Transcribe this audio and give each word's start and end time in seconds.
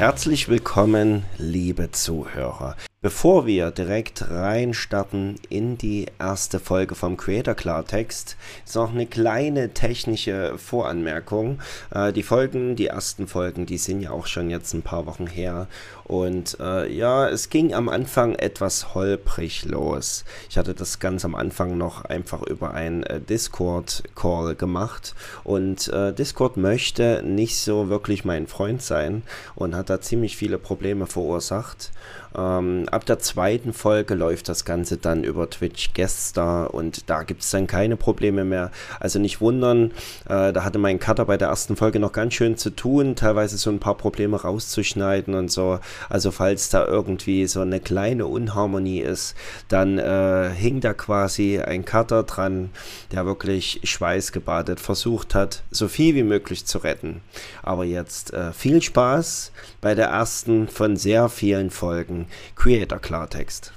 Herzlich 0.00 0.48
willkommen, 0.48 1.24
liebe 1.36 1.90
Zuhörer. 1.90 2.74
Bevor 3.02 3.44
wir 3.44 3.70
direkt 3.70 4.30
reinstarten 4.30 5.36
in 5.50 5.76
die 5.76 6.06
erste 6.18 6.58
Folge 6.58 6.94
vom 6.94 7.18
Creator 7.18 7.54
Klartext, 7.54 8.38
ist 8.64 8.76
noch 8.76 8.92
eine 8.92 9.04
kleine 9.04 9.74
technische 9.74 10.56
Voranmerkung. 10.56 11.60
Äh, 11.90 12.14
die 12.14 12.22
Folgen, 12.22 12.76
die 12.76 12.86
ersten 12.86 13.26
Folgen, 13.26 13.66
die 13.66 13.76
sind 13.76 14.00
ja 14.00 14.10
auch 14.10 14.26
schon 14.26 14.48
jetzt 14.48 14.72
ein 14.72 14.80
paar 14.80 15.04
Wochen 15.04 15.26
her. 15.26 15.66
Und 16.10 16.58
äh, 16.58 16.92
ja, 16.92 17.28
es 17.28 17.50
ging 17.50 17.72
am 17.72 17.88
Anfang 17.88 18.34
etwas 18.34 18.96
holprig 18.96 19.64
los. 19.64 20.24
Ich 20.48 20.58
hatte 20.58 20.74
das 20.74 20.98
ganz 20.98 21.24
am 21.24 21.36
Anfang 21.36 21.78
noch 21.78 22.04
einfach 22.04 22.42
über 22.42 22.74
ein 22.74 23.04
äh, 23.04 23.20
Discord-Call 23.20 24.56
gemacht. 24.56 25.14
Und 25.44 25.86
äh, 25.86 26.12
Discord 26.12 26.56
möchte 26.56 27.22
nicht 27.24 27.60
so 27.60 27.90
wirklich 27.90 28.24
mein 28.24 28.48
Freund 28.48 28.82
sein 28.82 29.22
und 29.54 29.76
hat 29.76 29.88
da 29.88 30.00
ziemlich 30.00 30.36
viele 30.36 30.58
Probleme 30.58 31.06
verursacht. 31.06 31.92
Ähm, 32.36 32.86
ab 32.90 33.06
der 33.06 33.18
zweiten 33.18 33.72
Folge 33.72 34.14
läuft 34.14 34.48
das 34.48 34.64
Ganze 34.64 34.96
dann 34.96 35.24
über 35.24 35.50
Twitch 35.50 35.94
Gueststar 35.94 36.72
und 36.72 37.10
da 37.10 37.24
gibt 37.24 37.42
es 37.42 37.50
dann 37.50 37.66
keine 37.66 37.96
Probleme 37.96 38.44
mehr. 38.44 38.70
Also 39.00 39.18
nicht 39.18 39.40
wundern, 39.40 39.90
äh, 40.28 40.52
da 40.52 40.64
hatte 40.64 40.78
mein 40.78 41.00
Cutter 41.00 41.24
bei 41.24 41.36
der 41.36 41.48
ersten 41.48 41.76
Folge 41.76 41.98
noch 41.98 42.12
ganz 42.12 42.34
schön 42.34 42.56
zu 42.56 42.70
tun, 42.70 43.16
teilweise 43.16 43.56
so 43.58 43.70
ein 43.70 43.80
paar 43.80 43.96
Probleme 43.96 44.40
rauszuschneiden 44.40 45.34
und 45.34 45.50
so. 45.50 45.80
Also 46.08 46.30
falls 46.30 46.70
da 46.70 46.86
irgendwie 46.86 47.46
so 47.46 47.60
eine 47.60 47.80
kleine 47.80 48.26
Unharmonie 48.26 49.00
ist, 49.00 49.34
dann 49.68 49.98
äh, 49.98 50.50
hing 50.50 50.80
da 50.80 50.94
quasi 50.94 51.58
ein 51.58 51.84
Cutter 51.84 52.22
dran, 52.22 52.70
der 53.12 53.26
wirklich 53.26 53.80
schweißgebadet 53.84 54.80
versucht 54.80 55.34
hat, 55.34 55.62
so 55.70 55.88
viel 55.88 56.14
wie 56.14 56.22
möglich 56.22 56.66
zu 56.66 56.78
retten. 56.78 57.20
Aber 57.62 57.84
jetzt 57.84 58.32
äh, 58.32 58.52
viel 58.52 58.82
Spaß 58.82 59.52
bei 59.80 59.94
der 59.94 60.08
ersten 60.08 60.68
von 60.68 60.96
sehr 60.96 61.28
vielen 61.28 61.70
Folgen 61.70 62.26
Creator 62.56 62.98
Klartext. 62.98 63.72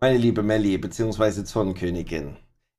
Meine 0.00 0.18
liebe 0.18 0.44
Melli, 0.44 0.78
beziehungsweise 0.78 1.44
Zornkönigin, 1.44 2.36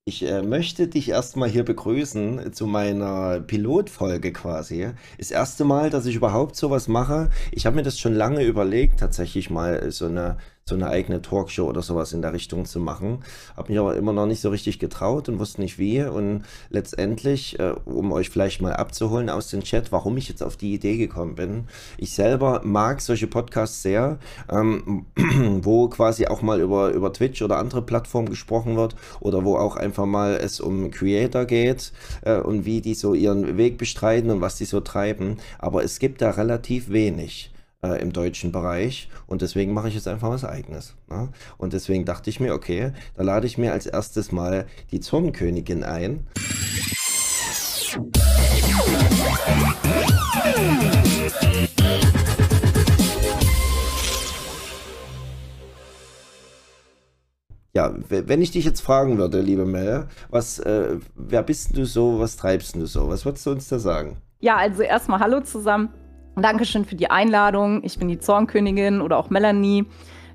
ich 0.09 0.25
äh, 0.27 0.41
möchte 0.41 0.87
dich 0.87 1.09
erstmal 1.09 1.49
hier 1.49 1.63
begrüßen 1.63 2.51
zu 2.51 2.65
meiner 2.65 3.39
Pilotfolge 3.39 4.33
quasi. 4.33 4.89
Das 5.19 5.29
erste 5.29 5.65
Mal, 5.65 5.91
dass 5.91 6.07
ich 6.07 6.15
überhaupt 6.15 6.55
sowas 6.55 6.87
mache. 6.87 7.29
Ich 7.51 7.67
habe 7.67 7.75
mir 7.75 7.83
das 7.83 7.99
schon 7.99 8.15
lange 8.15 8.43
überlegt, 8.43 8.99
tatsächlich 8.99 9.51
mal 9.51 9.91
so 9.91 10.07
eine 10.07 10.37
so 10.69 10.75
eine 10.75 10.87
eigene 10.87 11.21
Talkshow 11.21 11.67
oder 11.67 11.81
sowas 11.81 12.13
in 12.13 12.21
der 12.21 12.31
Richtung 12.31 12.65
zu 12.65 12.79
machen. 12.79 13.23
Habe 13.57 13.71
mich 13.71 13.79
aber 13.79 13.97
immer 13.97 14.13
noch 14.13 14.27
nicht 14.27 14.39
so 14.39 14.49
richtig 14.49 14.79
getraut 14.79 15.27
und 15.27 15.39
wusste 15.39 15.61
nicht 15.61 15.79
wie. 15.79 16.03
Und 16.03 16.43
letztendlich, 16.69 17.59
äh, 17.59 17.73
um 17.85 18.11
euch 18.11 18.29
vielleicht 18.29 18.61
mal 18.61 18.73
abzuholen 18.73 19.29
aus 19.29 19.49
dem 19.49 19.63
Chat, 19.63 19.91
warum 19.91 20.15
ich 20.15 20.29
jetzt 20.29 20.43
auf 20.43 20.55
die 20.55 20.73
Idee 20.73 20.97
gekommen 20.97 21.35
bin. 21.35 21.67
Ich 21.97 22.13
selber 22.13 22.61
mag 22.63 23.01
solche 23.01 23.27
Podcasts 23.27 23.81
sehr, 23.81 24.19
ähm, 24.49 25.07
wo 25.63 25.89
quasi 25.89 26.27
auch 26.27 26.41
mal 26.41 26.61
über, 26.61 26.91
über 26.91 27.11
Twitch 27.11 27.41
oder 27.41 27.57
andere 27.57 27.81
Plattformen 27.81 28.29
gesprochen 28.29 28.75
wird 28.77 28.95
oder 29.19 29.43
wo 29.43 29.57
auch 29.57 29.75
einfach 29.75 30.05
mal 30.05 30.35
es 30.35 30.59
um 30.59 30.91
Creator 30.91 31.45
geht 31.45 31.91
äh, 32.21 32.37
und 32.37 32.65
wie 32.65 32.81
die 32.81 32.93
so 32.93 33.15
ihren 33.15 33.57
Weg 33.57 33.77
bestreiten 33.79 34.29
und 34.29 34.41
was 34.41 34.57
die 34.57 34.65
so 34.65 34.79
treiben. 34.79 35.37
Aber 35.57 35.83
es 35.83 35.97
gibt 35.97 36.21
da 36.21 36.29
relativ 36.29 36.91
wenig 36.91 37.51
äh, 37.81 38.01
im 38.01 38.11
deutschen 38.11 38.51
Bereich 38.51 39.09
und 39.27 39.41
deswegen 39.41 39.73
mache 39.73 39.87
ich 39.87 39.95
jetzt 39.95 40.07
einfach 40.07 40.29
was 40.29 40.43
eigenes. 40.43 40.95
Ne? 41.09 41.29
Und 41.57 41.73
deswegen 41.73 42.05
dachte 42.05 42.29
ich 42.29 42.39
mir, 42.39 42.53
okay, 42.53 42.91
da 43.15 43.23
lade 43.23 43.47
ich 43.47 43.57
mir 43.57 43.71
als 43.71 43.85
erstes 43.85 44.31
mal 44.31 44.65
die 44.91 44.99
Zornkönigin 44.99 45.83
ein. 45.83 46.27
Ja, 57.73 57.93
wenn 58.09 58.41
ich 58.41 58.51
dich 58.51 58.65
jetzt 58.65 58.81
fragen 58.81 59.17
würde, 59.17 59.39
liebe 59.41 59.65
Mel, 59.65 60.07
was, 60.29 60.59
äh, 60.59 60.97
wer 61.15 61.43
bist 61.43 61.77
du 61.77 61.85
so, 61.85 62.19
was 62.19 62.35
treibst 62.35 62.75
du 62.75 62.85
so? 62.85 63.07
Was 63.07 63.25
würdest 63.25 63.45
du 63.45 63.51
uns 63.51 63.69
da 63.69 63.79
sagen? 63.79 64.17
Ja, 64.39 64.57
also 64.57 64.81
erstmal 64.81 65.19
Hallo 65.19 65.41
zusammen. 65.41 65.89
Dankeschön 66.41 66.85
für 66.85 66.95
die 66.95 67.09
Einladung. 67.09 67.83
Ich 67.83 67.97
bin 67.99 68.07
die 68.07 68.19
Zornkönigin 68.19 69.01
oder 69.01 69.17
auch 69.17 69.29
Melanie. 69.29 69.85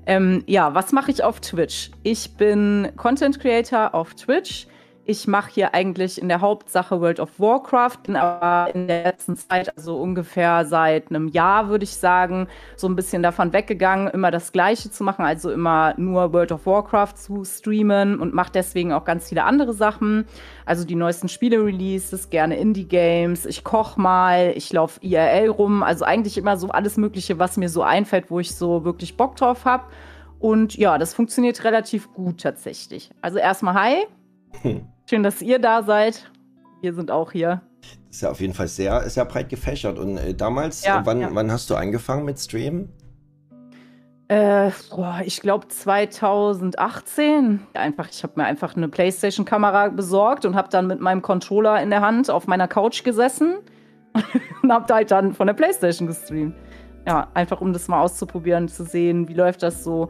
Ähm, 0.05 0.43
ja, 0.47 0.73
was 0.75 0.91
mache 0.91 1.11
ich 1.11 1.23
auf 1.23 1.39
Twitch? 1.39 1.91
Ich 2.03 2.35
bin 2.37 2.91
Content 2.95 3.39
Creator 3.39 3.93
auf 3.95 4.13
Twitch. 4.13 4.67
Ich 5.07 5.27
mache 5.27 5.51
hier 5.51 5.75
eigentlich 5.75 6.19
in 6.19 6.29
der 6.29 6.41
Hauptsache 6.41 6.99
World 6.99 7.19
of 7.19 7.39
Warcraft, 7.39 7.97
bin 8.07 8.15
aber 8.15 8.73
in 8.73 8.87
der 8.87 9.03
letzten 9.03 9.37
Zeit, 9.37 9.71
also 9.77 9.97
ungefähr 10.01 10.65
seit 10.65 11.11
einem 11.11 11.27
Jahr, 11.27 11.69
würde 11.69 11.83
ich 11.83 11.95
sagen, 11.95 12.47
so 12.75 12.87
ein 12.87 12.95
bisschen 12.95 13.21
davon 13.21 13.53
weggegangen, 13.53 14.07
immer 14.07 14.31
das 14.31 14.51
Gleiche 14.51 14.89
zu 14.89 15.03
machen, 15.03 15.23
also 15.23 15.51
immer 15.51 15.93
nur 15.97 16.33
World 16.33 16.51
of 16.51 16.65
Warcraft 16.65 17.17
zu 17.17 17.45
streamen 17.45 18.19
und 18.19 18.33
mache 18.33 18.51
deswegen 18.51 18.93
auch 18.93 19.05
ganz 19.05 19.29
viele 19.29 19.43
andere 19.43 19.73
Sachen. 19.73 20.25
Also 20.65 20.85
die 20.85 20.95
neuesten 20.95 21.29
Spiele-Releases, 21.29 22.31
gerne 22.31 22.57
Indie-Games, 22.57 23.45
ich 23.45 23.63
koche 23.63 24.01
mal, 24.01 24.53
ich 24.55 24.73
laufe 24.73 24.99
IRL 25.01 25.49
rum, 25.49 25.83
also 25.83 26.03
eigentlich 26.03 26.35
immer 26.35 26.57
so 26.57 26.69
alles 26.69 26.97
Mögliche, 26.97 27.37
was 27.37 27.57
mir 27.57 27.69
so 27.69 27.83
einfällt, 27.83 28.31
wo 28.31 28.39
ich 28.39 28.55
so 28.55 28.85
wirklich 28.85 29.17
Bock 29.17 29.35
drauf 29.35 29.65
habe. 29.65 29.83
Und 30.39 30.75
ja, 30.75 30.97
das 30.97 31.13
funktioniert 31.13 31.63
relativ 31.63 32.11
gut 32.11 32.41
tatsächlich. 32.41 33.11
Also 33.21 33.37
erstmal 33.37 33.75
hi. 33.75 34.07
Hm. 34.63 34.87
Schön, 35.07 35.21
dass 35.21 35.39
ihr 35.43 35.59
da 35.59 35.83
seid. 35.83 36.31
Wir 36.81 36.93
sind 36.93 37.11
auch 37.11 37.31
hier. 37.31 37.61
Das 37.81 38.17
ist 38.17 38.21
ja 38.21 38.31
auf 38.31 38.41
jeden 38.41 38.55
Fall 38.55 38.67
sehr, 38.67 39.07
sehr 39.07 39.25
breit 39.25 39.49
gefächert. 39.49 39.99
Und 39.99 40.17
äh, 40.17 40.33
damals, 40.33 40.83
ja, 40.83 41.05
wann, 41.05 41.21
ja. 41.21 41.29
wann 41.31 41.51
hast 41.51 41.69
du 41.69 41.75
angefangen 41.75 42.25
mit 42.25 42.39
Streamen? 42.39 42.89
Äh, 44.29 44.71
boah, 44.89 45.21
ich 45.23 45.41
glaube 45.41 45.67
2018. 45.67 47.59
Einfach, 47.75 48.09
ich 48.09 48.23
habe 48.23 48.33
mir 48.37 48.45
einfach 48.45 48.75
eine 48.75 48.87
PlayStation-Kamera 48.87 49.89
besorgt 49.89 50.43
und 50.43 50.55
habe 50.55 50.69
dann 50.69 50.87
mit 50.87 50.99
meinem 50.99 51.21
Controller 51.21 51.79
in 51.83 51.91
der 51.91 52.01
Hand 52.01 52.31
auf 52.31 52.47
meiner 52.47 52.67
Couch 52.67 53.03
gesessen 53.03 53.57
und 54.63 54.71
habe 54.71 54.91
halt 54.91 55.11
dann 55.11 55.33
von 55.33 55.45
der 55.45 55.53
PlayStation 55.53 56.07
gestreamt. 56.07 56.55
Ja, 57.05 57.27
einfach 57.35 57.61
um 57.61 57.73
das 57.73 57.87
mal 57.87 58.01
auszuprobieren, 58.01 58.67
zu 58.67 58.83
sehen, 58.83 59.27
wie 59.27 59.35
läuft 59.35 59.61
das 59.61 59.83
so. 59.83 60.09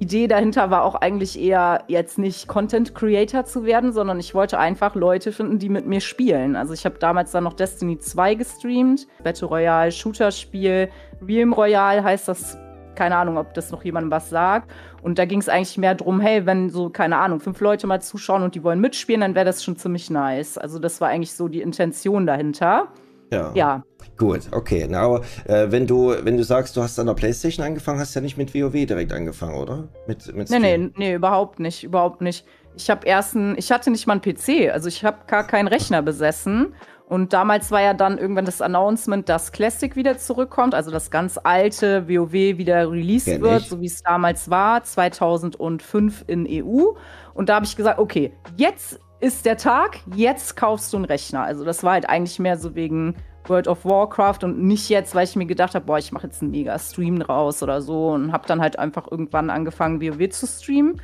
Idee 0.00 0.28
dahinter 0.28 0.70
war 0.70 0.84
auch 0.84 0.94
eigentlich 0.94 1.38
eher 1.38 1.84
jetzt 1.86 2.18
nicht 2.18 2.48
Content 2.48 2.94
Creator 2.94 3.44
zu 3.44 3.64
werden, 3.64 3.92
sondern 3.92 4.18
ich 4.18 4.34
wollte 4.34 4.58
einfach 4.58 4.94
Leute 4.94 5.30
finden, 5.30 5.58
die 5.58 5.68
mit 5.68 5.86
mir 5.86 6.00
spielen. 6.00 6.56
Also 6.56 6.72
ich 6.72 6.86
habe 6.86 6.98
damals 6.98 7.32
dann 7.32 7.44
noch 7.44 7.52
Destiny 7.52 7.98
2 7.98 8.34
gestreamt, 8.36 9.06
Battle 9.22 9.48
Royale, 9.48 9.92
Shooter-Spiel, 9.92 10.88
Realm 11.20 11.52
Royale 11.52 12.02
heißt 12.02 12.28
das. 12.28 12.56
Keine 12.96 13.16
Ahnung, 13.16 13.38
ob 13.38 13.54
das 13.54 13.70
noch 13.70 13.84
jemandem 13.84 14.10
was 14.10 14.28
sagt. 14.28 14.70
Und 15.00 15.18
da 15.18 15.24
ging 15.24 15.38
es 15.38 15.48
eigentlich 15.48 15.78
mehr 15.78 15.94
darum, 15.94 16.20
hey, 16.20 16.44
wenn 16.44 16.68
so, 16.68 16.90
keine 16.90 17.16
Ahnung, 17.16 17.40
fünf 17.40 17.60
Leute 17.60 17.86
mal 17.86 18.02
zuschauen 18.02 18.42
und 18.42 18.54
die 18.54 18.64
wollen 18.64 18.80
mitspielen, 18.80 19.20
dann 19.20 19.34
wäre 19.34 19.46
das 19.46 19.64
schon 19.64 19.76
ziemlich 19.76 20.10
nice. 20.10 20.58
Also 20.58 20.78
das 20.78 21.00
war 21.00 21.08
eigentlich 21.08 21.32
so 21.32 21.48
die 21.48 21.62
Intention 21.62 22.26
dahinter. 22.26 22.88
Ja. 23.30 23.52
ja. 23.54 23.82
Gut, 24.16 24.48
okay. 24.52 24.86
Na, 24.88 25.02
aber 25.02 25.22
äh, 25.46 25.70
wenn 25.70 25.86
du, 25.86 26.14
wenn 26.22 26.36
du 26.36 26.44
sagst, 26.44 26.76
du 26.76 26.82
hast 26.82 26.98
an 26.98 27.06
der 27.06 27.14
Playstation 27.14 27.64
angefangen, 27.64 27.98
hast 27.98 28.14
du 28.14 28.20
ja 28.20 28.22
nicht 28.22 28.36
mit 28.36 28.54
WoW 28.54 28.72
direkt 28.72 29.12
angefangen, 29.12 29.54
oder? 29.54 29.88
Mit, 30.06 30.34
mit 30.34 30.50
nee, 30.50 30.58
nee, 30.58 30.90
nee, 30.96 31.14
überhaupt 31.14 31.60
nicht, 31.60 31.84
überhaupt 31.84 32.20
nicht. 32.20 32.44
Ich 32.76 32.90
habe 32.90 33.06
erst 33.06 33.34
ein, 33.34 33.56
ich 33.56 33.70
hatte 33.72 33.90
nicht 33.90 34.06
mal 34.06 34.14
einen 34.14 34.22
PC, 34.22 34.72
also 34.72 34.88
ich 34.88 35.04
habe 35.04 35.18
gar 35.26 35.46
keinen 35.46 35.68
Rechner 35.68 36.02
besessen. 36.02 36.74
Und 37.10 37.32
damals 37.32 37.72
war 37.72 37.82
ja 37.82 37.92
dann 37.92 38.18
irgendwann 38.18 38.44
das 38.44 38.62
Announcement, 38.62 39.28
dass 39.28 39.50
Classic 39.50 39.96
wieder 39.96 40.16
zurückkommt, 40.16 40.76
also 40.76 40.92
das 40.92 41.10
ganz 41.10 41.40
alte 41.42 42.08
WoW 42.08 42.32
wieder 42.32 42.88
released 42.88 43.26
Kenn 43.26 43.42
wird, 43.42 43.62
so 43.62 43.80
wie 43.80 43.86
es 43.86 44.00
damals 44.02 44.48
war, 44.48 44.84
2005 44.84 46.24
in 46.28 46.46
EU. 46.48 46.92
Und 47.34 47.48
da 47.48 47.56
habe 47.56 47.66
ich 47.66 47.74
gesagt, 47.74 47.98
okay, 47.98 48.32
jetzt 48.56 49.00
ist 49.18 49.44
der 49.44 49.56
Tag, 49.56 49.98
jetzt 50.14 50.56
kaufst 50.56 50.92
du 50.92 50.98
einen 50.98 51.04
Rechner. 51.04 51.42
Also 51.42 51.64
das 51.64 51.82
war 51.82 51.92
halt 51.92 52.08
eigentlich 52.08 52.38
mehr 52.38 52.56
so 52.56 52.76
wegen 52.76 53.16
World 53.46 53.68
of 53.68 53.84
Warcraft 53.84 54.38
und 54.42 54.62
nicht 54.62 54.88
jetzt, 54.88 55.14
weil 55.14 55.24
ich 55.24 55.36
mir 55.36 55.46
gedacht 55.46 55.74
habe, 55.74 55.84
boah, 55.84 55.98
ich 55.98 56.12
mache 56.12 56.26
jetzt 56.26 56.42
einen 56.42 56.50
mega 56.50 56.78
Stream 56.78 57.22
raus 57.22 57.62
oder 57.62 57.82
so 57.82 58.10
und 58.10 58.32
habe 58.32 58.46
dann 58.46 58.60
halt 58.60 58.78
einfach 58.78 59.10
irgendwann 59.10 59.50
angefangen, 59.50 60.00
WoW 60.00 60.28
zu 60.30 60.46
streamen. 60.46 61.00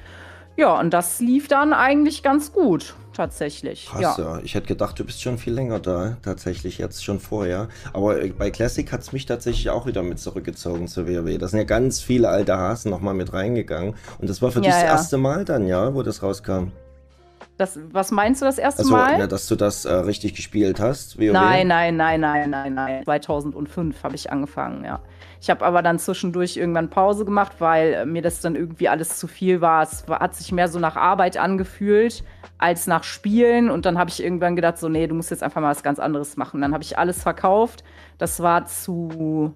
Ja, 0.56 0.80
und 0.80 0.94
das 0.94 1.20
lief 1.20 1.48
dann 1.48 1.74
eigentlich 1.74 2.22
ganz 2.22 2.50
gut, 2.50 2.94
tatsächlich. 3.12 3.88
Krass, 3.90 4.16
ja. 4.16 4.16
ja. 4.18 4.40
Ich 4.42 4.54
hätte 4.54 4.66
gedacht, 4.66 4.98
du 4.98 5.04
bist 5.04 5.20
schon 5.20 5.36
viel 5.36 5.52
länger 5.52 5.80
da, 5.80 6.16
tatsächlich, 6.22 6.78
jetzt 6.78 7.04
schon 7.04 7.20
vorher. 7.20 7.68
Aber 7.92 8.22
äh, 8.22 8.30
bei 8.30 8.50
Classic 8.50 8.90
hat 8.90 9.02
es 9.02 9.12
mich 9.12 9.26
tatsächlich 9.26 9.68
auch 9.68 9.84
wieder 9.84 10.02
mit 10.02 10.18
zurückgezogen 10.18 10.88
zu 10.88 11.06
WoW. 11.06 11.36
Da 11.36 11.48
sind 11.48 11.58
ja 11.58 11.66
ganz 11.66 12.00
viele 12.00 12.30
alte 12.30 12.56
Hasen 12.56 12.90
nochmal 12.90 13.12
mit 13.12 13.34
reingegangen. 13.34 13.96
Und 14.18 14.30
das 14.30 14.40
war 14.40 14.50
für 14.50 14.60
ja, 14.60 14.64
dich 14.64 14.72
das 14.72 14.82
ja. 14.82 14.88
erste 14.88 15.18
Mal 15.18 15.44
dann, 15.44 15.66
ja, 15.66 15.94
wo 15.94 16.02
das 16.02 16.22
rauskam. 16.22 16.68
Das, 17.56 17.78
was 17.90 18.10
meinst 18.10 18.42
du 18.42 18.44
das 18.46 18.58
erste 18.58 18.80
also, 18.80 18.92
Mal? 18.92 19.18
Ja, 19.18 19.26
dass 19.26 19.46
du 19.46 19.56
das 19.56 19.86
äh, 19.86 19.92
richtig 19.92 20.34
gespielt 20.34 20.78
hast? 20.78 21.18
WoW? 21.18 21.32
Nein, 21.32 21.68
nein, 21.68 21.96
nein, 21.96 22.20
nein, 22.20 22.50
nein, 22.50 22.74
nein. 22.74 23.04
2005 23.04 24.02
habe 24.02 24.14
ich 24.14 24.30
angefangen, 24.30 24.84
ja. 24.84 25.00
Ich 25.40 25.48
habe 25.48 25.64
aber 25.64 25.82
dann 25.82 25.98
zwischendurch 25.98 26.56
irgendwann 26.56 26.90
Pause 26.90 27.24
gemacht, 27.24 27.52
weil 27.58 27.92
äh, 27.94 28.06
mir 28.06 28.20
das 28.20 28.40
dann 28.40 28.56
irgendwie 28.56 28.88
alles 28.88 29.18
zu 29.18 29.26
viel 29.26 29.60
war. 29.60 29.82
Es 29.82 30.06
war, 30.08 30.20
hat 30.20 30.34
sich 30.34 30.52
mehr 30.52 30.68
so 30.68 30.78
nach 30.78 30.96
Arbeit 30.96 31.36
angefühlt 31.36 32.24
als 32.58 32.86
nach 32.86 33.04
Spielen. 33.04 33.70
Und 33.70 33.86
dann 33.86 33.98
habe 33.98 34.10
ich 34.10 34.22
irgendwann 34.22 34.56
gedacht, 34.56 34.78
so, 34.78 34.88
nee, 34.88 35.06
du 35.06 35.14
musst 35.14 35.30
jetzt 35.30 35.42
einfach 35.42 35.60
mal 35.60 35.70
was 35.70 35.82
ganz 35.82 35.98
anderes 35.98 36.36
machen. 36.36 36.60
Dann 36.60 36.74
habe 36.74 36.82
ich 36.82 36.98
alles 36.98 37.22
verkauft. 37.22 37.84
Das 38.18 38.40
war 38.40 38.66
zu 38.66 39.54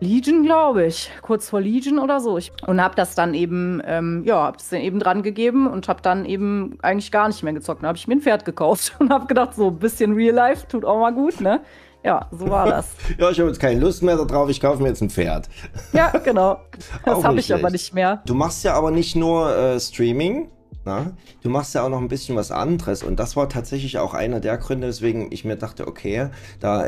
Legion, 0.00 0.42
glaube 0.42 0.86
ich. 0.86 1.10
Kurz 1.22 1.48
vor 1.48 1.60
Legion 1.60 1.98
oder 1.98 2.20
so. 2.20 2.36
Ich, 2.36 2.52
und 2.66 2.82
habe 2.82 2.94
das 2.94 3.14
dann 3.14 3.32
eben, 3.32 3.80
ähm, 3.86 4.24
ja, 4.26 4.42
habe 4.42 4.58
es 4.58 4.68
dann 4.68 4.80
eben 4.80 4.98
dran 4.98 5.22
gegeben 5.22 5.66
und 5.66 5.88
habe 5.88 6.02
dann 6.02 6.26
eben 6.26 6.78
eigentlich 6.82 7.10
gar 7.10 7.28
nicht 7.28 7.42
mehr 7.42 7.54
gezockt. 7.54 7.82
Dann 7.82 7.88
habe 7.88 7.98
ich 7.98 8.06
mir 8.06 8.16
ein 8.16 8.20
Pferd 8.20 8.44
gekauft 8.44 8.94
und 8.98 9.10
habe 9.10 9.26
gedacht, 9.26 9.54
so 9.54 9.68
ein 9.68 9.78
bisschen 9.78 10.12
Real 10.12 10.34
Life 10.34 10.66
tut 10.68 10.84
auch 10.84 11.00
mal 11.00 11.14
gut, 11.14 11.40
ne? 11.40 11.62
Ja, 12.04 12.28
so 12.30 12.48
war 12.48 12.66
das. 12.66 12.94
ja, 13.18 13.30
ich 13.30 13.40
habe 13.40 13.48
jetzt 13.48 13.58
keine 13.58 13.80
Lust 13.80 14.02
mehr 14.02 14.16
darauf, 14.16 14.48
ich 14.48 14.60
kaufe 14.60 14.82
mir 14.82 14.88
jetzt 14.88 15.00
ein 15.00 15.10
Pferd. 15.10 15.48
ja, 15.92 16.10
genau. 16.18 16.60
Das 17.04 17.24
habe 17.24 17.40
ich 17.40 17.52
aber 17.52 17.70
nicht 17.70 17.94
mehr. 17.94 18.22
Du 18.26 18.34
machst 18.34 18.64
ja 18.64 18.74
aber 18.74 18.90
nicht 18.90 19.16
nur 19.16 19.56
äh, 19.56 19.80
Streaming, 19.80 20.50
na? 20.84 21.16
Du 21.42 21.48
machst 21.48 21.74
ja 21.74 21.82
auch 21.82 21.88
noch 21.88 22.00
ein 22.00 22.08
bisschen 22.08 22.36
was 22.36 22.52
anderes 22.52 23.02
und 23.02 23.18
das 23.18 23.34
war 23.34 23.48
tatsächlich 23.48 23.98
auch 23.98 24.14
einer 24.14 24.40
der 24.40 24.58
Gründe, 24.58 24.86
weswegen 24.86 25.32
ich 25.32 25.44
mir 25.44 25.56
dachte, 25.56 25.88
okay, 25.88 26.28
da, 26.60 26.86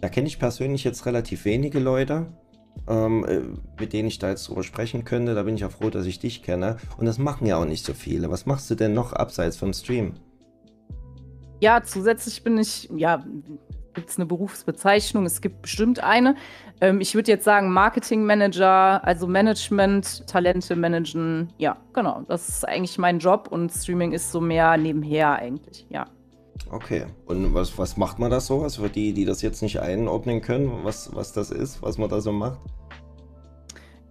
da 0.00 0.08
kenne 0.08 0.28
ich 0.28 0.38
persönlich 0.38 0.84
jetzt 0.84 1.04
relativ 1.04 1.44
wenige 1.44 1.80
Leute, 1.80 2.26
ähm, 2.88 3.24
äh, 3.24 3.40
mit 3.80 3.92
denen 3.92 4.08
ich 4.08 4.18
da 4.18 4.30
jetzt 4.30 4.48
drüber 4.48 4.62
sprechen 4.62 5.04
könnte. 5.04 5.34
Da 5.34 5.42
bin 5.44 5.54
ich 5.54 5.60
ja 5.60 5.68
froh, 5.68 5.90
dass 5.90 6.06
ich 6.06 6.18
dich 6.18 6.42
kenne. 6.42 6.76
Und 6.98 7.06
das 7.06 7.18
machen 7.18 7.46
ja 7.46 7.56
auch 7.56 7.64
nicht 7.64 7.84
so 7.84 7.94
viele. 7.94 8.30
Was 8.30 8.46
machst 8.46 8.70
du 8.70 8.74
denn 8.74 8.94
noch 8.94 9.12
abseits 9.12 9.56
vom 9.56 9.72
Stream? 9.72 10.14
Ja, 11.60 11.82
zusätzlich 11.82 12.42
bin 12.42 12.56
ich, 12.58 12.88
ja, 12.96 13.22
gibt 13.94 14.10
es 14.10 14.16
eine 14.16 14.26
Berufsbezeichnung? 14.26 15.26
Es 15.26 15.40
gibt 15.40 15.62
bestimmt 15.62 16.02
eine. 16.02 16.36
Ähm, 16.80 17.00
ich 17.00 17.14
würde 17.14 17.30
jetzt 17.30 17.44
sagen 17.44 17.72
Marketing 17.72 18.24
Manager, 18.24 19.04
also 19.04 19.26
Management, 19.26 20.26
Talente 20.26 20.74
managen. 20.74 21.52
Ja, 21.58 21.76
genau. 21.92 22.22
Das 22.28 22.48
ist 22.48 22.66
eigentlich 22.66 22.98
mein 22.98 23.18
Job 23.18 23.48
und 23.50 23.70
Streaming 23.70 24.12
ist 24.12 24.32
so 24.32 24.40
mehr 24.40 24.76
nebenher 24.76 25.34
eigentlich, 25.36 25.86
ja. 25.90 26.06
Okay. 26.70 27.06
Und 27.26 27.54
was, 27.54 27.78
was 27.78 27.96
macht 27.96 28.18
man 28.18 28.30
da 28.30 28.40
so? 28.40 28.62
Also 28.62 28.82
für 28.82 28.90
die, 28.90 29.12
die 29.12 29.24
das 29.24 29.42
jetzt 29.42 29.62
nicht 29.62 29.80
einordnen 29.80 30.40
können, 30.40 30.84
was, 30.84 31.14
was 31.14 31.32
das 31.32 31.50
ist, 31.50 31.82
was 31.82 31.98
man 31.98 32.08
da 32.08 32.20
so 32.20 32.32
macht? 32.32 32.60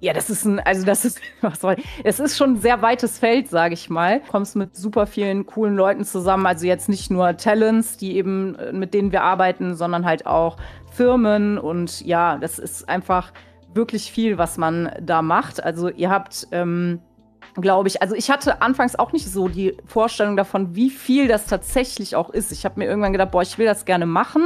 Ja, 0.02 0.14
das 0.14 0.30
ist 0.30 0.46
ein, 0.46 0.60
also 0.62 0.86
das 0.86 1.04
ist, 1.04 1.20
was 1.42 1.60
soll, 1.60 1.76
es 2.04 2.20
ist 2.20 2.38
schon 2.38 2.54
ein 2.54 2.58
sehr 2.58 2.82
weites 2.82 3.20
Feld, 3.20 3.50
sage 3.50 3.74
ich 3.74 3.90
mal. 3.90 4.20
Du 4.22 4.28
kommst 4.28 4.56
mit 4.56 4.76
super 4.76 5.08
vielen 5.08 5.46
coolen 5.46 5.76
Leuten 5.76 6.06
zusammen, 6.06 6.46
also 6.46 6.66
jetzt 6.66 6.90
nicht 6.90 7.12
nur 7.12 7.36
Talents, 7.38 7.98
die 7.98 8.16
eben, 8.16 8.56
äh, 8.56 8.72
mit 8.72 8.94
denen 8.94 9.12
wir 9.12 9.24
arbeiten, 9.24 9.76
sondern 9.76 10.06
halt 10.06 10.26
auch 10.26 10.58
Firmen 10.92 11.58
und 11.58 12.02
ja, 12.02 12.38
das 12.38 12.60
ist 12.60 12.88
einfach 12.88 13.34
wirklich 13.74 14.12
viel, 14.12 14.38
was 14.38 14.58
man 14.58 14.92
da 15.02 15.22
macht. 15.22 15.64
Also 15.64 15.90
ihr 15.90 16.10
habt, 16.10 16.48
ähm, 16.52 17.02
glaube 17.62 17.88
ich, 17.88 18.02
also 18.02 18.16
ich 18.16 18.30
hatte 18.30 18.62
anfangs 18.62 18.98
auch 18.98 19.12
nicht 19.12 19.28
so 19.30 19.48
die 19.48 19.78
Vorstellung 19.86 20.38
davon, 20.38 20.76
wie 20.76 20.90
viel 20.90 21.28
das 21.28 21.46
tatsächlich 21.46 22.16
auch 22.16 22.30
ist. 22.30 22.52
Ich 22.52 22.66
habe 22.66 22.80
mir 22.80 22.86
irgendwann 22.86 23.12
gedacht, 23.12 23.32
boah, 23.32 23.42
ich 23.42 23.58
will 23.58 23.66
das 23.66 23.86
gerne 23.86 24.06
machen. 24.06 24.44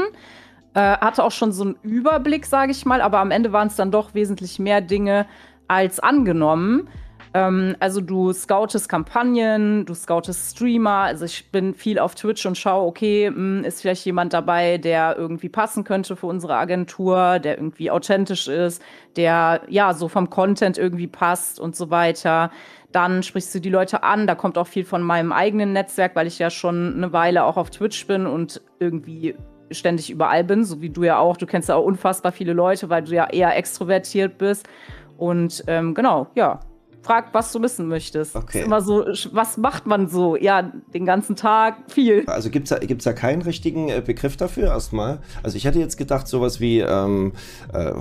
Äh, 0.74 0.80
hatte 0.80 1.24
auch 1.24 1.32
schon 1.32 1.52
so 1.52 1.64
einen 1.64 1.76
Überblick, 1.84 2.46
sage 2.46 2.72
ich 2.72 2.86
mal, 2.86 3.02
aber 3.02 3.20
am 3.20 3.32
Ende 3.32 3.52
waren 3.52 3.68
es 3.68 3.76
dann 3.76 3.92
doch 3.92 4.14
wesentlich 4.14 4.60
mehr 4.60 4.82
Dinge 4.82 5.28
als 5.68 6.00
angenommen. 6.00 6.90
Ähm, 7.34 7.76
also 7.80 8.02
du 8.02 8.32
scoutest 8.32 8.90
Kampagnen, 8.90 9.86
du 9.86 9.94
scoutest 9.94 10.56
Streamer. 10.56 11.00
Also 11.00 11.26
ich 11.26 11.52
bin 11.52 11.74
viel 11.74 12.00
auf 12.00 12.16
Twitch 12.16 12.46
und 12.46 12.58
schaue, 12.58 12.88
okay, 12.88 13.30
mh, 13.30 13.36
hm, 13.36 13.64
ist 13.64 13.82
vielleicht 13.82 14.06
jemand 14.06 14.34
dabei, 14.34 14.78
der 14.78 15.18
irgendwie 15.18 15.50
passen 15.50 15.84
könnte 15.84 16.16
für 16.16 16.28
unsere 16.28 16.56
Agentur, 16.56 17.40
der 17.40 17.58
irgendwie 17.58 17.92
authentisch 17.92 18.48
ist, 18.48 18.82
der 19.16 19.62
ja 19.68 19.94
so 19.94 20.08
vom 20.08 20.30
Content 20.30 20.78
irgendwie 20.78 21.08
passt 21.08 21.60
und 21.60 21.76
so 21.76 21.90
weiter. 21.90 22.52
Dann 22.94 23.24
sprichst 23.24 23.54
du 23.54 23.60
die 23.60 23.70
Leute 23.70 24.04
an. 24.04 24.28
Da 24.28 24.36
kommt 24.36 24.58
auch 24.58 24.68
viel 24.68 24.86
von 24.86 25.02
meinem 25.02 25.34
eigenen 25.34 25.74
Netzwerk, 25.74 26.16
weil 26.16 26.28
ich 26.28 26.40
ja 26.40 26.50
schon 26.50 26.96
eine 26.96 27.12
Weile 27.12 27.44
auch 27.44 27.58
auf 27.58 27.70
Twitch 27.70 28.08
bin 28.08 28.26
und 28.26 28.62
irgendwie 28.80 29.36
ständig 29.72 30.10
überall 30.10 30.44
bin, 30.44 30.64
so 30.64 30.82
wie 30.82 30.90
du 30.90 31.04
ja 31.04 31.18
auch. 31.18 31.36
Du 31.36 31.46
kennst 31.46 31.70
ja 31.70 31.76
auch 31.76 31.84
unfassbar 31.84 32.32
viele 32.32 32.54
Leute, 32.54 32.90
weil 32.90 33.04
du 33.04 33.14
ja 33.14 33.28
eher 33.30 33.58
extrovertiert 33.58 34.38
bist. 34.38 34.68
Und 35.18 35.64
ähm, 35.68 35.94
genau, 35.94 36.28
ja. 36.36 36.60
Frag, 37.04 37.34
was 37.34 37.52
du 37.52 37.62
wissen 37.62 37.88
möchtest. 37.88 38.36
Okay. 38.36 38.60
Ist 38.60 38.66
immer 38.66 38.82
so, 38.82 39.06
was 39.32 39.58
macht 39.58 39.86
man 39.86 40.08
so? 40.08 40.38
Ja, 40.38 40.62
den 40.62 41.06
ganzen 41.06 41.36
Tag 41.36 41.76
viel. 41.92 42.24
Also 42.28 42.50
gibt 42.50 42.72
es 42.72 42.78
da, 42.78 42.86
gibt's 42.86 43.04
da 43.04 43.12
keinen 43.12 43.42
richtigen 43.42 43.90
äh, 43.90 44.02
Begriff 44.04 44.38
dafür 44.38 44.68
erstmal? 44.68 45.20
Also 45.44 45.58
ich 45.58 45.66
hätte 45.66 45.80
jetzt 45.80 45.98
gedacht, 45.98 46.28
sowas 46.28 46.62
wie 46.62 46.80
ähm, 46.80 47.34
äh, 47.74 47.92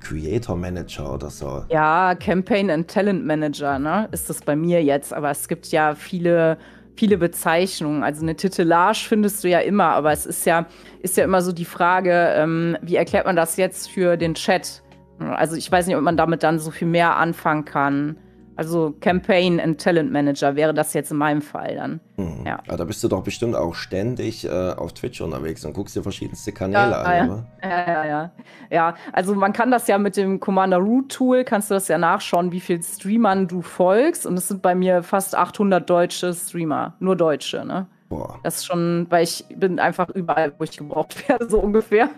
Creator 0.00 0.56
Manager 0.56 1.12
oder 1.12 1.28
so. 1.28 1.64
Ja, 1.68 2.14
Campaign 2.14 2.70
and 2.70 2.88
Talent 2.88 3.26
Manager, 3.26 3.78
ne? 3.78 4.08
Ist 4.10 4.30
das 4.30 4.40
bei 4.40 4.56
mir 4.56 4.82
jetzt. 4.82 5.12
Aber 5.12 5.30
es 5.30 5.48
gibt 5.48 5.66
ja 5.66 5.94
viele 5.94 6.56
viele 6.96 7.18
Bezeichnungen. 7.18 8.02
Also 8.02 8.22
eine 8.22 8.36
Titellage 8.36 9.04
findest 9.06 9.44
du 9.44 9.48
ja 9.48 9.60
immer, 9.60 9.90
aber 9.90 10.12
es 10.12 10.24
ist 10.24 10.46
ja, 10.46 10.66
ist 11.02 11.18
ja 11.18 11.24
immer 11.24 11.42
so 11.42 11.52
die 11.52 11.66
Frage, 11.66 12.32
ähm, 12.36 12.76
wie 12.80 12.96
erklärt 12.96 13.26
man 13.26 13.36
das 13.36 13.58
jetzt 13.58 13.90
für 13.90 14.16
den 14.16 14.34
Chat? 14.34 14.82
Also 15.18 15.56
ich 15.56 15.70
weiß 15.70 15.86
nicht, 15.86 15.96
ob 15.96 16.02
man 16.02 16.16
damit 16.16 16.42
dann 16.42 16.58
so 16.58 16.70
viel 16.70 16.88
mehr 16.88 17.16
anfangen 17.16 17.64
kann. 17.64 18.16
Also 18.56 18.94
Campaign 19.00 19.60
and 19.60 19.78
Talent 19.78 20.10
Manager 20.10 20.56
wäre 20.56 20.72
das 20.72 20.94
jetzt 20.94 21.10
in 21.10 21.18
meinem 21.18 21.42
Fall 21.42 21.76
dann. 21.76 22.00
Hm. 22.16 22.46
Ja. 22.46 22.58
ja. 22.66 22.76
Da 22.76 22.84
bist 22.84 23.04
du 23.04 23.08
doch 23.08 23.22
bestimmt 23.22 23.54
auch 23.54 23.74
ständig 23.74 24.46
äh, 24.46 24.70
auf 24.70 24.94
Twitch 24.94 25.20
unterwegs 25.20 25.64
und 25.64 25.74
guckst 25.74 25.94
dir 25.94 26.02
verschiedenste 26.02 26.52
Kanäle 26.52 26.90
ja, 26.90 27.02
an, 27.02 27.16
ja. 27.16 27.24
oder? 27.24 27.46
Ja, 27.62 27.86
ja, 27.86 28.04
ja. 28.06 28.30
Ja, 28.70 28.94
also 29.12 29.34
man 29.34 29.52
kann 29.52 29.70
das 29.70 29.86
ja 29.88 29.98
mit 29.98 30.16
dem 30.16 30.40
Commander 30.40 30.78
Root 30.78 31.12
Tool, 31.12 31.44
kannst 31.44 31.70
du 31.70 31.74
das 31.74 31.88
ja 31.88 31.98
nachschauen, 31.98 32.50
wie 32.50 32.60
viel 32.60 32.82
Streamern 32.82 33.46
du 33.46 33.60
folgst. 33.60 34.26
Und 34.26 34.38
es 34.38 34.48
sind 34.48 34.62
bei 34.62 34.74
mir 34.74 35.02
fast 35.02 35.36
800 35.36 35.88
deutsche 35.88 36.32
Streamer, 36.32 36.94
nur 36.98 37.14
deutsche, 37.14 37.64
ne? 37.64 37.86
Boah. 38.08 38.38
Das 38.42 38.56
ist 38.56 38.66
schon, 38.66 39.06
weil 39.10 39.24
ich 39.24 39.44
bin 39.54 39.78
einfach 39.78 40.08
überall, 40.10 40.52
wo 40.58 40.64
ich 40.64 40.76
gebraucht 40.76 41.28
werde, 41.28 41.48
so 41.48 41.58
ungefähr. 41.58 42.08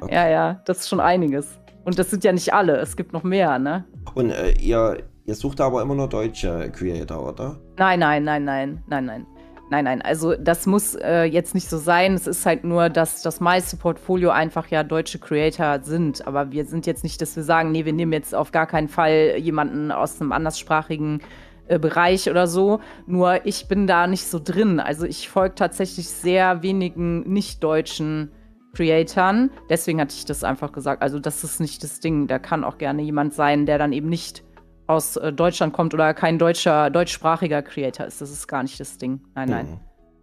Okay. 0.00 0.14
Ja, 0.14 0.28
ja, 0.28 0.60
das 0.66 0.80
ist 0.80 0.88
schon 0.88 1.00
einiges. 1.00 1.58
Und 1.84 1.98
das 1.98 2.10
sind 2.10 2.22
ja 2.24 2.32
nicht 2.32 2.52
alle, 2.52 2.76
es 2.76 2.96
gibt 2.96 3.12
noch 3.12 3.22
mehr, 3.22 3.58
ne? 3.58 3.84
Und 4.14 4.30
äh, 4.30 4.52
ihr 4.52 4.98
Ihr 5.24 5.34
sucht 5.34 5.60
aber 5.60 5.82
immer 5.82 5.94
nur 5.94 6.08
deutsche 6.08 6.70
Creator, 6.72 7.28
oder? 7.28 7.60
Nein, 7.76 8.00
nein, 8.00 8.24
nein, 8.24 8.44
nein, 8.44 8.82
nein, 8.88 9.04
nein. 9.04 9.26
Nein, 9.70 9.84
nein, 9.84 10.02
also 10.02 10.34
das 10.34 10.66
muss 10.66 10.94
äh, 10.96 11.22
jetzt 11.22 11.54
nicht 11.54 11.70
so 11.70 11.78
sein. 11.78 12.12
Es 12.12 12.26
ist 12.26 12.44
halt 12.44 12.62
nur, 12.62 12.90
dass 12.90 13.22
das 13.22 13.40
meiste 13.40 13.78
Portfolio 13.78 14.28
einfach 14.28 14.66
ja 14.66 14.82
deutsche 14.82 15.18
Creator 15.18 15.80
sind. 15.82 16.26
Aber 16.26 16.52
wir 16.52 16.66
sind 16.66 16.86
jetzt 16.86 17.02
nicht, 17.02 17.22
dass 17.22 17.36
wir 17.36 17.42
sagen, 17.42 17.72
nee, 17.72 17.86
wir 17.86 17.94
nehmen 17.94 18.12
jetzt 18.12 18.34
auf 18.34 18.52
gar 18.52 18.66
keinen 18.66 18.88
Fall 18.88 19.36
jemanden 19.38 19.90
aus 19.90 20.20
einem 20.20 20.32
anderssprachigen 20.32 21.22
äh, 21.68 21.78
Bereich 21.78 22.28
oder 22.28 22.48
so. 22.48 22.80
Nur 23.06 23.46
ich 23.46 23.66
bin 23.66 23.86
da 23.86 24.06
nicht 24.06 24.26
so 24.26 24.38
drin. 24.44 24.78
Also 24.78 25.06
ich 25.06 25.30
folge 25.30 25.54
tatsächlich 25.54 26.06
sehr 26.06 26.62
wenigen 26.62 27.20
nicht-deutschen 27.32 28.30
Creatoren. 28.74 29.50
Deswegen 29.70 30.02
hatte 30.02 30.14
ich 30.14 30.26
das 30.26 30.44
einfach 30.44 30.72
gesagt. 30.72 31.00
Also 31.00 31.18
das 31.18 31.44
ist 31.44 31.60
nicht 31.60 31.82
das 31.82 31.98
Ding. 32.00 32.26
Da 32.26 32.38
kann 32.38 32.64
auch 32.64 32.76
gerne 32.76 33.00
jemand 33.00 33.32
sein, 33.32 33.64
der 33.64 33.78
dann 33.78 33.94
eben 33.94 34.10
nicht 34.10 34.44
aus 34.92 35.16
äh, 35.16 35.32
Deutschland 35.32 35.72
kommt 35.72 35.94
oder 35.94 36.14
kein 36.14 36.38
deutscher, 36.38 36.90
deutschsprachiger 36.90 37.62
Creator 37.62 38.06
ist. 38.06 38.20
Das 38.20 38.30
ist 38.30 38.46
gar 38.46 38.62
nicht 38.62 38.78
das 38.78 38.98
Ding. 38.98 39.20
Nein, 39.34 39.48
nein. 39.48 39.66
Mhm. 39.66 39.80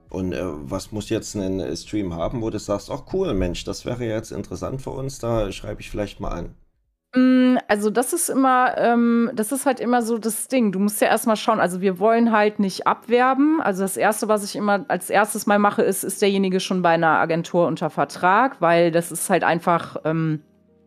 Und 0.09 0.33
äh, 0.33 0.41
was 0.43 0.91
muss 0.91 1.09
jetzt 1.09 1.35
ein 1.35 1.59
äh, 1.59 1.75
Stream 1.75 2.15
haben, 2.15 2.41
wo 2.41 2.49
du 2.49 2.57
sagst, 2.57 2.89
ach 2.91 3.13
cool, 3.13 3.33
Mensch, 3.33 3.63
das 3.63 3.85
wäre 3.85 4.05
jetzt 4.05 4.31
interessant 4.31 4.81
für 4.81 4.89
uns, 4.89 5.19
da 5.19 5.51
schreibe 5.51 5.81
ich 5.81 5.89
vielleicht 5.89 6.19
mal 6.19 6.29
an. 6.29 6.55
Mm, 7.15 7.57
also 7.67 7.89
das 7.89 8.13
ist 8.13 8.29
immer, 8.29 8.75
ähm, 8.77 9.31
das 9.33 9.51
ist 9.51 9.65
halt 9.65 9.79
immer 9.79 10.01
so 10.01 10.17
das 10.17 10.47
Ding. 10.47 10.71
Du 10.71 10.79
musst 10.79 11.01
ja 11.01 11.07
erstmal 11.07 11.35
schauen, 11.37 11.59
also 11.59 11.81
wir 11.81 11.99
wollen 11.99 12.31
halt 12.31 12.59
nicht 12.59 12.87
abwerben. 12.87 13.61
Also 13.61 13.83
das 13.83 13.97
Erste, 13.97 14.27
was 14.27 14.43
ich 14.43 14.55
immer 14.55 14.85
als 14.87 15.09
erstes 15.09 15.45
mal 15.45 15.59
mache, 15.59 15.83
ist, 15.83 16.03
ist 16.03 16.21
derjenige 16.21 16.59
schon 16.59 16.81
bei 16.81 16.89
einer 16.89 17.19
Agentur 17.19 17.67
unter 17.67 17.89
Vertrag, 17.89 18.61
weil 18.61 18.91
das 18.91 19.11
ist 19.11 19.29
halt 19.29 19.43
einfach, 19.43 19.97
ähm, 20.05 20.41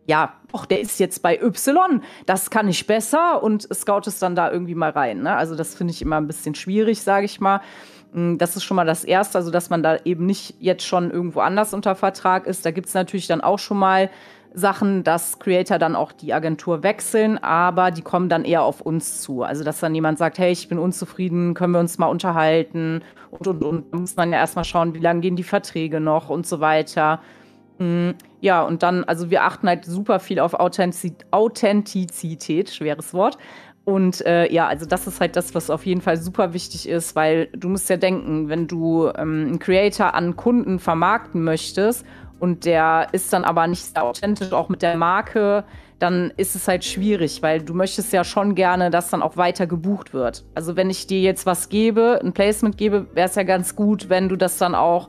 ja, 0.05 0.33
ach, 0.53 0.65
der 0.65 0.79
ist 0.79 0.99
jetzt 0.99 1.21
bei 1.21 1.39
Y, 1.41 2.01
das 2.25 2.49
kann 2.49 2.67
ich 2.67 2.87
besser 2.87 3.41
und 3.43 3.67
scout 3.73 4.03
es 4.05 4.19
dann 4.19 4.35
da 4.35 4.51
irgendwie 4.51 4.75
mal 4.75 4.91
rein. 4.91 5.23
Ne? 5.23 5.35
Also 5.35 5.55
das 5.55 5.75
finde 5.75 5.91
ich 5.91 6.01
immer 6.01 6.17
ein 6.17 6.27
bisschen 6.27 6.55
schwierig, 6.55 7.01
sage 7.01 7.25
ich 7.25 7.41
mal. 7.41 7.61
Mm, 8.13 8.37
das 8.37 8.55
ist 8.55 8.63
schon 8.63 8.75
mal 8.75 8.85
das 8.85 9.03
Erste, 9.03 9.37
also 9.39 9.51
dass 9.51 9.69
man 9.69 9.83
da 9.83 9.97
eben 10.05 10.25
nicht 10.25 10.55
jetzt 10.59 10.85
schon 10.85 11.11
irgendwo 11.11 11.39
anders 11.41 11.73
unter 11.73 11.95
Vertrag 11.95 12.47
ist. 12.47 12.65
Da 12.65 12.71
gibt 12.71 12.87
es 12.87 12.93
natürlich 12.93 13.27
dann 13.27 13.41
auch 13.41 13.59
schon 13.59 13.77
mal 13.77 14.09
Sachen, 14.53 15.03
dass 15.03 15.39
Creator 15.39 15.79
dann 15.79 15.95
auch 15.95 16.11
die 16.11 16.31
Agentur 16.31 16.83
wechseln, 16.83 17.39
aber 17.39 17.89
die 17.89 18.03
kommen 18.03 18.29
dann 18.29 18.45
eher 18.45 18.61
auf 18.61 18.81
uns 18.81 19.21
zu. 19.21 19.41
Also 19.41 19.63
dass 19.63 19.79
dann 19.79 19.95
jemand 19.95 20.19
sagt, 20.19 20.37
hey, 20.37 20.51
ich 20.51 20.69
bin 20.69 20.77
unzufrieden, 20.77 21.55
können 21.55 21.73
wir 21.73 21.79
uns 21.79 21.97
mal 21.97 22.05
unterhalten 22.07 23.01
und 23.31 23.47
und 23.47 23.63
und. 23.63 23.91
Da 23.91 23.97
muss 23.97 24.15
man 24.15 24.31
ja 24.31 24.37
erstmal 24.37 24.65
schauen, 24.65 24.93
wie 24.93 24.99
lange 24.99 25.21
gehen 25.21 25.35
die 25.35 25.43
Verträge 25.43 25.99
noch 25.99 26.29
und 26.29 26.45
so 26.45 26.59
weiter. 26.59 27.19
Mm, 27.79 28.11
ja, 28.41 28.63
und 28.63 28.83
dann, 28.83 29.03
also 29.03 29.29
wir 29.29 29.43
achten 29.43 29.67
halt 29.67 29.85
super 29.85 30.19
viel 30.19 30.39
auf 30.39 30.53
Authentizität, 30.53 32.69
schweres 32.69 33.13
Wort. 33.13 33.37
Und 33.85 34.25
äh, 34.25 34.51
ja, 34.51 34.67
also 34.67 34.85
das 34.85 35.07
ist 35.07 35.19
halt 35.19 35.35
das, 35.35 35.53
was 35.55 35.69
auf 35.69 35.85
jeden 35.85 36.01
Fall 36.01 36.17
super 36.17 36.53
wichtig 36.53 36.87
ist, 36.87 37.15
weil 37.15 37.47
du 37.47 37.67
musst 37.67 37.89
ja 37.89 37.97
denken, 37.97 38.47
wenn 38.47 38.67
du 38.67 39.07
ähm, 39.07 39.45
einen 39.47 39.59
Creator 39.59 40.13
an 40.13 40.37
Kunden 40.37 40.79
vermarkten 40.79 41.43
möchtest 41.43 42.05
und 42.39 42.65
der 42.65 43.07
ist 43.11 43.33
dann 43.33 43.43
aber 43.43 43.67
nicht 43.67 43.83
sehr 43.83 44.03
authentisch, 44.03 44.53
auch 44.53 44.69
mit 44.69 44.81
der 44.81 44.95
Marke, 44.95 45.65
dann 45.99 46.31
ist 46.37 46.55
es 46.55 46.67
halt 46.67 46.85
schwierig, 46.85 47.41
weil 47.41 47.61
du 47.61 47.73
möchtest 47.73 48.13
ja 48.13 48.23
schon 48.23 48.55
gerne, 48.55 48.89
dass 48.89 49.09
dann 49.09 49.21
auch 49.21 49.37
weiter 49.37 49.67
gebucht 49.67 50.13
wird. 50.13 50.45
Also 50.55 50.75
wenn 50.75 50.89
ich 50.89 51.07
dir 51.07 51.21
jetzt 51.21 51.45
was 51.45 51.69
gebe, 51.69 52.19
ein 52.23 52.33
Placement 52.33 52.77
gebe, 52.77 53.07
wäre 53.13 53.29
es 53.29 53.35
ja 53.35 53.43
ganz 53.43 53.75
gut, 53.75 54.09
wenn 54.09 54.29
du 54.29 54.35
das 54.35 54.57
dann 54.57 54.75
auch 54.75 55.07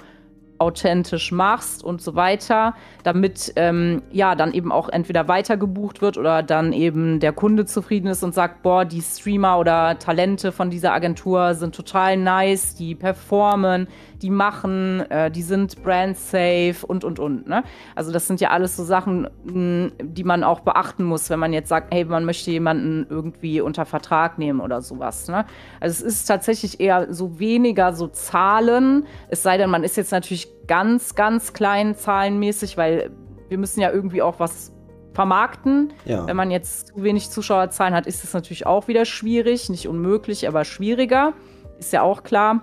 authentisch 0.65 1.31
machst 1.31 1.85
und 1.85 2.01
so 2.01 2.15
weiter, 2.15 2.75
damit 3.03 3.53
ähm, 3.57 4.03
ja 4.11 4.35
dann 4.35 4.53
eben 4.53 4.73
auch 4.73 4.89
entweder 4.89 5.29
weitergebucht 5.29 6.01
wird 6.03 6.19
oder 6.19 6.43
dann 6.43 6.73
eben 6.73 7.21
der 7.21 7.33
Kunde 7.33 7.67
zufrieden 7.67 8.09
ist 8.09 8.23
und 8.23 8.35
sagt, 8.35 8.63
boah, 8.63 8.85
die 8.85 9.03
Streamer 9.03 9.59
oder 9.59 9.99
Talente 9.99 10.53
von 10.53 10.71
dieser 10.71 10.93
Agentur 10.93 11.55
sind 11.55 11.75
total 11.75 12.17
nice, 12.17 12.75
die 12.75 12.95
performen, 12.95 13.89
die 14.25 14.31
machen, 14.31 15.01
äh, 15.11 15.31
die 15.31 15.43
sind 15.43 15.83
brand 15.83 16.17
safe 16.17 16.77
und 16.87 17.05
und 17.05 17.19
und. 17.19 17.47
Ne? 17.47 17.63
Also 17.95 18.11
das 18.11 18.27
sind 18.27 18.41
ja 18.41 18.49
alles 18.49 18.75
so 18.75 18.83
Sachen, 18.83 19.29
mh, 19.45 19.91
die 20.03 20.25
man 20.25 20.43
auch 20.43 20.61
beachten 20.61 21.05
muss, 21.05 21.29
wenn 21.29 21.39
man 21.39 21.53
jetzt 21.53 21.69
sagt, 21.69 21.93
hey, 21.93 22.07
man 22.07 22.25
möchte 22.25 22.51
jemanden 22.51 23.07
irgendwie 23.11 23.61
unter 23.61 23.85
Vertrag 23.85 24.39
nehmen 24.39 24.61
oder 24.61 24.81
sowas. 24.81 25.29
Ne? 25.29 25.45
Also 25.79 26.07
es 26.07 26.15
ist 26.15 26.25
tatsächlich 26.25 26.81
eher 26.81 27.13
so 27.13 27.39
weniger 27.39 27.93
so 27.93 28.07
Zahlen, 28.07 29.07
es 29.29 29.43
sei 29.43 29.59
denn, 29.59 29.69
man 29.69 29.85
ist 29.85 29.99
jetzt 29.99 30.11
natürlich 30.11 30.49
ganz, 30.67 31.15
ganz 31.15 31.53
klein 31.53 31.95
zahlenmäßig, 31.95 32.79
weil 32.79 33.11
wir 33.51 33.59
müssen 33.59 33.81
ja 33.81 33.91
irgendwie 33.91 34.23
auch 34.23 34.41
was 34.41 34.73
vermarkten. 35.13 35.93
Ja. 36.07 36.27
Wenn 36.27 36.37
man 36.37 36.51
jetzt 36.51 36.87
zu 36.87 37.03
wenig 37.03 37.29
Zuschauerzahlen 37.29 37.93
hat, 37.93 38.07
ist 38.07 38.25
es 38.25 38.33
natürlich 38.33 38.67
auch 38.67 38.89
wieder 38.89 39.05
schwierig. 39.05 39.69
Nicht 39.69 39.87
unmöglich, 39.87 40.49
aber 40.49 40.65
schwieriger. 40.65 41.35
Ist 41.79 41.93
ja 41.93 42.01
auch 42.01 42.23
klar. 42.23 42.63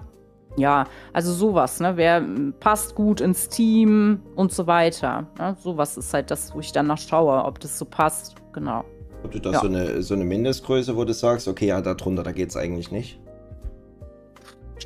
Ja, 0.57 0.85
also 1.13 1.31
sowas, 1.31 1.79
ne? 1.79 1.93
Wer 1.95 2.23
passt 2.59 2.95
gut 2.95 3.21
ins 3.21 3.47
Team 3.47 4.19
und 4.35 4.51
so 4.51 4.67
weiter. 4.67 5.27
Ne? 5.39 5.55
Sowas 5.61 5.97
ist 5.97 6.13
halt 6.13 6.29
das, 6.29 6.53
wo 6.53 6.59
ich 6.59 6.71
dann 6.71 6.87
nachschaue, 6.87 7.45
ob 7.45 7.59
das 7.59 7.77
so 7.77 7.85
passt. 7.85 8.35
Genau. 8.51 8.83
Ob 9.23 9.31
du 9.31 9.39
da 9.39 9.51
ja. 9.51 9.59
so, 9.61 9.67
eine, 9.67 10.01
so 10.01 10.13
eine 10.13 10.25
Mindestgröße, 10.25 10.95
wo 10.95 11.05
du 11.05 11.13
sagst, 11.13 11.47
okay, 11.47 11.67
ja, 11.67 11.79
darunter, 11.81 12.23
da 12.23 12.31
geht 12.31 12.49
es 12.49 12.57
eigentlich 12.57 12.91
nicht? 12.91 13.19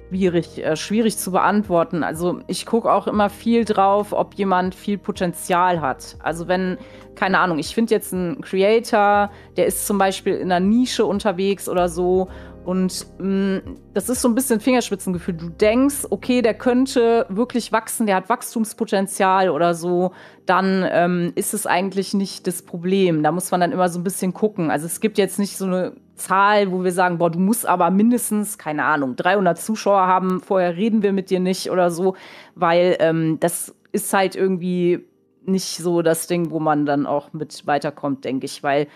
Schwierig, 0.10 0.64
äh, 0.64 0.76
schwierig 0.76 1.18
zu 1.18 1.32
beantworten. 1.32 2.04
Also 2.04 2.40
ich 2.48 2.66
gucke 2.66 2.92
auch 2.92 3.08
immer 3.08 3.30
viel 3.30 3.66
drauf, 3.66 4.12
ob 4.12 4.36
jemand 4.36 4.76
viel 4.76 4.98
Potenzial 4.98 5.82
hat. 5.82 6.18
Also 6.22 6.48
wenn, 6.48 6.78
keine 7.16 7.40
Ahnung, 7.40 7.58
ich 7.58 7.74
finde 7.74 7.96
jetzt 7.96 8.14
einen 8.14 8.42
Creator, 8.42 9.32
der 9.58 9.66
ist 9.66 9.88
zum 9.88 9.98
Beispiel 9.98 10.36
in 10.36 10.52
einer 10.52 10.64
Nische 10.64 11.06
unterwegs 11.06 11.68
oder 11.70 11.90
so 11.90 12.28
und 12.66 13.06
mh, 13.20 13.58
mm, 13.58 13.62
das 13.94 14.10
ist 14.10 14.22
so 14.22 14.28
ein 14.28 14.36
bisschen 14.36 14.60
Fingerspitzengefühl. 14.60 15.36
Du 15.36 15.50
denkst, 15.50 16.08
okay, 16.10 16.42
der 16.42 16.54
könnte 16.54 17.26
wirklich 17.30 17.72
wachsen, 17.72 18.08
der 18.08 18.16
hat 18.16 18.30
Wachstumspotenzial 18.30 19.50
oder 19.50 19.74
so, 19.74 20.12
dann 20.46 20.86
ähm, 20.90 21.32
ist 21.36 21.54
es 21.54 21.68
eigentlich 21.68 22.14
nicht 22.14 22.48
das 22.48 22.64
Problem. 22.64 23.24
Da 23.24 23.32
muss 23.32 23.52
man 23.52 23.62
dann 23.62 23.72
immer 23.72 23.88
so 23.90 24.00
ein 24.00 24.04
bisschen 24.04 24.34
gucken. 24.34 24.72
Also 24.72 24.86
es 24.86 25.00
gibt 25.00 25.18
jetzt 25.18 25.40
nicht 25.40 25.58
so 25.58 25.66
eine 25.66 25.94
Zahl, 26.16 26.72
wo 26.72 26.84
wir 26.84 26.92
sagen, 26.92 27.18
boah, 27.20 27.30
du 27.30 27.40
musst 27.40 27.66
aber 27.66 27.92
mindestens, 27.92 28.58
keine 28.58 28.84
Ahnung, 28.86 29.16
300 29.16 29.58
Zuschauer 29.58 30.08
haben, 30.08 30.42
vorher 30.42 30.76
reden 30.76 31.04
wir 31.04 31.14
mit 31.14 31.30
dir 31.30 31.40
nicht 31.40 31.70
oder 31.70 31.92
so, 31.92 32.16
weil 32.56 32.98
ähm, 33.00 33.38
das 33.40 33.76
ist 33.92 34.14
halt 34.14 34.36
irgendwie 34.36 35.06
nicht 35.46 35.78
so 35.78 36.02
das 36.02 36.28
Ding, 36.28 36.50
wo 36.50 36.60
man 36.60 36.86
dann 36.86 37.06
auch 37.06 37.34
mit 37.34 37.68
weiterkommt, 37.68 38.26
denke 38.26 38.46
ich, 38.46 38.64
weil 38.64 38.88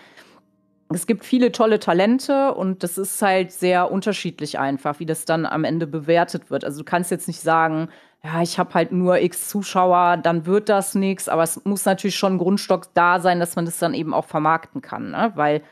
es 0.92 1.06
gibt 1.06 1.24
viele 1.24 1.52
tolle 1.52 1.78
Talente 1.78 2.54
und 2.54 2.82
das 2.82 2.98
ist 2.98 3.22
halt 3.22 3.52
sehr 3.52 3.90
unterschiedlich 3.90 4.58
einfach, 4.58 4.98
wie 4.98 5.06
das 5.06 5.24
dann 5.24 5.46
am 5.46 5.64
Ende 5.64 5.86
bewertet 5.86 6.50
wird. 6.50 6.64
Also 6.64 6.78
du 6.80 6.84
kannst 6.84 7.10
jetzt 7.10 7.28
nicht 7.28 7.40
sagen, 7.40 7.88
ja, 8.24 8.42
ich 8.42 8.58
habe 8.58 8.74
halt 8.74 8.92
nur 8.92 9.18
x 9.20 9.48
Zuschauer, 9.48 10.18
dann 10.18 10.46
wird 10.46 10.68
das 10.68 10.94
nichts, 10.94 11.28
aber 11.28 11.42
es 11.42 11.64
muss 11.64 11.84
natürlich 11.84 12.16
schon 12.16 12.34
ein 12.34 12.38
Grundstock 12.38 12.92
da 12.94 13.20
sein, 13.20 13.40
dass 13.40 13.56
man 13.56 13.64
das 13.64 13.78
dann 13.78 13.94
eben 13.94 14.12
auch 14.12 14.26
vermarkten 14.26 14.82
kann, 14.82 15.12
ne? 15.12 15.32
weil 15.36 15.62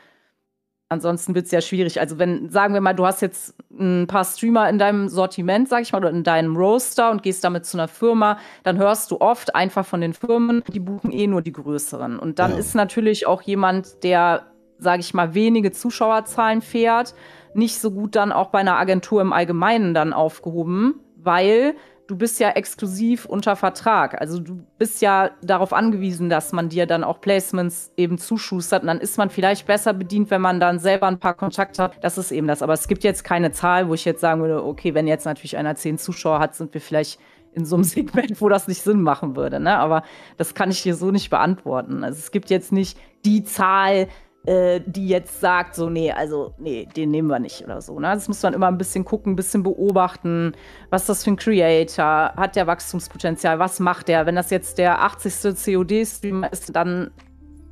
ansonsten 0.87 1.35
wird 1.35 1.45
es 1.45 1.51
ja 1.51 1.61
schwierig. 1.61 1.99
Also 1.99 2.17
wenn, 2.17 2.49
sagen 2.49 2.73
wir 2.73 2.81
mal, 2.81 2.95
du 2.95 3.05
hast 3.05 3.21
jetzt 3.21 3.53
ein 3.71 4.07
paar 4.07 4.25
Streamer 4.25 4.67
in 4.69 4.79
deinem 4.79 5.07
Sortiment, 5.07 5.69
sag 5.69 5.83
ich 5.83 5.91
mal, 5.91 5.99
oder 5.99 6.09
in 6.09 6.23
deinem 6.23 6.57
Roaster 6.57 7.11
und 7.11 7.21
gehst 7.21 7.43
damit 7.43 7.65
zu 7.65 7.77
einer 7.77 7.87
Firma, 7.87 8.39
dann 8.63 8.77
hörst 8.77 9.11
du 9.11 9.21
oft 9.21 9.53
einfach 9.53 9.85
von 9.85 10.01
den 10.01 10.13
Firmen, 10.13 10.63
die 10.67 10.79
buchen 10.79 11.11
eh 11.11 11.27
nur 11.27 11.43
die 11.43 11.51
größeren. 11.51 12.17
Und 12.17 12.39
dann 12.39 12.53
ja. 12.53 12.57
ist 12.57 12.73
natürlich 12.73 13.27
auch 13.27 13.43
jemand, 13.43 14.03
der 14.03 14.47
sage 14.79 15.01
ich 15.01 15.13
mal, 15.13 15.33
wenige 15.33 15.71
Zuschauerzahlen 15.71 16.61
fährt, 16.61 17.13
nicht 17.53 17.79
so 17.79 17.91
gut 17.91 18.15
dann 18.15 18.31
auch 18.31 18.47
bei 18.47 18.59
einer 18.59 18.77
Agentur 18.77 19.21
im 19.21 19.33
Allgemeinen 19.33 19.93
dann 19.93 20.13
aufgehoben, 20.13 20.95
weil 21.15 21.75
du 22.09 22.15
bist 22.17 22.39
ja 22.39 22.49
exklusiv 22.49 23.25
unter 23.25 23.55
Vertrag. 23.55 24.19
Also 24.19 24.39
du 24.39 24.65
bist 24.79 25.01
ja 25.01 25.29
darauf 25.43 25.73
angewiesen, 25.73 26.27
dass 26.27 26.51
man 26.51 26.67
dir 26.67 26.87
dann 26.87 27.03
auch 27.03 27.21
Placements 27.21 27.91
eben 27.97 28.17
zuschustert. 28.17 28.81
Und 28.81 28.87
dann 28.87 28.99
ist 28.99 29.19
man 29.19 29.29
vielleicht 29.29 29.67
besser 29.67 29.93
bedient, 29.93 30.31
wenn 30.31 30.41
man 30.41 30.59
dann 30.59 30.79
selber 30.79 31.07
ein 31.07 31.19
paar 31.19 31.35
Kontakte 31.35 31.83
hat. 31.83 32.03
Das 32.03 32.17
ist 32.17 32.31
eben 32.31 32.47
das. 32.47 32.63
Aber 32.63 32.73
es 32.73 32.87
gibt 32.87 33.03
jetzt 33.03 33.23
keine 33.23 33.51
Zahl, 33.51 33.89
wo 33.89 33.93
ich 33.93 34.05
jetzt 34.05 34.21
sagen 34.21 34.41
würde, 34.41 34.63
okay, 34.63 34.95
wenn 34.95 35.07
jetzt 35.07 35.25
natürlich 35.25 35.55
einer 35.55 35.75
zehn 35.75 35.99
Zuschauer 35.99 36.39
hat, 36.39 36.55
sind 36.55 36.73
wir 36.73 36.81
vielleicht 36.81 37.19
in 37.53 37.65
so 37.65 37.75
einem 37.75 37.83
Segment, 37.85 38.41
wo 38.41 38.49
das 38.49 38.67
nicht 38.67 38.81
Sinn 38.81 39.03
machen 39.03 39.35
würde. 39.35 39.59
Ne? 39.59 39.77
Aber 39.77 40.01
das 40.37 40.55
kann 40.55 40.71
ich 40.71 40.81
dir 40.81 40.95
so 40.95 41.11
nicht 41.11 41.29
beantworten. 41.29 42.03
Also 42.03 42.17
es 42.17 42.31
gibt 42.31 42.49
jetzt 42.49 42.71
nicht 42.71 42.97
die 43.23 43.43
Zahl, 43.43 44.07
äh, 44.49 44.81
die 44.83 45.07
jetzt 45.07 45.39
sagt, 45.41 45.75
so, 45.75 45.91
nee, 45.91 46.11
also, 46.11 46.55
nee, 46.57 46.87
den 46.95 47.11
nehmen 47.11 47.27
wir 47.27 47.37
nicht 47.37 47.63
oder 47.63 47.81
so. 47.81 47.99
Ne? 47.99 48.07
Das 48.07 48.27
muss 48.27 48.41
man 48.41 48.55
immer 48.55 48.67
ein 48.67 48.79
bisschen 48.79 49.05
gucken, 49.05 49.33
ein 49.33 49.35
bisschen 49.35 49.61
beobachten. 49.61 50.53
Was 50.89 51.03
ist 51.03 51.09
das 51.09 51.23
für 51.23 51.29
ein 51.29 51.35
Creator? 51.35 52.33
Hat 52.35 52.55
der 52.55 52.65
Wachstumspotenzial? 52.65 53.59
Was 53.59 53.79
macht 53.79 54.07
der? 54.07 54.25
Wenn 54.25 54.35
das 54.35 54.49
jetzt 54.49 54.79
der 54.79 55.03
80. 55.03 55.55
COD-Streamer 55.63 56.51
ist, 56.51 56.75
dann 56.75 57.11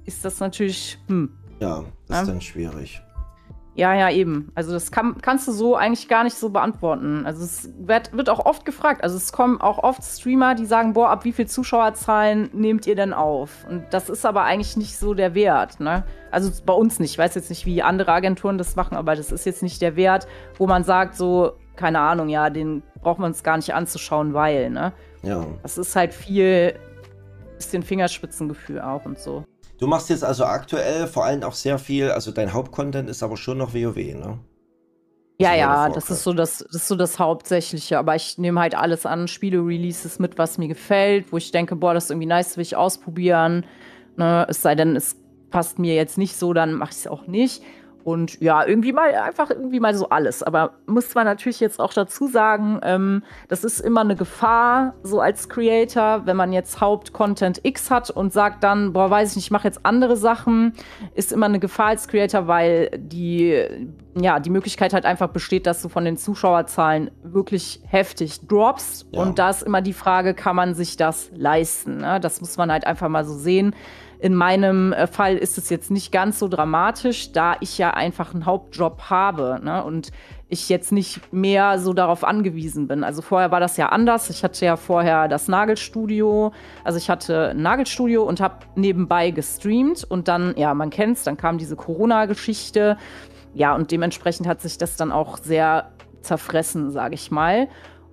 ist 0.06 0.24
das 0.24 0.40
natürlich, 0.40 1.00
hm. 1.08 1.32
Ja, 1.60 1.84
das 2.08 2.22
ist 2.22 2.28
ja? 2.28 2.34
dann 2.34 2.42
schwierig. 2.42 3.02
Ja, 3.78 3.94
ja, 3.94 4.10
eben. 4.10 4.52
Also 4.56 4.74
das 4.74 4.92
kann, 4.92 5.22
kannst 5.22 5.48
du 5.48 5.52
so 5.52 5.76
eigentlich 5.76 6.08
gar 6.08 6.24
nicht 6.24 6.36
so 6.36 6.50
beantworten. 6.50 7.28
Also 7.28 7.44
es 7.44 7.70
wird, 7.78 8.12
wird 8.12 8.28
auch 8.28 8.44
oft 8.44 8.66
gefragt. 8.66 9.04
Also 9.04 9.18
es 9.18 9.32
kommen 9.32 9.62
auch 9.62 9.78
oft 9.78 10.04
Streamer, 10.04 10.56
die 10.56 10.66
sagen, 10.66 10.94
boah, 10.94 11.10
ab 11.10 11.26
wie 11.26 11.32
viel 11.32 11.46
Zuschauerzahlen 11.46 12.50
nehmt 12.54 12.88
ihr 12.88 12.96
denn 12.96 13.14
auf? 13.14 13.68
Und 13.70 13.86
das 13.92 14.10
ist 14.10 14.26
aber 14.26 14.42
eigentlich 14.44 14.78
nicht 14.78 14.98
so 14.98 15.14
der 15.14 15.36
Wert, 15.36 15.80
ne? 15.80 16.04
Also 16.32 16.52
bei 16.66 16.74
uns 16.74 17.00
nicht. 17.00 17.12
Ich 17.12 17.18
weiß 17.20 17.36
jetzt 17.36 17.52
nicht, 17.52 17.68
wie 17.68 17.84
andere 17.84 18.12
Agenturen 18.14 18.58
das 18.58 18.76
machen, 18.76 18.98
aber 18.98 19.16
das 19.16 19.32
ist 19.32 19.46
jetzt 19.46 19.62
nicht 19.62 19.80
der 19.80 19.96
Wert, 19.96 20.28
wo 20.58 20.66
man 20.66 20.84
sagt, 20.84 21.16
so, 21.16 21.54
keine 21.76 22.00
Ahnung, 22.00 22.30
ja, 22.30 22.50
den 22.50 22.82
braucht 23.04 23.20
man 23.20 23.30
uns 23.30 23.44
gar 23.44 23.58
nicht 23.58 23.76
anzuschauen, 23.76 24.34
weil, 24.34 24.72
ne? 24.72 24.92
Ja. 25.22 25.46
Das 25.62 25.78
ist 25.78 25.96
halt 25.96 26.16
viel, 26.16 26.74
bisschen 27.58 27.84
Fingerspitzengefühl 27.84 28.82
auch 28.82 29.06
und 29.06 29.20
so. 29.20 29.44
Du 29.80 29.88
machst 29.88 30.10
jetzt 30.10 30.24
also 30.24 30.46
aktuell 30.46 31.08
vor 31.08 31.26
allem 31.26 31.44
auch 31.44 31.54
sehr 31.54 31.78
viel, 31.78 32.10
also 32.10 32.32
dein 32.32 32.54
Hauptcontent 32.54 33.10
ist 33.10 33.22
aber 33.22 33.38
schon 33.38 33.60
noch 33.60 33.74
WoW, 33.74 33.96
ne? 33.96 34.40
Ja, 35.40 35.54
ja, 35.54 35.90
das 35.90 36.10
ist 36.10 36.24
so 36.24 36.34
das, 36.34 36.66
das 36.66 36.82
ist 36.82 36.88
so 36.88 36.96
das 36.96 37.20
Hauptsächliche. 37.20 38.00
Aber 38.00 38.16
ich 38.16 38.40
nehme 38.40 38.60
halt 38.60 38.74
alles 38.74 39.06
an, 39.06 39.28
Spiele-Releases 39.28 40.18
mit, 40.18 40.40
was 40.40 40.58
mir 40.58 40.68
gefällt, 40.68 41.32
wo 41.32 41.38
ich 41.38 41.52
denke, 41.52 41.76
boah, 41.76 41.94
das 41.94 42.06
ist 42.06 42.10
irgendwie 42.10 42.26
nice, 42.26 42.58
will 42.58 42.64
ich 42.64 42.76
ausprobieren. 42.76 43.64
Ne? 44.16 44.48
Es 44.50 44.64
sei 44.64 44.74
denn, 44.74 44.96
es 44.96 45.16
passt 45.52 45.78
mir 45.78 45.94
jetzt 45.94 46.18
nicht 46.18 46.36
so, 46.36 46.54
dann 46.54 46.74
mache 46.74 46.90
ich 46.92 46.98
es 46.98 47.08
auch 47.08 47.28
nicht. 47.28 47.62
Und 48.08 48.40
ja, 48.40 48.66
irgendwie 48.66 48.94
mal 48.94 49.14
einfach 49.16 49.50
irgendwie 49.50 49.82
mal 49.82 49.94
so 49.94 50.08
alles. 50.08 50.42
Aber 50.42 50.76
muss 50.86 51.14
man 51.14 51.26
natürlich 51.26 51.60
jetzt 51.60 51.78
auch 51.78 51.92
dazu 51.92 52.28
sagen, 52.28 52.80
ähm, 52.84 53.22
das 53.50 53.66
ist 53.66 53.82
immer 53.82 54.00
eine 54.00 54.16
Gefahr, 54.16 54.94
so 55.04 55.20
als 55.20 55.50
Creator, 55.50 56.26
wenn 56.26 56.38
man 56.38 56.54
jetzt 56.54 56.80
Haupt-Content 56.80 57.60
X 57.64 57.92
hat 57.92 58.10
und 58.10 58.32
sagt 58.32 58.64
dann, 58.64 58.94
boah, 58.94 59.10
weiß 59.10 59.32
ich 59.32 59.36
nicht, 59.36 59.48
ich 59.48 59.52
mache 59.52 59.68
jetzt 59.68 59.86
andere 59.86 60.16
Sachen, 60.16 60.72
ist 61.16 61.34
immer 61.34 61.48
eine 61.48 61.60
Gefahr 61.60 61.88
als 61.88 62.08
Creator, 62.08 62.48
weil 62.48 62.92
die, 62.98 63.62
ja, 64.18 64.40
die 64.40 64.52
Möglichkeit 64.52 64.94
halt 64.94 65.04
einfach 65.04 65.28
besteht, 65.28 65.68
dass 65.68 65.82
du 65.82 65.90
von 65.90 66.06
den 66.06 66.16
Zuschauerzahlen 66.16 67.12
wirklich 67.24 67.82
heftig 67.88 68.48
droppst. 68.48 69.08
Ja. 69.12 69.22
Und 69.22 69.38
da 69.38 69.50
ist 69.50 69.64
immer 69.64 69.82
die 69.82 69.92
Frage, 69.92 70.34
kann 70.34 70.56
man 70.56 70.76
sich 70.76 70.96
das 70.96 71.30
leisten? 71.36 71.98
Ne? 71.98 72.22
Das 72.22 72.40
muss 72.40 72.56
man 72.56 72.72
halt 72.72 72.88
einfach 72.88 73.10
mal 73.10 73.26
so 73.26 73.34
sehen. 73.34 73.76
In 74.20 74.34
meinem 74.34 74.94
äh, 74.94 75.06
Fall 75.06 75.38
ist 75.38 75.58
es 75.58 75.70
jetzt 75.70 75.92
nicht 75.92 76.12
ganz 76.12 76.40
so 76.40 76.48
dramatisch, 76.48 77.32
da 77.32 77.56
ich 77.60 77.78
ja 77.78 77.92
einfach 77.92 78.34
einen 78.34 78.46
Hauptjob 78.46 79.10
habe 79.10 79.60
ne? 79.64 79.84
und 79.84 80.12
ich 80.50 80.70
jetzt 80.70 80.92
nicht 80.92 81.34
mehr 81.34 81.78
so 81.78 81.94
darauf 81.94 82.24
angewiesen 82.24 82.88
bin. 82.88 83.04
Also 83.04 83.22
vorher 83.22 83.52
war 83.52 83.60
das 83.60 83.78
ja 83.78 83.90
anders. 83.90 84.30
Ich 84.30 84.44
hatte 84.44 84.66
ja 84.66 84.76
vorher 84.76 85.28
das 85.28 85.48
Nagelstudio. 85.48 86.52
Also 86.84 86.98
ich 86.98 87.10
hatte 87.10 87.50
ein 87.50 87.62
Nagelstudio 87.62 88.24
und 88.24 88.40
habe 88.40 88.66
nebenbei 88.76 89.32
gestreamt 89.32 90.04
und 90.04 90.28
dann, 90.28 90.54
ja, 90.58 90.74
man 90.74 90.90
kennt 90.90 91.18
es, 91.18 91.24
dann 91.24 91.38
kam 91.38 91.58
diese 91.58 91.76
Corona-Geschichte. 91.76 92.98
Ja, 93.54 93.76
und 93.76 93.92
dementsprechend 93.92 94.48
hat 94.48 94.62
sich 94.62 94.78
das 94.78 94.96
dann 94.96 95.12
auch 95.12 95.38
sehr 95.38 95.92
zerfressen, 96.22 96.92
sage 96.92 97.16
ich 97.16 97.30
mal 97.30 97.68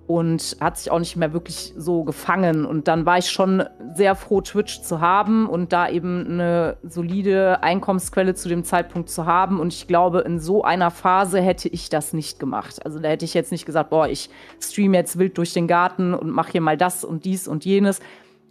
und 0.07 0.57
hat 0.59 0.77
sich 0.77 0.91
auch 0.91 0.99
nicht 0.99 1.15
mehr 1.15 1.33
wirklich 1.33 1.73
so 1.75 2.03
gefangen. 2.03 2.65
Und 2.65 2.87
dann 2.87 3.05
war 3.05 3.17
ich 3.17 3.29
schon 3.29 3.63
sehr 3.95 4.15
froh, 4.15 4.41
Twitch 4.41 4.81
zu 4.81 5.01
haben 5.01 5.47
und 5.47 5.73
da 5.73 5.89
eben 5.89 6.27
eine 6.27 6.77
solide 6.83 7.63
Einkommensquelle 7.63 8.35
zu 8.35 8.47
dem 8.47 8.63
Zeitpunkt 8.63 9.09
zu 9.09 9.25
haben. 9.25 9.59
Und 9.59 9.73
ich 9.73 9.87
glaube, 9.87 10.19
in 10.19 10.39
so 10.39 10.63
einer 10.63 10.91
Phase 10.91 11.41
hätte 11.41 11.69
ich 11.69 11.89
das 11.89 12.13
nicht 12.13 12.39
gemacht. 12.39 12.85
Also 12.85 12.99
da 12.99 13.09
hätte 13.09 13.25
ich 13.25 13.33
jetzt 13.33 13.51
nicht 13.51 13.65
gesagt, 13.65 13.89
boah, 13.89 14.07
ich 14.07 14.29
stream 14.61 14.93
jetzt 14.93 15.17
wild 15.17 15.37
durch 15.37 15.53
den 15.53 15.67
Garten 15.67 16.13
und 16.13 16.29
mache 16.29 16.51
hier 16.51 16.61
mal 16.61 16.77
das 16.77 17.03
und 17.03 17.25
dies 17.25 17.47
und 17.47 17.65
jenes, 17.65 17.99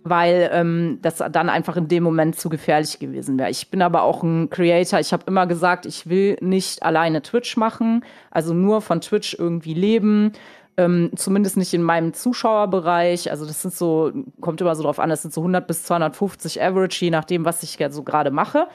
weil 0.02 0.50
ähm, 0.52 0.99
das 1.02 1.18
dann 1.18 1.49
einfach 1.49 1.76
in 1.76 1.87
dem 1.87 2.02
Moment 2.02 2.37
zu 2.37 2.49
gefährlich 2.49 2.99
gewesen 2.99 3.38
wäre. 3.38 3.50
Ich 3.50 3.70
bin 3.70 3.80
aber 3.80 4.02
auch 4.02 4.25
ein 4.25 4.50
Creator. 4.50 4.99
Ich 4.99 5.12
habe 5.12 5.23
immer 5.26 5.46
gesagt, 5.46 5.87
ich 5.87 6.08
will 6.08 6.37
nicht 6.40 6.82
alleine 6.82 7.23
Twitch 7.23 7.56
machen, 7.56 8.04
also 8.32 8.54
nur 8.54 8.80
von 8.80 9.00
Twitch 9.00 9.37
irgendwie 9.38 9.75
leben 9.75 10.32
Ähm, 10.76 11.11
zumindest 11.14 11.57
nicht 11.57 11.73
in 11.73 11.83
meinem 11.83 12.14
Zuschauerbereich. 12.14 13.31
Also 13.31 13.47
das 13.47 13.62
sind 13.62 13.75
so, 13.75 14.12
kommt 14.40 14.61
immer 14.61 14.75
so 14.75 14.83
drauf 14.83 14.99
an, 14.99 15.09
das 15.09 15.23
sind 15.23 15.33
so 15.33 15.40
100 15.40 15.66
bis 15.66 15.85
250 15.85 16.61
Average, 16.61 17.04
je 17.04 17.11
nachdem, 17.11 17.45
was 17.45 17.62
ich 17.62 17.78
so 17.90 18.02
gerade 18.02 18.31
mache. 18.31 18.66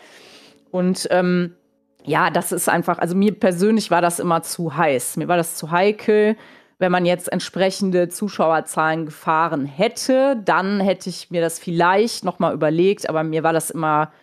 Und 0.71 1.07
ähm, 1.11 1.55
ja, 2.05 2.29
das 2.29 2.51
ist 2.51 2.69
einfach, 2.69 2.99
also 2.99 3.15
mir 3.15 3.33
persönlich 3.33 3.91
war 3.91 4.01
das 4.01 4.19
immer 4.19 4.41
zu 4.41 4.75
heiß. 4.75 5.17
Mir 5.17 5.27
war 5.27 5.37
das 5.37 5.55
zu 5.55 5.71
heikel. 5.71 6.37
Wenn 6.77 6.91
man 6.91 7.05
jetzt 7.05 7.29
entsprechende 7.31 8.07
Zuschauerzahlen 8.07 9.05
gefahren 9.05 9.65
hätte, 9.65 10.41
dann 10.45 10.79
hätte 10.79 11.09
ich 11.09 11.29
mir 11.29 11.41
das 11.41 11.59
vielleicht 11.59 12.23
noch 12.23 12.39
mal 12.39 12.53
überlegt. 12.53 13.09
Aber 13.09 13.23
mir 13.23 13.43
war 13.43 13.51
das 13.51 13.69
immer 13.69 14.13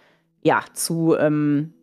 ja 0.42 0.62
zu 0.72 1.14
ähm, 1.18 1.74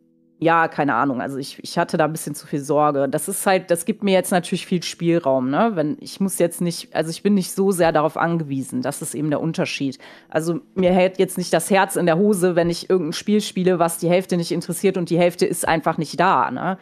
ja, 0.44 0.68
keine 0.68 0.96
Ahnung. 0.96 1.22
Also 1.22 1.38
ich, 1.38 1.58
ich 1.64 1.78
hatte 1.78 1.98
da 1.98 2.06
ein 2.06 2.12
bisschen 2.12 2.36
zu 2.36 2.46
viel 2.46 2.60
Sorge. 2.60 3.08
Das 3.10 3.28
ist 3.28 3.46
halt, 3.46 3.72
das 3.72 3.86
gibt 3.86 4.04
mir 4.04 4.14
jetzt 4.14 4.32
natürlich 4.32 4.66
viel 4.66 4.84
Spielraum, 4.84 5.50
ne? 5.50 5.72
Wenn 5.76 5.98
ich 6.02 6.20
muss 6.20 6.38
jetzt 6.40 6.62
nicht, 6.62 6.94
also 6.96 7.10
ich 7.10 7.24
bin 7.24 7.34
nicht 7.34 7.52
so 7.52 7.72
sehr 7.72 7.92
darauf 7.92 8.18
angewiesen. 8.18 8.82
Das 8.82 9.02
ist 9.02 9.16
eben 9.16 9.30
der 9.30 9.42
Unterschied. 9.42 9.98
Also 10.30 10.60
mir 10.76 10.92
hält 10.92 11.18
jetzt 11.18 11.38
nicht 11.38 11.54
das 11.54 11.70
Herz 11.70 11.96
in 11.96 12.06
der 12.06 12.18
Hose, 12.18 12.56
wenn 12.56 12.70
ich 12.70 12.90
irgendein 12.90 13.14
Spiel 13.14 13.42
spiele, 13.42 13.80
was 13.80 13.98
die 13.98 14.10
Hälfte 14.10 14.38
nicht 14.38 14.52
interessiert 14.52 14.98
und 14.98 15.10
die 15.10 15.18
Hälfte 15.18 15.46
ist 15.46 15.68
einfach 15.68 15.98
nicht 15.98 16.20
da, 16.20 16.52
ne? 16.52 16.78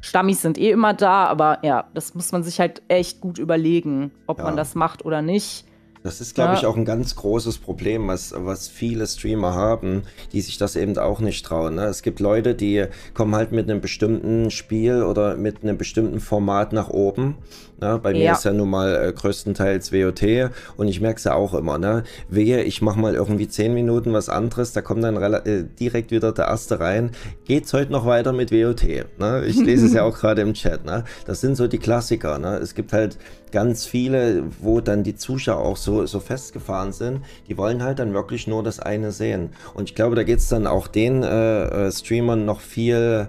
Stammis 0.00 0.42
sind 0.42 0.58
eh 0.58 0.70
immer 0.70 0.94
da, 0.94 1.24
aber 1.24 1.58
ja, 1.62 1.88
das 1.94 2.14
muss 2.14 2.32
man 2.32 2.42
sich 2.42 2.60
halt 2.60 2.82
echt 2.88 3.20
gut 3.20 3.38
überlegen, 3.38 4.12
ob 4.26 4.38
ja. 4.38 4.44
man 4.44 4.56
das 4.56 4.74
macht 4.74 5.04
oder 5.04 5.22
nicht. 5.22 5.64
Das 6.06 6.20
ist, 6.20 6.36
glaube 6.36 6.52
ja. 6.52 6.58
ich, 6.60 6.66
auch 6.66 6.76
ein 6.76 6.84
ganz 6.84 7.16
großes 7.16 7.58
Problem, 7.58 8.06
was, 8.06 8.32
was 8.36 8.68
viele 8.68 9.08
Streamer 9.08 9.54
haben, 9.54 10.04
die 10.30 10.40
sich 10.40 10.56
das 10.56 10.76
eben 10.76 10.96
auch 10.98 11.18
nicht 11.18 11.44
trauen. 11.44 11.74
Ne? 11.74 11.86
Es 11.86 12.02
gibt 12.02 12.20
Leute, 12.20 12.54
die 12.54 12.84
kommen 13.12 13.34
halt 13.34 13.50
mit 13.50 13.68
einem 13.68 13.80
bestimmten 13.80 14.52
Spiel 14.52 15.02
oder 15.02 15.36
mit 15.36 15.64
einem 15.64 15.76
bestimmten 15.76 16.20
Format 16.20 16.72
nach 16.72 16.90
oben 16.90 17.38
Ne? 17.80 18.00
Bei 18.02 18.12
mir 18.12 18.22
ja. 18.22 18.32
ist 18.32 18.44
ja 18.44 18.52
nun 18.52 18.70
mal 18.70 18.94
äh, 18.94 19.12
größtenteils 19.12 19.92
WOT 19.92 20.50
und 20.76 20.88
ich 20.88 21.00
merke 21.00 21.18
es 21.18 21.24
ja 21.24 21.34
auch 21.34 21.52
immer. 21.52 21.76
Ne? 21.78 22.04
Wehe, 22.28 22.62
ich 22.62 22.80
mache 22.80 22.98
mal 22.98 23.14
irgendwie 23.14 23.48
10 23.48 23.74
Minuten 23.74 24.12
was 24.12 24.28
anderes, 24.28 24.72
da 24.72 24.80
kommt 24.80 25.04
dann 25.04 25.16
äh, 25.16 25.64
direkt 25.78 26.10
wieder 26.10 26.32
der 26.32 26.46
erste 26.46 26.80
rein. 26.80 27.10
Geht's 27.44 27.72
heute 27.74 27.92
noch 27.92 28.06
weiter 28.06 28.32
mit 28.32 28.50
WOT? 28.50 28.84
Ne? 29.18 29.44
Ich 29.46 29.56
lese 29.56 29.86
es 29.86 29.92
ja 29.92 30.04
auch 30.04 30.18
gerade 30.18 30.40
im 30.40 30.54
Chat. 30.54 30.86
Ne? 30.86 31.04
Das 31.26 31.42
sind 31.42 31.56
so 31.56 31.66
die 31.66 31.78
Klassiker. 31.78 32.38
Ne? 32.38 32.56
Es 32.56 32.74
gibt 32.74 32.94
halt 32.94 33.18
ganz 33.52 33.84
viele, 33.84 34.44
wo 34.60 34.80
dann 34.80 35.02
die 35.02 35.14
Zuschauer 35.14 35.64
auch 35.64 35.76
so, 35.76 35.95
so 36.04 36.20
festgefahren 36.20 36.92
sind, 36.92 37.22
die 37.48 37.56
wollen 37.56 37.82
halt 37.82 37.98
dann 37.98 38.12
wirklich 38.12 38.46
nur 38.46 38.62
das 38.62 38.80
eine 38.80 39.12
sehen. 39.12 39.50
Und 39.74 39.88
ich 39.88 39.94
glaube, 39.94 40.16
da 40.16 40.24
geht 40.24 40.38
es 40.38 40.48
dann 40.48 40.66
auch 40.66 40.88
den 40.88 41.22
äh, 41.22 41.86
äh, 41.86 41.92
Streamern 41.92 42.44
noch 42.44 42.60
viel 42.60 43.28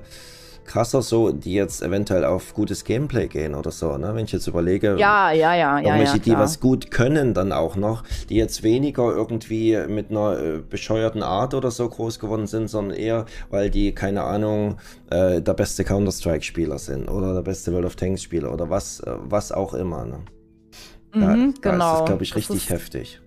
krasser 0.68 1.02
so, 1.02 1.32
die 1.32 1.54
jetzt 1.54 1.82
eventuell 1.82 2.26
auf 2.26 2.54
gutes 2.54 2.84
Gameplay 2.84 3.28
gehen 3.28 3.56
oder 3.56 3.72
so, 3.72 3.98
ne? 3.98 4.14
Wenn 4.14 4.26
ich 4.26 4.32
jetzt 4.32 4.48
überlege, 4.48 4.98
ja, 5.00 5.32
ja, 5.32 5.56
ja, 5.56 5.80
ja, 5.80 5.96
ja, 5.96 6.18
die 6.18 6.32
was 6.34 6.60
gut 6.60 6.92
können 6.92 7.34
dann 7.34 7.52
auch 7.52 7.76
noch, 7.76 8.04
die 8.30 8.36
jetzt 8.36 8.62
weniger 8.62 9.04
irgendwie 9.16 9.78
mit 9.88 10.12
einer 10.12 10.38
äh, 10.38 10.60
bescheuerten 10.60 11.24
Art 11.24 11.54
oder 11.54 11.72
so 11.72 11.88
groß 11.90 12.20
geworden 12.20 12.46
sind, 12.46 12.70
sondern 12.70 12.98
eher, 12.98 13.26
weil 13.50 13.70
die, 13.70 13.94
keine 13.96 14.24
Ahnung, 14.24 14.78
äh, 15.10 15.42
der 15.42 15.54
beste 15.54 15.84
Counter-Strike-Spieler 15.84 16.78
sind 16.78 17.10
oder 17.10 17.34
der 17.34 17.42
beste 17.42 17.72
World 17.72 17.86
of 17.86 17.96
Tanks-Spieler 17.96 18.54
oder 18.54 18.70
was, 18.70 19.00
äh, 19.00 19.14
was 19.24 19.52
auch 19.52 19.74
immer, 19.74 20.06
ne? 20.06 20.20
Mhm, 21.14 21.54
da, 21.62 21.72
genau. 21.72 21.78
Da 21.78 21.92
ist 21.94 22.00
das, 22.00 22.06
glaube 22.06 22.24
ich, 22.24 22.36
richtig 22.36 22.70
heftig. 22.70 23.22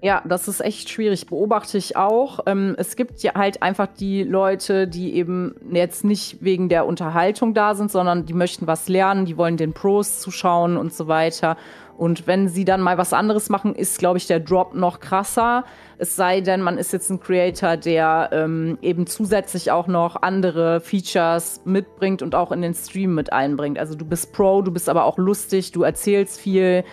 Ja, 0.00 0.22
das 0.24 0.46
ist 0.46 0.60
echt 0.60 0.90
schwierig, 0.90 1.26
beobachte 1.26 1.76
ich 1.76 1.96
auch. 1.96 2.40
Ähm, 2.46 2.76
es 2.78 2.94
gibt 2.94 3.20
ja 3.22 3.34
halt 3.34 3.62
einfach 3.62 3.88
die 3.88 4.22
Leute, 4.22 4.86
die 4.86 5.14
eben 5.14 5.56
jetzt 5.72 6.04
nicht 6.04 6.38
wegen 6.40 6.68
der 6.68 6.86
Unterhaltung 6.86 7.52
da 7.52 7.74
sind, 7.74 7.90
sondern 7.90 8.24
die 8.24 8.32
möchten 8.32 8.68
was 8.68 8.88
lernen, 8.88 9.24
die 9.24 9.36
wollen 9.36 9.56
den 9.56 9.72
Pros 9.72 10.20
zuschauen 10.20 10.76
und 10.76 10.92
so 10.92 11.08
weiter. 11.08 11.56
Und 11.96 12.28
wenn 12.28 12.48
sie 12.48 12.64
dann 12.64 12.80
mal 12.80 12.96
was 12.96 13.12
anderes 13.12 13.48
machen, 13.48 13.74
ist, 13.74 13.98
glaube 13.98 14.18
ich, 14.18 14.28
der 14.28 14.38
Drop 14.38 14.72
noch 14.72 15.00
krasser. 15.00 15.64
Es 15.98 16.14
sei 16.14 16.42
denn, 16.42 16.62
man 16.62 16.78
ist 16.78 16.92
jetzt 16.92 17.10
ein 17.10 17.18
Creator, 17.18 17.76
der 17.76 18.28
ähm, 18.30 18.78
eben 18.82 19.08
zusätzlich 19.08 19.72
auch 19.72 19.88
noch 19.88 20.22
andere 20.22 20.80
Features 20.80 21.60
mitbringt 21.64 22.22
und 22.22 22.36
auch 22.36 22.52
in 22.52 22.62
den 22.62 22.74
Stream 22.74 23.16
mit 23.16 23.32
einbringt. 23.32 23.80
Also 23.80 23.96
du 23.96 24.04
bist 24.04 24.32
Pro, 24.32 24.62
du 24.62 24.70
bist 24.70 24.88
aber 24.88 25.06
auch 25.06 25.18
lustig, 25.18 25.72
du 25.72 25.82
erzählst 25.82 26.38
viel 26.38 26.84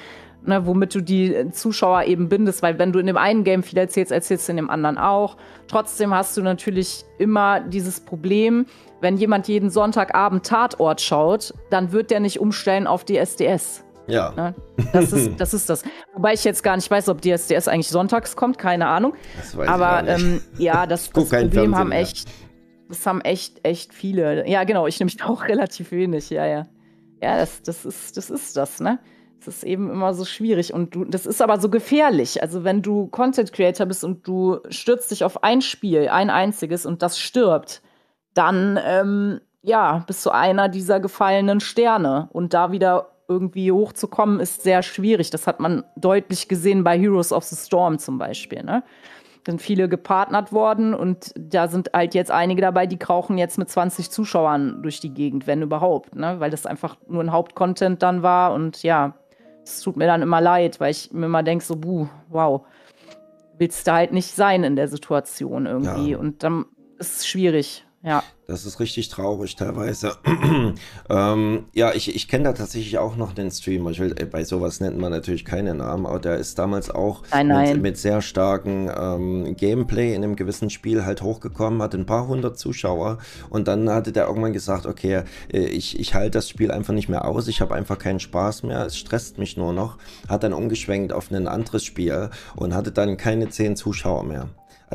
ne, 0.47 0.65
womit 0.65 0.95
du 0.95 1.01
die 1.01 1.49
Zuschauer 1.51 2.03
eben 2.03 2.29
bindest, 2.29 2.61
weil 2.61 2.79
wenn 2.79 2.91
du 2.91 2.99
in 2.99 3.07
dem 3.07 3.17
einen 3.17 3.43
Game 3.43 3.63
viel 3.63 3.77
erzählst, 3.77 4.11
erzählst 4.11 4.47
du 4.47 4.51
in 4.51 4.57
dem 4.57 4.69
anderen 4.69 4.97
auch. 4.97 5.37
Trotzdem 5.67 6.13
hast 6.13 6.37
du 6.37 6.41
natürlich 6.41 7.05
immer 7.17 7.59
dieses 7.59 7.99
Problem, 7.99 8.65
wenn 9.01 9.17
jemand 9.17 9.47
jeden 9.47 9.69
Sonntagabend 9.69 10.45
Tatort 10.45 11.01
schaut, 11.01 11.53
dann 11.69 11.91
wird 11.91 12.11
der 12.11 12.19
nicht 12.19 12.39
umstellen 12.39 12.87
auf 12.87 13.03
die 13.03 13.17
SDS. 13.17 13.83
Ja. 14.07 14.31
Ne? 14.35 14.55
Das, 14.93 15.11
ist, 15.11 15.39
das 15.39 15.53
ist 15.53 15.69
das. 15.69 15.83
Wobei 16.13 16.33
ich 16.33 16.43
jetzt 16.43 16.63
gar 16.63 16.75
nicht 16.75 16.89
weiß, 16.89 17.09
ob 17.09 17.21
die 17.21 17.31
SDS 17.31 17.67
eigentlich 17.67 17.89
sonntags 17.89 18.35
kommt, 18.35 18.57
keine 18.57 18.87
Ahnung. 18.87 19.13
Das 19.37 19.57
weiß 19.57 19.67
Aber 19.67 20.03
ich 20.03 20.21
ähm, 20.21 20.41
ja, 20.57 20.85
das, 20.85 21.09
das 21.09 21.27
Problem 21.29 21.75
haben 21.75 21.91
echt, 21.91 22.27
das 22.89 23.05
haben 23.05 23.21
echt, 23.21 23.65
echt 23.65 23.93
viele. 23.93 24.47
Ja, 24.47 24.63
genau, 24.63 24.87
ich 24.87 24.99
nämlich 24.99 25.23
auch 25.23 25.47
relativ 25.47 25.91
wenig, 25.91 26.29
ja, 26.29 26.45
ja. 26.45 26.67
Ja, 27.21 27.37
das, 27.37 27.61
das, 27.63 27.85
ist, 27.85 28.17
das 28.17 28.29
ist 28.29 28.55
das, 28.57 28.79
ne? 28.79 28.99
Das 29.45 29.57
ist 29.57 29.63
eben 29.63 29.89
immer 29.89 30.13
so 30.13 30.25
schwierig 30.25 30.73
und 30.73 30.95
du, 30.95 31.05
das 31.05 31.25
ist 31.25 31.41
aber 31.41 31.59
so 31.59 31.69
gefährlich. 31.69 32.41
Also 32.41 32.63
wenn 32.63 32.81
du 32.81 33.07
Content 33.07 33.53
Creator 33.53 33.85
bist 33.85 34.03
und 34.03 34.27
du 34.27 34.59
stürzt 34.69 35.11
dich 35.11 35.23
auf 35.23 35.43
ein 35.43 35.61
Spiel, 35.61 36.09
ein 36.09 36.29
einziges 36.29 36.85
und 36.85 37.01
das 37.01 37.19
stirbt, 37.19 37.81
dann 38.33 38.79
ähm, 38.83 39.41
ja 39.61 40.03
bist 40.07 40.25
du 40.25 40.31
einer 40.31 40.69
dieser 40.69 40.99
gefallenen 40.99 41.59
Sterne 41.59 42.29
und 42.31 42.53
da 42.53 42.71
wieder 42.71 43.11
irgendwie 43.27 43.71
hochzukommen 43.71 44.39
ist 44.39 44.63
sehr 44.63 44.83
schwierig. 44.83 45.29
Das 45.31 45.47
hat 45.47 45.59
man 45.59 45.83
deutlich 45.95 46.47
gesehen 46.47 46.83
bei 46.83 46.97
Heroes 46.97 47.31
of 47.31 47.43
the 47.43 47.55
Storm 47.55 47.97
zum 47.97 48.17
Beispiel. 48.17 48.63
Ne? 48.63 48.83
sind 49.45 49.61
viele 49.61 49.87
gepartnert 49.87 50.51
worden 50.51 50.93
und 50.93 51.31
da 51.37 51.67
sind 51.67 51.91
halt 51.93 52.15
jetzt 52.15 52.31
einige 52.31 52.61
dabei, 52.61 52.87
die 52.87 52.97
krauchen 52.97 53.37
jetzt 53.37 53.57
mit 53.57 53.69
20 53.69 54.09
Zuschauern 54.09 54.81
durch 54.81 54.99
die 54.99 55.13
Gegend, 55.13 55.47
wenn 55.47 55.61
überhaupt, 55.61 56.15
ne? 56.15 56.39
weil 56.39 56.49
das 56.49 56.65
einfach 56.65 56.97
nur 57.07 57.23
ein 57.23 57.31
Hauptcontent 57.31 58.01
dann 58.01 58.23
war 58.23 58.53
und 58.53 58.81
ja, 58.83 59.13
es 59.65 59.81
tut 59.81 59.97
mir 59.97 60.07
dann 60.07 60.21
immer 60.21 60.41
leid, 60.41 60.79
weil 60.79 60.91
ich 60.91 61.11
mir 61.11 61.25
immer 61.25 61.43
denke, 61.43 61.65
so, 61.65 61.75
buh, 61.75 62.07
wow, 62.29 62.61
willst 63.57 63.87
du 63.87 63.91
halt 63.91 64.13
nicht 64.13 64.35
sein 64.35 64.63
in 64.63 64.75
der 64.75 64.87
Situation 64.87 65.65
irgendwie. 65.65 66.11
Ja. 66.11 66.17
Und 66.17 66.43
dann 66.43 66.65
ist 66.97 67.17
es 67.17 67.27
schwierig, 67.27 67.85
ja. 68.03 68.23
Das 68.47 68.65
ist 68.65 68.79
richtig 68.79 69.09
traurig 69.09 69.55
teilweise. 69.55 70.17
ähm, 71.09 71.65
ja, 71.73 71.93
ich, 71.93 72.15
ich 72.15 72.27
kenne 72.27 72.43
da 72.43 72.53
tatsächlich 72.53 72.99
auch 72.99 73.15
noch 73.15 73.33
den 73.33 73.49
Streamer. 73.49 73.89
Ich 73.89 73.99
will, 73.99 74.13
äh, 74.19 74.25
bei 74.25 74.43
sowas 74.43 74.79
nennt 74.79 74.99
man 74.99 75.11
natürlich 75.11 75.45
keine 75.45 75.73
Namen, 75.73 76.05
aber 76.05 76.19
der 76.19 76.35
ist 76.35 76.59
damals 76.59 76.91
auch 76.91 77.23
nein, 77.31 77.47
nein. 77.47 77.73
Mit, 77.73 77.81
mit, 77.81 77.97
sehr 77.97 78.21
starken 78.21 78.89
ähm, 78.95 79.55
Gameplay 79.55 80.13
in 80.13 80.23
einem 80.23 80.35
gewissen 80.35 80.69
Spiel 80.69 81.05
halt 81.05 81.23
hochgekommen, 81.23 81.81
hatte 81.81 81.97
ein 81.97 82.05
paar 82.05 82.27
hundert 82.27 82.59
Zuschauer 82.59 83.17
und 83.49 83.67
dann 83.67 83.89
hatte 83.89 84.11
der 84.11 84.27
irgendwann 84.27 84.53
gesagt, 84.53 84.85
okay, 84.85 85.23
äh, 85.51 85.59
ich, 85.65 85.99
ich 85.99 86.13
halte 86.13 86.31
das 86.31 86.47
Spiel 86.47 86.71
einfach 86.71 86.93
nicht 86.93 87.09
mehr 87.09 87.25
aus, 87.25 87.47
ich 87.47 87.61
habe 87.61 87.73
einfach 87.73 87.97
keinen 87.97 88.19
Spaß 88.19 88.61
mehr, 88.61 88.85
es 88.85 88.97
stresst 88.97 89.39
mich 89.39 89.57
nur 89.57 89.73
noch, 89.73 89.97
hat 90.29 90.43
dann 90.43 90.53
umgeschwenkt 90.53 91.13
auf 91.13 91.31
ein 91.31 91.47
anderes 91.47 91.83
Spiel 91.83 92.29
und 92.55 92.75
hatte 92.75 92.91
dann 92.91 93.17
keine 93.17 93.49
zehn 93.49 93.75
Zuschauer 93.75 94.23
mehr. 94.23 94.49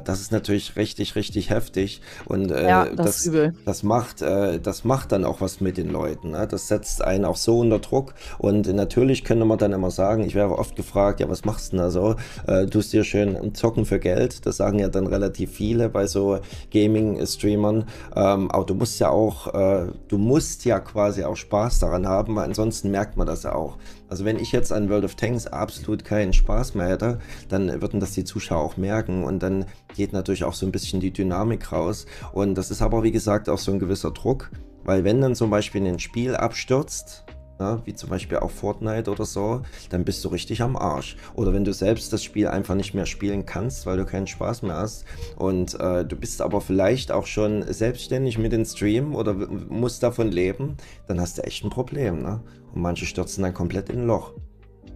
Das 0.04 0.20
ist 0.20 0.32
natürlich 0.32 0.76
richtig, 0.76 1.16
richtig 1.16 1.50
heftig. 1.50 2.00
Und 2.26 2.50
äh, 2.50 2.68
ja, 2.68 2.84
das, 2.86 3.24
das, 3.24 3.52
das, 3.64 3.82
macht, 3.82 4.22
äh, 4.22 4.60
das 4.60 4.84
macht 4.84 5.12
dann 5.12 5.24
auch 5.24 5.40
was 5.40 5.60
mit 5.60 5.76
den 5.76 5.90
Leuten. 5.90 6.30
Ne? 6.30 6.46
Das 6.48 6.68
setzt 6.68 7.02
einen 7.02 7.24
auch 7.24 7.36
so 7.36 7.60
unter 7.60 7.78
Druck. 7.78 8.14
Und 8.38 8.72
natürlich 8.72 9.24
könnte 9.24 9.44
man 9.44 9.58
dann 9.58 9.72
immer 9.72 9.90
sagen, 9.90 10.24
ich 10.24 10.34
wäre 10.34 10.58
oft 10.58 10.76
gefragt, 10.76 11.20
ja, 11.20 11.28
was 11.28 11.44
machst 11.44 11.72
du 11.72 11.76
denn 11.76 11.84
da 11.84 11.90
so? 11.90 12.16
Äh, 12.46 12.66
tust 12.66 12.92
dir 12.92 13.04
schön 13.04 13.54
zocken 13.54 13.84
für 13.84 13.98
Geld. 13.98 14.46
Das 14.46 14.56
sagen 14.56 14.78
ja 14.78 14.88
dann 14.88 15.06
relativ 15.06 15.52
viele 15.52 15.88
bei 15.88 16.06
so 16.06 16.38
Gaming-Streamern. 16.72 17.84
Ähm, 18.14 18.50
aber 18.50 18.64
du 18.64 18.74
musst 18.74 19.00
ja 19.00 19.10
auch, 19.10 19.54
äh, 19.54 19.86
du 20.08 20.18
musst 20.18 20.64
ja 20.64 20.80
quasi 20.80 21.24
auch 21.24 21.36
Spaß 21.36 21.80
daran 21.80 22.06
haben, 22.06 22.36
weil 22.36 22.44
ansonsten 22.44 22.90
merkt 22.90 23.16
man 23.16 23.26
das 23.26 23.44
ja 23.44 23.54
auch. 23.54 23.78
Also 24.10 24.24
wenn 24.24 24.38
ich 24.38 24.50
jetzt 24.50 24.72
an 24.72 24.90
World 24.90 25.04
of 25.04 25.14
Tanks 25.14 25.46
absolut 25.46 26.04
keinen 26.04 26.32
Spaß 26.32 26.74
mehr 26.74 26.88
hätte, 26.88 27.20
dann 27.48 27.80
würden 27.80 28.00
das 28.00 28.12
die 28.12 28.24
Zuschauer 28.24 28.60
auch 28.60 28.76
merken 28.76 29.22
und 29.22 29.40
dann 29.40 29.66
geht 29.96 30.12
natürlich 30.12 30.42
auch 30.42 30.54
so 30.54 30.66
ein 30.66 30.72
bisschen 30.72 31.00
die 31.00 31.12
Dynamik 31.12 31.70
raus. 31.70 32.06
Und 32.32 32.56
das 32.56 32.72
ist 32.72 32.82
aber 32.82 33.04
wie 33.04 33.12
gesagt 33.12 33.48
auch 33.48 33.58
so 33.58 33.70
ein 33.72 33.78
gewisser 33.78 34.10
Druck, 34.10 34.50
weil 34.82 35.04
wenn 35.04 35.20
dann 35.20 35.36
zum 35.36 35.48
Beispiel 35.48 35.86
ein 35.86 36.00
Spiel 36.00 36.34
abstürzt, 36.34 37.24
na, 37.60 37.82
wie 37.84 37.94
zum 37.94 38.08
Beispiel 38.08 38.38
auch 38.38 38.50
Fortnite 38.50 39.10
oder 39.10 39.26
so, 39.26 39.62
dann 39.90 40.04
bist 40.04 40.24
du 40.24 40.28
richtig 40.28 40.62
am 40.62 40.76
Arsch. 40.76 41.16
Oder 41.34 41.52
wenn 41.52 41.62
du 41.62 41.72
selbst 41.72 42.12
das 42.12 42.24
Spiel 42.24 42.48
einfach 42.48 42.74
nicht 42.74 42.94
mehr 42.94 43.06
spielen 43.06 43.44
kannst, 43.46 43.86
weil 43.86 43.98
du 43.98 44.06
keinen 44.06 44.26
Spaß 44.26 44.62
mehr 44.62 44.76
hast 44.76 45.04
und 45.36 45.78
äh, 45.78 46.04
du 46.04 46.16
bist 46.16 46.40
aber 46.40 46.62
vielleicht 46.62 47.12
auch 47.12 47.26
schon 47.26 47.70
selbstständig 47.70 48.38
mit 48.38 48.52
dem 48.52 48.64
Stream 48.64 49.14
oder 49.14 49.34
musst 49.34 50.02
davon 50.02 50.32
leben, 50.32 50.78
dann 51.06 51.20
hast 51.20 51.38
du 51.38 51.42
echt 51.42 51.62
ein 51.62 51.70
Problem. 51.70 52.22
Ne? 52.22 52.40
Und 52.74 52.82
manche 52.82 53.06
stürzen 53.06 53.42
dann 53.42 53.54
komplett 53.54 53.90
in 53.90 54.02
ein 54.02 54.06
Loch. 54.06 54.32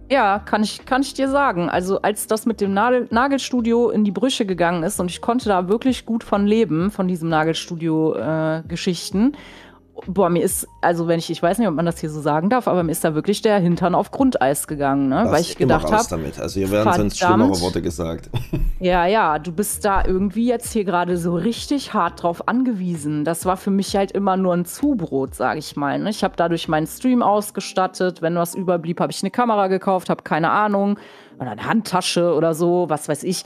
Ja, 0.09 0.37
kann 0.37 0.61
ich, 0.61 0.85
kann 0.85 1.01
ich 1.01 1.15
dir 1.15 1.29
sagen. 1.29 1.67
Also 1.67 1.99
als 2.01 2.27
das 2.27 2.45
mit 2.45 2.61
dem 2.61 2.73
Nagel 2.73 3.07
Nagelstudio 3.09 3.89
in 3.89 4.03
die 4.03 4.11
Brüche 4.11 4.45
gegangen 4.45 4.83
ist 4.83 4.99
und 4.99 5.09
ich 5.09 5.19
konnte 5.19 5.49
da 5.49 5.67
wirklich 5.67 6.05
gut 6.05 6.23
von 6.23 6.45
leben, 6.45 6.91
von 6.91 7.07
diesem 7.07 7.29
Nagelstudio-Geschichten, 7.29 9.33
äh, 9.33 9.37
boah, 10.07 10.29
mir 10.29 10.43
ist, 10.43 10.67
also 10.81 11.07
wenn 11.07 11.19
ich, 11.19 11.29
ich 11.29 11.41
weiß 11.41 11.57
nicht, 11.57 11.67
ob 11.67 11.73
man 11.73 11.85
das 11.85 11.99
hier 11.99 12.09
so 12.09 12.21
sagen 12.21 12.49
darf, 12.49 12.67
aber 12.67 12.83
mir 12.83 12.91
ist 12.91 13.03
da 13.03 13.15
wirklich 13.15 13.41
der 13.41 13.59
Hintern 13.59 13.95
auf 13.95 14.11
Grundeis 14.11 14.67
gegangen, 14.67 15.09
ne? 15.09 15.25
weil 15.29 15.41
ich 15.41 15.55
gedacht 15.57 15.91
habe. 15.91 16.05
damit. 16.09 16.39
Also 16.39 16.59
hier 16.59 16.71
werden 16.71 16.93
sonst 16.93 17.19
schlimmere 17.19 17.59
Worte 17.61 17.81
gesagt. 17.81 18.29
Ja, 18.77 19.05
ja, 19.05 19.39
du 19.39 19.53
bist 19.53 19.85
da 19.85 20.03
irgendwie 20.05 20.47
jetzt 20.47 20.73
hier 20.73 20.83
gerade 20.83 21.17
so 21.17 21.33
richtig 21.33 21.93
hart 21.93 22.21
drauf 22.21 22.49
angewiesen. 22.49 23.23
Das 23.23 23.45
war 23.45 23.55
für 23.55 23.71
mich 23.71 23.95
halt 23.95 24.11
immer 24.11 24.35
nur 24.35 24.53
ein 24.53 24.65
Zubrot, 24.65 25.33
sage 25.33 25.59
ich 25.59 25.77
mal. 25.77 25.97
Ne? 25.97 26.09
Ich 26.09 26.25
habe 26.25 26.33
dadurch 26.35 26.67
meinen 26.67 26.85
Stream 26.85 27.23
ausgestattet. 27.23 28.21
Wenn 28.21 28.35
was 28.35 28.53
überblieb, 28.53 28.99
habe 28.99 29.13
ich 29.13 29.23
eine 29.23 29.31
Kamera 29.31 29.67
gekauft, 29.67 30.09
habe 30.09 30.23
keine 30.23 30.49
Ahnung, 30.49 30.99
oder 31.39 31.51
eine 31.51 31.65
Handtasche 31.65 32.33
oder 32.33 32.53
so, 32.53 32.89
was 32.89 33.07
weiß 33.07 33.23
ich. 33.23 33.45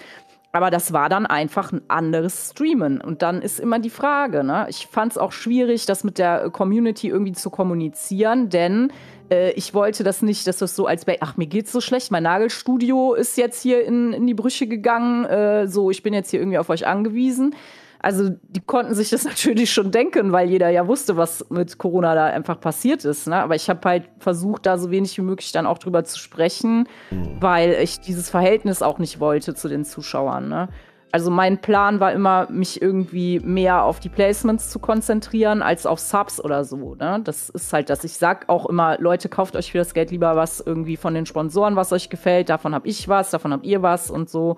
Aber 0.52 0.72
das 0.72 0.94
war 0.94 1.10
dann 1.10 1.26
einfach 1.28 1.72
ein 1.72 1.82
anderes 1.88 2.52
Streamen. 2.52 3.02
Und 3.02 3.22
dann 3.22 3.42
ist 3.42 3.60
immer 3.60 3.78
die 3.78 3.92
Frage, 3.92 4.44
ne? 4.44 4.66
Ich 4.70 4.88
fand 4.88 5.12
es 5.12 5.18
auch 5.18 5.32
schwierig, 5.32 5.86
das 5.86 6.04
mit 6.04 6.18
der 6.18 6.50
Community 6.50 7.08
irgendwie 7.08 7.34
zu 7.34 7.52
kommunizieren, 7.52 8.50
denn 8.50 8.92
äh, 9.30 9.52
ich 9.52 9.74
wollte 9.74 10.04
das 10.04 10.22
nicht, 10.22 10.48
dass 10.48 10.58
das 10.58 10.76
so 10.76 10.88
als, 10.88 11.06
ach, 11.20 11.38
mir 11.38 11.46
geht's 11.46 11.72
so 11.72 11.82
schlecht, 11.82 12.12
mein 12.12 12.24
Nagelstudio 12.24 13.14
ist 13.14 13.38
jetzt 13.38 13.62
hier 13.62 13.86
in, 13.86 14.14
in 14.14 14.26
die 14.26 14.34
Brüche 14.34 14.66
gegangen, 14.66 15.26
äh, 15.26 15.68
so, 15.68 15.92
ich 15.92 16.02
bin 16.02 16.14
jetzt 16.14 16.32
hier 16.32 16.40
irgendwie 16.40 16.58
auf 16.58 16.70
euch 16.70 16.88
angewiesen. 16.88 17.56
Also 18.02 18.30
die 18.30 18.62
konnten 18.62 18.96
sich 18.96 19.10
das 19.10 19.24
natürlich 19.26 19.72
schon 19.72 19.92
denken, 19.92 20.32
weil 20.32 20.50
jeder 20.50 20.70
ja 20.70 20.88
wusste, 20.88 21.18
was 21.18 21.46
mit 21.50 21.78
Corona 21.78 22.16
da 22.16 22.26
einfach 22.26 22.60
passiert 22.60 23.06
ist. 23.06 23.28
Ne? 23.28 23.36
Aber 23.36 23.56
ich 23.56 23.70
habe 23.70 23.88
halt 23.88 24.10
versucht, 24.20 24.66
da 24.66 24.78
so 24.78 24.90
wenig 24.92 25.18
wie 25.18 25.22
möglich 25.22 25.52
dann 25.52 25.66
auch 25.66 25.78
drüber 25.78 26.04
zu 26.04 26.18
sprechen, 26.18 26.88
mhm. 27.12 27.38
weil 27.40 27.74
ich 27.74 28.00
dieses 28.00 28.30
Verhältnis 28.30 28.82
auch 28.82 29.00
nicht 29.00 29.20
wollte 29.20 29.54
zu 29.54 29.68
den 29.68 29.86
Zuschauern. 29.86 30.48
Ne? 30.48 30.70
Also 31.12 31.32
mein 31.32 31.60
Plan 31.60 32.00
war 32.00 32.14
immer, 32.14 32.48
mich 32.52 32.82
irgendwie 32.82 33.40
mehr 33.40 33.84
auf 33.84 34.00
die 34.00 34.10
Placements 34.10 34.70
zu 34.70 34.78
konzentrieren, 34.78 35.64
als 35.64 35.88
auf 35.88 36.00
Subs 36.00 36.40
oder 36.40 36.64
so. 36.64 36.96
Ne? 36.96 37.20
Das 37.24 37.50
ist 37.50 37.74
halt 37.74 37.90
das. 37.90 38.04
Ich 38.04 38.14
sag 38.14 38.48
auch 38.48 38.68
immer, 38.68 38.98
Leute, 39.00 39.28
kauft 39.28 39.56
euch 39.56 39.72
für 39.72 39.80
das 39.80 39.96
Geld 39.96 40.12
lieber 40.12 40.36
was 40.36 40.60
irgendwie 40.60 40.98
von 40.98 41.16
den 41.16 41.26
Sponsoren, 41.26 41.76
was 41.76 41.92
euch 41.92 42.10
gefällt. 42.10 42.50
Davon 42.50 42.76
hab 42.76 42.86
ich 42.86 43.08
was, 43.08 43.32
davon 43.32 43.54
habt 43.54 43.66
ihr 43.66 43.82
was 43.82 44.12
und 44.12 44.30
so. 44.30 44.58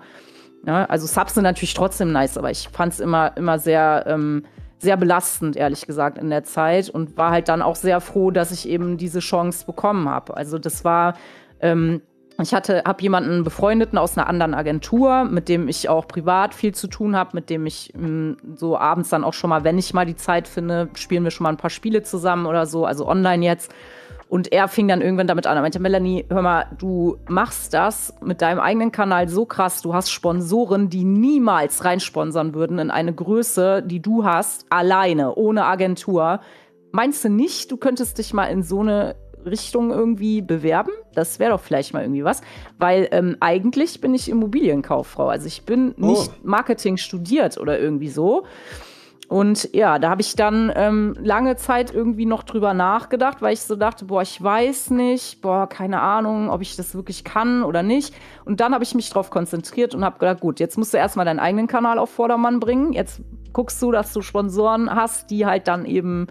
Ja, 0.66 0.80
ne? 0.80 0.90
also 0.90 1.06
Subs 1.06 1.34
sind 1.34 1.44
natürlich 1.44 1.74
trotzdem 1.74 2.12
nice, 2.12 2.38
aber 2.38 2.50
ich 2.50 2.68
fand 2.68 2.92
es 2.92 3.00
immer, 3.00 3.36
immer 3.36 3.58
sehr, 3.58 4.04
ähm, 4.06 4.44
sehr 4.78 4.96
belastend, 4.96 5.56
ehrlich 5.56 5.86
gesagt, 5.86 6.18
in 6.18 6.30
der 6.30 6.44
Zeit 6.44 6.90
und 6.90 7.16
war 7.16 7.30
halt 7.30 7.48
dann 7.48 7.62
auch 7.62 7.76
sehr 7.76 8.00
froh, 8.00 8.30
dass 8.30 8.50
ich 8.50 8.68
eben 8.68 8.96
diese 8.96 9.20
Chance 9.20 9.64
bekommen 9.66 10.08
habe. 10.08 10.36
Also 10.36 10.58
das 10.58 10.84
war, 10.84 11.14
ähm, 11.60 12.02
ich 12.40 12.54
hatte, 12.54 12.82
habe 12.84 13.02
jemanden 13.02 13.44
befreundeten 13.44 13.98
aus 13.98 14.16
einer 14.16 14.26
anderen 14.26 14.54
Agentur, 14.54 15.24
mit 15.24 15.48
dem 15.48 15.68
ich 15.68 15.88
auch 15.88 16.08
privat 16.08 16.54
viel 16.54 16.74
zu 16.74 16.88
tun 16.88 17.14
habe, 17.14 17.30
mit 17.34 17.50
dem 17.50 17.66
ich 17.66 17.94
ähm, 17.94 18.36
so 18.54 18.76
abends 18.76 19.10
dann 19.10 19.24
auch 19.24 19.34
schon 19.34 19.50
mal, 19.50 19.64
wenn 19.64 19.78
ich 19.78 19.94
mal 19.94 20.06
die 20.06 20.16
Zeit 20.16 20.48
finde, 20.48 20.88
spielen 20.94 21.24
wir 21.24 21.30
schon 21.30 21.44
mal 21.44 21.50
ein 21.50 21.58
paar 21.58 21.70
Spiele 21.70 22.02
zusammen 22.02 22.46
oder 22.46 22.66
so, 22.66 22.86
also 22.86 23.06
online 23.06 23.44
jetzt. 23.44 23.72
Und 24.32 24.50
er 24.50 24.66
fing 24.66 24.88
dann 24.88 25.02
irgendwann 25.02 25.26
damit 25.26 25.46
an. 25.46 25.58
Er 25.58 25.60
meinte, 25.60 25.78
Melanie, 25.78 26.24
hör 26.30 26.40
mal, 26.40 26.64
du 26.78 27.18
machst 27.28 27.74
das 27.74 28.14
mit 28.22 28.40
deinem 28.40 28.60
eigenen 28.60 28.90
Kanal 28.90 29.28
so 29.28 29.44
krass. 29.44 29.82
Du 29.82 29.92
hast 29.92 30.10
Sponsoren, 30.10 30.88
die 30.88 31.04
niemals 31.04 31.84
reinsponsern 31.84 32.54
würden 32.54 32.78
in 32.78 32.90
eine 32.90 33.12
Größe, 33.12 33.82
die 33.82 34.00
du 34.00 34.24
hast, 34.24 34.64
alleine, 34.70 35.34
ohne 35.34 35.66
Agentur. 35.66 36.40
Meinst 36.92 37.22
du 37.24 37.28
nicht, 37.28 37.70
du 37.70 37.76
könntest 37.76 38.16
dich 38.16 38.32
mal 38.32 38.46
in 38.46 38.62
so 38.62 38.80
eine 38.80 39.16
Richtung 39.44 39.90
irgendwie 39.90 40.40
bewerben? 40.40 40.92
Das 41.12 41.38
wäre 41.38 41.50
doch 41.50 41.60
vielleicht 41.60 41.92
mal 41.92 42.00
irgendwie 42.00 42.24
was. 42.24 42.40
Weil 42.78 43.08
ähm, 43.12 43.36
eigentlich 43.40 44.00
bin 44.00 44.14
ich 44.14 44.30
Immobilienkauffrau. 44.30 45.28
Also 45.28 45.46
ich 45.46 45.66
bin 45.66 45.94
oh. 46.00 46.06
nicht 46.06 46.42
Marketing 46.42 46.96
studiert 46.96 47.58
oder 47.58 47.78
irgendwie 47.78 48.08
so. 48.08 48.46
Und 49.32 49.70
ja, 49.72 49.98
da 49.98 50.10
habe 50.10 50.20
ich 50.20 50.36
dann 50.36 50.70
ähm, 50.76 51.14
lange 51.18 51.56
Zeit 51.56 51.94
irgendwie 51.94 52.26
noch 52.26 52.42
drüber 52.42 52.74
nachgedacht, 52.74 53.40
weil 53.40 53.54
ich 53.54 53.62
so 53.62 53.76
dachte, 53.76 54.04
boah, 54.04 54.20
ich 54.20 54.42
weiß 54.42 54.90
nicht, 54.90 55.40
boah, 55.40 55.66
keine 55.66 56.02
Ahnung, 56.02 56.50
ob 56.50 56.60
ich 56.60 56.76
das 56.76 56.94
wirklich 56.94 57.24
kann 57.24 57.62
oder 57.62 57.82
nicht. 57.82 58.14
Und 58.44 58.60
dann 58.60 58.74
habe 58.74 58.84
ich 58.84 58.94
mich 58.94 59.08
darauf 59.08 59.30
konzentriert 59.30 59.94
und 59.94 60.04
habe 60.04 60.18
gedacht, 60.18 60.40
gut, 60.40 60.60
jetzt 60.60 60.76
musst 60.76 60.92
du 60.92 60.98
erstmal 60.98 61.24
deinen 61.24 61.38
eigenen 61.38 61.66
Kanal 61.66 61.98
auf 61.98 62.10
Vordermann 62.10 62.60
bringen. 62.60 62.92
Jetzt 62.92 63.22
guckst 63.54 63.80
du, 63.80 63.90
dass 63.90 64.12
du 64.12 64.20
Sponsoren 64.20 64.94
hast, 64.94 65.30
die 65.30 65.46
halt 65.46 65.66
dann 65.66 65.86
eben 65.86 66.26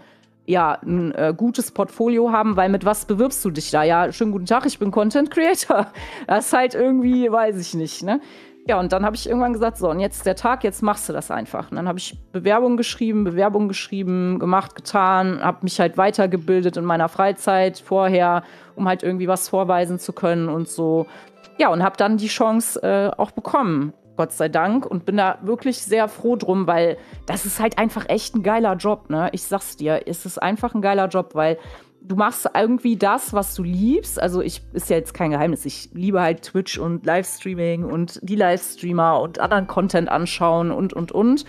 ja, 0.46 0.78
ein 0.82 1.12
äh, 1.12 1.34
gutes 1.36 1.72
Portfolio 1.72 2.30
haben, 2.30 2.54
weil 2.54 2.68
mit 2.68 2.84
was 2.84 3.06
bewirbst 3.06 3.44
du 3.44 3.50
dich 3.50 3.72
da? 3.72 3.82
Ja, 3.82 4.12
schönen 4.12 4.30
guten 4.30 4.46
Tag, 4.46 4.64
ich 4.66 4.78
bin 4.78 4.92
Content 4.92 5.32
Creator. 5.32 5.88
Das 6.28 6.46
ist 6.46 6.52
halt 6.52 6.74
irgendwie, 6.76 7.30
weiß 7.32 7.58
ich 7.58 7.74
nicht, 7.74 8.04
ne? 8.04 8.20
Ja, 8.68 8.78
und 8.78 8.92
dann 8.92 9.04
habe 9.04 9.16
ich 9.16 9.28
irgendwann 9.28 9.52
gesagt, 9.52 9.76
so, 9.76 9.90
und 9.90 9.98
jetzt 9.98 10.24
der 10.24 10.36
Tag, 10.36 10.62
jetzt 10.62 10.82
machst 10.82 11.08
du 11.08 11.12
das 11.12 11.32
einfach. 11.32 11.70
Und 11.70 11.76
dann 11.76 11.88
habe 11.88 11.98
ich 11.98 12.16
Bewerbungen 12.30 12.76
geschrieben, 12.76 13.24
Bewerbungen 13.24 13.66
geschrieben, 13.66 14.38
gemacht, 14.38 14.76
getan, 14.76 15.42
habe 15.42 15.58
mich 15.62 15.80
halt 15.80 15.98
weitergebildet 15.98 16.76
in 16.76 16.84
meiner 16.84 17.08
Freizeit 17.08 17.78
vorher, 17.78 18.44
um 18.76 18.86
halt 18.86 19.02
irgendwie 19.02 19.26
was 19.26 19.48
vorweisen 19.48 19.98
zu 19.98 20.12
können 20.12 20.48
und 20.48 20.68
so. 20.68 21.06
Ja, 21.58 21.68
und 21.68 21.82
habe 21.82 21.96
dann 21.96 22.18
die 22.18 22.28
Chance 22.28 22.80
äh, 22.82 23.10
auch 23.20 23.32
bekommen, 23.32 23.94
Gott 24.16 24.32
sei 24.32 24.48
Dank, 24.48 24.86
und 24.86 25.04
bin 25.06 25.16
da 25.16 25.38
wirklich 25.42 25.82
sehr 25.82 26.06
froh 26.06 26.36
drum, 26.36 26.68
weil 26.68 26.98
das 27.26 27.44
ist 27.44 27.58
halt 27.58 27.78
einfach 27.78 28.08
echt 28.08 28.36
ein 28.36 28.44
geiler 28.44 28.76
Job, 28.76 29.10
ne? 29.10 29.28
Ich 29.32 29.42
sag's 29.42 29.76
dir, 29.76 30.02
es 30.06 30.24
ist 30.24 30.40
einfach 30.40 30.72
ein 30.74 30.82
geiler 30.82 31.08
Job, 31.08 31.34
weil 31.34 31.58
du 32.04 32.16
machst 32.16 32.48
irgendwie 32.54 32.96
das, 32.96 33.32
was 33.32 33.54
du 33.54 33.62
liebst. 33.62 34.20
Also 34.20 34.40
ich 34.40 34.62
ist 34.72 34.90
ja 34.90 34.96
jetzt 34.96 35.14
kein 35.14 35.30
Geheimnis. 35.30 35.64
Ich 35.64 35.90
liebe 35.92 36.20
halt 36.20 36.42
Twitch 36.42 36.78
und 36.78 37.06
Livestreaming 37.06 37.84
und 37.84 38.18
die 38.22 38.36
Livestreamer 38.36 39.20
und 39.20 39.38
anderen 39.38 39.66
Content 39.66 40.08
anschauen 40.08 40.70
und 40.70 40.92
und 40.92 41.12
und. 41.12 41.44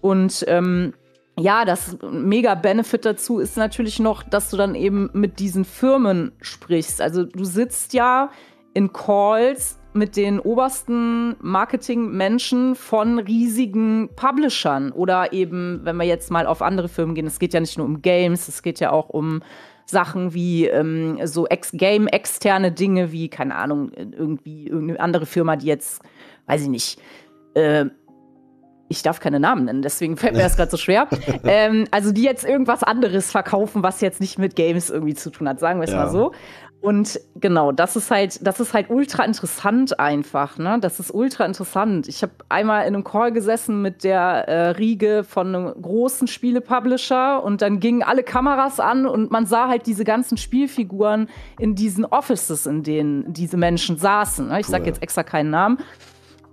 Und 0.00 0.44
ähm, 0.48 0.94
ja, 1.38 1.64
das 1.64 1.98
mega 2.10 2.54
Benefit 2.54 3.04
dazu 3.04 3.38
ist 3.38 3.56
natürlich 3.56 3.98
noch, 3.98 4.22
dass 4.22 4.50
du 4.50 4.56
dann 4.56 4.74
eben 4.74 5.10
mit 5.12 5.38
diesen 5.38 5.64
Firmen 5.64 6.32
sprichst. 6.40 7.00
Also 7.00 7.24
du 7.24 7.44
sitzt 7.44 7.92
ja 7.92 8.30
in 8.72 8.92
Calls 8.92 9.78
mit 9.92 10.16
den 10.16 10.38
obersten 10.38 11.36
Marketingmenschen 11.40 12.74
von 12.74 13.18
riesigen 13.18 14.10
Publishern 14.14 14.92
oder 14.92 15.32
eben, 15.32 15.80
wenn 15.84 15.96
wir 15.96 16.04
jetzt 16.04 16.30
mal 16.30 16.46
auf 16.46 16.62
andere 16.62 16.88
Firmen 16.88 17.14
gehen, 17.14 17.26
es 17.26 17.38
geht 17.38 17.54
ja 17.54 17.60
nicht 17.60 17.78
nur 17.78 17.86
um 17.86 18.02
Games, 18.02 18.48
es 18.48 18.62
geht 18.62 18.80
ja 18.80 18.92
auch 18.92 19.08
um 19.08 19.42
Sachen 19.86 20.34
wie 20.34 20.66
ähm, 20.66 21.18
so 21.24 21.46
ex 21.46 21.72
Game 21.72 22.06
externe 22.08 22.72
Dinge 22.72 23.12
wie 23.12 23.28
keine 23.28 23.54
Ahnung 23.54 23.92
irgendwie 23.92 24.66
irgendeine 24.66 25.00
andere 25.00 25.26
Firma, 25.26 25.56
die 25.56 25.66
jetzt 25.66 26.02
weiß 26.46 26.62
ich 26.62 26.68
nicht 26.68 27.00
äh, 27.54 27.86
ich 28.88 29.02
darf 29.02 29.18
keine 29.18 29.40
Namen 29.40 29.64
nennen, 29.64 29.82
deswegen 29.82 30.16
fällt 30.16 30.34
mir 30.34 30.42
das 30.42 30.56
gerade 30.56 30.70
so 30.70 30.76
schwer. 30.76 31.08
ähm, 31.44 31.86
also 31.90 32.12
die 32.12 32.22
jetzt 32.22 32.44
irgendwas 32.44 32.82
anderes 32.82 33.30
verkaufen, 33.30 33.82
was 33.82 34.00
jetzt 34.00 34.20
nicht 34.20 34.38
mit 34.38 34.54
Games 34.54 34.90
irgendwie 34.90 35.14
zu 35.14 35.30
tun 35.30 35.48
hat, 35.48 35.58
sagen 35.58 35.80
wir 35.80 35.84
es 35.84 35.90
ja. 35.90 36.04
mal 36.04 36.10
so. 36.10 36.32
Und 36.86 37.18
genau, 37.34 37.72
das 37.72 37.96
ist 37.96 38.12
halt, 38.12 38.46
das 38.46 38.60
ist 38.60 38.72
halt 38.72 38.90
ultra 38.90 39.24
interessant 39.24 39.98
einfach, 39.98 40.56
ne? 40.56 40.78
Das 40.80 41.00
ist 41.00 41.12
ultra 41.12 41.44
interessant. 41.44 42.06
Ich 42.06 42.22
habe 42.22 42.30
einmal 42.48 42.82
in 42.82 42.94
einem 42.94 43.02
Call 43.02 43.32
gesessen 43.32 43.82
mit 43.82 44.04
der 44.04 44.46
äh, 44.46 44.68
Riege 44.68 45.24
von 45.24 45.48
einem 45.48 45.82
großen 45.82 46.28
Spielepublisher 46.28 47.42
und 47.42 47.60
dann 47.60 47.80
gingen 47.80 48.04
alle 48.04 48.22
Kameras 48.22 48.78
an 48.78 49.04
und 49.04 49.32
man 49.32 49.46
sah 49.46 49.66
halt 49.66 49.88
diese 49.88 50.04
ganzen 50.04 50.36
Spielfiguren 50.36 51.28
in 51.58 51.74
diesen 51.74 52.04
Offices, 52.04 52.66
in 52.66 52.84
denen 52.84 53.32
diese 53.32 53.56
Menschen 53.56 53.98
saßen. 53.98 54.46
Ne? 54.46 54.60
Ich 54.60 54.68
cool. 54.68 54.70
sage 54.70 54.86
jetzt 54.86 55.02
extra 55.02 55.24
keinen 55.24 55.50
Namen. 55.50 55.78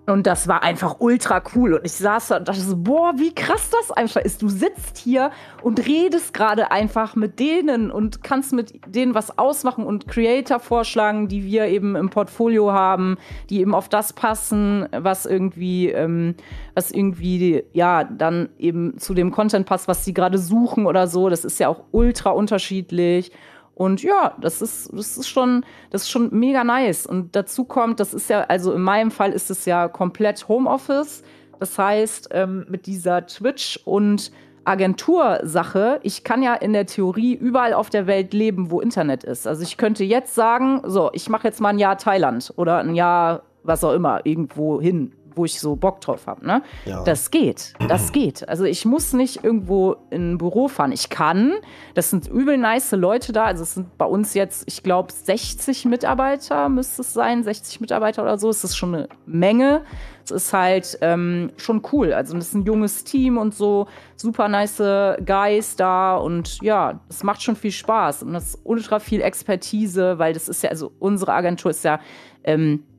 Und 0.05 0.27
das 0.27 0.49
war 0.49 0.63
einfach 0.63 0.97
ultra 0.99 1.41
cool. 1.55 1.75
Und 1.75 1.85
ich 1.85 1.93
saß 1.93 2.27
da 2.27 2.37
und 2.37 2.47
dachte 2.47 2.59
so, 2.59 2.75
boah, 2.75 3.13
wie 3.17 3.33
krass 3.33 3.69
das 3.69 3.91
einfach 3.91 4.21
ist. 4.21 4.41
Du 4.41 4.49
sitzt 4.49 4.97
hier 4.97 5.31
und 5.61 5.85
redest 5.87 6.33
gerade 6.33 6.71
einfach 6.71 7.15
mit 7.15 7.39
denen 7.39 7.89
und 7.89 8.21
kannst 8.21 8.51
mit 8.51 8.81
denen 8.85 9.15
was 9.15 9.37
ausmachen 9.37 9.85
und 9.85 10.07
Creator 10.07 10.59
vorschlagen, 10.59 11.29
die 11.29 11.45
wir 11.45 11.67
eben 11.67 11.95
im 11.95 12.09
Portfolio 12.09 12.73
haben, 12.73 13.17
die 13.49 13.61
eben 13.61 13.73
auf 13.73 13.87
das 13.87 14.11
passen, 14.11 14.89
was 14.91 15.25
irgendwie, 15.25 15.89
ähm, 15.89 16.35
was 16.73 16.91
irgendwie, 16.91 17.63
ja, 17.71 18.03
dann 18.03 18.49
eben 18.57 18.97
zu 18.97 19.13
dem 19.13 19.31
Content 19.31 19.65
passt, 19.65 19.87
was 19.87 20.03
sie 20.03 20.13
gerade 20.13 20.37
suchen 20.37 20.85
oder 20.85 21.07
so. 21.07 21.29
Das 21.29 21.45
ist 21.45 21.59
ja 21.59 21.69
auch 21.69 21.83
ultra 21.91 22.31
unterschiedlich. 22.31 23.31
Und 23.75 24.03
ja, 24.03 24.35
das 24.39 24.61
ist, 24.61 24.91
das 24.93 25.17
ist 25.17 25.27
schon, 25.27 25.65
das 25.89 26.03
ist 26.03 26.09
schon 26.09 26.29
mega 26.31 26.63
nice. 26.63 27.05
Und 27.07 27.35
dazu 27.35 27.63
kommt, 27.63 27.99
das 27.99 28.13
ist 28.13 28.29
ja, 28.29 28.41
also 28.41 28.73
in 28.73 28.81
meinem 28.81 29.11
Fall 29.11 29.31
ist 29.31 29.49
es 29.49 29.65
ja 29.65 29.87
komplett 29.87 30.47
Homeoffice. 30.47 31.23
Das 31.59 31.77
heißt, 31.77 32.29
ähm, 32.31 32.65
mit 32.69 32.85
dieser 32.85 33.25
Twitch- 33.25 33.79
und 33.85 34.31
Agentursache, 34.65 35.99
ich 36.03 36.23
kann 36.23 36.41
ja 36.41 36.53
in 36.53 36.73
der 36.73 36.85
Theorie 36.85 37.33
überall 37.33 37.73
auf 37.73 37.89
der 37.89 38.07
Welt 38.07 38.33
leben, 38.33 38.71
wo 38.71 38.79
Internet 38.79 39.23
ist. 39.23 39.47
Also 39.47 39.63
ich 39.63 39.77
könnte 39.77 40.03
jetzt 40.03 40.35
sagen, 40.35 40.81
so, 40.85 41.09
ich 41.13 41.29
mache 41.29 41.47
jetzt 41.47 41.59
mal 41.59 41.69
ein 41.69 41.79
Jahr 41.79 41.97
Thailand 41.97 42.53
oder 42.55 42.77
ein 42.77 42.95
Jahr 42.95 43.43
was 43.63 43.83
auch 43.83 43.93
immer, 43.93 44.25
irgendwo 44.25 44.81
hin, 44.81 45.13
wo 45.35 45.45
ich 45.45 45.59
so 45.59 45.75
Bock 45.75 46.01
drauf 46.01 46.27
habe. 46.27 46.45
Ne? 46.45 46.63
Ja. 46.85 47.03
Das 47.03 47.31
geht, 47.31 47.73
das 47.87 48.11
geht. 48.11 48.47
Also 48.47 48.63
ich 48.65 48.85
muss 48.85 49.13
nicht 49.13 49.43
irgendwo 49.43 49.95
in 50.09 50.33
ein 50.33 50.37
Büro 50.37 50.67
fahren. 50.67 50.91
Ich 50.91 51.09
kann. 51.09 51.53
Das 51.93 52.09
sind 52.09 52.27
übel 52.27 52.57
nice 52.57 52.91
Leute 52.91 53.31
da. 53.33 53.45
Also 53.45 53.63
es 53.63 53.73
sind 53.73 53.97
bei 53.97 54.05
uns 54.05 54.33
jetzt, 54.33 54.63
ich 54.67 54.83
glaube, 54.83 55.11
60 55.11 55.85
Mitarbeiter 55.85 56.69
müsste 56.69 57.01
es 57.01 57.13
sein, 57.13 57.43
60 57.43 57.81
Mitarbeiter 57.81 58.23
oder 58.23 58.37
so. 58.37 58.49
Es 58.49 58.63
ist 58.63 58.75
schon 58.75 58.95
eine 58.95 59.09
Menge. 59.25 59.83
Es 60.25 60.31
ist 60.31 60.53
halt 60.53 60.97
ähm, 61.01 61.51
schon 61.57 61.81
cool. 61.91 62.13
Also 62.13 62.37
es 62.37 62.47
ist 62.47 62.53
ein 62.53 62.63
junges 62.63 63.03
Team 63.03 63.37
und 63.37 63.53
so 63.53 63.87
super 64.15 64.47
nice 64.47 64.81
Guys 65.25 65.75
da 65.75 66.15
und 66.15 66.61
ja, 66.61 67.01
es 67.09 67.23
macht 67.23 67.43
schon 67.43 67.55
viel 67.55 67.71
Spaß 67.71 68.23
und 68.23 68.33
das 68.33 68.49
ist 68.49 68.59
ultra 68.63 68.99
viel 68.99 69.21
Expertise, 69.21 70.17
weil 70.19 70.33
das 70.33 70.47
ist 70.47 70.63
ja, 70.63 70.69
also 70.69 70.91
unsere 70.99 71.33
Agentur 71.33 71.71
ist 71.71 71.83
ja 71.83 71.99
ähm, 72.43 72.83
äh, 72.83 72.92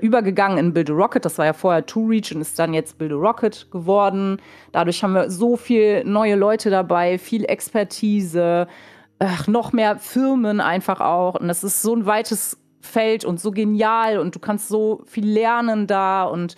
übergegangen 0.00 0.58
in 0.58 0.72
Build 0.72 0.90
a 0.90 0.94
Rocket. 0.94 1.24
Das 1.24 1.38
war 1.38 1.46
ja 1.46 1.52
vorher 1.52 1.86
Two 1.86 2.06
Reach 2.06 2.34
und 2.34 2.40
ist 2.40 2.58
dann 2.58 2.74
jetzt 2.74 2.98
Build 2.98 3.12
a 3.12 3.16
Rocket 3.16 3.70
geworden. 3.70 4.38
Dadurch 4.72 5.02
haben 5.02 5.12
wir 5.12 5.30
so 5.30 5.56
viel 5.56 6.04
neue 6.04 6.34
Leute 6.34 6.70
dabei, 6.70 7.18
viel 7.18 7.44
Expertise, 7.44 8.66
ach, 9.18 9.46
noch 9.46 9.72
mehr 9.72 9.98
Firmen 9.98 10.60
einfach 10.60 11.00
auch. 11.00 11.36
Und 11.36 11.48
das 11.48 11.62
ist 11.62 11.82
so 11.82 11.94
ein 11.94 12.06
weites 12.06 12.58
Feld 12.80 13.24
und 13.24 13.38
so 13.38 13.50
genial 13.50 14.18
und 14.18 14.34
du 14.34 14.38
kannst 14.38 14.68
so 14.68 15.02
viel 15.06 15.28
lernen 15.28 15.86
da 15.86 16.24
und 16.24 16.56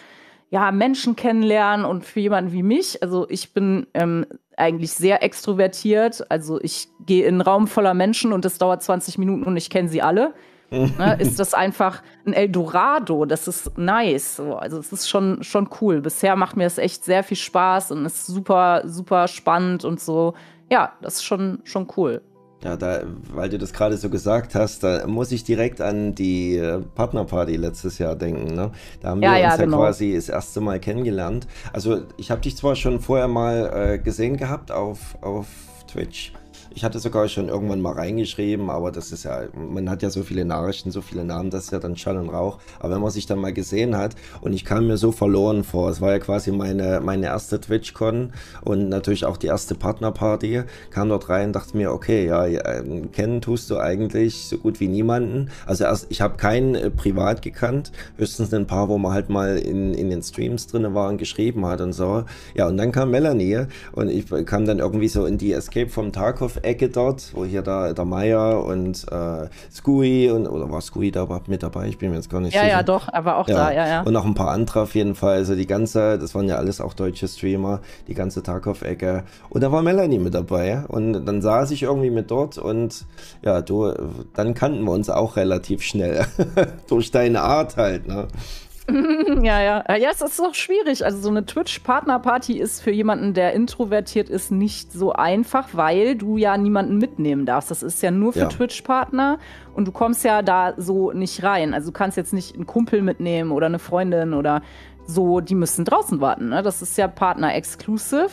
ja, 0.50 0.70
Menschen 0.70 1.16
kennenlernen 1.16 1.84
und 1.84 2.04
für 2.04 2.20
jemanden 2.20 2.52
wie 2.52 2.62
mich, 2.62 3.02
also 3.02 3.26
ich 3.28 3.54
bin 3.54 3.86
ähm, 3.94 4.26
eigentlich 4.56 4.92
sehr 4.92 5.22
extrovertiert, 5.22 6.30
also 6.30 6.60
ich 6.60 6.88
gehe 7.06 7.24
in 7.24 7.36
einen 7.36 7.40
Raum 7.40 7.66
voller 7.66 7.94
Menschen 7.94 8.32
und 8.32 8.44
es 8.44 8.58
dauert 8.58 8.82
20 8.82 9.16
Minuten 9.18 9.44
und 9.44 9.56
ich 9.56 9.70
kenne 9.70 9.88
sie 9.88 10.02
alle. 10.02 10.34
Ne, 10.72 11.16
ist 11.20 11.38
das 11.38 11.54
einfach 11.54 12.02
ein 12.26 12.32
Eldorado. 12.32 13.24
Das 13.24 13.48
ist 13.48 13.76
nice. 13.78 14.36
So. 14.36 14.56
Also 14.56 14.78
es 14.78 14.92
ist 14.92 15.08
schon, 15.08 15.42
schon 15.42 15.68
cool. 15.80 16.00
Bisher 16.00 16.36
macht 16.36 16.56
mir 16.56 16.64
das 16.64 16.78
echt 16.78 17.04
sehr 17.04 17.22
viel 17.22 17.36
Spaß 17.36 17.92
und 17.92 18.04
ist 18.04 18.26
super, 18.26 18.82
super 18.86 19.28
spannend 19.28 19.84
und 19.84 20.00
so. 20.00 20.34
Ja, 20.70 20.92
das 21.02 21.16
ist 21.16 21.24
schon, 21.24 21.60
schon 21.64 21.86
cool. 21.96 22.22
Ja, 22.64 22.76
da, 22.76 23.02
weil 23.32 23.48
du 23.48 23.58
das 23.58 23.72
gerade 23.72 23.96
so 23.96 24.08
gesagt 24.08 24.54
hast, 24.54 24.84
da 24.84 25.06
muss 25.06 25.32
ich 25.32 25.42
direkt 25.42 25.80
an 25.80 26.14
die 26.14 26.56
äh, 26.56 26.80
Partnerparty 26.94 27.56
letztes 27.56 27.98
Jahr 27.98 28.14
denken. 28.14 28.54
Ne? 28.54 28.70
Da 29.00 29.10
haben 29.10 29.22
ja, 29.22 29.30
wir 29.34 29.44
uns 29.44 29.56
ja, 29.56 29.56
genau. 29.56 29.78
quasi 29.78 30.14
das 30.14 30.28
erste 30.28 30.60
Mal 30.60 30.78
kennengelernt. 30.78 31.48
Also 31.72 32.02
ich 32.16 32.30
habe 32.30 32.40
dich 32.40 32.56
zwar 32.56 32.76
schon 32.76 33.00
vorher 33.00 33.26
mal 33.26 33.72
äh, 33.74 33.98
gesehen 33.98 34.36
gehabt 34.36 34.70
auf, 34.70 35.18
auf 35.22 35.48
Twitch, 35.92 36.32
ich 36.74 36.84
hatte 36.84 36.98
sogar 36.98 37.28
schon 37.28 37.48
irgendwann 37.48 37.80
mal 37.80 37.92
reingeschrieben, 37.92 38.70
aber 38.70 38.90
das 38.90 39.12
ist 39.12 39.24
ja, 39.24 39.42
man 39.54 39.90
hat 39.90 40.02
ja 40.02 40.10
so 40.10 40.22
viele 40.22 40.44
Nachrichten, 40.44 40.90
so 40.90 41.00
viele 41.00 41.24
Namen, 41.24 41.50
das 41.50 41.64
ist 41.64 41.72
ja 41.72 41.78
dann 41.78 41.96
Schall 41.96 42.16
und 42.16 42.28
Rauch. 42.28 42.58
Aber 42.80 42.94
wenn 42.94 43.00
man 43.00 43.10
sich 43.10 43.26
dann 43.26 43.38
mal 43.38 43.52
gesehen 43.52 43.96
hat 43.96 44.14
und 44.40 44.52
ich 44.52 44.64
kam 44.64 44.86
mir 44.86 44.96
so 44.96 45.12
verloren 45.12 45.64
vor, 45.64 45.90
es 45.90 46.00
war 46.00 46.12
ja 46.12 46.18
quasi 46.18 46.52
meine, 46.52 47.00
meine 47.00 47.26
erste 47.26 47.60
TwitchCon 47.60 48.32
und 48.62 48.88
natürlich 48.88 49.24
auch 49.24 49.36
die 49.36 49.48
erste 49.48 49.74
Partnerparty, 49.74 50.62
kam 50.90 51.08
dort 51.08 51.28
rein, 51.28 51.52
dachte 51.52 51.76
mir, 51.76 51.92
okay, 51.92 52.26
ja, 52.26 52.46
ähm, 52.46 53.12
kennen 53.12 53.40
tust 53.40 53.70
du 53.70 53.78
eigentlich 53.78 54.46
so 54.46 54.58
gut 54.58 54.80
wie 54.80 54.88
niemanden. 54.88 55.50
Also 55.66 55.84
erst, 55.84 56.06
ich 56.10 56.20
habe 56.20 56.36
keinen 56.36 56.74
äh, 56.74 56.90
privat 56.90 57.42
gekannt, 57.42 57.92
höchstens 58.16 58.52
ein 58.54 58.66
paar, 58.66 58.88
wo 58.88 58.98
man 58.98 59.12
halt 59.12 59.28
mal 59.28 59.58
in, 59.58 59.94
in 59.94 60.10
den 60.10 60.22
Streams 60.22 60.66
drin 60.66 60.94
war 60.94 61.08
und 61.08 61.18
geschrieben 61.18 61.66
hat 61.66 61.80
und 61.80 61.92
so. 61.92 62.24
Ja, 62.54 62.66
und 62.68 62.76
dann 62.76 62.92
kam 62.92 63.10
Melanie 63.10 63.66
und 63.92 64.08
ich 64.08 64.26
kam 64.46 64.64
dann 64.64 64.78
irgendwie 64.78 65.08
so 65.08 65.26
in 65.26 65.38
die 65.38 65.52
Escape 65.52 65.88
vom 65.88 66.12
Tarkov 66.12 66.61
Ecke 66.64 66.88
dort, 66.88 67.32
wo 67.34 67.44
hier 67.44 67.62
da 67.62 67.92
der 67.92 68.04
Meier 68.04 68.64
und 68.64 69.06
äh, 69.10 69.48
Scooey 69.70 70.30
und 70.30 70.46
oder 70.46 70.70
war 70.70 70.80
Scooey 70.80 71.10
da 71.10 71.24
überhaupt 71.24 71.48
mit 71.48 71.62
dabei? 71.62 71.88
Ich 71.88 71.98
bin 71.98 72.10
mir 72.10 72.16
jetzt 72.16 72.30
gar 72.30 72.40
nicht 72.40 72.54
ja, 72.54 72.62
sicher. 72.62 72.72
Ja, 72.72 72.78
ja, 72.78 72.82
doch, 72.82 73.08
er 73.08 73.24
war 73.24 73.38
auch 73.38 73.48
ja. 73.48 73.54
da, 73.54 73.72
ja, 73.72 73.86
ja. 73.86 74.02
Und 74.02 74.12
noch 74.12 74.24
ein 74.24 74.34
paar 74.34 74.50
andere 74.50 74.82
auf 74.82 74.94
jeden 74.94 75.14
Fall. 75.14 75.36
Also 75.36 75.54
die 75.54 75.66
ganze, 75.66 76.18
das 76.18 76.34
waren 76.34 76.48
ja 76.48 76.56
alles 76.56 76.80
auch 76.80 76.94
deutsche 76.94 77.28
Streamer, 77.28 77.80
die 78.08 78.14
ganze 78.14 78.42
Tarkov-Ecke. 78.42 79.24
Und 79.48 79.62
da 79.62 79.72
war 79.72 79.82
Melanie 79.82 80.18
mit 80.18 80.34
dabei. 80.34 80.84
Und 80.88 81.24
dann 81.24 81.42
saß 81.42 81.70
ich 81.70 81.82
irgendwie 81.82 82.10
mit 82.10 82.30
dort 82.30 82.58
und 82.58 83.04
ja, 83.42 83.60
du, 83.62 83.92
dann 84.34 84.54
kannten 84.54 84.84
wir 84.84 84.92
uns 84.92 85.10
auch 85.10 85.36
relativ 85.36 85.82
schnell. 85.82 86.26
Durch 86.88 87.10
deine 87.10 87.42
Art 87.42 87.76
halt, 87.76 88.06
ne? 88.06 88.28
ja, 89.42 89.62
ja. 89.62 89.96
Ja, 89.96 90.10
es 90.10 90.20
ist 90.20 90.38
doch 90.38 90.54
schwierig. 90.54 91.04
Also 91.04 91.18
so 91.20 91.28
eine 91.28 91.46
Twitch-Partner-Party 91.46 92.58
ist 92.58 92.80
für 92.80 92.90
jemanden, 92.90 93.34
der 93.34 93.52
introvertiert 93.52 94.28
ist, 94.28 94.50
nicht 94.50 94.92
so 94.92 95.12
einfach, 95.12 95.68
weil 95.72 96.16
du 96.16 96.36
ja 96.36 96.56
niemanden 96.56 96.98
mitnehmen 96.98 97.46
darfst. 97.46 97.70
Das 97.70 97.82
ist 97.82 98.02
ja 98.02 98.10
nur 98.10 98.32
für 98.32 98.40
ja. 98.40 98.48
Twitch-Partner 98.48 99.38
und 99.74 99.86
du 99.86 99.92
kommst 99.92 100.24
ja 100.24 100.42
da 100.42 100.74
so 100.76 101.12
nicht 101.12 101.42
rein. 101.42 101.74
Also 101.74 101.88
du 101.88 101.92
kannst 101.92 102.16
jetzt 102.16 102.32
nicht 102.32 102.54
einen 102.54 102.66
Kumpel 102.66 103.02
mitnehmen 103.02 103.52
oder 103.52 103.66
eine 103.66 103.78
Freundin 103.78 104.34
oder 104.34 104.62
so, 105.06 105.40
die 105.40 105.54
müssen 105.54 105.84
draußen 105.84 106.20
warten. 106.20 106.48
Ne? 106.48 106.62
Das 106.62 106.82
ist 106.82 106.98
ja 106.98 107.08
Partner-exclusive. 107.08 108.30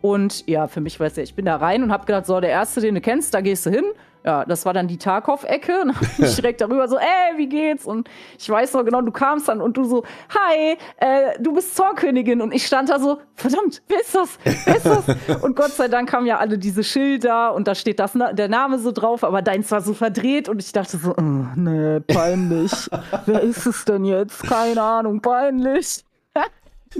Und 0.00 0.46
ja, 0.46 0.68
für 0.68 0.80
mich 0.80 1.00
es 1.00 1.16
ja, 1.16 1.24
ich 1.24 1.34
bin 1.34 1.44
da 1.44 1.56
rein 1.56 1.82
und 1.82 1.90
habe 1.90 2.06
gedacht, 2.06 2.26
so, 2.26 2.40
der 2.40 2.50
Erste, 2.50 2.80
den 2.80 2.94
du 2.94 3.00
kennst, 3.00 3.34
da 3.34 3.40
gehst 3.40 3.66
du 3.66 3.70
hin 3.70 3.84
ja, 4.28 4.44
das 4.44 4.66
war 4.66 4.74
dann 4.74 4.88
die 4.88 4.98
Tarkov-Ecke. 4.98 5.80
Und 5.80 5.94
ich 6.18 6.34
direkt 6.36 6.60
darüber 6.60 6.86
so, 6.86 6.98
ey, 6.98 7.38
wie 7.38 7.48
geht's? 7.48 7.86
Und 7.86 8.10
ich 8.38 8.48
weiß 8.48 8.74
noch 8.74 8.84
genau, 8.84 9.00
du 9.00 9.10
kamst 9.10 9.48
dann 9.48 9.62
und 9.62 9.76
du 9.78 9.84
so, 9.84 10.04
hi, 10.28 10.76
äh, 10.98 11.40
du 11.40 11.54
bist 11.54 11.74
Zornkönigin. 11.74 12.42
Und 12.42 12.52
ich 12.52 12.66
stand 12.66 12.90
da 12.90 12.98
so, 12.98 13.18
verdammt, 13.34 13.82
wer 13.88 14.00
ist 14.00 14.14
das? 14.14 14.38
Wer 14.44 14.76
ist 14.76 14.84
das? 14.84 15.42
und 15.42 15.56
Gott 15.56 15.72
sei 15.72 15.88
Dank 15.88 16.10
kamen 16.10 16.26
ja 16.26 16.36
alle 16.36 16.58
diese 16.58 16.84
Schilder 16.84 17.54
und 17.54 17.66
da 17.66 17.74
steht 17.74 18.00
das, 18.00 18.12
der 18.12 18.48
Name 18.48 18.78
so 18.78 18.92
drauf, 18.92 19.24
aber 19.24 19.40
deins 19.40 19.70
war 19.70 19.80
so 19.80 19.94
verdreht 19.94 20.50
und 20.50 20.62
ich 20.62 20.72
dachte 20.72 20.98
so, 20.98 21.14
oh, 21.16 21.22
nee, 21.56 22.00
peinlich. 22.00 22.72
wer 23.24 23.40
ist 23.40 23.64
es 23.64 23.86
denn 23.86 24.04
jetzt? 24.04 24.42
Keine 24.42 24.82
Ahnung, 24.82 25.22
peinlich. 25.22 26.04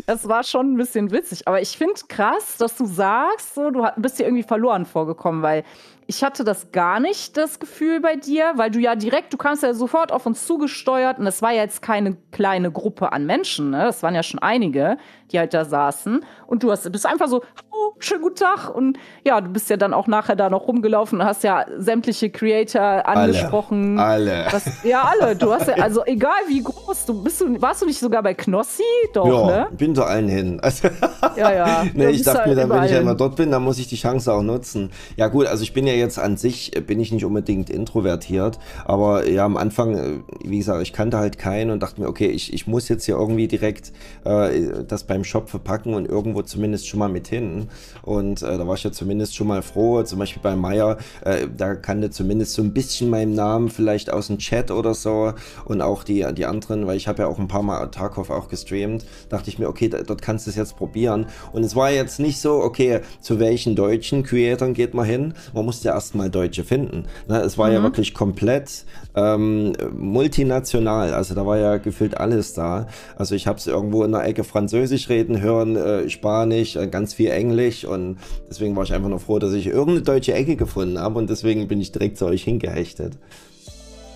Das 0.04 0.28
war 0.28 0.44
schon 0.44 0.74
ein 0.74 0.76
bisschen 0.76 1.10
witzig. 1.10 1.48
Aber 1.48 1.62
ich 1.62 1.78
finde 1.78 1.94
krass, 2.08 2.58
dass 2.58 2.76
du 2.76 2.84
sagst, 2.84 3.54
so, 3.54 3.70
du 3.70 3.86
bist 3.96 4.18
dir 4.18 4.24
irgendwie 4.24 4.42
verloren 4.42 4.84
vorgekommen, 4.84 5.40
weil 5.40 5.64
ich 6.10 6.24
hatte 6.24 6.42
das 6.42 6.72
gar 6.72 7.00
nicht, 7.00 7.36
das 7.36 7.60
Gefühl 7.60 8.00
bei 8.00 8.16
dir, 8.16 8.54
weil 8.56 8.70
du 8.70 8.78
ja 8.78 8.96
direkt, 8.96 9.34
du 9.34 9.36
kamst 9.36 9.62
ja 9.62 9.74
sofort 9.74 10.10
auf 10.10 10.24
uns 10.24 10.46
zugesteuert 10.46 11.18
und 11.18 11.26
es 11.26 11.42
war 11.42 11.52
ja 11.52 11.60
jetzt 11.60 11.82
keine 11.82 12.16
kleine 12.32 12.72
Gruppe 12.72 13.12
an 13.12 13.26
Menschen, 13.26 13.68
ne? 13.70 13.84
Das 13.84 14.02
waren 14.02 14.14
ja 14.14 14.22
schon 14.22 14.40
einige, 14.40 14.96
die 15.32 15.38
halt 15.38 15.54
da 15.54 15.64
saßen. 15.64 16.24
Und 16.46 16.62
du 16.62 16.70
hast, 16.70 16.90
bist 16.90 17.06
einfach 17.06 17.28
so, 17.28 17.42
oh, 17.70 17.92
schönen 17.98 18.22
guten 18.22 18.36
Tag. 18.36 18.74
Und 18.74 18.98
ja, 19.24 19.40
du 19.40 19.50
bist 19.50 19.70
ja 19.70 19.76
dann 19.76 19.94
auch 19.94 20.06
nachher 20.06 20.36
da 20.36 20.50
noch 20.50 20.66
rumgelaufen 20.66 21.20
und 21.20 21.26
hast 21.26 21.44
ja 21.44 21.66
sämtliche 21.76 22.30
Creator 22.30 23.06
angesprochen. 23.06 23.98
Alle. 23.98 24.44
alle. 24.44 24.50
Das, 24.50 24.84
ja, 24.84 25.02
alle. 25.02 25.36
Du 25.36 25.52
hast 25.52 25.68
ja, 25.68 25.74
also 25.74 26.04
egal 26.06 26.30
wie 26.48 26.62
groß, 26.62 27.06
du 27.06 27.22
bist 27.22 27.40
du, 27.40 27.60
warst 27.60 27.82
du 27.82 27.86
nicht 27.86 27.98
sogar 27.98 28.22
bei 28.22 28.34
Knossi? 28.34 28.82
Doch, 29.12 29.26
ja, 29.26 29.46
ne? 29.46 29.68
bin 29.76 29.94
zu 29.94 30.04
allen 30.04 30.28
hin. 30.28 30.60
Also, 30.60 30.88
ja, 31.36 31.52
ja. 31.52 31.84
nee, 31.94 32.08
ich 32.08 32.22
dachte 32.22 32.40
halt 32.40 32.48
mir, 32.48 32.56
dann, 32.56 32.70
wenn 32.70 32.84
ich 32.84 32.94
einmal 32.94 33.16
dort 33.16 33.36
bin, 33.36 33.50
dann 33.50 33.62
muss 33.62 33.78
ich 33.78 33.88
die 33.88 33.96
Chance 33.96 34.32
auch 34.32 34.42
nutzen. 34.42 34.90
Ja, 35.16 35.28
gut, 35.28 35.46
also 35.46 35.62
ich 35.62 35.72
bin 35.72 35.86
ja 35.86 35.92
jetzt 35.92 36.18
an 36.18 36.36
sich, 36.36 36.72
bin 36.86 37.00
ich 37.00 37.12
nicht 37.12 37.24
unbedingt 37.24 37.70
introvertiert, 37.70 38.58
aber 38.84 39.28
ja, 39.28 39.44
am 39.44 39.56
Anfang, 39.56 39.96
äh, 39.96 40.20
wie 40.44 40.58
gesagt, 40.58 40.82
ich 40.82 40.92
kannte 40.92 41.18
halt 41.18 41.38
keinen 41.38 41.70
und 41.70 41.82
dachte 41.82 42.00
mir, 42.00 42.08
okay, 42.08 42.28
ich, 42.28 42.52
ich 42.52 42.66
muss 42.66 42.88
jetzt 42.88 43.04
hier 43.04 43.16
irgendwie 43.16 43.48
direkt 43.48 43.92
äh, 44.24 44.84
das 44.86 45.04
beim 45.18 45.24
Shop 45.24 45.50
verpacken 45.50 45.94
und 45.94 46.06
irgendwo 46.06 46.42
zumindest 46.42 46.86
schon 46.86 47.00
mal 47.00 47.08
mit 47.08 47.26
hin. 47.26 47.68
Und 48.02 48.42
äh, 48.42 48.56
da 48.56 48.66
war 48.66 48.76
ich 48.76 48.84
ja 48.84 48.92
zumindest 48.92 49.34
schon 49.34 49.48
mal 49.48 49.62
froh. 49.62 50.02
Zum 50.04 50.18
Beispiel 50.20 50.42
bei 50.42 50.54
Meier, 50.54 50.98
äh, 51.24 51.48
da 51.56 51.74
kannte 51.74 52.10
zumindest 52.10 52.54
so 52.54 52.62
ein 52.62 52.72
bisschen 52.72 53.10
meinen 53.10 53.34
Namen 53.34 53.68
vielleicht 53.68 54.12
aus 54.12 54.28
dem 54.28 54.38
Chat 54.38 54.70
oder 54.70 54.94
so. 54.94 55.32
Und 55.64 55.82
auch 55.82 56.04
die, 56.04 56.24
die 56.34 56.46
anderen, 56.46 56.86
weil 56.86 56.96
ich 56.96 57.08
habe 57.08 57.22
ja 57.22 57.28
auch 57.28 57.38
ein 57.38 57.48
paar 57.48 57.62
Mal 57.62 57.84
Tarkov 57.88 58.30
auch 58.30 58.48
gestreamt, 58.48 59.04
dachte 59.28 59.50
ich 59.50 59.58
mir, 59.58 59.68
okay, 59.68 59.88
da, 59.88 60.02
dort 60.02 60.22
kannst 60.22 60.46
du 60.46 60.50
es 60.50 60.56
jetzt 60.56 60.76
probieren. 60.76 61.26
Und 61.52 61.64
es 61.64 61.74
war 61.74 61.90
jetzt 61.90 62.20
nicht 62.20 62.40
so, 62.40 62.62
okay, 62.62 63.00
zu 63.20 63.40
welchen 63.40 63.74
deutschen 63.74 64.22
Creatoren 64.22 64.74
geht 64.74 64.94
man 64.94 65.04
hin? 65.04 65.34
Man 65.52 65.64
musste 65.64 65.88
ja 65.88 65.94
erstmal 65.94 66.30
Deutsche 66.30 66.62
finden. 66.62 67.06
Ne? 67.26 67.40
Es 67.40 67.58
war 67.58 67.68
mhm. 67.68 67.74
ja 67.74 67.82
wirklich 67.82 68.14
komplett 68.14 68.84
ähm, 69.16 69.72
multinational. 69.92 71.12
Also 71.12 71.34
da 71.34 71.44
war 71.44 71.58
ja 71.58 71.78
gefühlt 71.78 72.16
alles 72.16 72.54
da. 72.54 72.86
Also 73.16 73.34
ich 73.34 73.48
habe 73.48 73.58
es 73.58 73.66
irgendwo 73.66 74.04
in 74.04 74.12
der 74.12 74.24
Ecke 74.24 74.44
Französisch 74.44 75.07
reden 75.08 75.40
hören, 75.40 75.76
äh, 75.76 76.08
Spanisch, 76.08 76.76
äh, 76.76 76.86
ganz 76.86 77.14
viel 77.14 77.30
Englisch 77.30 77.84
und 77.84 78.18
deswegen 78.48 78.76
war 78.76 78.84
ich 78.84 78.92
einfach 78.92 79.08
nur 79.08 79.20
froh, 79.20 79.38
dass 79.38 79.52
ich 79.52 79.66
irgendeine 79.66 80.02
deutsche 80.02 80.34
Ecke 80.34 80.56
gefunden 80.56 80.98
habe 80.98 81.18
und 81.18 81.30
deswegen 81.30 81.68
bin 81.68 81.80
ich 81.80 81.92
direkt 81.92 82.18
zu 82.18 82.26
euch 82.26 82.44
hingehechtet. 82.44 83.18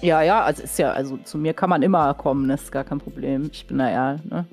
Ja, 0.01 0.21
ja, 0.23 0.43
also 0.43 0.63
ist 0.63 0.79
ja, 0.79 0.91
also 0.91 1.17
zu 1.19 1.39
mir 1.39 1.55
kann 1.55 1.71
man 1.71 1.83
immer 1.83 2.13
kommen, 2.15 2.49
das 2.49 2.63
ist 2.63 2.73
gar 2.73 2.85
kein 2.85 2.99
Problem. 2.99 3.51
Ich 3.53 3.67
bin 3.67 3.79
da 3.79 3.91
ja, 3.91 4.17
ne? 4.29 4.47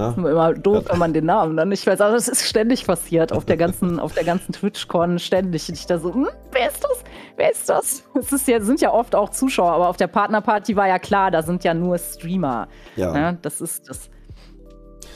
Na? 0.00 0.14
Immer 0.16 0.54
doof, 0.54 0.84
wenn 0.88 0.98
man 0.98 1.12
den 1.12 1.26
Namen 1.26 1.56
dann 1.56 1.68
nicht 1.68 1.86
weiß. 1.86 2.00
Also 2.00 2.16
es 2.16 2.28
ist 2.28 2.48
ständig 2.48 2.86
passiert 2.86 3.32
auf 3.32 3.44
der 3.44 3.56
ganzen, 3.58 4.00
auf 4.00 4.14
der 4.14 4.24
ganzen 4.24 4.52
TwitchCon 4.52 5.18
ständig. 5.18 5.68
Und 5.68 5.74
ich 5.74 5.86
da 5.86 5.98
so, 5.98 6.14
hm, 6.14 6.28
wer 6.52 6.68
ist 6.68 6.82
das? 6.82 7.04
Wer 7.36 7.52
ist 7.52 7.68
das? 7.68 8.04
Es 8.14 8.32
ist 8.32 8.48
ja, 8.48 8.60
sind 8.60 8.80
ja 8.80 8.92
oft 8.92 9.14
auch 9.14 9.28
Zuschauer, 9.30 9.72
aber 9.72 9.88
auf 9.88 9.96
der 9.96 10.06
Partnerparty 10.06 10.74
war 10.76 10.88
ja 10.88 10.98
klar, 10.98 11.30
da 11.30 11.42
sind 11.42 11.64
ja 11.64 11.74
nur 11.74 11.98
Streamer. 11.98 12.68
Ja. 12.96 13.14
ja 13.14 13.32
das 13.32 13.60
ist 13.60 13.88
das. 13.88 14.08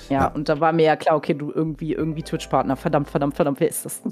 Ja, 0.08 0.26
ja, 0.26 0.26
und 0.28 0.48
da 0.48 0.60
war 0.60 0.72
mir 0.72 0.84
ja 0.84 0.96
klar, 0.96 1.16
okay, 1.16 1.34
du 1.34 1.52
irgendwie, 1.52 1.92
irgendwie 1.92 2.22
Twitch-Partner. 2.22 2.76
Verdammt, 2.76 3.08
verdammt, 3.10 3.34
verdammt, 3.36 3.60
wer 3.60 3.68
ist 3.68 3.84
das? 3.84 4.02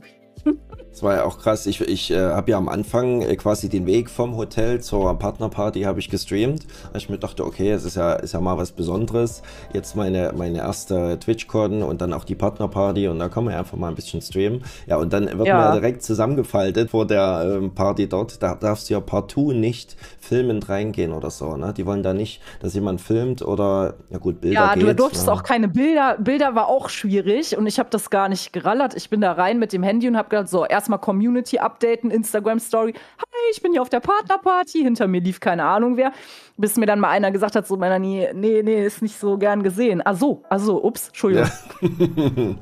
Das 0.92 1.02
war 1.02 1.16
ja 1.16 1.24
auch 1.24 1.38
krass. 1.38 1.64
Ich, 1.64 1.80
ich 1.80 2.10
äh, 2.10 2.20
habe 2.20 2.50
ja 2.50 2.58
am 2.58 2.68
Anfang 2.68 3.22
äh, 3.22 3.34
quasi 3.36 3.70
den 3.70 3.86
Weg 3.86 4.10
vom 4.10 4.36
Hotel 4.36 4.82
zur 4.82 5.18
Partnerparty 5.18 5.82
habe 5.82 6.00
ich 6.00 6.10
gestreamt. 6.10 6.66
Ich 6.94 7.08
mir 7.08 7.16
dachte, 7.16 7.46
okay, 7.46 7.70
es 7.70 7.84
ist 7.84 7.96
ja, 7.96 8.12
ist 8.12 8.34
ja 8.34 8.40
mal 8.40 8.58
was 8.58 8.72
Besonderes. 8.72 9.42
Jetzt 9.72 9.96
meine, 9.96 10.34
meine 10.36 10.58
erste 10.58 11.18
TwitchCon 11.18 11.82
und 11.82 12.02
dann 12.02 12.12
auch 12.12 12.24
die 12.24 12.34
Partnerparty 12.34 13.08
und 13.08 13.20
da 13.20 13.30
kann 13.30 13.44
man 13.44 13.54
ja 13.54 13.60
einfach 13.60 13.78
mal 13.78 13.88
ein 13.88 13.94
bisschen 13.94 14.20
streamen. 14.20 14.64
Ja, 14.86 14.98
und 14.98 15.14
dann 15.14 15.26
wird 15.38 15.48
ja. 15.48 15.56
man 15.56 15.64
ja 15.64 15.72
direkt 15.72 16.02
zusammengefaltet 16.02 16.90
vor 16.90 17.06
der 17.06 17.56
ähm, 17.56 17.74
Party 17.74 18.06
dort. 18.06 18.42
Da 18.42 18.54
darfst 18.54 18.90
du 18.90 18.94
ja 18.94 19.00
partout 19.00 19.52
nicht 19.52 19.96
filmend 20.20 20.68
reingehen 20.68 21.12
oder 21.12 21.30
so. 21.30 21.56
Ne? 21.56 21.72
Die 21.74 21.86
wollen 21.86 22.02
da 22.02 22.12
nicht, 22.12 22.42
dass 22.60 22.74
jemand 22.74 23.00
filmt 23.00 23.40
oder, 23.40 23.94
ja 24.10 24.18
gut, 24.18 24.42
Bilder 24.42 24.60
Ja, 24.60 24.74
geht, 24.74 24.82
du 24.82 24.94
durftest 24.94 25.26
ne? 25.26 25.32
auch 25.32 25.42
keine 25.42 25.68
Bilder. 25.68 26.18
Bilder 26.18 26.54
war 26.54 26.68
auch 26.68 26.90
schwierig 26.90 27.56
und 27.56 27.66
ich 27.66 27.78
habe 27.78 27.88
das 27.90 28.10
gar 28.10 28.28
nicht 28.28 28.52
gerallert. 28.52 28.94
Ich 28.94 29.08
bin 29.08 29.22
da 29.22 29.32
rein 29.32 29.58
mit 29.58 29.72
dem 29.72 29.82
Handy 29.82 30.06
und 30.06 30.18
habe 30.18 30.28
gedacht, 30.32 30.48
so, 30.48 30.62
erst 30.62 30.82
erstmal 30.82 30.98
Community 30.98 31.58
updaten, 31.58 32.10
Instagram 32.10 32.58
Story. 32.58 32.92
Hi, 33.18 33.50
ich 33.52 33.62
bin 33.62 33.72
hier 33.72 33.82
auf 33.82 33.88
der 33.88 34.00
Partnerparty. 34.00 34.82
Hinter 34.82 35.06
mir 35.06 35.20
lief 35.20 35.38
keine 35.38 35.64
Ahnung 35.64 35.96
wer. 35.96 36.12
Bis 36.56 36.76
mir 36.76 36.86
dann 36.86 37.00
mal 37.00 37.10
einer 37.10 37.30
gesagt 37.30 37.54
hat, 37.54 37.66
so 37.66 37.76
meiner 37.76 37.98
nee, 37.98 38.28
nee, 38.32 38.84
ist 38.84 39.00
nicht 39.00 39.18
so 39.18 39.38
gern 39.38 39.62
gesehen. 39.62 40.02
Ach 40.04 40.16
so, 40.16 40.42
ach 40.50 40.58
so, 40.58 40.82
ups, 40.82 41.08
Entschuldigung. 41.08 41.48
Ja, 41.80 42.54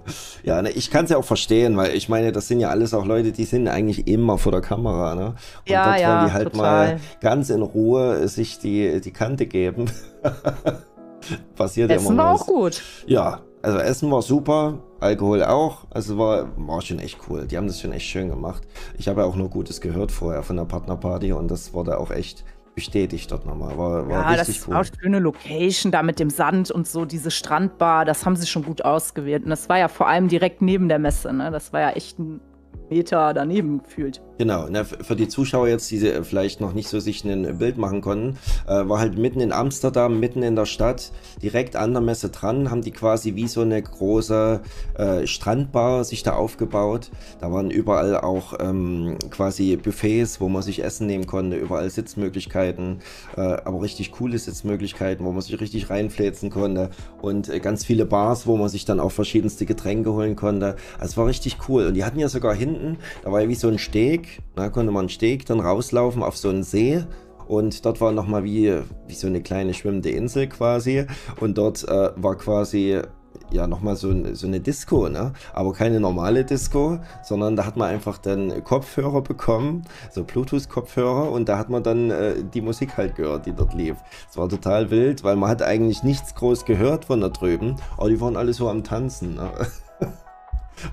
ja 0.56 0.62
ne, 0.62 0.70
ich 0.70 0.90
kann 0.90 1.04
es 1.04 1.10
ja 1.10 1.16
auch 1.16 1.24
verstehen, 1.24 1.76
weil 1.76 1.94
ich 1.94 2.08
meine, 2.08 2.30
das 2.30 2.48
sind 2.48 2.60
ja 2.60 2.68
alles 2.68 2.94
auch 2.94 3.06
Leute, 3.06 3.32
die 3.32 3.44
sind 3.44 3.68
eigentlich 3.68 4.06
immer 4.06 4.38
vor 4.38 4.52
der 4.52 4.60
Kamera, 4.60 5.14
ne? 5.14 5.26
Und 5.26 5.36
ja, 5.64 5.84
dort 5.86 6.00
ja, 6.00 6.08
wollen 6.08 6.26
die 6.26 6.32
halt 6.32 6.52
total. 6.52 6.94
mal 6.94 7.00
ganz 7.20 7.50
in 7.50 7.62
Ruhe 7.62 8.28
sich 8.28 8.58
die, 8.58 9.00
die 9.00 9.12
Kante 9.12 9.46
geben. 9.46 9.90
Passiert 11.56 11.90
Essen 11.90 12.06
ja 12.06 12.12
immer 12.12 12.24
war 12.24 12.34
auch 12.34 12.46
gut. 12.46 12.82
Ja, 13.06 13.40
also 13.62 13.78
Essen 13.78 14.10
war 14.10 14.22
super, 14.22 14.78
Alkohol 15.00 15.44
auch. 15.44 15.86
Also 15.90 16.18
war, 16.18 16.48
war 16.56 16.80
schon 16.82 16.98
echt 16.98 17.18
cool. 17.28 17.46
Die 17.46 17.56
haben 17.56 17.66
das 17.66 17.80
schon 17.80 17.92
echt 17.92 18.06
schön 18.06 18.28
gemacht. 18.28 18.62
Ich 18.98 19.08
habe 19.08 19.20
ja 19.20 19.26
auch 19.26 19.36
nur 19.36 19.50
Gutes 19.50 19.80
gehört 19.80 20.12
vorher 20.12 20.42
von 20.42 20.56
der 20.56 20.64
Partnerparty 20.64 21.32
und 21.32 21.50
das 21.50 21.72
wurde 21.72 21.98
auch 21.98 22.10
echt 22.10 22.44
bestätigt 22.74 23.30
dort 23.30 23.46
nochmal. 23.46 23.76
War, 23.76 24.08
war 24.08 24.22
ja, 24.22 24.28
richtig 24.30 24.58
das 24.58 24.68
cool. 24.68 24.74
war 24.74 24.80
auch 24.80 24.86
schöne 25.00 25.18
Location 25.18 25.92
da 25.92 26.02
mit 26.02 26.18
dem 26.18 26.30
Sand 26.30 26.70
und 26.70 26.86
so, 26.86 27.04
diese 27.04 27.30
Strandbar, 27.30 28.04
das 28.04 28.24
haben 28.24 28.36
sie 28.36 28.46
schon 28.46 28.64
gut 28.64 28.82
ausgewählt. 28.84 29.44
Und 29.44 29.50
das 29.50 29.68
war 29.68 29.78
ja 29.78 29.88
vor 29.88 30.08
allem 30.08 30.28
direkt 30.28 30.62
neben 30.62 30.88
der 30.88 30.98
Messe, 30.98 31.32
ne? 31.32 31.50
Das 31.50 31.72
war 31.72 31.80
ja 31.80 31.90
echt 31.90 32.18
ein 32.18 32.40
Meter 32.88 33.34
daneben 33.34 33.82
gefühlt. 33.82 34.22
Genau, 34.40 34.68
ne, 34.70 34.86
für 34.86 35.16
die 35.16 35.28
Zuschauer 35.28 35.68
jetzt, 35.68 35.90
die 35.90 35.98
vielleicht 36.22 36.62
noch 36.62 36.72
nicht 36.72 36.88
so 36.88 36.98
sich 36.98 37.26
ein 37.26 37.58
Bild 37.58 37.76
machen 37.76 38.00
konnten, 38.00 38.38
äh, 38.66 38.88
war 38.88 38.98
halt 38.98 39.18
mitten 39.18 39.38
in 39.40 39.52
Amsterdam, 39.52 40.18
mitten 40.18 40.42
in 40.42 40.56
der 40.56 40.64
Stadt, 40.64 41.12
direkt 41.42 41.76
an 41.76 41.92
der 41.92 42.00
Messe 42.00 42.30
dran, 42.30 42.70
haben 42.70 42.80
die 42.80 42.90
quasi 42.90 43.34
wie 43.34 43.48
so 43.48 43.60
eine 43.60 43.82
große 43.82 44.62
äh, 44.94 45.26
Strandbar 45.26 46.04
sich 46.04 46.22
da 46.22 46.36
aufgebaut. 46.36 47.10
Da 47.42 47.52
waren 47.52 47.70
überall 47.70 48.16
auch 48.16 48.54
ähm, 48.60 49.18
quasi 49.28 49.76
Buffets, 49.76 50.40
wo 50.40 50.48
man 50.48 50.62
sich 50.62 50.82
Essen 50.82 51.06
nehmen 51.06 51.26
konnte, 51.26 51.58
überall 51.58 51.90
Sitzmöglichkeiten, 51.90 53.00
äh, 53.36 53.42
aber 53.42 53.82
richtig 53.82 54.10
coole 54.10 54.38
Sitzmöglichkeiten, 54.38 55.26
wo 55.26 55.32
man 55.32 55.42
sich 55.42 55.60
richtig 55.60 55.90
reinfläzen 55.90 56.48
konnte 56.48 56.88
und 57.20 57.50
äh, 57.50 57.60
ganz 57.60 57.84
viele 57.84 58.06
Bars, 58.06 58.46
wo 58.46 58.56
man 58.56 58.70
sich 58.70 58.86
dann 58.86 59.00
auch 59.00 59.12
verschiedenste 59.12 59.66
Getränke 59.66 60.14
holen 60.14 60.34
konnte. 60.34 60.76
Also 60.98 61.10
es 61.10 61.16
war 61.18 61.26
richtig 61.26 61.58
cool 61.68 61.88
und 61.88 61.92
die 61.92 62.04
hatten 62.04 62.18
ja 62.18 62.30
sogar 62.30 62.54
hinten, 62.54 62.96
da 63.22 63.30
war 63.30 63.42
ja 63.42 63.48
wie 63.50 63.54
so 63.54 63.68
ein 63.68 63.78
Steg, 63.78 64.29
da 64.56 64.68
konnte 64.68 64.92
man 64.92 65.00
einen 65.00 65.08
Steg 65.08 65.46
dann 65.46 65.60
rauslaufen 65.60 66.22
auf 66.22 66.36
so 66.36 66.48
einen 66.48 66.62
See. 66.62 67.04
Und 67.48 67.84
dort 67.84 68.00
war 68.00 68.12
nochmal 68.12 68.44
wie, 68.44 68.80
wie 69.08 69.14
so 69.14 69.26
eine 69.26 69.42
kleine 69.42 69.74
schwimmende 69.74 70.10
Insel 70.10 70.46
quasi. 70.48 71.06
Und 71.40 71.58
dort 71.58 71.82
äh, 71.88 72.10
war 72.16 72.36
quasi 72.36 73.02
ja 73.50 73.66
nochmal 73.66 73.96
so, 73.96 74.12
so 74.34 74.46
eine 74.46 74.60
Disco, 74.60 75.08
ne? 75.08 75.32
Aber 75.52 75.72
keine 75.72 76.00
normale 76.00 76.44
Disco, 76.44 76.98
sondern 77.22 77.56
da 77.56 77.66
hat 77.66 77.76
man 77.76 77.88
einfach 77.88 78.18
dann 78.18 78.62
Kopfhörer 78.64 79.22
bekommen, 79.22 79.82
so 80.10 80.24
Bluetooth-Kopfhörer 80.24 81.30
und 81.30 81.48
da 81.48 81.58
hat 81.58 81.70
man 81.70 81.82
dann 81.82 82.10
äh, 82.10 82.42
die 82.42 82.60
Musik 82.60 82.96
halt 82.96 83.16
gehört, 83.16 83.46
die 83.46 83.52
dort 83.52 83.74
lief. 83.74 83.96
Es 84.30 84.36
war 84.36 84.48
total 84.48 84.90
wild, 84.90 85.24
weil 85.24 85.36
man 85.36 85.50
hat 85.50 85.62
eigentlich 85.62 86.02
nichts 86.02 86.34
groß 86.34 86.64
gehört 86.64 87.06
von 87.06 87.20
da 87.20 87.28
drüben, 87.28 87.76
aber 87.96 88.08
die 88.08 88.20
waren 88.20 88.36
alle 88.36 88.52
so 88.52 88.68
am 88.68 88.84
Tanzen. 88.84 89.34
Ne? 89.34 89.50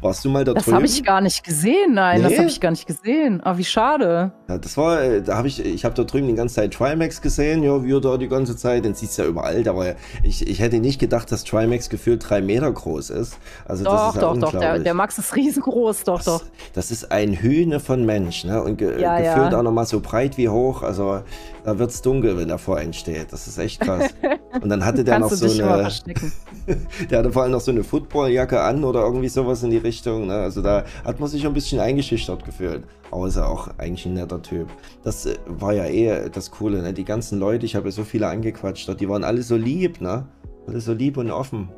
Warst 0.02 0.24
du 0.26 0.30
mal 0.30 0.44
da 0.44 0.54
Das 0.54 0.64
drüben? 0.66 0.76
habe 0.78 0.86
ich 0.86 1.04
gar 1.04 1.22
nicht 1.22 1.44
gesehen, 1.44 1.94
nein, 1.94 2.22
das 2.22 2.32
Nee? 2.32 2.38
habe 2.40 2.48
ich 2.48 2.60
gar 2.60 2.72
nicht 2.72 2.86
gesehen. 2.88 3.42
Aber 3.42 3.58
wie 3.58 3.64
schade. 3.66 4.32
Ja, 4.50 4.58
das 4.58 4.78
war, 4.78 5.02
äh, 5.02 5.22
da 5.22 5.38
habe 5.38 5.48
ich, 5.48 5.64
ich 5.66 5.86
habe 5.86 5.96
da 5.96 6.04
drüben 6.04 6.28
die 6.28 6.36
ganze 6.36 6.56
Zeit 6.56 6.74
Trimax 6.74 7.22
gesehen, 7.22 7.64
ja, 7.64 7.84
wie 7.84 7.94
er 7.94 8.02
da 8.02 8.18
die 8.18 8.28
ganze 8.28 8.56
Zeit, 8.56 8.86
den 8.86 8.94
siehst 8.94 9.18
du 9.18 9.24
ja 9.24 9.28
überall, 9.28 9.68
aber 9.68 9.96
ich, 10.24 10.48
ich 10.48 10.60
hätte 10.60 10.80
nicht 10.80 11.00
gedacht, 11.00 11.32
dass 11.32 11.44
Trimax 11.44 11.90
gefühlt 11.90 12.28
drei 12.30 12.42
Meter 12.42 12.72
groß 12.72 13.10
ist. 13.12 13.38
Also 13.66 13.84
das 13.84 13.94
Doch, 13.94 14.10
ist 14.10 14.16
ja 14.16 14.22
doch, 14.22 14.38
doch, 14.38 14.60
der, 14.60 14.80
der 14.80 14.94
Max 14.94 15.18
ist 15.18 15.36
riesengroß, 15.36 16.04
doch, 16.04 16.24
doch. 16.24 16.40
Das, 16.74 16.90
das 16.90 16.92
ist 16.92 17.12
ein 17.12 17.34
Hühne 17.34 17.80
von 17.80 18.06
Mensch, 18.06 18.44
ne? 18.46 18.62
Und 18.62 18.78
ge 18.78 19.02
Ja, 19.02 19.20
ja. 19.20 19.34
gefühlt 19.36 19.54
auch 19.54 19.64
nochmal 19.64 19.86
so 19.86 20.00
breit 20.00 20.38
wie 20.38 20.50
hoch. 20.50 20.84
Also 20.84 21.22
da 21.64 21.78
wird's 21.80 22.02
dunkel, 22.02 22.38
wenn 22.38 22.50
er 22.50 22.58
vor 22.58 22.78
einem 22.78 22.94
steht. 22.94 23.32
Das 23.34 23.48
ist 23.48 23.58
echt 23.58 23.82
krass. 23.82 24.10
Und 24.62 24.70
dann 24.70 24.86
hatte 24.86 25.04
der 25.04 25.20
noch 25.20 25.32
so 25.32 25.46
eine. 25.46 25.90
Der 27.10 27.20
hatte 27.20 27.32
vor 27.32 27.44
allem 27.44 27.52
noch 27.54 27.62
so 27.62 27.72
eine 27.72 27.84
Footballjacke 27.84 28.60
an 28.62 28.84
oder 28.84 29.02
irgendwie 29.02 29.30
sowas 29.30 29.64
in 29.64 29.70
die 29.70 29.77
Richtung. 29.78 30.28
Ne? 30.28 30.36
Also 30.36 30.62
da 30.62 30.84
hat 31.04 31.20
man 31.20 31.30
sich 31.30 31.46
ein 31.46 31.54
bisschen 31.54 31.80
eingeschüchtert 31.80 32.46
gefühlt. 32.46 32.84
Aber 33.12 33.28
ist 33.28 33.38
ja 33.38 33.46
auch 33.46 33.70
eigentlich 33.78 34.06
ein 34.06 34.14
netter 34.14 34.42
Typ. 34.42 34.68
Das 35.04 35.26
äh, 35.26 35.38
war 35.46 35.74
ja 35.74 35.86
eh 35.86 36.30
das 36.30 36.52
Coole, 36.52 36.82
ne? 36.82 36.94
Die 36.94 37.06
ganzen 37.06 37.40
Leute, 37.40 37.66
ich 37.66 37.76
habe 37.76 37.88
ja 37.88 37.92
so 37.92 38.04
viele 38.04 38.28
angequatscht, 38.28 39.00
die 39.00 39.10
waren 39.10 39.24
alle 39.24 39.42
so 39.42 39.56
lieb, 39.56 40.02
ne? 40.02 40.28
Alle 40.68 40.82
so 40.82 40.94
lieb 40.94 41.18
und 41.18 41.32
offen. 41.32 41.70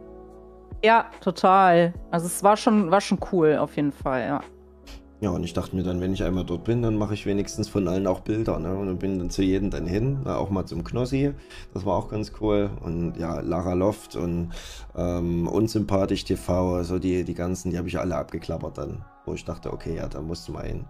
Ja, 0.83 1.05
total. 1.21 1.93
Also 2.09 2.25
es 2.27 2.43
war 2.43 2.57
schon, 2.57 2.89
war 2.89 3.01
schon 3.01 3.19
cool, 3.31 3.57
auf 3.57 3.75
jeden 3.75 3.91
Fall, 3.91 4.21
ja. 4.21 4.41
Ja, 5.21 5.32
und 5.32 5.43
ich 5.43 5.51
dachte 5.51 5.75
mir 5.75 5.84
dann, 5.84 5.99
wenn 5.99 6.13
ich 6.13 6.23
einmal 6.23 6.45
dort 6.45 6.63
bin, 6.63 6.82
dann 6.82 6.95
mache 6.95 7.13
ich 7.13 7.25
wenigstens 7.25 7.67
von 7.67 7.86
allen 7.89 8.08
auch 8.08 8.21
Bilder. 8.21 8.58
Ne? 8.58 8.73
Und 8.73 8.88
dann 8.88 8.97
bin 8.99 9.19
dann 9.19 9.29
zu 9.29 9.41
jedem 9.41 9.69
dann 9.69 9.86
hin, 9.86 10.25
auch 10.25 10.49
mal 10.49 10.65
zum 10.65 10.86
Knossi. 10.86 11.34
Das 11.73 11.86
war 11.86 11.97
auch 11.97 12.10
ganz 12.10 12.32
cool. 12.39 12.69
Und 12.82 13.17
ja, 13.17 13.41
Lara 13.41 13.73
Loft 13.73 14.15
und 14.15 14.51
ähm, 14.95 15.47
Unsympathisch 15.49 16.23
TV, 16.23 16.75
also 16.75 16.99
die, 16.99 17.25
die 17.25 17.34
ganzen, 17.34 17.71
die 17.71 17.77
habe 17.77 17.89
ich 17.89 17.99
alle 17.99 18.15
abgeklappert 18.15 18.77
dann. 18.77 19.03
Wo 19.25 19.34
ich 19.34 19.43
dachte, 19.43 19.73
okay, 19.73 19.97
ja, 19.97 20.08
da 20.08 20.21
musst 20.21 20.47
du 20.47 20.53
mal 20.53 20.65
hin. 20.65 20.86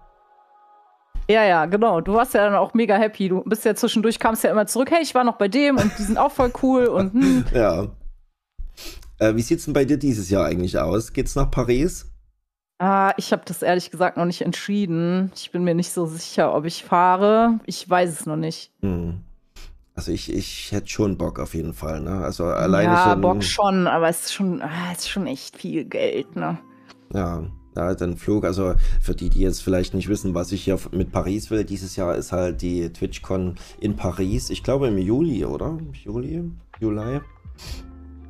Ja, 1.27 1.43
ja, 1.43 1.65
genau. 1.65 1.99
Du 1.99 2.13
warst 2.13 2.35
ja 2.35 2.45
dann 2.45 2.55
auch 2.55 2.75
mega 2.75 2.97
happy. 2.97 3.29
Du 3.29 3.43
bist 3.43 3.65
ja 3.65 3.73
zwischendurch, 3.73 4.19
kamst 4.19 4.43
ja 4.43 4.51
immer 4.51 4.67
zurück, 4.67 4.91
hey, 4.91 5.01
ich 5.01 5.15
war 5.15 5.23
noch 5.23 5.37
bei 5.37 5.47
dem 5.47 5.77
und 5.77 5.91
die 5.97 6.03
sind 6.03 6.19
auch 6.19 6.31
voll 6.31 6.51
cool 6.61 6.85
und 6.85 7.13
hm. 7.13 7.45
Ja. 7.53 7.87
Äh, 9.17 9.35
wie 9.35 9.41
sieht's 9.41 9.65
denn 9.65 9.73
bei 9.73 9.85
dir 9.85 9.97
dieses 9.97 10.29
Jahr 10.29 10.45
eigentlich 10.45 10.77
aus? 10.77 11.13
Geht's 11.13 11.35
nach 11.35 11.49
Paris? 11.49 12.08
Ah, 12.79 13.13
ich 13.17 13.33
habe 13.33 13.41
das 13.45 13.61
ehrlich 13.61 13.91
gesagt 13.91 14.15
noch 14.15 14.23
nicht 14.23 14.41
entschieden. 14.41 15.31
Ich 15.35 15.51
bin 15.51 15.65
mir 15.65 15.75
nicht 15.75 15.91
so 15.91 16.05
sicher, 16.05 16.55
ob 16.55 16.63
ich 16.63 16.85
fahre. 16.85 17.59
Ich 17.65 17.87
weiß 17.87 18.21
es 18.21 18.25
noch 18.25 18.37
nicht. 18.37 18.71
Hm. 18.81 19.19
Also 19.95 20.13
ich, 20.13 20.33
ich 20.33 20.71
hätte 20.71 20.87
schon 20.87 21.17
Bock 21.17 21.39
auf 21.39 21.53
jeden 21.53 21.73
Fall, 21.73 21.99
ne? 21.99 22.23
Also 22.23 22.45
alleine 22.45 22.93
ja, 22.93 23.09
schon. 23.11 23.21
Bock 23.21 23.43
schon, 23.43 23.85
aber 23.85 24.07
es 24.07 24.21
ist 24.21 24.33
schon, 24.33 24.61
ah, 24.61 24.93
es 24.93 24.99
ist 24.99 25.09
schon 25.09 25.27
echt 25.27 25.57
viel 25.57 25.83
Geld, 25.83 26.37
ne? 26.37 26.57
Ja, 27.13 27.43
ja, 27.75 27.93
dann 27.95 28.15
Flug. 28.15 28.45
Also 28.45 28.75
für 29.01 29.13
die, 29.13 29.29
die 29.29 29.41
jetzt 29.41 29.61
vielleicht 29.61 29.93
nicht 29.93 30.07
wissen, 30.07 30.33
was 30.33 30.53
ich 30.53 30.63
hier 30.63 30.79
mit 30.91 31.11
Paris 31.11 31.51
will, 31.51 31.65
dieses 31.65 31.97
Jahr 31.97 32.15
ist 32.15 32.31
halt 32.31 32.61
die 32.61 32.93
TwitchCon 32.93 33.55
in 33.81 33.97
Paris. 33.97 34.49
Ich 34.49 34.63
glaube 34.63 34.87
im 34.87 34.97
Juli, 34.97 35.43
oder? 35.43 35.77
Juli? 36.05 36.49
Juli? 36.79 37.19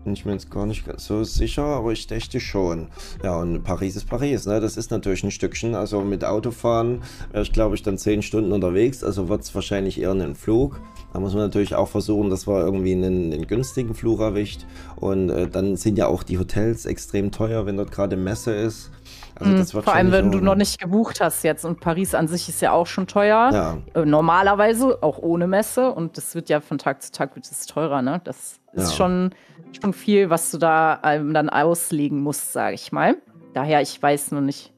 Bin 0.04 0.14
ich 0.14 0.26
mir 0.26 0.32
jetzt 0.32 0.50
gar 0.50 0.66
nicht 0.66 0.86
so 0.98 1.26
sicher, 1.26 1.64
aber 1.64 1.92
ich 1.92 2.08
dachte 2.08 2.40
schon. 2.40 2.88
Ja, 3.22 3.38
und 3.38 3.64
Paris 3.64 3.98
ist 3.98 4.06
Paris, 4.06 4.46
ne? 4.46 4.62
Das 4.62 4.78
ist 4.78 4.92
natürlich 4.92 5.24
ein 5.24 5.32
Stückchen. 5.32 5.76
Also 5.76 6.02
mit 6.02 6.24
Autofahren 6.24 7.02
wäre 7.32 7.44
ich, 7.44 7.52
glaube 7.52 7.76
ich, 7.76 7.84
dann 7.84 7.98
zehn 7.98 8.22
Stunden 8.22 8.54
unterwegs. 8.54 9.04
Also 9.04 9.28
wird 9.28 9.42
es 9.42 9.54
wahrscheinlich 9.54 10.00
eher 10.00 10.12
ein 10.12 10.36
Flug. 10.36 10.80
Da 11.12 11.20
muss 11.20 11.34
man 11.34 11.44
natürlich 11.44 11.76
auch 11.76 11.90
versuchen, 11.90 12.30
dass 12.30 12.48
man 12.48 12.62
irgendwie 12.62 12.94
einen, 12.94 13.34
einen 13.34 13.48
günstigen 13.48 13.94
Flug 13.94 14.22
erwischt. 14.22 14.66
Und 14.96 15.30
äh, 15.30 15.50
dann 15.50 15.76
sind 15.76 15.98
ja 15.98 16.08
auch 16.08 16.24
die 16.24 16.38
Hotels 16.38 16.86
extrem 16.86 17.32
teuer, 17.32 17.66
wenn 17.66 17.76
dort 17.76 17.92
gerade 17.92 18.16
Messe 18.16 18.54
ist. 18.54 18.92
Also 19.40 19.52
das 19.54 19.74
wird 19.74 19.84
Hm, 19.86 19.86
Vor 19.86 19.94
allem, 19.96 20.12
wenn 20.12 20.32
so- 20.32 20.40
du 20.40 20.44
noch 20.46 20.56
nicht 20.56 20.80
gebucht 20.80 21.22
hast 21.22 21.44
jetzt. 21.44 21.64
Und 21.66 21.80
Paris 21.80 22.14
an 22.16 22.28
sich 22.28 22.50
ist 22.50 22.62
ja 22.62 22.72
auch 22.72 22.88
schon 22.88 23.08
teuer. 23.08 23.50
Ja, 23.54 23.78
Äh, 23.94 24.06
Normalerweise, 24.06 25.02
auch 25.02 25.18
ohne 25.20 25.48
Messe. 25.48 25.92
Und 25.92 26.18
das 26.18 26.36
wird 26.36 26.50
ja 26.50 26.60
von 26.62 26.78
Tag 26.78 27.02
zu 27.02 27.12
Tag 27.12 27.36
wird 27.36 27.46
es 27.46 27.66
teurer, 27.66 28.02
ne? 28.02 28.22
Das 28.24 28.60
ist 28.74 28.90
Ja. 28.92 28.96
schon, 28.98 29.34
schon 29.82 29.94
viel, 29.94 30.30
was 30.30 30.52
du 30.52 30.58
da 30.58 31.00
ähm, 31.04 31.34
dann 31.34 31.50
auslegen 31.50 32.22
musst, 32.22 32.54
sage 32.54 32.76
ich 32.76 32.92
mal. 32.92 33.16
Daher, 33.54 33.82
ich 33.82 34.02
weiß 34.02 34.32
noch 34.32 34.42
nicht. 34.42 34.74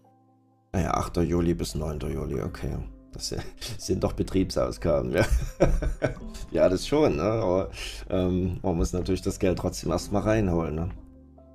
naja, 0.74 0.92
8. 0.92 1.18
Juli 1.18 1.54
bis 1.54 1.76
9. 1.76 2.00
Juli, 2.00 2.42
okay. 2.42 2.78
Das 3.14 3.36
sind 3.78 4.04
doch 4.06 4.14
Betriebsausgaben, 4.14 5.12
ja. 5.12 5.26
ja, 6.52 6.70
das 6.70 6.88
schon, 6.88 7.18
ne? 7.18 7.24
Aber 7.24 7.70
ähm, 8.10 8.60
man 8.62 8.78
muss 8.78 8.94
natürlich 8.94 9.22
das 9.22 9.38
Geld 9.40 9.60
trotzdem 9.60 9.92
erstmal 9.92 10.22
reinholen, 10.22 10.76
ne? 10.76 10.90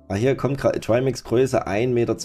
Ah, 0.09 0.15
hier 0.15 0.37
kommt 0.37 0.59
Trimax 0.59 1.23
Größe 1.23 1.67
1,92 1.67 1.87
Meter 1.87 2.15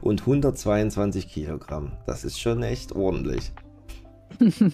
und 0.00 0.20
122 0.22 1.28
Kilogramm. 1.28 1.92
Das 2.06 2.24
ist 2.24 2.40
schon 2.40 2.62
echt 2.62 2.92
ordentlich. 2.92 3.52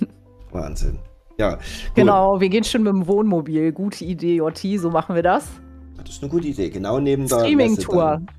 Wahnsinn. 0.52 1.00
Ja, 1.38 1.54
gut. 1.54 1.60
Genau, 1.96 2.40
wir 2.40 2.48
gehen 2.48 2.62
schon 2.62 2.84
mit 2.84 2.92
dem 2.92 3.06
Wohnmobil. 3.06 3.72
Gute 3.72 4.04
Idee, 4.04 4.36
Jotti, 4.36 4.78
so 4.78 4.90
machen 4.90 5.16
wir 5.16 5.22
das. 5.22 5.48
Das 5.96 6.10
ist 6.10 6.22
eine 6.22 6.30
gute 6.30 6.48
Idee. 6.48 6.70
Genau 6.70 7.00
neben 7.00 7.26
der 7.26 7.40
Streaming-Tour. 7.40 8.22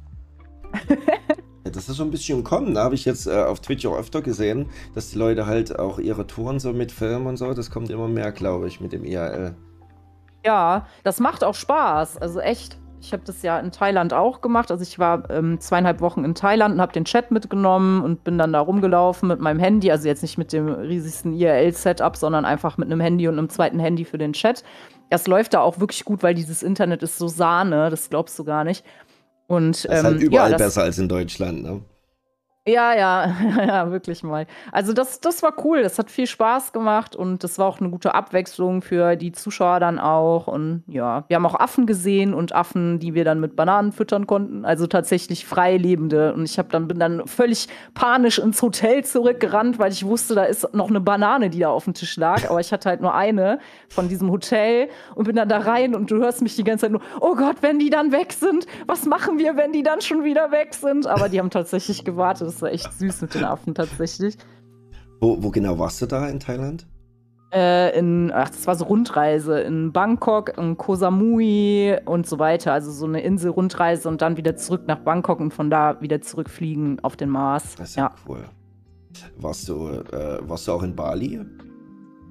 Ja, 1.66 1.72
das 1.72 1.89
ist 1.89 1.97
so 1.97 2.03
ein 2.03 2.12
bisschen 2.12 2.45
kommen. 2.45 2.74
Da 2.74 2.86
habe 2.86 2.95
ich 2.95 3.03
jetzt 3.03 3.28
äh, 3.28 3.43
auf 3.43 3.60
Twitch 3.60 3.86
auch 3.86 3.97
öfter 3.97 4.22
gesehen, 4.22 4.68
dass 4.95 5.12
die 5.12 5.18
Leute 5.18 5.45
halt 5.45 5.78
auch 5.78 5.99
ihre 5.99 6.26
Touren 6.26 6.57
so 6.57 6.72
mit 6.72 6.89
filmen 6.89 7.28
und 7.28 7.36
so. 7.36 7.53
Das 7.53 7.70
kommt 7.70 7.89
immer 7.89 8.07
mehr, 8.07 8.32
glaube 8.32 8.70
ich, 8.70 8.80
mit 8.80 8.93
dem 8.93 9.03
IRL. 9.03 9.55
Ja, 10.45 10.88
das 11.03 11.20
macht 11.20 11.43
auch 11.43 11.55
Spaß. 11.55 12.18
Also 12.18 12.39
echt. 12.39 12.80
Ich 13.02 13.14
habe 13.14 13.24
das 13.26 13.41
ja 13.41 13.60
in 13.60 13.72
Thailand 13.72 14.14
auch 14.14 14.41
gemacht. 14.41 14.72
Also 14.72 14.84
ich 14.84 15.00
war 15.00 15.30
ähm, 15.30 15.60
zweieinhalb 15.60 16.02
Wochen 16.02 16.26
in 16.26 16.36
Thailand 16.36 16.76
und 16.76 16.82
habe 16.82 16.91
den 16.91 17.06
Chat 17.06 17.32
mitgenommen 17.32 18.04
und 18.04 18.24
bin 18.24 18.38
dann 18.38 18.54
da 18.54 18.60
rumgelaufen 18.60 19.30
mit 19.30 19.39
meinem 19.39 19.60
Handy. 19.60 19.91
Also 19.91 20.08
jetzt 20.08 20.22
nicht 20.22 20.38
mit 20.38 20.52
dem 20.52 20.68
riesigsten 20.68 21.34
IRL-Setup, 21.34 22.16
sondern 22.18 22.45
einfach 22.45 22.78
mit 22.78 22.91
einem 22.91 23.00
Handy 23.00 23.28
und 23.28 23.38
einem 23.38 23.50
zweiten 23.50 23.80
Handy 23.80 24.06
für 24.06 24.18
den 24.18 24.34
Chat. 24.34 24.64
Das 25.10 25.28
läuft 25.28 25.54
da 25.54 25.62
auch 25.62 25.80
wirklich 25.80 26.04
gut, 26.06 26.24
weil 26.24 26.36
dieses 26.36 26.62
Internet 26.62 27.02
ist 27.02 27.18
so 27.18 27.28
Sahne. 27.28 27.89
Das 27.89 28.10
glaubst 28.10 28.38
du 28.38 28.43
gar 28.43 28.64
nicht. 28.64 28.84
Und, 29.47 29.86
das 29.86 30.00
ist 30.00 30.04
halt 30.04 30.22
ähm, 30.22 30.28
überall 30.28 30.52
ja, 30.52 30.58
das, 30.58 30.68
besser 30.68 30.84
als 30.84 31.00
in 31.00 31.10
Deutschland, 31.10 31.64
ne? 31.64 31.82
Ja, 32.70 32.93
ja, 32.95 33.36
ja, 33.65 33.91
wirklich 33.91 34.24
mal. 34.24 34.45
Also 34.72 34.93
das, 34.93 35.20
das 35.20 35.41
war 35.41 35.53
cool, 35.63 35.82
das 35.82 35.97
hat 35.97 36.11
viel 36.11 36.28
Spaß 36.28 36.72
gemacht 36.72 37.15
und 37.15 37.43
das 37.43 37.57
war 37.57 37.65
auch 37.65 37.80
eine 37.80 37.89
gute 37.89 38.13
Abwechslung 38.13 38.82
für 38.82 39.15
die 39.15 39.32
Zuschauer 39.32 39.80
dann 39.80 39.97
auch. 39.97 40.47
Und 40.47 40.84
ja, 40.88 41.24
wir 41.28 41.36
haben 41.36 41.45
auch 41.45 41.59
Affen 41.59 41.88
gesehen 41.88 42.34
und 42.34 42.53
Affen, 42.53 42.99
die 42.99 43.13
wir 43.13 43.26
dann 43.26 43.39
mit 43.39 43.55
Bananen 43.55 43.91
füttern 43.91 44.28
konnten. 44.28 44.65
Also 44.65 44.86
tatsächlich 44.88 45.45
Freilebende. 45.45 46.34
Und 46.34 46.45
ich 46.45 46.59
dann, 46.70 46.88
bin 46.88 46.99
dann 46.99 47.26
völlig 47.26 47.67
panisch 47.93 48.38
ins 48.38 48.61
Hotel 48.61 49.03
zurückgerannt, 49.03 49.80
weil 49.80 49.91
ich 49.91 50.05
wusste, 50.05 50.36
da 50.36 50.43
ist 50.43 50.74
noch 50.74 50.89
eine 50.89 51.01
Banane, 51.01 51.49
die 51.49 51.59
da 51.59 51.70
auf 51.70 51.86
dem 51.86 51.93
Tisch 51.93 52.17
lag. 52.17 52.49
Aber 52.49 52.59
ich 52.59 52.72
hatte 52.72 52.89
halt 52.89 53.01
nur 53.01 53.15
eine 53.15 53.59
von 53.88 54.09
diesem 54.09 54.30
Hotel 54.30 54.89
und 55.15 55.26
bin 55.26 55.36
dann 55.36 55.49
da 55.49 55.59
rein 55.59 55.95
und 55.95 56.11
du 56.11 56.17
hörst 56.17 56.41
mich 56.41 56.55
die 56.55 56.63
ganze 56.63 56.86
Zeit 56.86 56.91
nur, 56.91 57.01
oh 57.20 57.36
Gott, 57.36 57.57
wenn 57.61 57.80
die 57.80 57.89
dann 57.89 58.11
weg 58.11 58.34
sind, 58.34 58.67
was 58.86 59.05
machen 59.05 59.39
wir, 59.39 59.57
wenn 59.57 59.72
die 59.72 59.84
dann 59.84 60.01
schon 60.01 60.24
wieder 60.24 60.51
weg 60.51 60.76
sind? 60.76 61.07
Aber 61.07 61.30
die 61.30 61.39
haben 61.39 61.49
tatsächlich 61.49 62.05
gewartet. 62.05 62.47
Das 62.47 62.59
war 62.62 62.72
echt 62.72 62.91
süß 62.93 63.22
mit 63.22 63.34
den 63.34 63.43
Affen 63.43 63.76
tatsächlich. 63.76 64.38
Wo, 65.20 65.41
wo 65.41 65.49
genau 65.49 65.78
warst 65.78 66.01
du 66.01 66.05
da 66.05 66.28
in 66.28 66.39
Thailand? 66.39 66.88
Äh, 67.51 67.97
in, 67.97 68.32
ach, 68.32 68.49
das 68.49 68.68
war 68.68 68.76
so 68.76 68.86
Rundreise 68.86 69.60
in 69.62 69.91
Bangkok, 69.91 70.55
in 70.57 70.78
Koh 70.78 70.95
Samui 70.95 71.97
und 72.05 72.28
so 72.28 72.38
weiter. 72.38 72.74
Also 72.74 72.91
so 72.91 73.05
eine 73.05 73.22
Insel-Rundreise 73.22 74.07
und 74.07 74.22
dann 74.22 74.38
wieder 74.38 74.55
zurück 74.55 74.84
nach 74.88 74.99
Bangkok 74.99 75.39
und 75.39 75.53
von 75.53 75.70
da 75.70 75.99
wieder 75.99 76.22
zurückfliegen 76.22 76.99
auf 77.01 77.16
den 77.16 77.30
Mars. 77.30 77.76
Das 77.76 77.89
ist 77.89 77.95
ja, 77.95 78.03
ja. 78.03 78.16
cool. 78.28 78.45
Warst 79.38 79.68
du, 79.68 79.88
äh, 79.88 80.39
warst 80.47 80.68
du 80.68 80.74
auch 80.74 80.84
in 80.84 80.95
Bali? 80.95 81.41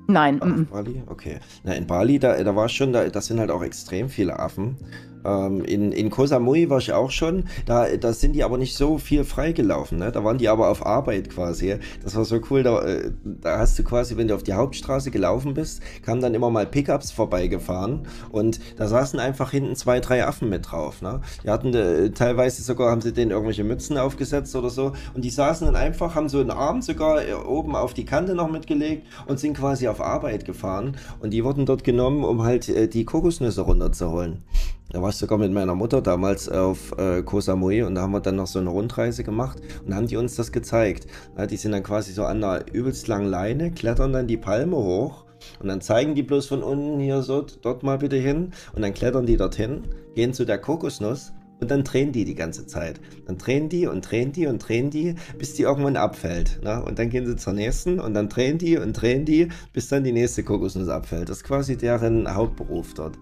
Nein. 0.07 0.39
In 0.39 0.67
Bali? 0.67 1.03
Okay. 1.07 1.41
Na, 1.65 1.73
in 1.73 1.87
Bali, 1.87 2.19
da, 2.19 2.43
da 2.43 2.57
war 2.57 2.69
schon, 2.69 2.93
da, 2.93 3.09
das 3.09 3.27
sind 3.27 3.41
halt 3.41 3.51
auch 3.51 3.63
extrem 3.63 4.09
viele 4.09 4.39
Affen. 4.39 4.77
Ähm, 5.25 5.65
in, 5.65 5.93
in 5.93 6.11
Koh 6.11 6.27
Samui 6.27 6.71
war 6.71 6.79
ich 6.79 6.93
auch 6.93 7.11
schon. 7.11 7.45
Da, 7.67 7.97
da 7.97 8.13
sind 8.13 8.33
die 8.35 8.45
aber 8.45 8.59
nicht 8.59 8.77
so 8.77 8.99
viel 8.99 9.25
freigelaufen. 9.25 9.99
Ne? 9.99 10.13
Da 10.13 10.25
waren 10.25 10.39
die 10.39 10.49
aber 10.49 10.69
auf 10.69 10.85
Arbeit 10.85 11.31
quasi. 11.31 11.77
Das 12.03 12.17
war 12.17 12.25
so 12.25 12.41
cool. 12.51 12.63
Da, 12.63 12.83
äh, 12.83 13.11
da 13.25 13.59
hast 13.59 13.79
du 13.79 13.85
quasi, 13.85 14.17
wenn 14.17 14.29
du 14.29 14.35
auf 14.35 14.43
die 14.43 14.53
Hauptstraße 14.53 15.11
gelaufen 15.11 15.55
bist, 15.55 15.83
kamen 16.03 16.21
dann 16.21 16.35
immer 16.35 16.51
mal 16.51 16.67
Pickups 16.67 17.11
vorbeigefahren 17.11 18.07
und 18.31 18.61
da 18.77 18.87
saßen 18.87 19.19
einfach 19.21 19.51
hinten 19.51 19.77
zwei, 19.77 20.01
drei 20.01 20.27
Affen 20.27 20.49
mit 20.49 20.71
drauf. 20.71 21.03
Ne? 21.03 21.21
Die 21.45 21.51
hatten 21.51 21.75
äh, 21.75 22.11
teilweise 22.11 22.63
sogar, 22.63 22.91
haben 22.91 23.01
sie 23.01 23.13
denen 23.13 23.31
irgendwelche 23.31 23.65
Mützen 23.65 23.99
aufgesetzt 23.99 24.55
oder 24.57 24.71
so 24.71 24.93
und 25.15 25.25
die 25.25 25.31
saßen 25.31 25.67
dann 25.67 25.77
einfach, 25.77 26.15
haben 26.15 26.29
so 26.29 26.41
einen 26.41 26.51
Arm 26.51 26.83
sogar 26.83 27.27
äh, 27.27 27.35
oben 27.35 27.77
auf 27.77 27.95
die 27.95 28.05
Kante 28.05 28.35
noch 28.35 28.51
mitgelegt 28.51 29.07
und 29.27 29.39
sind 29.39 29.57
quasi 29.57 29.89
auf 29.89 30.01
Arbeit 30.01 30.45
gefahren 30.45 30.97
und 31.21 31.31
die 31.31 31.45
wurden 31.45 31.67
dort 31.67 31.85
genommen, 31.85 32.25
um 32.25 32.43
halt 32.43 32.69
äh, 32.69 32.89
die 32.89 33.05
Kokosnüsse 33.05 33.63
runterzuholen. 33.63 34.43
Da 34.91 35.03
war 35.03 35.11
ich 35.11 35.17
sogar 35.17 35.37
mit 35.37 35.53
meiner 35.53 35.75
Mutter 35.75 36.01
damals 36.01 36.49
auf 36.49 36.97
äh, 36.97 37.23
Koh 37.23 37.41
Samui 37.41 37.83
und 37.83 37.95
da 37.95 38.03
haben 38.03 38.13
wir 38.13 38.21
dann 38.21 38.37
noch 38.37 38.47
so 38.47 38.59
eine 38.59 38.71
Rundreise 38.71 39.23
gemacht 39.23 39.61
und 39.85 39.95
haben 39.95 40.07
die 40.07 40.17
uns 40.17 40.35
das 40.35 40.51
gezeigt. 40.51 41.07
Ja, 41.37 41.47
die 41.47 41.59
sind 41.59 41.73
dann 41.73 41.83
quasi 41.83 42.13
so 42.13 42.25
an 42.25 42.43
einer 42.43 42.65
übelst 42.73 43.07
langen 43.07 43.29
Leine, 43.29 43.71
klettern 43.71 44.15
dann 44.15 44.27
die 44.27 44.39
Palme 44.39 44.77
hoch 44.77 45.27
und 45.61 45.69
dann 45.69 45.83
zeigen 45.83 46.15
die 46.15 46.23
bloß 46.23 46.47
von 46.47 46.63
unten 46.63 47.01
hier 47.01 47.21
so, 47.21 47.45
dort 47.61 47.83
mal 47.83 47.99
bitte 47.99 48.17
hin 48.17 48.53
und 48.75 48.81
dann 48.81 48.95
klettern 48.95 49.27
die 49.27 49.37
dorthin, 49.37 49.83
gehen 50.15 50.33
zu 50.33 50.47
der 50.47 50.59
Kokosnuss 50.59 51.35
und 51.61 51.71
dann 51.71 51.85
drehen 51.85 52.13
die 52.13 52.25
die 52.25 52.35
ganze 52.35 52.67
Zeit. 52.67 53.01
Dann 53.27 53.37
drehen 53.37 53.69
die 53.69 53.87
und 53.87 54.11
drehen 54.11 54.33
die 54.33 54.47
und 54.47 54.67
drehen 54.67 54.91
die, 54.91 55.17
bis 55.39 55.55
die 55.55 55.63
irgendwann 55.63 55.97
abfällt. 55.97 56.61
Ne? 56.63 56.83
Und 56.83 56.99
dann 56.99 57.11
gehen 57.11 57.27
sie 57.27 57.37
zur 57.37 57.53
nächsten 57.53 58.01
und 58.01 58.15
dann 58.15 58.29
drehen 58.29 58.59
die 58.59 58.79
und 58.79 58.95
drehen 58.95 59.25
die, 59.25 59.49
bis 59.73 59.89
dann 59.89 60.05
die 60.05 60.13
nächste 60.13 60.45
Kokosnuss 60.45 60.89
abfällt. 60.89 61.29
Das 61.29 61.39
ist 61.39 61.45
quasi 61.45 61.77
deren 61.77 62.33
Hauptberuf 62.33 62.95
dort. 62.95 63.19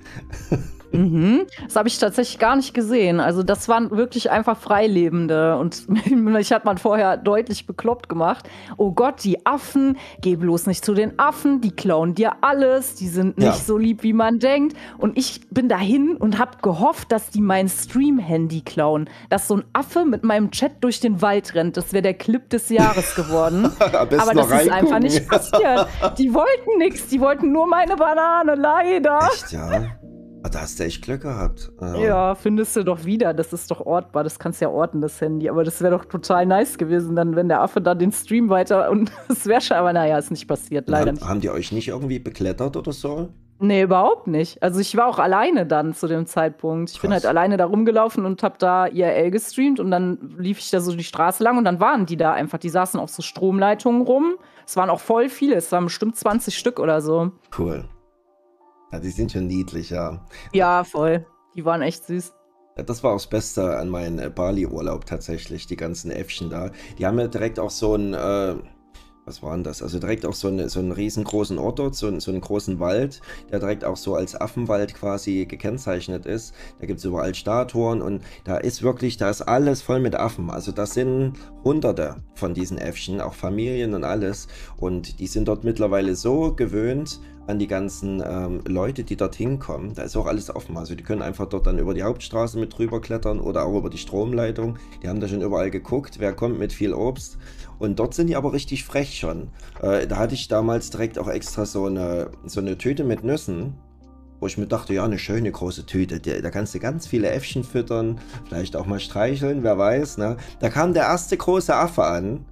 Mhm. 0.93 1.47
Das 1.65 1.77
habe 1.77 1.89
ich 1.89 1.99
tatsächlich 1.99 2.39
gar 2.39 2.57
nicht 2.57 2.75
gesehen. 2.75 3.21
Also 3.21 3.43
das 3.43 3.69
waren 3.69 3.91
wirklich 3.91 4.31
einfach 4.31 4.57
Freilebende 4.57 5.59
und 5.59 5.87
mich 6.11 6.53
hat 6.53 6.65
man 6.65 6.79
vorher 6.79 7.17
deutlich 7.17 7.67
bekloppt 7.67 8.09
gemacht. 8.09 8.49
Oh 8.77 8.93
Gott, 8.93 9.25
die 9.25 9.45
Affen, 9.47 9.97
geh 10.21 10.37
bloß 10.37 10.67
nicht 10.67 10.85
zu 10.85 10.95
den 10.95 11.19
Affen, 11.19 11.61
die 11.61 11.71
klauen 11.71 12.15
dir 12.15 12.37
alles, 12.43 12.95
die 12.95 13.09
sind 13.09 13.39
nicht 13.39 13.47
ja. 13.47 13.53
so 13.55 13.79
lieb, 13.79 14.03
wie 14.03 14.13
man 14.13 14.39
denkt. 14.39 14.77
Und 14.99 15.17
ich 15.19 15.49
bin 15.51 15.69
dahin 15.69 16.17
und 16.17 16.39
habe 16.39 16.59
gehofft, 16.63 17.13
dass 17.13 17.31
die 17.31 17.41
mein 17.41 17.69
Stream-Handy 17.69 18.63
klauen. 18.63 19.09
Dass 19.29 19.49
so 19.49 19.57
ein 19.57 19.65
Affe 19.73 20.05
mit 20.05 20.25
meinem 20.25 20.51
Chat 20.51 20.73
durch 20.81 21.01
den 21.01 21.23
Wald 21.23 21.55
rennt. 21.55 21.77
Das 21.77 21.93
wäre 21.93 22.03
der 22.03 22.15
Clip 22.15 22.49
des 22.51 22.69
Jahres 22.69 23.15
geworden. 23.15 23.71
Aber 23.79 24.35
das 24.35 24.51
ist 24.51 24.71
einfach 24.71 24.99
nicht 24.99 25.29
passiert. 25.29 25.89
Die 26.19 26.33
wollten 26.33 26.79
nichts, 26.79 27.09
die 27.09 27.21
wollten 27.21 27.53
nur 27.53 27.67
meine 27.67 27.97
Banane, 27.97 28.55
leider. 28.55 29.19
Echt, 29.33 29.53
ja? 29.53 29.97
Ah, 30.47 30.49
da 30.49 30.61
hast 30.61 30.79
du 30.79 30.85
echt 30.85 31.03
Glück 31.03 31.23
gehabt. 31.23 31.73
Ja. 31.81 31.97
ja. 31.97 32.35
findest 32.37 32.77
du 32.77 32.85
doch 32.85 33.05
wieder. 33.05 33.35
Das 33.35 33.53
ist 33.53 33.69
doch 33.73 33.85
ortbar. 33.85 34.23
Das 34.23 34.39
kannst 34.39 34.61
du 34.61 34.67
ja 34.67 34.71
orten, 34.71 35.01
das 35.01 35.21
Handy. 35.21 35.49
Aber 35.49 35.65
das 35.65 35.81
wäre 35.81 35.99
doch 35.99 36.05
total 36.05 36.47
nice 36.47 36.79
gewesen, 36.79 37.17
dann, 37.17 37.35
wenn 37.35 37.49
der 37.49 37.63
Affe 37.63 37.81
da 37.81 37.97
den 37.97 38.13
Stream 38.13 38.49
weiter 38.49 38.89
und 38.93 39.11
es 39.29 39.47
wäre 39.47 39.61
schon, 39.61 39.77
aber 39.77 39.93
naja, 39.93 40.17
ist 40.19 40.31
nicht 40.31 40.47
passiert, 40.47 40.89
leider 40.89 41.07
haben, 41.09 41.15
nicht. 41.17 41.27
Haben 41.27 41.41
die 41.41 41.51
euch 41.51 41.73
nicht 41.73 41.89
irgendwie 41.89 42.21
beklettert 42.21 42.77
oder 42.77 42.93
so? 42.93 43.31
Nee, 43.59 43.83
überhaupt 43.83 44.29
nicht. 44.29 44.63
Also 44.63 44.79
ich 44.79 44.97
war 44.97 45.09
auch 45.09 45.19
alleine 45.19 45.67
dann 45.67 45.95
zu 45.95 46.07
dem 46.07 46.27
Zeitpunkt. 46.27 46.91
Ich 46.91 46.97
Krass. 46.97 47.03
bin 47.03 47.13
halt 47.13 47.27
alleine 47.27 47.57
da 47.57 47.65
rumgelaufen 47.65 48.25
und 48.25 48.41
hab 48.45 48.61
da 48.61 48.87
IRL 48.87 49.33
gestreamt 49.33 49.81
und 49.81 49.91
dann 49.91 50.37
lief 50.39 50.61
ich 50.61 50.71
da 50.71 50.79
so 50.79 50.95
die 50.95 51.03
Straße 51.03 51.43
lang 51.43 51.59
und 51.59 51.65
dann 51.65 51.81
waren 51.81 52.07
die 52.07 52.17
da 52.17 52.33
einfach. 52.33 52.59
Die 52.59 52.69
saßen 52.69 53.01
auf 53.01 53.11
so 53.11 53.23
Stromleitungen 53.23 54.03
rum. 54.03 54.37
Es 54.65 54.77
waren 54.77 54.91
auch 54.91 55.01
voll 55.01 55.29
viele. 55.29 55.57
Es 55.57 55.73
waren 55.73 55.85
bestimmt 55.85 56.15
20 56.15 56.57
Stück 56.57 56.79
oder 56.79 57.01
so. 57.01 57.33
Cool. 57.59 57.89
Ja, 58.93 59.01
die 59.01 59.11
sind 59.11 59.33
schon 59.33 59.47
niedlich, 59.47 59.91
ja. 59.91 60.25
Ja, 60.53 60.85
voll. 60.85 61.27
Die 61.55 61.65
waren 61.65 61.83
echt 61.83 62.07
süß. 62.07 62.33
Ja, 62.77 62.83
das 62.83 63.03
war 63.03 63.13
auch 63.13 63.17
das 63.17 63.27
Beste 63.27 63.79
an 63.79 63.89
meinem 63.89 64.19
äh, 64.19 64.29
Bali-Urlaub 64.29 65.07
tatsächlich, 65.07 65.67
die 65.67 65.77
ganzen 65.77 66.11
Äffchen 66.11 66.51
da. 66.51 66.71
Die 66.99 67.07
haben 67.07 67.19
ja 67.19 67.27
direkt 67.27 67.59
auch 67.59 67.71
so 67.71 67.95
ein, 67.95 68.13
äh, 68.13 68.55
was 69.25 69.43
war 69.43 69.55
denn 69.55 69.65
das? 69.65 69.83
Also 69.83 69.99
direkt 69.99 70.27
auch 70.27 70.35
so, 70.35 70.49
eine, 70.49 70.69
so 70.69 70.79
einen 70.79 70.93
riesengroßen 70.93 71.59
Ort 71.59 71.79
dort, 71.79 71.95
so, 71.97 72.17
so 72.21 72.31
einen 72.31 72.43
großen 72.43 72.79
Wald, 72.79 73.23
der 73.51 73.59
direkt 73.59 73.85
auch 73.85 73.97
so 73.97 74.15
als 74.15 74.41
Affenwald 74.41 74.95
quasi 74.95 75.47
gekennzeichnet 75.47 76.27
ist. 76.27 76.55
Da 76.79 76.87
gibt 76.87 76.99
es 76.99 77.05
überall 77.07 77.35
Statuen 77.35 78.03
und 78.03 78.23
da 78.45 78.59
ist 78.59 78.83
wirklich, 78.83 79.17
da 79.17 79.31
ist 79.31 79.43
alles 79.43 79.83
voll 79.83 80.01
mit 80.01 80.15
Affen. 80.15 80.51
Also 80.51 80.71
das 80.71 80.93
sind 80.95 81.33
hunderte 81.65 82.23
von 82.35 82.53
diesen 82.55 82.79
Äffchen, 82.79 83.21
auch 83.23 83.35
Familien 83.35 83.95
und 83.95 84.05
alles. 84.05 84.49
Und 84.77 85.19
die 85.19 85.27
sind 85.27 85.49
dort 85.49 85.65
mittlerweile 85.65 86.15
so 86.15 86.55
gewöhnt 86.55 87.21
an 87.47 87.59
die 87.59 87.67
ganzen 87.67 88.23
ähm, 88.27 88.61
Leute, 88.67 89.05
die 89.05 89.17
dorthin 89.17 89.59
kommen. 89.59 89.95
Da 89.95 90.03
ist 90.03 90.17
auch 90.17 90.27
alles 90.27 90.55
offen. 90.55 90.77
Also 90.77 90.95
die 90.95 91.03
können 91.03 91.23
einfach 91.23 91.47
dort 91.47 91.67
dann 91.67 91.79
über 91.79 91.95
die 91.95 92.03
Hauptstraße 92.03 92.59
mit 92.59 92.77
drüber 92.77 93.01
klettern 93.01 93.41
oder 93.41 93.65
auch 93.65 93.79
über 93.79 93.91
die 93.91 93.99
Stromleitung. 93.99 94.79
Die 95.03 95.09
haben 95.09 95.21
da 95.21 95.29
schon 95.29 95.43
überall 95.43 95.71
geguckt, 95.71 96.19
wer 96.19 96.33
kommt 96.33 96.59
mit 96.59 96.73
viel 96.73 96.93
Obst. 96.93 97.39
Und 97.79 97.99
dort 97.99 98.15
sind 98.15 98.29
die 98.29 98.37
aber 98.37 98.53
richtig 98.53 98.85
frech 98.85 99.19
schon. 99.19 99.49
Äh, 99.81 100.07
da 100.07 100.17
hatte 100.17 100.35
ich 100.35 100.49
damals 100.49 100.91
direkt 100.91 101.19
auch 101.19 101.29
extra 101.29 101.67
so 101.67 101.87
eine, 101.87 102.31
so 102.45 102.61
eine 102.61 102.79
Tüte 102.79 103.05
mit 103.05 103.23
Nüssen. 103.23 103.75
Wo 104.39 104.47
ich 104.47 104.59
mir 104.59 104.67
dachte, 104.67 104.93
ja, 104.93 105.05
eine 105.05 105.19
schöne 105.19 105.51
große 105.51 105.87
Tüte. 105.87 106.21
Da 106.21 106.51
kannst 106.51 106.75
du 106.75 106.79
ganz 106.79 107.07
viele 107.07 107.31
Äffchen 107.31 107.65
füttern, 107.65 108.21
vielleicht 108.47 108.77
auch 108.77 108.85
mal 108.85 109.01
streicheln, 109.01 109.63
wer 109.63 109.79
weiß. 109.79 110.19
Ne? 110.19 110.37
Da 110.61 110.69
kam 110.69 110.93
der 110.93 111.05
erste 111.05 111.39
große 111.39 111.75
Affe 111.75 112.05
an, 112.05 112.45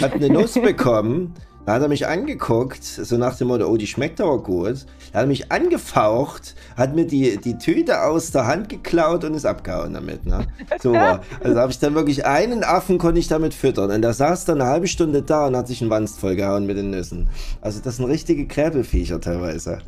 hat 0.00 0.12
eine 0.12 0.28
Nuss 0.28 0.54
bekommen. 0.62 1.34
Da 1.64 1.74
hat 1.74 1.82
er 1.82 1.88
mich 1.88 2.08
angeguckt, 2.08 2.82
so 2.82 3.16
nach 3.16 3.36
dem 3.36 3.46
Motto, 3.48 3.66
oh, 3.66 3.76
die 3.76 3.86
schmeckt 3.86 4.20
aber 4.20 4.42
gut. 4.42 4.84
Da 5.12 5.20
hat 5.20 5.24
er 5.24 5.26
mich 5.28 5.52
angefaucht, 5.52 6.56
hat 6.76 6.96
mir 6.96 7.06
die, 7.06 7.36
die 7.36 7.56
Tüte 7.56 8.02
aus 8.02 8.32
der 8.32 8.48
Hand 8.48 8.68
geklaut 8.68 9.22
und 9.22 9.34
ist 9.34 9.46
abgehauen 9.46 9.94
damit. 9.94 10.26
Ne? 10.26 10.46
So 10.80 10.92
war. 10.92 11.20
Also 11.42 11.58
habe 11.58 11.72
ich 11.72 11.78
dann 11.78 11.94
wirklich 11.94 12.24
einen 12.24 12.64
Affen 12.64 12.98
konnte 12.98 13.18
ich 13.18 13.28
damit 13.28 13.54
füttern. 13.54 13.90
Und 13.90 14.02
der 14.02 14.12
saß 14.12 14.44
dann 14.44 14.60
eine 14.60 14.70
halbe 14.70 14.86
Stunde 14.86 15.22
da 15.22 15.46
und 15.46 15.56
hat 15.56 15.68
sich 15.68 15.80
einen 15.80 15.90
Wanst 15.90 16.18
vollgehauen 16.18 16.66
mit 16.66 16.76
den 16.76 16.90
Nüssen. 16.90 17.28
Also 17.60 17.80
das 17.80 17.96
sind 17.96 18.06
richtige 18.06 18.46
Kräbelfiecher 18.46 19.20
teilweise. 19.20 19.78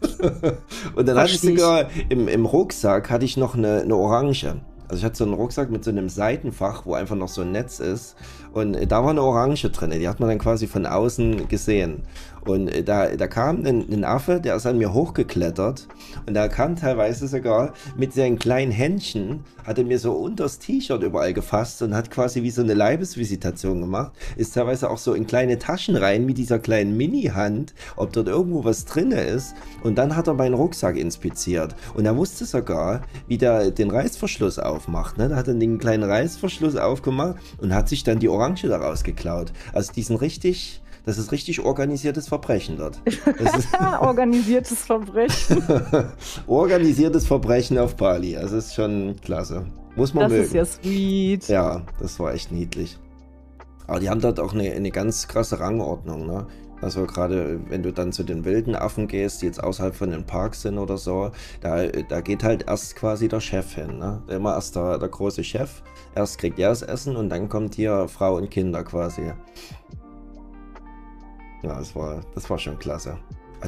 und 0.94 1.08
dann 1.08 1.16
hatte 1.16 1.32
ich 1.32 1.40
sogar 1.40 1.86
im, 2.08 2.28
im 2.28 2.46
Rucksack 2.46 3.10
hatte 3.10 3.24
ich 3.24 3.36
noch 3.36 3.54
eine, 3.54 3.82
eine 3.82 3.96
Orange. 3.96 4.56
Also 4.88 5.00
ich 5.00 5.04
hatte 5.04 5.16
so 5.16 5.24
einen 5.24 5.34
Rucksack 5.34 5.70
mit 5.70 5.84
so 5.84 5.90
einem 5.90 6.08
Seitenfach, 6.08 6.86
wo 6.86 6.94
einfach 6.94 7.16
noch 7.16 7.28
so 7.28 7.42
ein 7.42 7.52
Netz 7.52 7.78
ist. 7.78 8.16
Und 8.52 8.76
da 8.90 9.02
war 9.02 9.10
eine 9.10 9.22
Orange 9.22 9.70
drin, 9.70 9.90
die 9.90 10.08
hat 10.08 10.20
man 10.20 10.28
dann 10.28 10.38
quasi 10.38 10.66
von 10.66 10.86
außen 10.86 11.48
gesehen. 11.48 12.02
Und 12.44 12.68
äh, 12.68 12.82
da, 12.82 13.08
da 13.16 13.26
kam 13.26 13.64
ein, 13.64 13.86
ein 13.90 14.04
Affe, 14.04 14.40
der 14.40 14.56
ist 14.56 14.66
an 14.66 14.78
mir 14.78 14.92
hochgeklettert 14.92 15.88
und 16.26 16.34
da 16.34 16.48
kam 16.48 16.76
teilweise 16.76 17.28
sogar 17.28 17.72
mit 17.96 18.12
seinen 18.12 18.38
kleinen 18.38 18.72
Händchen, 18.72 19.44
hat 19.64 19.78
er 19.78 19.84
mir 19.84 19.98
so 19.98 20.12
unters 20.12 20.58
T-Shirt 20.58 21.02
überall 21.02 21.32
gefasst 21.34 21.82
und 21.82 21.94
hat 21.94 22.10
quasi 22.10 22.42
wie 22.42 22.50
so 22.50 22.62
eine 22.62 22.74
Leibesvisitation 22.74 23.80
gemacht. 23.80 24.12
Ist 24.36 24.54
teilweise 24.54 24.90
auch 24.90 24.98
so 24.98 25.14
in 25.14 25.26
kleine 25.26 25.58
Taschen 25.58 25.96
rein 25.96 26.24
mit 26.24 26.38
dieser 26.38 26.58
kleinen 26.58 26.96
Mini-Hand, 26.96 27.74
ob 27.96 28.12
dort 28.12 28.28
irgendwo 28.28 28.64
was 28.64 28.84
drin 28.84 29.12
ist. 29.12 29.54
Und 29.82 29.96
dann 29.98 30.16
hat 30.16 30.26
er 30.26 30.34
meinen 30.34 30.54
Rucksack 30.54 30.96
inspiziert. 30.96 31.74
Und 31.94 32.06
er 32.06 32.16
wusste 32.16 32.44
sogar, 32.44 33.02
wie 33.26 33.38
der 33.38 33.70
den 33.70 33.90
Reißverschluss 33.90 34.58
aufmacht. 34.58 35.18
Ne? 35.18 35.28
Da 35.28 35.36
hat 35.36 35.48
er 35.48 35.54
den 35.54 35.78
kleinen 35.78 36.04
Reißverschluss 36.04 36.76
aufgemacht 36.76 37.36
und 37.58 37.74
hat 37.74 37.88
sich 37.88 38.04
dann 38.04 38.18
die 38.18 38.28
Orange 38.28 38.68
daraus 38.68 39.04
geklaut. 39.04 39.52
Also 39.72 39.92
die 39.92 40.02
sind 40.02 40.16
richtig 40.16 40.82
das 41.08 41.16
ist 41.16 41.32
richtig 41.32 41.60
organisiertes 41.60 42.28
Verbrechen 42.28 42.76
dort. 42.76 43.00
organisiertes 44.00 44.82
Verbrechen. 44.82 45.62
organisiertes 46.46 47.26
Verbrechen 47.26 47.78
auf 47.78 47.96
Bali. 47.96 48.34
Das 48.34 48.52
ist 48.52 48.74
schon 48.74 49.16
klasse. 49.22 49.64
Muss 49.96 50.12
man 50.12 50.24
das 50.24 50.32
mögen. 50.32 50.42
Das 50.42 50.50
ist 50.50 50.54
ja 50.54 50.82
sweet. 50.82 51.48
Ja, 51.48 51.82
das 51.98 52.20
war 52.20 52.34
echt 52.34 52.52
niedlich. 52.52 52.98
Aber 53.86 54.00
die 54.00 54.10
haben 54.10 54.20
dort 54.20 54.38
auch 54.38 54.52
eine, 54.52 54.70
eine 54.70 54.90
ganz 54.90 55.26
krasse 55.28 55.60
Rangordnung. 55.60 56.26
Ne? 56.26 56.46
Also 56.82 57.06
gerade 57.06 57.58
wenn 57.70 57.82
du 57.82 57.90
dann 57.90 58.12
zu 58.12 58.22
den 58.22 58.44
wilden 58.44 58.76
Affen 58.76 59.08
gehst, 59.08 59.40
die 59.40 59.46
jetzt 59.46 59.64
außerhalb 59.64 59.94
von 59.94 60.10
den 60.10 60.26
Parks 60.26 60.60
sind 60.60 60.76
oder 60.76 60.98
so, 60.98 61.32
da, 61.62 61.86
da 61.86 62.20
geht 62.20 62.44
halt 62.44 62.68
erst 62.68 62.96
quasi 62.96 63.28
der 63.28 63.40
Chef 63.40 63.74
hin. 63.74 63.98
Ne? 63.98 64.22
Immer 64.28 64.54
erst 64.56 64.76
der, 64.76 64.98
der 64.98 65.08
große 65.08 65.42
Chef. 65.42 65.82
Erst 66.14 66.38
kriegt 66.38 66.58
er 66.58 66.68
das 66.68 66.82
Essen 66.82 67.16
und 67.16 67.30
dann 67.30 67.48
kommt 67.48 67.74
hier 67.74 68.08
Frau 68.08 68.36
und 68.36 68.50
Kinder 68.50 68.84
quasi. 68.84 69.32
Ja, 71.62 71.78
das 71.78 71.94
war, 71.94 72.20
das 72.34 72.48
war 72.48 72.58
schon 72.58 72.78
klasse. 72.78 73.18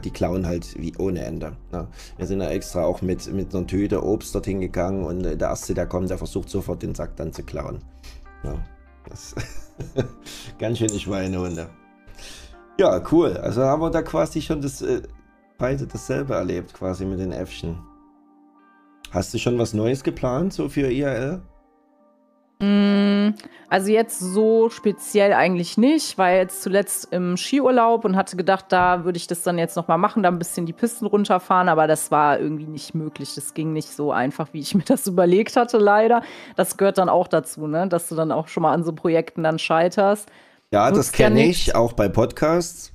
Die 0.04 0.10
klauen 0.10 0.46
halt 0.46 0.78
wie 0.80 0.94
ohne 0.98 1.24
Ende. 1.24 1.56
Ne? 1.72 1.88
Wir 2.16 2.26
sind 2.26 2.40
ja 2.40 2.48
extra 2.48 2.84
auch 2.84 3.02
mit, 3.02 3.32
mit 3.32 3.54
einer 3.54 3.66
Tüte 3.66 4.04
Obst 4.04 4.34
dorthin 4.34 4.60
gegangen 4.60 5.04
und 5.04 5.22
der 5.24 5.40
Erste, 5.40 5.74
der 5.74 5.86
kommt, 5.86 6.10
der 6.10 6.18
versucht 6.18 6.48
sofort 6.48 6.82
den 6.82 6.94
Sack 6.94 7.16
dann 7.16 7.32
zu 7.32 7.42
klauen. 7.42 7.80
Ja, 8.44 8.54
das 9.08 9.34
ganz 10.58 10.78
schöne 10.78 10.98
Schweinehunde. 10.98 11.68
Ja, 12.78 13.02
cool. 13.10 13.36
Also 13.36 13.62
haben 13.62 13.82
wir 13.82 13.90
da 13.90 14.02
quasi 14.02 14.40
schon 14.40 14.62
das 14.62 14.80
äh, 14.80 15.02
beide 15.58 15.86
dasselbe 15.86 16.34
erlebt, 16.34 16.72
quasi 16.72 17.04
mit 17.04 17.18
den 17.18 17.32
Äffchen. 17.32 17.78
Hast 19.10 19.34
du 19.34 19.38
schon 19.38 19.58
was 19.58 19.74
Neues 19.74 20.04
geplant, 20.04 20.52
so 20.52 20.68
für 20.68 20.90
IRL? 20.90 21.42
Mm, 22.62 23.30
also 23.70 23.90
jetzt 23.90 24.18
so 24.18 24.68
speziell 24.68 25.32
eigentlich 25.32 25.78
nicht, 25.78 26.18
war 26.18 26.32
jetzt 26.32 26.62
zuletzt 26.62 27.08
im 27.10 27.36
Skiurlaub 27.36 28.04
und 28.04 28.16
hatte 28.16 28.36
gedacht, 28.36 28.66
da 28.68 29.04
würde 29.04 29.16
ich 29.16 29.26
das 29.26 29.42
dann 29.42 29.58
jetzt 29.58 29.76
nochmal 29.76 29.96
machen, 29.96 30.22
da 30.22 30.28
ein 30.28 30.38
bisschen 30.38 30.66
die 30.66 30.74
Pisten 30.74 31.06
runterfahren, 31.06 31.70
aber 31.70 31.86
das 31.86 32.10
war 32.10 32.38
irgendwie 32.38 32.66
nicht 32.66 32.94
möglich. 32.94 33.34
Das 33.34 33.54
ging 33.54 33.72
nicht 33.72 33.88
so 33.88 34.12
einfach, 34.12 34.48
wie 34.52 34.60
ich 34.60 34.74
mir 34.76 34.84
das 34.84 35.06
überlegt 35.06 35.56
hatte, 35.56 35.78
leider. 35.78 36.22
Das 36.56 36.76
gehört 36.76 36.98
dann 36.98 37.08
auch 37.08 37.28
dazu, 37.28 37.66
ne? 37.66 37.88
dass 37.88 38.08
du 38.08 38.14
dann 38.14 38.30
auch 38.30 38.48
schon 38.48 38.62
mal 38.62 38.72
an 38.72 38.84
so 38.84 38.92
Projekten 38.92 39.42
dann 39.42 39.58
scheiterst. 39.58 40.28
Ja, 40.72 40.90
das 40.90 41.12
kenne 41.12 41.46
ich, 41.46 41.74
auch 41.74 41.94
bei 41.94 42.08
Podcasts. 42.08 42.92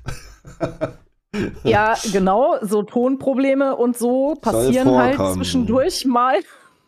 ja, 1.64 1.96
genau, 2.12 2.56
so 2.62 2.84
Tonprobleme 2.84 3.76
und 3.76 3.98
so 3.98 4.36
passieren 4.36 4.96
halt 4.96 5.18
zwischendurch 5.34 6.06
mal. 6.06 6.36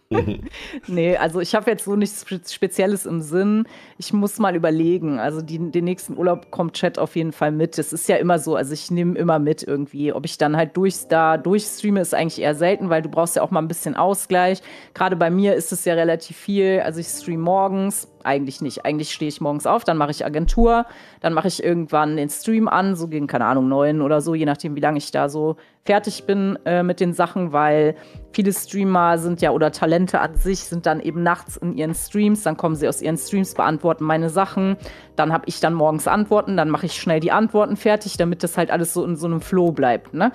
nee, 0.88 1.18
also 1.18 1.41
ich 1.41 1.53
habe 1.53 1.70
jetzt 1.70 1.84
so 1.84 1.97
nichts 1.97 2.26
Spezielles 2.53 3.05
im 3.05 3.22
Sinn. 3.22 3.68
Ich 3.97 4.14
muss 4.14 4.39
mal 4.39 4.55
überlegen. 4.55 5.20
Also 5.20 5.41
die, 5.41 5.60
den 5.60 5.84
nächsten 5.84 6.18
Urlaub 6.18 6.49
kommt 6.49 6.76
Chat 6.76 6.97
auf 6.97 7.16
jeden 7.18 7.34
Fall 7.34 7.51
mit. 7.51 7.78
Das 7.78 7.91
ist 7.91 8.08
ja 8.08 8.16
immer 8.16 8.39
so. 8.39 8.55
Also 8.55 8.74
ich 8.74 8.89
nehme 8.89 9.18
immer 9.18 9.39
mit 9.39 9.64
irgendwie. 9.64 10.14
Ob 10.14 10.24
ich 10.26 10.38
dann 10.38 10.55
halt 10.55 10.78
durch, 10.78 11.08
da 11.10 11.38
durchstreame, 11.38 11.99
ist 11.99 12.14
eigentlich 12.14 12.41
eher 12.41 12.55
selten, 12.55 12.89
weil 12.89 13.01
du 13.01 13.10
brauchst 13.10 13.36
ja 13.36 13.41
auch 13.41 13.51
mal 13.51 13.62
ein 13.62 13.68
bisschen 13.68 13.95
Ausgleich. 13.95 14.62
Gerade 14.93 15.18
bei 15.18 15.30
mir 15.30 15.55
ist 15.55 15.74
es 15.74 15.84
ja 15.84 15.93
relativ 15.93 16.38
viel. 16.38 16.82
Also 16.86 17.01
ich 17.01 17.08
streame 17.08 17.43
morgens 17.43 18.08
eigentlich 18.28 18.61
nicht. 18.61 18.86
Eigentlich 18.86 19.11
stehe 19.11 19.30
ich 19.30 19.41
morgens 19.41 19.65
auf, 19.65 19.84
dann 19.84 19.97
mache 19.97 20.11
ich 20.11 20.25
Agentur, 20.25 20.86
dann 21.21 21.34
mache 21.34 21.47
ich 21.47 21.63
irgendwann 21.63 22.17
den 22.17 22.30
Stream 22.30 22.67
an, 22.67 22.95
so 22.95 23.07
gegen, 23.07 23.25
keine 23.25 23.45
Ahnung, 23.45 23.67
neun 23.67 24.01
oder 24.01 24.21
so, 24.21 24.36
je 24.36 24.45
nachdem, 24.45 24.75
wie 24.75 24.82
lange 24.82 24.97
ich 24.97 25.11
da 25.11 25.30
so 25.30 25.55
fertig 25.86 26.25
bin 26.25 26.59
äh, 26.65 26.84
mit 26.84 26.99
den 26.99 27.13
Sachen, 27.13 27.53
weil 27.53 27.95
viele 28.34 28.53
Streamer 28.53 29.17
sind 29.17 29.41
ja 29.41 29.51
oder 29.51 29.71
Talente 29.71 30.19
an 30.19 30.36
sich 30.36 30.59
sind 30.59 30.86
dann 30.86 30.99
eben 30.99 31.23
nachts 31.23 31.57
in 31.57 31.73
ihren 31.73 31.95
Streams, 31.95 32.43
dann 32.43 32.57
kommen 32.57 32.75
sie 32.75 32.88
aus 32.88 33.01
ihren 33.01 33.17
Streams, 33.17 33.53
beantworten 33.53 34.03
meine 34.03 34.30
Sachen, 34.30 34.75
dann 35.15 35.32
habe 35.32 35.45
ich 35.47 35.61
dann 35.61 35.73
morgens 35.73 36.07
Antworten, 36.07 36.57
dann 36.57 36.69
mache 36.69 36.86
ich 36.86 36.93
schnell 36.93 37.21
die 37.21 37.32
Antworten 37.32 37.78
fertig, 37.78 38.17
damit 38.17 38.43
das 38.43 38.57
halt 38.57 38.69
alles 38.69 38.93
so 38.93 39.05
in 39.05 39.15
so 39.15 39.28
einem 39.28 39.41
Flow 39.41 39.71
bleibt, 39.71 40.13
ne? 40.13 40.32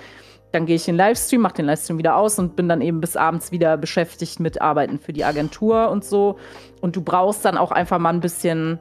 Dann 0.53 0.67
gehe 0.67 0.75
ich 0.75 0.87
in 0.87 0.93
den 0.93 0.99
Livestream, 0.99 1.41
mache 1.41 1.55
den 1.55 1.65
Livestream 1.65 1.97
wieder 1.97 2.15
aus 2.15 2.37
und 2.37 2.55
bin 2.55 2.69
dann 2.69 2.79
eben 2.81 3.01
bis 3.01 3.17
abends 3.17 3.51
wieder 3.51 3.75
beschäftigt 3.75 4.39
mit 4.39 4.61
Arbeiten 4.61 4.99
für 4.99 5.11
die 5.11 5.25
Agentur 5.25 5.89
und 5.89 6.05
so. 6.05 6.37
Und 6.79 6.95
du 6.95 7.01
brauchst 7.01 7.43
dann 7.43 7.57
auch 7.57 7.71
einfach 7.71 7.97
mal 7.97 8.11
ein 8.13 8.19
bisschen 8.19 8.79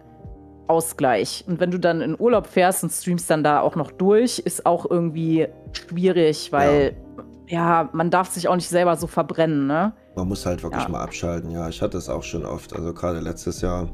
Ausgleich. 0.68 1.44
Und 1.46 1.60
wenn 1.60 1.70
du 1.70 1.78
dann 1.78 2.02
in 2.02 2.14
Urlaub 2.18 2.46
fährst 2.46 2.82
und 2.82 2.90
streamst 2.90 3.28
dann 3.30 3.42
da 3.42 3.60
auch 3.60 3.74
noch 3.74 3.90
durch, 3.90 4.38
ist 4.38 4.66
auch 4.66 4.88
irgendwie 4.88 5.48
schwierig, 5.72 6.52
weil 6.52 6.94
ja, 7.48 7.82
ja 7.82 7.88
man 7.92 8.10
darf 8.10 8.28
sich 8.28 8.48
auch 8.48 8.54
nicht 8.54 8.68
selber 8.68 8.96
so 8.96 9.06
verbrennen, 9.06 9.66
ne? 9.66 9.94
Man 10.14 10.28
muss 10.28 10.44
halt 10.44 10.62
wirklich 10.62 10.82
ja. 10.82 10.88
mal 10.90 11.00
abschalten. 11.00 11.50
Ja, 11.50 11.70
ich 11.70 11.80
hatte 11.80 11.96
es 11.96 12.10
auch 12.10 12.22
schon 12.22 12.44
oft. 12.44 12.74
Also 12.74 12.92
gerade 12.92 13.20
letztes 13.20 13.62
Jahr 13.62 13.88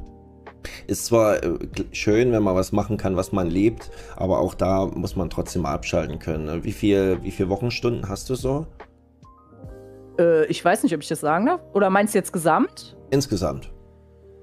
ist 0.87 1.07
zwar 1.07 1.43
äh, 1.43 1.59
schön, 1.93 2.33
wenn 2.33 2.43
man 2.43 2.55
was 2.55 2.73
machen 2.73 2.97
kann, 2.97 3.17
was 3.17 3.33
man 3.33 3.49
liebt, 3.49 3.91
aber 4.17 4.41
auch 4.41 4.55
da 4.55 4.87
muss 4.87 5.17
man 5.17 5.31
trotzdem 5.31 5.67
abschalten 5.67 6.19
können. 6.19 6.47
Ne? 6.47 6.65
Wie 6.65 6.73
viel, 6.73 7.19
wie 7.23 7.31
viele 7.31 7.49
Wochenstunden 7.49 8.09
hast 8.09 8.29
du 8.31 8.35
so? 8.35 8.67
Äh, 10.19 10.47
ich 10.47 10.65
weiß 10.65 10.83
nicht, 10.83 10.95
ob 10.95 11.03
ich 11.03 11.09
das 11.09 11.21
sagen 11.21 11.47
darf. 11.47 11.61
Oder 11.73 11.91
meinst 11.91 12.15
du 12.15 12.19
jetzt 12.19 12.33
gesamt? 12.33 12.97
Insgesamt. 13.11 13.71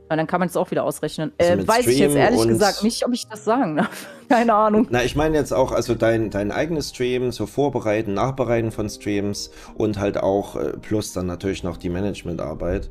Na, 0.09 0.15
dann 0.15 0.27
kann 0.27 0.39
man 0.39 0.47
es 0.47 0.55
auch 0.55 0.69
wieder 0.69 0.83
ausrechnen. 0.83 1.33
Also 1.39 1.53
äh, 1.53 1.67
weiß 1.67 1.81
Stream 1.81 1.93
ich 1.93 1.99
jetzt 1.99 2.15
ehrlich 2.15 2.47
gesagt 2.47 2.83
nicht, 2.83 3.05
ob 3.05 3.13
ich 3.13 3.27
das 3.27 3.43
sagen 3.43 3.77
darf. 3.77 4.07
Keine 4.29 4.53
Ahnung. 4.53 4.87
Na, 4.89 5.03
ich 5.03 5.15
meine 5.15 5.35
jetzt 5.35 5.51
auch, 5.51 5.71
also 5.71 5.95
dein, 5.95 6.29
dein 6.29 6.51
eigenes 6.51 6.89
Stream, 6.89 7.31
so 7.31 7.47
Vorbereiten, 7.47 8.13
Nachbereiten 8.13 8.71
von 8.71 8.89
Streams 8.89 9.51
und 9.75 9.99
halt 9.99 10.17
auch 10.17 10.55
äh, 10.55 10.77
plus 10.77 11.13
dann 11.13 11.25
natürlich 11.25 11.63
noch 11.63 11.77
die 11.77 11.89
Managementarbeit. 11.89 12.89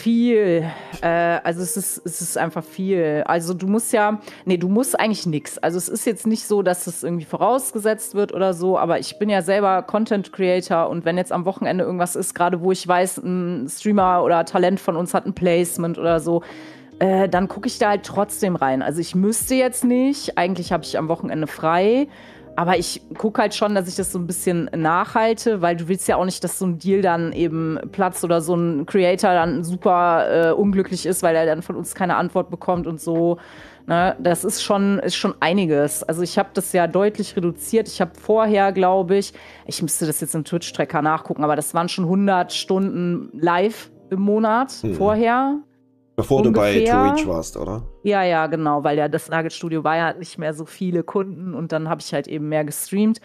Viel. 0.00 0.64
Äh, 1.02 1.06
also 1.06 1.60
es 1.60 1.76
ist, 1.76 2.00
es 2.06 2.22
ist 2.22 2.38
einfach 2.38 2.64
viel. 2.64 3.22
Also 3.26 3.52
du 3.52 3.66
musst 3.66 3.92
ja, 3.92 4.18
nee, 4.46 4.56
du 4.56 4.68
musst 4.68 4.98
eigentlich 4.98 5.26
nichts. 5.26 5.58
Also 5.58 5.76
es 5.76 5.90
ist 5.90 6.06
jetzt 6.06 6.26
nicht 6.26 6.46
so, 6.46 6.62
dass 6.62 6.86
es 6.86 7.02
irgendwie 7.02 7.26
vorausgesetzt 7.26 8.14
wird 8.14 8.32
oder 8.32 8.54
so, 8.54 8.78
aber 8.78 8.98
ich 8.98 9.18
bin 9.18 9.28
ja 9.28 9.42
selber 9.42 9.82
Content 9.82 10.32
Creator 10.32 10.88
und 10.88 11.04
wenn 11.04 11.18
jetzt 11.18 11.32
am 11.32 11.44
Wochenende 11.44 11.84
irgendwas 11.84 12.16
ist, 12.16 12.34
gerade 12.34 12.62
wo 12.62 12.72
ich 12.72 12.88
weiß, 12.88 13.18
ein 13.18 13.68
Streamer 13.68 14.24
oder 14.24 14.46
Talent 14.46 14.80
von 14.80 14.96
uns 14.96 15.12
hat 15.12 15.26
ein 15.26 15.34
Placement 15.34 15.98
oder 15.98 16.18
so, 16.18 16.42
äh, 16.98 17.28
dann 17.28 17.48
gucke 17.48 17.66
ich 17.66 17.78
da 17.78 17.90
halt 17.90 18.04
trotzdem 18.04 18.56
rein. 18.56 18.80
Also 18.80 19.00
ich 19.00 19.14
müsste 19.14 19.54
jetzt 19.54 19.84
nicht, 19.84 20.38
eigentlich 20.38 20.72
habe 20.72 20.84
ich 20.84 20.96
am 20.96 21.08
Wochenende 21.08 21.46
frei. 21.46 22.08
Aber 22.56 22.76
ich 22.76 23.00
gucke 23.16 23.40
halt 23.40 23.54
schon, 23.54 23.74
dass 23.74 23.88
ich 23.88 23.96
das 23.96 24.12
so 24.12 24.18
ein 24.18 24.26
bisschen 24.26 24.68
nachhalte, 24.74 25.62
weil 25.62 25.76
du 25.76 25.88
willst 25.88 26.08
ja 26.08 26.16
auch 26.16 26.24
nicht, 26.24 26.42
dass 26.44 26.58
so 26.58 26.66
ein 26.66 26.78
Deal 26.78 27.00
dann 27.00 27.32
eben 27.32 27.78
platzt 27.92 28.24
oder 28.24 28.40
so 28.40 28.54
ein 28.54 28.86
Creator 28.86 29.32
dann 29.32 29.64
super 29.64 30.50
äh, 30.50 30.52
unglücklich 30.52 31.06
ist, 31.06 31.22
weil 31.22 31.36
er 31.36 31.46
dann 31.46 31.62
von 31.62 31.76
uns 31.76 31.94
keine 31.94 32.16
Antwort 32.16 32.50
bekommt 32.50 32.86
und 32.86 33.00
so. 33.00 33.38
Ne? 33.86 34.16
Das 34.18 34.44
ist 34.44 34.62
schon, 34.62 34.98
ist 34.98 35.16
schon 35.16 35.34
einiges. 35.40 36.02
Also 36.02 36.22
ich 36.22 36.38
habe 36.38 36.50
das 36.54 36.72
ja 36.72 36.86
deutlich 36.86 37.36
reduziert. 37.36 37.88
Ich 37.88 38.00
habe 38.00 38.12
vorher, 38.14 38.72
glaube 38.72 39.16
ich, 39.16 39.32
ich 39.66 39.80
müsste 39.82 40.06
das 40.06 40.20
jetzt 40.20 40.34
im 40.34 40.44
Twitch-Tracker 40.44 41.02
nachgucken, 41.02 41.44
aber 41.44 41.56
das 41.56 41.74
waren 41.74 41.88
schon 41.88 42.04
100 42.04 42.52
Stunden 42.52 43.30
live 43.32 43.90
im 44.10 44.20
Monat 44.20 44.72
hm. 44.82 44.94
vorher. 44.94 45.58
Bevor 46.20 46.44
ungefähr. 46.44 46.72
du 46.72 46.92
bei 46.92 47.10
Twitch 47.12 47.26
warst, 47.26 47.56
oder? 47.56 47.82
Ja, 48.02 48.22
ja, 48.22 48.46
genau, 48.46 48.84
weil 48.84 48.98
ja 48.98 49.08
das 49.08 49.28
Nugget 49.28 49.52
Studio 49.52 49.84
war 49.84 49.96
ja 49.96 50.12
nicht 50.14 50.38
mehr 50.38 50.54
so 50.54 50.64
viele 50.64 51.02
Kunden 51.02 51.54
und 51.54 51.72
dann 51.72 51.88
habe 51.88 52.00
ich 52.00 52.12
halt 52.12 52.28
eben 52.28 52.48
mehr 52.48 52.64
gestreamt. 52.64 53.20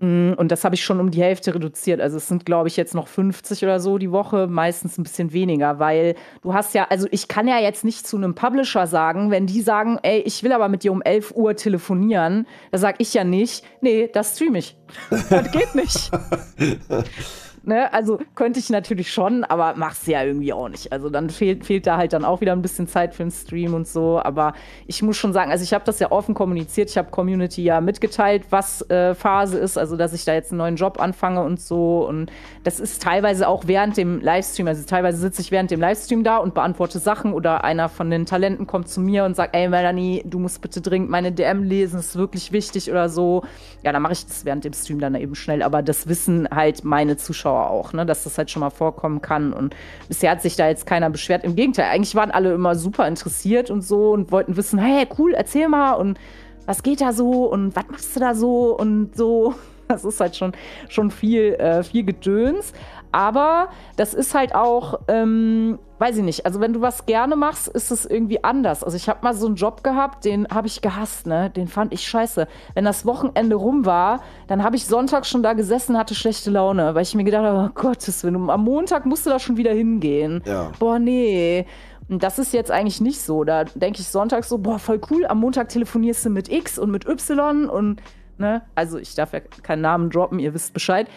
Mm, 0.00 0.34
und 0.36 0.52
das 0.52 0.64
habe 0.64 0.76
ich 0.76 0.84
schon 0.84 1.00
um 1.00 1.10
die 1.10 1.20
Hälfte 1.20 1.54
reduziert. 1.54 2.00
Also 2.00 2.18
es 2.18 2.28
sind, 2.28 2.46
glaube 2.46 2.68
ich, 2.68 2.76
jetzt 2.76 2.94
noch 2.94 3.08
50 3.08 3.64
oder 3.64 3.80
so 3.80 3.98
die 3.98 4.12
Woche, 4.12 4.46
meistens 4.46 4.96
ein 4.96 5.02
bisschen 5.02 5.32
weniger, 5.32 5.80
weil 5.80 6.14
du 6.42 6.54
hast 6.54 6.74
ja, 6.74 6.86
also 6.88 7.08
ich 7.10 7.26
kann 7.26 7.48
ja 7.48 7.58
jetzt 7.58 7.84
nicht 7.84 8.06
zu 8.06 8.16
einem 8.16 8.34
Publisher 8.34 8.86
sagen, 8.86 9.30
wenn 9.30 9.46
die 9.46 9.60
sagen, 9.60 9.98
ey, 10.02 10.20
ich 10.20 10.44
will 10.44 10.52
aber 10.52 10.68
mit 10.68 10.84
dir 10.84 10.92
um 10.92 11.02
11 11.02 11.32
Uhr 11.34 11.56
telefonieren, 11.56 12.46
da 12.70 12.78
sage 12.78 12.98
ich 13.00 13.12
ja 13.14 13.24
nicht, 13.24 13.64
nee, 13.80 14.08
das 14.12 14.36
streame 14.36 14.58
ich. 14.58 14.76
das 15.10 15.50
geht 15.50 15.74
nicht. 15.74 16.10
ne, 17.62 17.92
also 17.92 18.18
könnte 18.34 18.58
ich 18.58 18.70
natürlich 18.70 19.12
schon, 19.12 19.44
aber 19.44 19.74
mach's 19.76 20.06
ja 20.06 20.22
irgendwie 20.22 20.52
auch 20.52 20.68
nicht. 20.68 20.92
Also 20.92 21.10
dann 21.10 21.30
fehlt, 21.30 21.64
fehlt 21.64 21.86
da 21.86 21.96
halt 21.96 22.12
dann 22.12 22.24
auch 22.24 22.40
wieder 22.40 22.52
ein 22.52 22.62
bisschen 22.62 22.86
Zeit 22.88 23.14
für 23.14 23.22
den 23.22 23.30
Stream 23.30 23.74
und 23.74 23.86
so. 23.86 24.20
Aber 24.22 24.54
ich 24.86 25.02
muss 25.02 25.16
schon 25.16 25.32
sagen, 25.32 25.50
also 25.50 25.64
ich 25.64 25.72
habe 25.74 25.84
das 25.84 25.98
ja 25.98 26.10
offen 26.10 26.34
kommuniziert. 26.34 26.90
Ich 26.90 26.98
habe 26.98 27.10
Community 27.10 27.62
ja 27.62 27.80
mitgeteilt, 27.80 28.44
was 28.50 28.88
äh, 28.90 29.14
Phase 29.14 29.58
ist, 29.58 29.78
also 29.78 29.96
dass 29.96 30.12
ich 30.12 30.24
da 30.24 30.34
jetzt 30.34 30.52
einen 30.52 30.58
neuen 30.58 30.76
Job 30.76 31.00
anfange 31.00 31.42
und 31.42 31.60
so. 31.60 32.06
Und 32.06 32.30
das 32.64 32.80
ist 32.80 33.02
teilweise 33.02 33.48
auch 33.48 33.66
während 33.66 33.96
dem 33.96 34.20
Livestream. 34.20 34.66
Also 34.68 34.84
teilweise 34.84 35.18
sitze 35.18 35.42
ich 35.42 35.50
während 35.50 35.70
dem 35.70 35.80
Livestream 35.80 36.24
da 36.24 36.38
und 36.38 36.54
beantworte 36.54 36.98
Sachen 36.98 37.32
oder 37.32 37.64
einer 37.64 37.88
von 37.88 38.10
den 38.10 38.26
Talenten 38.26 38.66
kommt 38.66 38.88
zu 38.88 39.00
mir 39.00 39.24
und 39.24 39.36
sagt, 39.36 39.54
ey 39.54 39.68
Melanie, 39.68 40.22
du 40.24 40.38
musst 40.38 40.62
bitte 40.62 40.80
dringend 40.80 41.10
meine 41.10 41.32
DM 41.32 41.62
lesen, 41.62 42.00
ist 42.00 42.16
wirklich 42.16 42.52
wichtig 42.52 42.90
oder 42.90 43.08
so. 43.08 43.44
Ja, 43.82 43.92
dann 43.92 44.02
mache 44.02 44.12
ich 44.12 44.26
das 44.26 44.44
während 44.44 44.64
dem 44.64 44.72
Stream 44.72 45.00
dann 45.00 45.14
eben 45.14 45.34
schnell. 45.34 45.62
Aber 45.62 45.82
das 45.82 46.08
wissen 46.08 46.48
halt 46.50 46.84
meine 46.84 47.16
Zuschauer 47.16 47.47
auch, 47.50 47.92
ne, 47.92 48.06
dass 48.06 48.24
das 48.24 48.38
halt 48.38 48.50
schon 48.50 48.60
mal 48.60 48.70
vorkommen 48.70 49.22
kann. 49.22 49.52
Und 49.52 49.74
bisher 50.08 50.30
hat 50.30 50.42
sich 50.42 50.56
da 50.56 50.68
jetzt 50.68 50.86
keiner 50.86 51.10
beschwert. 51.10 51.44
Im 51.44 51.56
Gegenteil, 51.56 51.90
eigentlich 51.90 52.14
waren 52.14 52.30
alle 52.30 52.52
immer 52.52 52.74
super 52.74 53.06
interessiert 53.06 53.70
und 53.70 53.82
so 53.82 54.12
und 54.12 54.30
wollten 54.32 54.56
wissen, 54.56 54.78
hey, 54.78 55.06
cool, 55.18 55.34
erzähl 55.34 55.68
mal 55.68 55.94
und 55.94 56.18
was 56.66 56.82
geht 56.82 57.00
da 57.00 57.12
so 57.12 57.46
und 57.46 57.74
was 57.74 57.84
machst 57.90 58.14
du 58.14 58.20
da 58.20 58.34
so 58.34 58.76
und 58.76 59.16
so. 59.16 59.54
Das 59.98 60.04
ist 60.04 60.20
halt 60.20 60.36
schon, 60.36 60.52
schon 60.88 61.10
viel, 61.10 61.54
äh, 61.54 61.82
viel 61.82 62.04
Gedöns. 62.04 62.72
Aber 63.10 63.68
das 63.96 64.12
ist 64.12 64.34
halt 64.34 64.54
auch, 64.54 65.00
ähm, 65.08 65.78
weiß 65.98 66.18
ich 66.18 66.22
nicht, 66.22 66.44
also 66.44 66.60
wenn 66.60 66.74
du 66.74 66.82
was 66.82 67.06
gerne 67.06 67.36
machst, 67.36 67.68
ist 67.68 67.90
es 67.90 68.04
irgendwie 68.04 68.44
anders. 68.44 68.84
Also 68.84 68.96
ich 68.96 69.08
habe 69.08 69.20
mal 69.22 69.34
so 69.34 69.46
einen 69.46 69.56
Job 69.56 69.82
gehabt, 69.82 70.24
den 70.26 70.46
habe 70.48 70.66
ich 70.66 70.82
gehasst, 70.82 71.26
ne? 71.26 71.50
Den 71.50 71.68
fand 71.68 71.92
ich 71.94 72.06
scheiße. 72.06 72.46
Wenn 72.74 72.84
das 72.84 73.06
Wochenende 73.06 73.56
rum 73.56 73.86
war, 73.86 74.20
dann 74.46 74.62
habe 74.62 74.76
ich 74.76 74.84
Sonntag 74.84 75.24
schon 75.24 75.42
da 75.42 75.54
gesessen, 75.54 75.96
hatte 75.96 76.14
schlechte 76.14 76.50
Laune, 76.50 76.94
weil 76.94 77.02
ich 77.02 77.14
mir 77.14 77.24
gedacht 77.24 77.44
habe, 77.44 77.70
oh 77.70 77.80
Gottes 77.80 78.22
Willen, 78.24 78.50
am 78.50 78.64
Montag 78.64 79.06
musst 79.06 79.24
du 79.24 79.30
da 79.30 79.38
schon 79.38 79.56
wieder 79.56 79.72
hingehen. 79.72 80.42
Ja. 80.44 80.70
Boah, 80.78 80.98
nee. 80.98 81.66
Und 82.10 82.22
das 82.22 82.38
ist 82.38 82.52
jetzt 82.52 82.70
eigentlich 82.70 83.00
nicht 83.00 83.20
so. 83.20 83.44
Da 83.44 83.64
denke 83.64 84.00
ich 84.00 84.08
Sonntag 84.08 84.44
so, 84.44 84.58
boah, 84.58 84.78
voll 84.78 85.00
cool, 85.10 85.26
am 85.26 85.40
Montag 85.40 85.70
telefonierst 85.70 86.26
du 86.26 86.30
mit 86.30 86.50
X 86.50 86.78
und 86.78 86.90
mit 86.90 87.06
Y 87.06 87.68
und, 87.68 88.00
ne? 88.38 88.62
Also 88.74 88.98
ich 88.98 89.14
darf 89.14 89.32
ja 89.32 89.40
keinen 89.40 89.82
Namen 89.82 90.10
droppen, 90.10 90.38
ihr 90.38 90.54
wisst 90.54 90.72
Bescheid. 90.74 91.08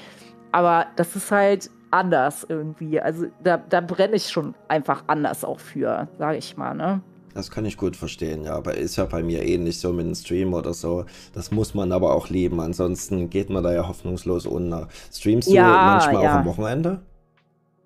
Aber 0.52 0.88
das 0.96 1.16
ist 1.16 1.32
halt 1.32 1.70
anders 1.92 2.46
irgendwie. 2.48 3.00
Also 3.00 3.28
da, 3.44 3.58
da 3.58 3.82
brenne 3.82 4.16
ich 4.16 4.30
schon 4.30 4.56
einfach 4.68 5.04
anders 5.08 5.44
auch 5.44 5.60
für, 5.60 6.08
sage 6.18 6.38
ich 6.38 6.58
mal, 6.58 6.74
ne? 6.74 7.02
Das 7.34 7.50
kann 7.50 7.64
ich 7.64 7.78
gut 7.78 7.96
verstehen, 7.96 8.44
ja. 8.44 8.56
Aber 8.56 8.76
ist 8.76 8.98
ja 8.98 9.06
bei 9.06 9.24
mir 9.24 9.44
ähnlich 9.44 9.80
so 9.80 9.94
mit 9.94 10.06
einem 10.06 10.16
Stream 10.16 10.54
oder 10.54 10.74
so. 10.74 11.06
Das 11.34 11.52
muss 11.52 11.74
man 11.74 11.92
aber 11.92 12.14
auch 12.14 12.30
lieben. 12.30 12.60
Ansonsten 12.60 13.30
geht 13.30 13.50
man 13.50 13.64
da 13.64 13.74
ja 13.74 13.88
hoffnungslos 13.88 14.46
unter. 14.46 14.90
Streamst 15.14 15.50
du 15.50 15.54
ja, 15.54 15.68
manchmal 15.68 16.24
ja. 16.24 16.32
auch 16.32 16.40
am 16.40 16.46
Wochenende? 16.46 17.02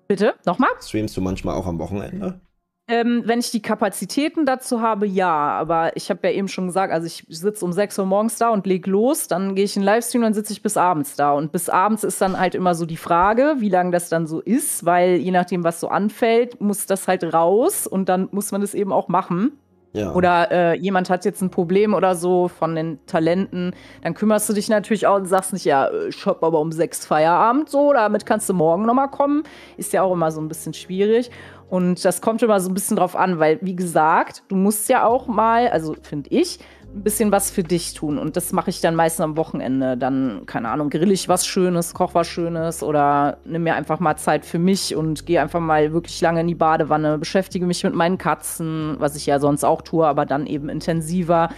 Bitte? 0.08 0.34
Nochmal? 0.44 0.70
Streamst 0.80 1.16
du 1.16 1.20
manchmal 1.20 1.54
auch 1.54 1.66
am 1.66 1.78
Wochenende? 1.78 2.40
Ähm, 2.88 3.22
wenn 3.24 3.40
ich 3.40 3.50
die 3.50 3.62
Kapazitäten 3.62 4.46
dazu 4.46 4.80
habe, 4.80 5.06
ja. 5.06 5.32
Aber 5.32 5.96
ich 5.96 6.08
habe 6.08 6.28
ja 6.28 6.34
eben 6.34 6.46
schon 6.46 6.66
gesagt, 6.66 6.92
also 6.92 7.06
ich 7.06 7.26
sitze 7.28 7.64
um 7.64 7.72
6 7.72 7.98
Uhr 7.98 8.06
morgens 8.06 8.36
da 8.36 8.50
und 8.50 8.64
leg 8.66 8.86
los, 8.86 9.26
dann 9.26 9.56
gehe 9.56 9.64
ich 9.64 9.74
in 9.74 9.82
den 9.82 9.86
Livestream, 9.86 10.22
dann 10.22 10.34
sitze 10.34 10.52
ich 10.52 10.62
bis 10.62 10.76
abends 10.76 11.16
da. 11.16 11.32
Und 11.32 11.50
bis 11.50 11.68
abends 11.68 12.04
ist 12.04 12.20
dann 12.20 12.38
halt 12.38 12.54
immer 12.54 12.74
so 12.76 12.86
die 12.86 12.96
Frage, 12.96 13.56
wie 13.58 13.70
lange 13.70 13.90
das 13.90 14.08
dann 14.08 14.28
so 14.28 14.40
ist, 14.40 14.84
weil 14.84 15.16
je 15.16 15.32
nachdem, 15.32 15.64
was 15.64 15.80
so 15.80 15.88
anfällt, 15.88 16.60
muss 16.60 16.86
das 16.86 17.08
halt 17.08 17.24
raus 17.24 17.88
und 17.88 18.08
dann 18.08 18.28
muss 18.30 18.52
man 18.52 18.60
das 18.60 18.72
eben 18.74 18.92
auch 18.92 19.08
machen. 19.08 19.58
Ja. 19.96 20.12
Oder 20.12 20.52
äh, 20.52 20.78
jemand 20.78 21.08
hat 21.08 21.24
jetzt 21.24 21.40
ein 21.40 21.50
Problem 21.50 21.94
oder 21.94 22.14
so 22.14 22.48
von 22.48 22.74
den 22.74 22.98
Talenten, 23.06 23.74
dann 24.02 24.12
kümmerst 24.12 24.46
du 24.48 24.52
dich 24.52 24.68
natürlich 24.68 25.06
auch 25.06 25.16
und 25.16 25.24
sagst 25.24 25.54
nicht, 25.54 25.64
ja, 25.64 25.90
ich 26.08 26.26
hab 26.26 26.44
aber 26.44 26.60
um 26.60 26.70
sechs 26.70 27.06
Feierabend 27.06 27.70
so, 27.70 27.94
damit 27.94 28.26
kannst 28.26 28.46
du 28.50 28.54
morgen 28.54 28.84
nochmal 28.84 29.08
kommen. 29.08 29.42
Ist 29.78 29.94
ja 29.94 30.02
auch 30.02 30.12
immer 30.12 30.30
so 30.30 30.40
ein 30.42 30.48
bisschen 30.48 30.74
schwierig. 30.74 31.30
Und 31.68 32.04
das 32.04 32.20
kommt 32.20 32.42
immer 32.42 32.60
so 32.60 32.70
ein 32.70 32.74
bisschen 32.74 32.96
drauf 32.96 33.16
an, 33.16 33.38
weil, 33.38 33.58
wie 33.60 33.74
gesagt, 33.74 34.44
du 34.48 34.54
musst 34.54 34.88
ja 34.88 35.04
auch 35.04 35.26
mal, 35.26 35.68
also 35.68 35.96
finde 36.00 36.30
ich, 36.30 36.60
ein 36.94 37.02
bisschen 37.02 37.32
was 37.32 37.50
für 37.50 37.62
dich 37.62 37.94
tun. 37.94 38.18
Und 38.18 38.36
das 38.36 38.52
mache 38.52 38.70
ich 38.70 38.80
dann 38.80 38.94
meistens 38.94 39.24
am 39.24 39.36
Wochenende. 39.36 39.96
Dann, 39.96 40.42
keine 40.46 40.68
Ahnung, 40.68 40.90
grill 40.90 41.10
ich 41.10 41.28
was 41.28 41.46
Schönes, 41.46 41.92
koch 41.92 42.14
was 42.14 42.28
Schönes 42.28 42.82
oder 42.82 43.38
nimm 43.44 43.64
mir 43.64 43.74
einfach 43.74 43.98
mal 44.00 44.16
Zeit 44.16 44.46
für 44.46 44.58
mich 44.58 44.94
und 44.94 45.26
gehe 45.26 45.42
einfach 45.42 45.60
mal 45.60 45.92
wirklich 45.92 46.20
lange 46.20 46.40
in 46.40 46.46
die 46.46 46.54
Badewanne, 46.54 47.18
beschäftige 47.18 47.66
mich 47.66 47.82
mit 47.82 47.94
meinen 47.94 48.16
Katzen, 48.16 48.96
was 48.98 49.16
ich 49.16 49.26
ja 49.26 49.40
sonst 49.40 49.64
auch 49.64 49.82
tue, 49.82 50.06
aber 50.06 50.24
dann 50.24 50.46
eben 50.46 50.68
intensiver. 50.68 51.50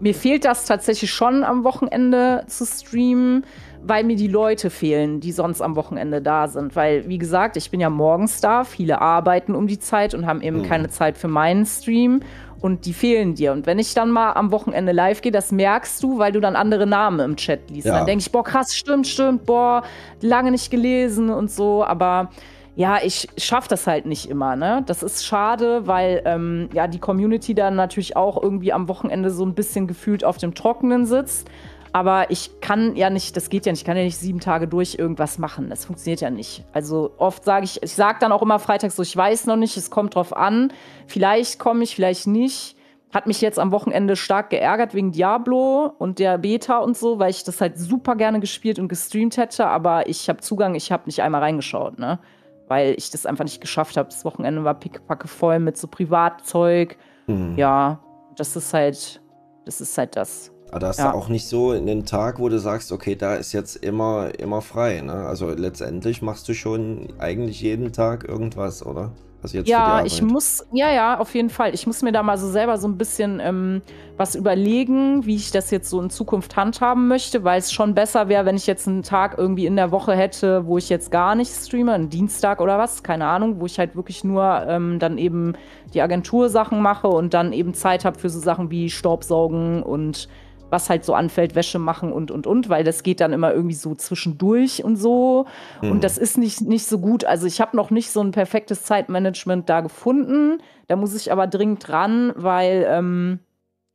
Mir 0.00 0.14
fehlt 0.14 0.44
das 0.44 0.64
tatsächlich 0.64 1.10
schon 1.10 1.42
am 1.42 1.64
Wochenende 1.64 2.44
zu 2.46 2.64
streamen 2.64 3.44
weil 3.82 4.04
mir 4.04 4.16
die 4.16 4.28
Leute 4.28 4.70
fehlen, 4.70 5.20
die 5.20 5.32
sonst 5.32 5.60
am 5.60 5.76
Wochenende 5.76 6.20
da 6.20 6.48
sind. 6.48 6.76
Weil, 6.76 7.08
wie 7.08 7.18
gesagt, 7.18 7.56
ich 7.56 7.70
bin 7.70 7.80
ja 7.80 7.90
morgens 7.90 8.40
da, 8.40 8.64
viele 8.64 9.00
arbeiten 9.00 9.54
um 9.54 9.66
die 9.66 9.78
Zeit 9.78 10.14
und 10.14 10.26
haben 10.26 10.40
eben 10.42 10.58
mhm. 10.58 10.64
keine 10.64 10.88
Zeit 10.88 11.18
für 11.18 11.28
meinen 11.28 11.64
Stream 11.66 12.20
und 12.60 12.86
die 12.86 12.92
fehlen 12.92 13.34
dir. 13.34 13.52
Und 13.52 13.66
wenn 13.66 13.78
ich 13.78 13.94
dann 13.94 14.10
mal 14.10 14.32
am 14.32 14.50
Wochenende 14.50 14.92
live 14.92 15.20
gehe, 15.20 15.32
das 15.32 15.52
merkst 15.52 16.02
du, 16.02 16.18
weil 16.18 16.32
du 16.32 16.40
dann 16.40 16.56
andere 16.56 16.86
Namen 16.86 17.20
im 17.20 17.36
Chat 17.36 17.70
liest. 17.70 17.86
Ja. 17.86 17.96
Dann 17.98 18.06
denke 18.06 18.22
ich, 18.22 18.32
boah, 18.32 18.44
krass, 18.44 18.76
stimmt, 18.76 19.06
stimmt, 19.06 19.46
boah, 19.46 19.82
lange 20.20 20.50
nicht 20.50 20.70
gelesen 20.70 21.30
und 21.30 21.50
so, 21.50 21.84
aber 21.84 22.30
ja, 22.78 22.98
ich 23.02 23.26
schaffe 23.36 23.68
das 23.68 23.88
halt 23.88 24.06
nicht 24.06 24.30
immer, 24.30 24.54
ne? 24.54 24.84
Das 24.86 25.02
ist 25.02 25.26
schade, 25.26 25.88
weil 25.88 26.22
ähm, 26.24 26.68
ja 26.72 26.86
die 26.86 27.00
Community 27.00 27.52
dann 27.52 27.74
natürlich 27.74 28.16
auch 28.16 28.40
irgendwie 28.40 28.72
am 28.72 28.86
Wochenende 28.88 29.30
so 29.30 29.44
ein 29.44 29.54
bisschen 29.54 29.88
gefühlt 29.88 30.22
auf 30.22 30.38
dem 30.38 30.54
Trockenen 30.54 31.04
sitzt. 31.04 31.48
Aber 31.92 32.30
ich 32.30 32.60
kann 32.60 32.96
ja 32.96 33.10
nicht, 33.10 33.36
das 33.36 33.48
geht 33.48 33.66
ja 33.66 33.72
nicht, 33.72 33.80
ich 33.80 33.86
kann 33.86 33.96
ja 33.96 34.02
nicht 34.02 34.18
sieben 34.18 34.40
Tage 34.40 34.68
durch 34.68 34.96
irgendwas 34.98 35.38
machen. 35.38 35.70
Das 35.70 35.84
funktioniert 35.84 36.20
ja 36.20 36.30
nicht. 36.30 36.64
Also 36.72 37.12
oft 37.18 37.44
sage 37.44 37.64
ich, 37.64 37.82
ich 37.82 37.94
sage 37.94 38.18
dann 38.20 38.32
auch 38.32 38.42
immer 38.42 38.58
freitags 38.58 38.96
so, 38.96 39.02
ich 39.02 39.16
weiß 39.16 39.46
noch 39.46 39.56
nicht, 39.56 39.76
es 39.76 39.90
kommt 39.90 40.14
drauf 40.14 40.36
an. 40.36 40.72
Vielleicht 41.06 41.58
komme 41.58 41.84
ich, 41.84 41.94
vielleicht 41.94 42.26
nicht. 42.26 42.76
Hat 43.12 43.26
mich 43.26 43.40
jetzt 43.40 43.58
am 43.58 43.72
Wochenende 43.72 44.16
stark 44.16 44.50
geärgert 44.50 44.92
wegen 44.92 45.12
Diablo 45.12 45.94
und 45.98 46.18
der 46.18 46.36
Beta 46.36 46.78
und 46.78 46.94
so, 46.94 47.18
weil 47.18 47.30
ich 47.30 47.42
das 47.42 47.58
halt 47.60 47.78
super 47.78 48.16
gerne 48.16 48.38
gespielt 48.38 48.78
und 48.78 48.88
gestreamt 48.88 49.38
hätte, 49.38 49.66
aber 49.66 50.08
ich 50.08 50.28
habe 50.28 50.40
Zugang, 50.40 50.74
ich 50.74 50.92
habe 50.92 51.04
nicht 51.06 51.22
einmal 51.22 51.40
reingeschaut, 51.40 51.98
ne? 51.98 52.18
Weil 52.66 52.94
ich 52.98 53.10
das 53.10 53.24
einfach 53.24 53.44
nicht 53.44 53.62
geschafft 53.62 53.96
habe. 53.96 54.10
Das 54.10 54.26
Wochenende 54.26 54.62
war 54.62 54.74
pickepacke 54.74 55.26
voll 55.26 55.58
mit 55.58 55.78
so 55.78 55.86
Privatzeug. 55.86 56.98
Mhm. 57.26 57.54
Ja, 57.56 57.98
das 58.36 58.54
ist 58.56 58.74
halt, 58.74 59.22
das 59.64 59.80
ist 59.80 59.96
halt 59.96 60.14
das. 60.14 60.52
Aber 60.70 60.80
da 60.80 60.88
hast 60.88 60.98
ja. 60.98 61.12
du 61.12 61.16
auch 61.16 61.28
nicht 61.28 61.46
so 61.46 61.70
einen 61.70 62.04
Tag, 62.04 62.38
wo 62.38 62.48
du 62.48 62.58
sagst, 62.58 62.92
okay, 62.92 63.16
da 63.16 63.34
ist 63.34 63.52
jetzt 63.52 63.76
immer, 63.76 64.38
immer 64.38 64.60
frei. 64.60 65.00
Ne? 65.00 65.12
Also 65.12 65.50
letztendlich 65.50 66.20
machst 66.22 66.48
du 66.48 66.54
schon 66.54 67.08
eigentlich 67.18 67.60
jeden 67.60 67.92
Tag 67.92 68.28
irgendwas, 68.28 68.84
oder? 68.84 69.12
Also 69.40 69.58
ja, 69.58 70.04
ich 70.04 70.20
muss, 70.20 70.66
ja, 70.72 70.90
ja, 70.92 71.20
auf 71.20 71.32
jeden 71.32 71.48
Fall. 71.48 71.72
Ich 71.72 71.86
muss 71.86 72.02
mir 72.02 72.10
da 72.10 72.24
mal 72.24 72.36
so 72.36 72.48
selber 72.48 72.76
so 72.76 72.88
ein 72.88 72.98
bisschen 72.98 73.38
ähm, 73.40 73.82
was 74.16 74.34
überlegen, 74.34 75.26
wie 75.26 75.36
ich 75.36 75.52
das 75.52 75.70
jetzt 75.70 75.88
so 75.88 76.00
in 76.00 76.10
Zukunft 76.10 76.56
handhaben 76.56 77.06
möchte, 77.06 77.44
weil 77.44 77.60
es 77.60 77.72
schon 77.72 77.94
besser 77.94 78.28
wäre, 78.28 78.46
wenn 78.46 78.56
ich 78.56 78.66
jetzt 78.66 78.88
einen 78.88 79.04
Tag 79.04 79.38
irgendwie 79.38 79.66
in 79.66 79.76
der 79.76 79.92
Woche 79.92 80.16
hätte, 80.16 80.66
wo 80.66 80.76
ich 80.76 80.88
jetzt 80.88 81.12
gar 81.12 81.36
nicht 81.36 81.52
streame, 81.52 81.92
einen 81.92 82.10
Dienstag 82.10 82.60
oder 82.60 82.78
was, 82.78 83.04
keine 83.04 83.26
Ahnung, 83.26 83.60
wo 83.60 83.66
ich 83.66 83.78
halt 83.78 83.94
wirklich 83.94 84.24
nur 84.24 84.64
ähm, 84.66 84.98
dann 84.98 85.18
eben 85.18 85.52
die 85.94 86.02
Agentursachen 86.02 86.82
mache 86.82 87.06
und 87.06 87.32
dann 87.32 87.52
eben 87.52 87.74
Zeit 87.74 88.04
habe 88.04 88.18
für 88.18 88.30
so 88.30 88.40
Sachen 88.40 88.72
wie 88.72 88.90
Staubsaugen 88.90 89.84
und 89.84 90.28
was 90.70 90.90
halt 90.90 91.04
so 91.04 91.14
anfällt, 91.14 91.54
Wäsche 91.54 91.78
machen 91.78 92.12
und, 92.12 92.30
und, 92.30 92.46
und, 92.46 92.68
weil 92.68 92.84
das 92.84 93.02
geht 93.02 93.20
dann 93.20 93.32
immer 93.32 93.52
irgendwie 93.52 93.74
so 93.74 93.94
zwischendurch 93.94 94.84
und 94.84 94.96
so. 94.96 95.46
Mhm. 95.82 95.92
Und 95.92 96.04
das 96.04 96.18
ist 96.18 96.38
nicht, 96.38 96.60
nicht 96.62 96.86
so 96.86 96.98
gut. 96.98 97.24
Also 97.24 97.46
ich 97.46 97.60
habe 97.60 97.76
noch 97.76 97.90
nicht 97.90 98.10
so 98.10 98.20
ein 98.20 98.32
perfektes 98.32 98.84
Zeitmanagement 98.84 99.68
da 99.68 99.80
gefunden. 99.80 100.60
Da 100.86 100.96
muss 100.96 101.14
ich 101.14 101.32
aber 101.32 101.46
dringend 101.46 101.86
dran, 101.86 102.32
weil, 102.36 102.86
ähm, 102.88 103.40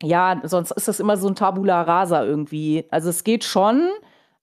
ja, 0.01 0.41
sonst 0.43 0.71
ist 0.71 0.87
das 0.87 0.99
immer 0.99 1.17
so 1.17 1.27
ein 1.27 1.35
Tabula 1.35 1.81
rasa 1.81 2.23
irgendwie. 2.23 2.85
Also 2.89 3.09
es 3.09 3.23
geht 3.23 3.43
schon, 3.43 3.89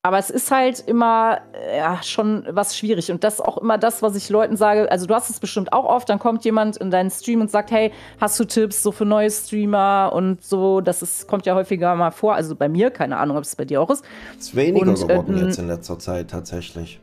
aber 0.02 0.18
es 0.18 0.30
ist 0.30 0.50
halt 0.50 0.82
immer 0.86 1.40
ja, 1.76 2.02
schon 2.02 2.46
was 2.48 2.76
schwierig. 2.76 3.10
Und 3.12 3.22
das 3.22 3.34
ist 3.34 3.40
auch 3.40 3.58
immer 3.58 3.76
das, 3.76 4.00
was 4.00 4.16
ich 4.16 4.30
Leuten 4.30 4.56
sage. 4.56 4.90
Also, 4.90 5.06
du 5.06 5.14
hast 5.14 5.28
es 5.28 5.40
bestimmt 5.40 5.72
auch 5.74 5.84
oft. 5.84 6.08
Dann 6.08 6.18
kommt 6.18 6.44
jemand 6.44 6.78
in 6.78 6.90
deinen 6.90 7.10
Stream 7.10 7.42
und 7.42 7.50
sagt: 7.50 7.70
Hey, 7.70 7.92
hast 8.18 8.40
du 8.40 8.44
Tipps 8.44 8.82
so 8.82 8.92
für 8.92 9.04
neue 9.04 9.30
Streamer 9.30 10.12
und 10.14 10.42
so? 10.42 10.80
Das 10.80 11.02
ist, 11.02 11.28
kommt 11.28 11.44
ja 11.44 11.54
häufiger 11.54 11.94
mal 11.96 12.12
vor. 12.12 12.34
Also 12.34 12.56
bei 12.56 12.68
mir, 12.68 12.90
keine 12.90 13.18
Ahnung, 13.18 13.36
ob 13.36 13.44
es 13.44 13.54
bei 13.56 13.66
dir 13.66 13.82
auch 13.82 13.90
ist. 13.90 14.02
Es 14.38 14.46
ist 14.46 14.56
weniger 14.56 14.88
und, 14.88 14.94
geworden 14.94 15.36
äh, 15.36 15.44
jetzt 15.44 15.58
in 15.58 15.66
letzter 15.66 15.98
Zeit 15.98 16.30
tatsächlich. 16.30 17.00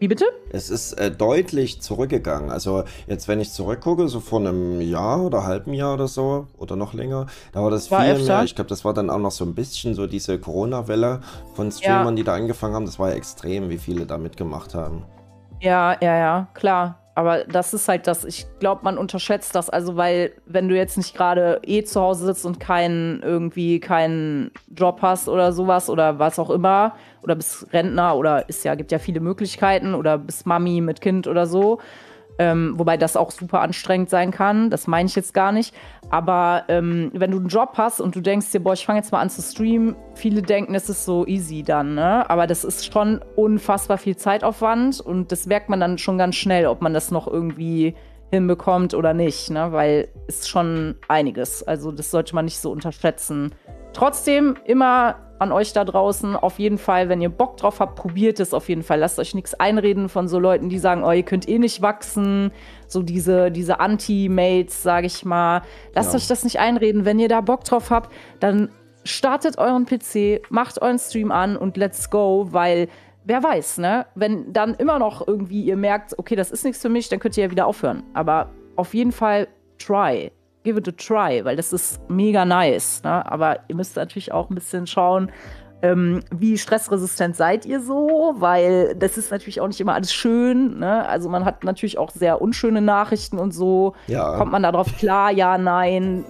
Wie 0.00 0.06
bitte? 0.06 0.26
Es 0.50 0.70
ist 0.70 0.92
äh, 0.92 1.10
deutlich 1.10 1.82
zurückgegangen. 1.82 2.50
Also 2.50 2.84
jetzt, 3.08 3.26
wenn 3.26 3.40
ich 3.40 3.52
zurückgucke, 3.52 4.06
so 4.08 4.20
vor 4.20 4.38
einem 4.38 4.80
Jahr 4.80 5.24
oder 5.24 5.44
halben 5.44 5.74
Jahr 5.74 5.94
oder 5.94 6.06
so 6.06 6.46
oder 6.56 6.76
noch 6.76 6.94
länger, 6.94 7.26
da 7.52 7.62
war 7.62 7.70
das 7.70 7.90
war 7.90 8.02
viel 8.02 8.12
öfter. 8.12 8.36
mehr. 8.36 8.44
Ich 8.44 8.54
glaube, 8.54 8.68
das 8.68 8.84
war 8.84 8.94
dann 8.94 9.10
auch 9.10 9.18
noch 9.18 9.32
so 9.32 9.44
ein 9.44 9.54
bisschen 9.54 9.94
so 9.94 10.06
diese 10.06 10.38
Corona-Welle 10.38 11.20
von 11.54 11.72
Streamern, 11.72 12.08
ja. 12.08 12.14
die 12.14 12.24
da 12.24 12.34
angefangen 12.34 12.74
haben. 12.74 12.86
Das 12.86 12.98
war 12.98 13.10
ja 13.10 13.16
extrem, 13.16 13.70
wie 13.70 13.78
viele 13.78 14.06
da 14.06 14.18
mitgemacht 14.18 14.74
haben. 14.74 15.04
Ja, 15.60 15.96
ja, 16.00 16.16
ja, 16.16 16.48
klar. 16.54 17.00
Aber 17.18 17.42
das 17.42 17.74
ist 17.74 17.88
halt 17.88 18.06
das, 18.06 18.24
ich 18.24 18.46
glaube, 18.60 18.82
man 18.84 18.96
unterschätzt 18.96 19.52
das. 19.56 19.68
Also, 19.68 19.96
weil, 19.96 20.30
wenn 20.46 20.68
du 20.68 20.76
jetzt 20.76 20.96
nicht 20.96 21.16
gerade 21.16 21.60
eh 21.66 21.82
zu 21.82 22.00
Hause 22.00 22.26
sitzt 22.26 22.46
und 22.46 22.60
keinen 22.60 23.24
irgendwie 23.24 23.80
keinen 23.80 24.52
Job 24.68 25.00
hast 25.02 25.28
oder 25.28 25.52
sowas 25.52 25.90
oder 25.90 26.20
was 26.20 26.38
auch 26.38 26.48
immer, 26.48 26.94
oder 27.22 27.34
bist 27.34 27.72
Rentner 27.72 28.14
oder 28.14 28.48
ist 28.48 28.64
ja, 28.64 28.76
gibt 28.76 28.92
ja 28.92 29.00
viele 29.00 29.18
Möglichkeiten 29.18 29.96
oder 29.96 30.16
bist 30.16 30.46
Mami 30.46 30.80
mit 30.80 31.00
Kind 31.00 31.26
oder 31.26 31.48
so, 31.48 31.80
ähm, 32.38 32.74
wobei 32.76 32.96
das 32.96 33.16
auch 33.16 33.30
super 33.30 33.60
anstrengend 33.60 34.10
sein 34.10 34.30
kann. 34.30 34.70
Das 34.70 34.86
meine 34.86 35.08
ich 35.08 35.16
jetzt 35.16 35.34
gar 35.34 35.52
nicht. 35.52 35.74
Aber 36.10 36.64
ähm, 36.68 37.10
wenn 37.12 37.32
du 37.32 37.38
einen 37.38 37.48
Job 37.48 37.72
hast 37.74 38.00
und 38.00 38.14
du 38.14 38.20
denkst 38.20 38.50
dir, 38.52 38.60
boah, 38.60 38.72
ich 38.72 38.86
fange 38.86 39.00
jetzt 39.00 39.12
mal 39.12 39.20
an 39.20 39.28
zu 39.28 39.42
streamen, 39.42 39.96
viele 40.14 40.42
denken, 40.42 40.74
es 40.74 40.88
ist 40.88 41.04
so 41.04 41.26
easy 41.26 41.62
dann, 41.62 41.94
ne? 41.94 42.28
Aber 42.30 42.46
das 42.46 42.64
ist 42.64 42.92
schon 42.92 43.20
unfassbar 43.36 43.98
viel 43.98 44.16
Zeitaufwand 44.16 45.00
und 45.00 45.32
das 45.32 45.46
merkt 45.46 45.68
man 45.68 45.80
dann 45.80 45.98
schon 45.98 46.16
ganz 46.16 46.36
schnell, 46.36 46.66
ob 46.66 46.80
man 46.80 46.94
das 46.94 47.10
noch 47.10 47.26
irgendwie 47.26 47.94
hinbekommt 48.30 48.94
oder 48.94 49.14
nicht, 49.14 49.50
ne? 49.50 49.72
Weil 49.72 50.08
es 50.28 50.48
schon 50.48 50.94
einiges. 51.08 51.62
Also 51.62 51.92
das 51.92 52.10
sollte 52.10 52.34
man 52.34 52.44
nicht 52.44 52.58
so 52.58 52.70
unterschätzen. 52.70 53.54
Trotzdem 53.92 54.56
immer 54.64 55.16
an 55.38 55.52
euch 55.52 55.72
da 55.72 55.84
draußen. 55.84 56.36
Auf 56.36 56.58
jeden 56.58 56.78
Fall, 56.78 57.08
wenn 57.08 57.20
ihr 57.20 57.28
Bock 57.28 57.56
drauf 57.56 57.80
habt, 57.80 57.96
probiert 57.96 58.40
es 58.40 58.54
auf 58.54 58.68
jeden 58.68 58.82
Fall. 58.82 58.98
Lasst 58.98 59.18
euch 59.18 59.34
nichts 59.34 59.54
einreden 59.54 60.08
von 60.08 60.28
so 60.28 60.38
Leuten, 60.38 60.68
die 60.68 60.78
sagen, 60.78 61.04
oh, 61.04 61.12
ihr 61.12 61.22
könnt 61.22 61.48
eh 61.48 61.58
nicht 61.58 61.82
wachsen. 61.82 62.50
So 62.86 63.02
diese, 63.02 63.50
diese 63.50 63.80
Anti-Mates, 63.80 64.82
sage 64.82 65.06
ich 65.06 65.24
mal. 65.24 65.62
Lasst 65.94 66.12
ja. 66.12 66.18
euch 66.18 66.26
das 66.26 66.44
nicht 66.44 66.58
einreden. 66.58 67.04
Wenn 67.04 67.18
ihr 67.18 67.28
da 67.28 67.40
Bock 67.40 67.64
drauf 67.64 67.90
habt, 67.90 68.12
dann 68.40 68.70
startet 69.04 69.58
euren 69.58 69.86
PC, 69.86 70.42
macht 70.50 70.82
euren 70.82 70.98
Stream 70.98 71.30
an 71.30 71.56
und 71.56 71.76
let's 71.76 72.10
go, 72.10 72.48
weil 72.50 72.88
wer 73.24 73.42
weiß, 73.42 73.78
ne? 73.78 74.06
Wenn 74.14 74.52
dann 74.52 74.74
immer 74.74 74.98
noch 74.98 75.26
irgendwie 75.26 75.62
ihr 75.62 75.76
merkt, 75.76 76.18
okay, 76.18 76.36
das 76.36 76.50
ist 76.50 76.64
nichts 76.64 76.82
für 76.82 76.88
mich, 76.88 77.08
dann 77.08 77.18
könnt 77.18 77.36
ihr 77.36 77.44
ja 77.44 77.50
wieder 77.50 77.66
aufhören. 77.66 78.02
Aber 78.14 78.50
auf 78.76 78.94
jeden 78.94 79.12
Fall 79.12 79.48
try 79.78 80.30
give 80.68 80.78
it 80.78 80.86
a 80.88 80.92
try, 80.92 81.42
weil 81.44 81.56
das 81.56 81.72
ist 81.72 81.98
mega 82.10 82.44
nice. 82.44 83.02
Ne? 83.02 83.24
Aber 83.30 83.60
ihr 83.68 83.74
müsst 83.74 83.96
natürlich 83.96 84.32
auch 84.32 84.50
ein 84.50 84.54
bisschen 84.54 84.86
schauen, 84.86 85.32
ähm, 85.80 86.20
wie 86.30 86.58
stressresistent 86.58 87.36
seid 87.36 87.64
ihr 87.64 87.80
so? 87.80 88.34
Weil 88.36 88.94
das 88.96 89.16
ist 89.16 89.30
natürlich 89.30 89.60
auch 89.60 89.68
nicht 89.68 89.80
immer 89.80 89.94
alles 89.94 90.12
schön. 90.12 90.78
Ne? 90.78 91.08
Also 91.08 91.28
man 91.28 91.44
hat 91.44 91.64
natürlich 91.64 91.96
auch 91.98 92.10
sehr 92.10 92.42
unschöne 92.42 92.82
Nachrichten 92.82 93.38
und 93.38 93.52
so. 93.52 93.94
Ja. 94.08 94.36
Kommt 94.36 94.52
man 94.52 94.62
darauf 94.62 94.94
klar? 94.98 95.30
Ja, 95.30 95.56
nein. 95.56 96.24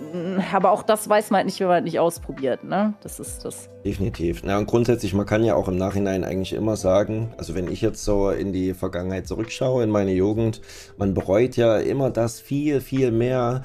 Aber 0.53 0.71
auch 0.71 0.83
das 0.83 1.09
weiß 1.09 1.31
man 1.31 1.39
halt 1.39 1.47
nicht, 1.47 1.59
wenn 1.61 1.67
man 1.67 1.75
halt 1.75 1.85
nicht 1.85 1.99
ausprobiert. 1.99 2.63
Ne? 2.63 2.95
Das 3.03 3.19
ist 3.19 3.45
das. 3.45 3.71
Definitiv. 3.85 4.43
Na, 4.45 4.59
und 4.59 4.67
grundsätzlich, 4.67 5.15
man 5.15 5.25
kann 5.25 5.45
ja 5.45 5.55
auch 5.55 5.69
im 5.69 5.77
Nachhinein 5.77 6.25
eigentlich 6.25 6.53
immer 6.53 6.77
sagen, 6.77 7.33
also 7.39 7.55
wenn 7.55 7.71
ich 7.71 7.81
jetzt 7.81 8.05
so 8.05 8.31
in 8.31 8.53
die 8.53 8.75
Vergangenheit 8.75 9.29
zurückschaue, 9.29 9.85
in 9.85 9.91
meine 9.91 10.13
Jugend, 10.13 10.61
man 10.97 11.15
bereut 11.15 11.57
ja 11.57 11.79
immer 11.79 12.11
das 12.11 12.41
viel, 12.41 12.81
viel 12.81 13.13
mehr, 13.13 13.63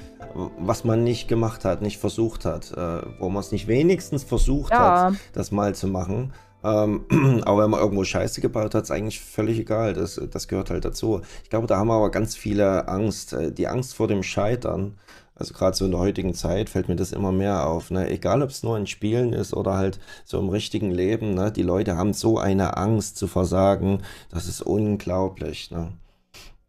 was 0.59 0.83
man 0.83 1.03
nicht 1.03 1.27
gemacht 1.27 1.65
hat, 1.65 1.81
nicht 1.81 1.97
versucht 1.97 2.45
hat, 2.45 2.71
äh, 2.71 3.01
wo 3.19 3.29
man 3.29 3.41
es 3.41 3.51
nicht 3.51 3.67
wenigstens 3.67 4.23
versucht 4.23 4.71
ja. 4.71 5.05
hat, 5.05 5.13
das 5.33 5.51
mal 5.51 5.73
zu 5.73 5.87
machen. 5.87 6.31
Ähm, 6.63 7.05
aber 7.45 7.63
wenn 7.63 7.71
man 7.71 7.79
irgendwo 7.79 8.03
Scheiße 8.03 8.39
gebaut 8.39 8.73
hat, 8.75 8.83
ist 8.83 8.91
eigentlich 8.91 9.19
völlig 9.19 9.59
egal. 9.59 9.93
Das, 9.93 10.21
das 10.31 10.47
gehört 10.47 10.69
halt 10.69 10.85
dazu. 10.85 11.21
Ich 11.43 11.49
glaube, 11.49 11.67
da 11.67 11.77
haben 11.77 11.87
wir 11.87 11.95
aber 11.95 12.11
ganz 12.11 12.35
viele 12.35 12.87
Angst. 12.87 13.33
Äh, 13.33 13.51
die 13.51 13.67
Angst 13.67 13.95
vor 13.95 14.07
dem 14.07 14.23
Scheitern. 14.23 14.97
Also 15.35 15.53
gerade 15.53 15.75
so 15.75 15.85
in 15.85 15.91
der 15.91 15.99
heutigen 15.99 16.33
Zeit 16.33 16.69
fällt 16.69 16.89
mir 16.89 16.95
das 16.95 17.11
immer 17.11 17.31
mehr 17.31 17.67
auf. 17.67 17.89
Ne? 17.89 18.09
Egal, 18.09 18.41
ob 18.43 18.49
es 18.49 18.63
nur 18.63 18.77
in 18.77 18.87
Spielen 18.87 19.33
ist 19.33 19.53
oder 19.53 19.73
halt 19.73 19.99
so 20.25 20.39
im 20.39 20.49
richtigen 20.49 20.91
Leben. 20.91 21.33
Ne? 21.33 21.51
Die 21.51 21.63
Leute 21.63 21.97
haben 21.97 22.13
so 22.13 22.37
eine 22.37 22.77
Angst 22.77 23.17
zu 23.17 23.27
versagen. 23.27 24.03
Das 24.29 24.47
ist 24.47 24.61
unglaublich. 24.61 25.71
Ne? 25.71 25.91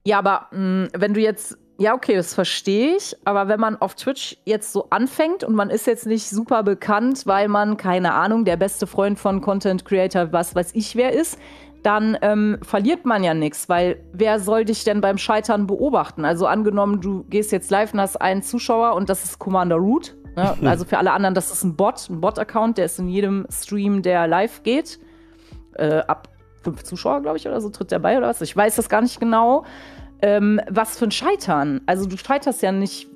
Ja, 0.06 0.18
aber 0.18 0.48
mh, 0.52 0.58
mm, 0.58 0.88
wenn 0.96 1.14
du 1.14 1.20
jetzt 1.20 1.58
ja, 1.76 1.92
okay, 1.92 2.14
das 2.14 2.34
verstehe 2.34 2.96
ich. 2.96 3.16
Aber 3.24 3.48
wenn 3.48 3.58
man 3.58 3.76
auf 3.76 3.96
Twitch 3.96 4.36
jetzt 4.44 4.72
so 4.72 4.86
anfängt 4.90 5.42
und 5.42 5.54
man 5.54 5.70
ist 5.70 5.86
jetzt 5.86 6.06
nicht 6.06 6.28
super 6.28 6.62
bekannt, 6.62 7.26
weil 7.26 7.48
man, 7.48 7.76
keine 7.76 8.14
Ahnung, 8.14 8.44
der 8.44 8.56
beste 8.56 8.86
Freund 8.86 9.18
von 9.18 9.40
Content 9.40 9.84
Creator, 9.84 10.32
was 10.32 10.54
weiß 10.54 10.70
ich 10.74 10.94
wer 10.94 11.12
ist, 11.12 11.36
dann 11.84 12.18
ähm, 12.22 12.58
verliert 12.62 13.04
man 13.04 13.22
ja 13.22 13.34
nichts, 13.34 13.68
weil 13.68 14.02
wer 14.12 14.40
soll 14.40 14.64
dich 14.64 14.84
denn 14.84 15.00
beim 15.00 15.18
Scheitern 15.18 15.66
beobachten? 15.66 16.24
Also 16.24 16.46
angenommen, 16.46 17.00
du 17.00 17.24
gehst 17.24 17.52
jetzt 17.52 17.70
live 17.70 17.92
und 17.92 18.00
hast 18.00 18.16
einen 18.16 18.42
Zuschauer 18.42 18.94
und 18.94 19.08
das 19.08 19.24
ist 19.24 19.38
Commander 19.38 19.76
Root. 19.76 20.16
Ne? 20.36 20.56
Also 20.64 20.84
für 20.84 20.98
alle 20.98 21.12
anderen, 21.12 21.34
das 21.34 21.52
ist 21.52 21.62
ein 21.62 21.76
Bot, 21.76 22.08
ein 22.10 22.20
Bot-Account, 22.20 22.78
der 22.78 22.86
ist 22.86 22.98
in 22.98 23.08
jedem 23.08 23.46
Stream, 23.50 24.02
der 24.02 24.26
live 24.26 24.62
geht. 24.62 24.98
Äh, 25.74 25.98
ab 25.98 26.28
fünf 26.62 26.82
Zuschauer, 26.82 27.20
glaube 27.20 27.36
ich, 27.36 27.46
oder 27.46 27.60
so 27.60 27.68
tritt 27.68 27.90
der 27.90 27.98
bei 27.98 28.16
oder 28.16 28.28
was. 28.28 28.40
Ich 28.40 28.56
weiß 28.56 28.76
das 28.76 28.88
gar 28.88 29.02
nicht 29.02 29.20
genau 29.20 29.64
ähm, 30.24 30.58
was 30.70 30.98
für 30.98 31.04
ein 31.04 31.10
Scheitern. 31.10 31.82
Also 31.84 32.06
du 32.06 32.16
scheiterst 32.16 32.62
ja 32.62 32.72
nicht 32.72 33.08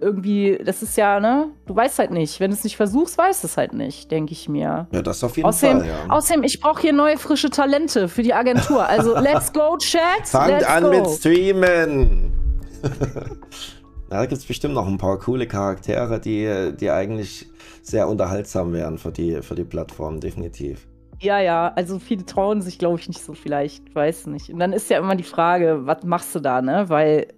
irgendwie, 0.00 0.58
das 0.64 0.82
ist 0.82 0.96
ja, 0.96 1.20
ne, 1.20 1.50
du 1.66 1.74
weißt 1.74 1.98
halt 1.98 2.10
nicht. 2.10 2.40
Wenn 2.40 2.50
du 2.50 2.56
es 2.56 2.64
nicht 2.64 2.76
versuchst, 2.76 3.18
weißt 3.18 3.42
du 3.42 3.46
es 3.46 3.56
halt 3.56 3.72
nicht, 3.72 4.10
denke 4.10 4.32
ich 4.32 4.48
mir. 4.48 4.86
Ja, 4.90 5.02
das 5.02 5.22
auf 5.24 5.36
jeden 5.36 5.48
außerdem, 5.48 5.80
Fall, 5.80 5.88
ja. 5.88 5.94
Außerdem, 6.08 6.42
ich 6.44 6.60
brauche 6.60 6.80
hier 6.80 6.92
neue, 6.92 7.18
frische 7.18 7.50
Talente 7.50 8.08
für 8.08 8.22
die 8.22 8.34
Agentur. 8.34 8.86
Also, 8.86 9.14
let's 9.18 9.52
go, 9.52 9.76
Chat. 9.78 10.26
Fangt 10.26 10.64
an 10.68 10.84
go. 10.84 10.90
mit 10.90 11.06
Streamen. 11.08 12.32
da 14.08 14.20
gibt 14.22 14.40
es 14.40 14.46
bestimmt 14.46 14.74
noch 14.74 14.86
ein 14.86 14.98
paar 14.98 15.18
coole 15.18 15.46
Charaktere, 15.46 16.20
die, 16.20 16.72
die 16.78 16.90
eigentlich 16.90 17.46
sehr 17.82 18.08
unterhaltsam 18.08 18.72
wären 18.72 18.98
für 18.98 19.12
die, 19.12 19.42
für 19.42 19.54
die 19.54 19.64
Plattform, 19.64 20.20
definitiv. 20.20 20.86
Ja, 21.20 21.40
ja, 21.40 21.72
also 21.74 21.98
viele 21.98 22.26
trauen 22.26 22.60
sich, 22.60 22.78
glaube 22.78 22.98
ich, 22.98 23.08
nicht 23.08 23.22
so 23.22 23.32
vielleicht, 23.32 23.94
weiß 23.94 24.26
nicht. 24.26 24.50
Und 24.50 24.58
dann 24.58 24.72
ist 24.72 24.90
ja 24.90 24.98
immer 24.98 25.16
die 25.16 25.22
Frage, 25.22 25.86
was 25.86 26.02
machst 26.04 26.34
du 26.34 26.40
da, 26.40 26.60
ne? 26.60 26.88
Weil 26.88 27.28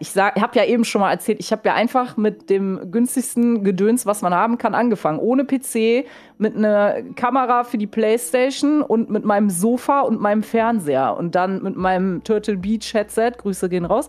ich 0.00 0.12
sag, 0.12 0.36
ich 0.36 0.42
habe 0.42 0.56
ja 0.56 0.64
eben 0.64 0.84
schon 0.84 1.00
mal 1.00 1.10
erzählt, 1.10 1.40
ich 1.40 1.50
habe 1.50 1.62
ja 1.64 1.74
einfach 1.74 2.16
mit 2.16 2.48
dem 2.48 2.92
günstigsten 2.92 3.64
Gedöns, 3.64 4.06
was 4.06 4.22
man 4.22 4.32
haben 4.32 4.56
kann, 4.56 4.74
angefangen. 4.74 5.18
Ohne 5.18 5.44
PC, 5.44 6.06
mit 6.38 6.56
einer 6.56 7.02
Kamera 7.16 7.64
für 7.64 7.78
die 7.78 7.88
Playstation 7.88 8.82
und 8.82 9.10
mit 9.10 9.24
meinem 9.24 9.50
Sofa 9.50 10.02
und 10.02 10.20
meinem 10.20 10.44
Fernseher 10.44 11.16
und 11.16 11.34
dann 11.34 11.62
mit 11.62 11.76
meinem 11.76 12.22
Turtle 12.22 12.56
Beach 12.56 12.94
Headset, 12.94 13.32
Grüße 13.38 13.68
gehen 13.68 13.84
raus. 13.84 14.06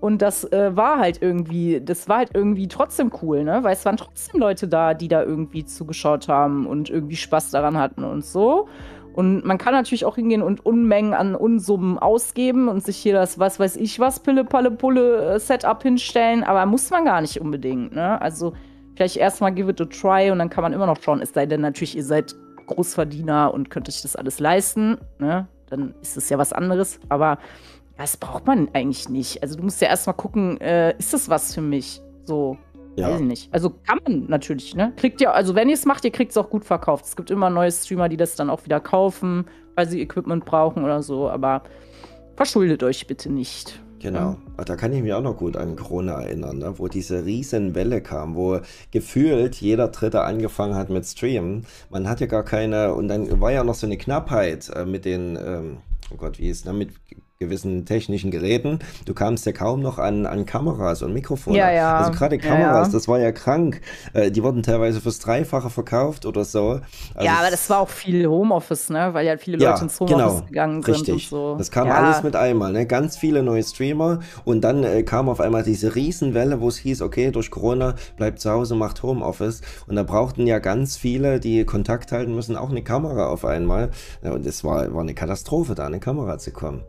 Und 0.00 0.20
das 0.20 0.50
äh, 0.52 0.76
war 0.76 0.98
halt 0.98 1.22
irgendwie, 1.22 1.80
das 1.80 2.08
war 2.08 2.18
halt 2.18 2.30
irgendwie 2.34 2.66
trotzdem 2.66 3.12
cool, 3.22 3.44
ne? 3.44 3.62
Weil 3.62 3.74
es 3.74 3.84
waren 3.84 3.96
trotzdem 3.96 4.40
Leute 4.40 4.66
da, 4.66 4.94
die 4.94 5.06
da 5.06 5.22
irgendwie 5.22 5.64
zugeschaut 5.64 6.26
haben 6.26 6.66
und 6.66 6.90
irgendwie 6.90 7.14
Spaß 7.14 7.52
daran 7.52 7.78
hatten 7.78 8.02
und 8.02 8.24
so. 8.24 8.68
Und 9.14 9.44
man 9.44 9.58
kann 9.58 9.74
natürlich 9.74 10.04
auch 10.04 10.16
hingehen 10.16 10.42
und 10.42 10.64
Unmengen 10.64 11.14
an 11.14 11.34
Unsummen 11.34 11.98
ausgeben 11.98 12.68
und 12.68 12.84
sich 12.84 12.96
hier 12.96 13.12
das, 13.12 13.38
was 13.38 13.60
weiß 13.60 13.76
ich 13.76 14.00
was, 14.00 14.20
Pille-Palle-Pulle-Setup 14.20 15.80
äh, 15.80 15.82
hinstellen, 15.88 16.44
aber 16.44 16.64
muss 16.66 16.90
man 16.90 17.04
gar 17.04 17.20
nicht 17.20 17.40
unbedingt, 17.40 17.94
ne? 17.94 18.20
Also 18.20 18.54
vielleicht 18.96 19.16
erstmal 19.16 19.52
give 19.52 19.70
it 19.70 19.80
a 19.80 19.84
try 19.84 20.30
und 20.30 20.38
dann 20.38 20.50
kann 20.50 20.62
man 20.62 20.72
immer 20.72 20.86
noch 20.86 21.00
schauen, 21.02 21.20
es 21.20 21.32
sei 21.32 21.46
denn 21.46 21.60
natürlich, 21.60 21.96
ihr 21.96 22.04
seid 22.04 22.34
Großverdiener 22.66 23.52
und 23.52 23.70
könnt 23.70 23.88
euch 23.88 24.02
das 24.02 24.16
alles 24.16 24.40
leisten, 24.40 24.98
ne? 25.18 25.46
Dann 25.68 25.94
ist 26.02 26.16
es 26.16 26.28
ja 26.28 26.38
was 26.38 26.52
anderes, 26.52 27.00
aber 27.08 27.38
das 27.96 28.16
braucht 28.16 28.46
man 28.46 28.68
eigentlich 28.72 29.08
nicht. 29.08 29.42
Also 29.42 29.56
du 29.56 29.62
musst 29.62 29.80
ja 29.80 29.88
erstmal 29.88 30.16
gucken, 30.16 30.60
äh, 30.60 30.96
ist 30.98 31.12
das 31.14 31.28
was 31.28 31.54
für 31.54 31.60
mich? 31.60 32.00
So, 32.24 32.56
ja. 32.96 33.10
weiß 33.10 33.20
ich 33.20 33.26
nicht. 33.26 33.54
Also 33.54 33.70
kann 33.70 33.98
man 34.04 34.26
natürlich, 34.28 34.74
ne? 34.74 34.92
Kriegt 34.96 35.20
ihr, 35.20 35.32
also 35.34 35.54
wenn 35.54 35.68
ihr 35.68 35.74
es 35.74 35.84
macht, 35.84 36.04
ihr 36.04 36.12
kriegt 36.12 36.30
es 36.32 36.36
auch 36.36 36.50
gut 36.50 36.64
verkauft. 36.64 37.06
Es 37.06 37.16
gibt 37.16 37.30
immer 37.30 37.50
neue 37.50 37.70
Streamer, 37.70 38.08
die 38.08 38.16
das 38.16 38.34
dann 38.34 38.50
auch 38.50 38.64
wieder 38.64 38.80
kaufen, 38.80 39.46
weil 39.74 39.88
sie 39.88 40.00
Equipment 40.00 40.44
brauchen 40.44 40.84
oder 40.84 41.02
so, 41.02 41.28
aber 41.28 41.62
verschuldet 42.36 42.82
euch 42.82 43.06
bitte 43.06 43.30
nicht. 43.30 43.80
Genau. 44.02 44.36
Ja. 44.58 44.64
Da 44.64 44.74
kann 44.74 44.92
ich 44.92 45.00
mich 45.00 45.12
auch 45.12 45.22
noch 45.22 45.36
gut 45.36 45.56
an 45.56 45.76
Corona 45.76 46.22
erinnern, 46.22 46.58
ne? 46.58 46.74
wo 46.76 46.88
diese 46.88 47.24
riesen 47.24 47.76
Welle 47.76 48.02
kam, 48.02 48.34
wo 48.34 48.58
gefühlt 48.90 49.54
jeder 49.56 49.88
Dritte 49.88 50.22
angefangen 50.22 50.74
hat 50.74 50.90
mit 50.90 51.06
Streamen. 51.06 51.66
Man 51.88 52.08
hat 52.08 52.20
ja 52.20 52.26
gar 52.26 52.44
keine, 52.44 52.94
und 52.94 53.06
dann 53.06 53.40
war 53.40 53.52
ja 53.52 53.62
noch 53.62 53.76
so 53.76 53.86
eine 53.86 53.96
Knappheit 53.96 54.70
äh, 54.74 54.84
mit 54.84 55.04
den, 55.04 55.36
ähm, 55.36 55.78
oh 56.12 56.16
Gott, 56.16 56.40
wie 56.40 56.48
ist, 56.48 56.66
ne? 56.66 56.72
mit 56.72 56.90
gewissen 57.42 57.84
technischen 57.84 58.30
Geräten. 58.30 58.78
Du 59.04 59.14
kamst 59.14 59.46
ja 59.46 59.52
kaum 59.52 59.80
noch 59.80 59.98
an, 59.98 60.26
an 60.26 60.46
Kameras 60.46 61.02
und 61.02 61.12
Mikrofone. 61.12 61.58
Ja, 61.58 61.70
ja. 61.70 61.96
Also 61.98 62.12
gerade 62.12 62.38
Kameras, 62.38 62.88
ja, 62.88 62.92
das 62.92 63.08
war 63.08 63.18
ja 63.18 63.32
krank. 63.32 63.80
Äh, 64.12 64.30
die 64.30 64.42
wurden 64.42 64.62
teilweise 64.62 65.00
fürs 65.00 65.18
Dreifache 65.18 65.70
verkauft 65.70 66.26
oder 66.26 66.44
so. 66.44 66.80
Also 67.14 67.26
ja, 67.26 67.38
aber 67.38 67.50
das 67.50 67.68
war 67.70 67.80
auch 67.80 67.88
viel 67.88 68.26
Homeoffice, 68.26 68.90
ne? 68.90 69.10
Weil 69.12 69.26
ja 69.26 69.36
viele 69.36 69.56
Leute 69.58 69.82
ins 69.82 69.98
Homeoffice 70.00 70.40
genau, 70.40 70.46
gegangen 70.46 70.82
sind 70.82 70.94
richtig. 70.94 71.14
und 71.14 71.38
so. 71.38 71.54
Das 71.56 71.70
kam 71.70 71.90
alles 71.90 72.22
mit 72.22 72.36
einmal, 72.36 72.72
ne? 72.72 72.86
Ganz 72.86 73.16
viele 73.16 73.42
neue 73.42 73.62
Streamer 73.62 74.20
und 74.44 74.62
dann 74.62 74.84
äh, 74.84 75.02
kam 75.02 75.28
auf 75.28 75.40
einmal 75.40 75.62
diese 75.62 75.94
Riesenwelle, 75.94 76.60
wo 76.60 76.68
es 76.68 76.78
hieß, 76.78 77.02
okay, 77.02 77.30
durch 77.30 77.50
Corona 77.50 77.94
bleibt 78.16 78.40
zu 78.40 78.50
Hause, 78.50 78.74
macht 78.74 79.02
Homeoffice. 79.02 79.62
Und 79.86 79.96
da 79.96 80.02
brauchten 80.02 80.46
ja 80.46 80.58
ganz 80.58 80.96
viele, 80.96 81.40
die 81.40 81.64
Kontakt 81.64 82.12
halten 82.12 82.34
müssen, 82.34 82.56
auch 82.56 82.70
eine 82.70 82.82
Kamera 82.82 83.26
auf 83.26 83.44
einmal. 83.44 83.90
Ja, 84.22 84.32
und 84.32 84.46
es 84.46 84.64
war, 84.64 84.92
war 84.94 85.02
eine 85.02 85.14
Katastrophe, 85.14 85.74
da 85.74 85.86
eine 85.86 86.00
Kamera 86.00 86.38
zu 86.38 86.52
kommen. 86.52 86.82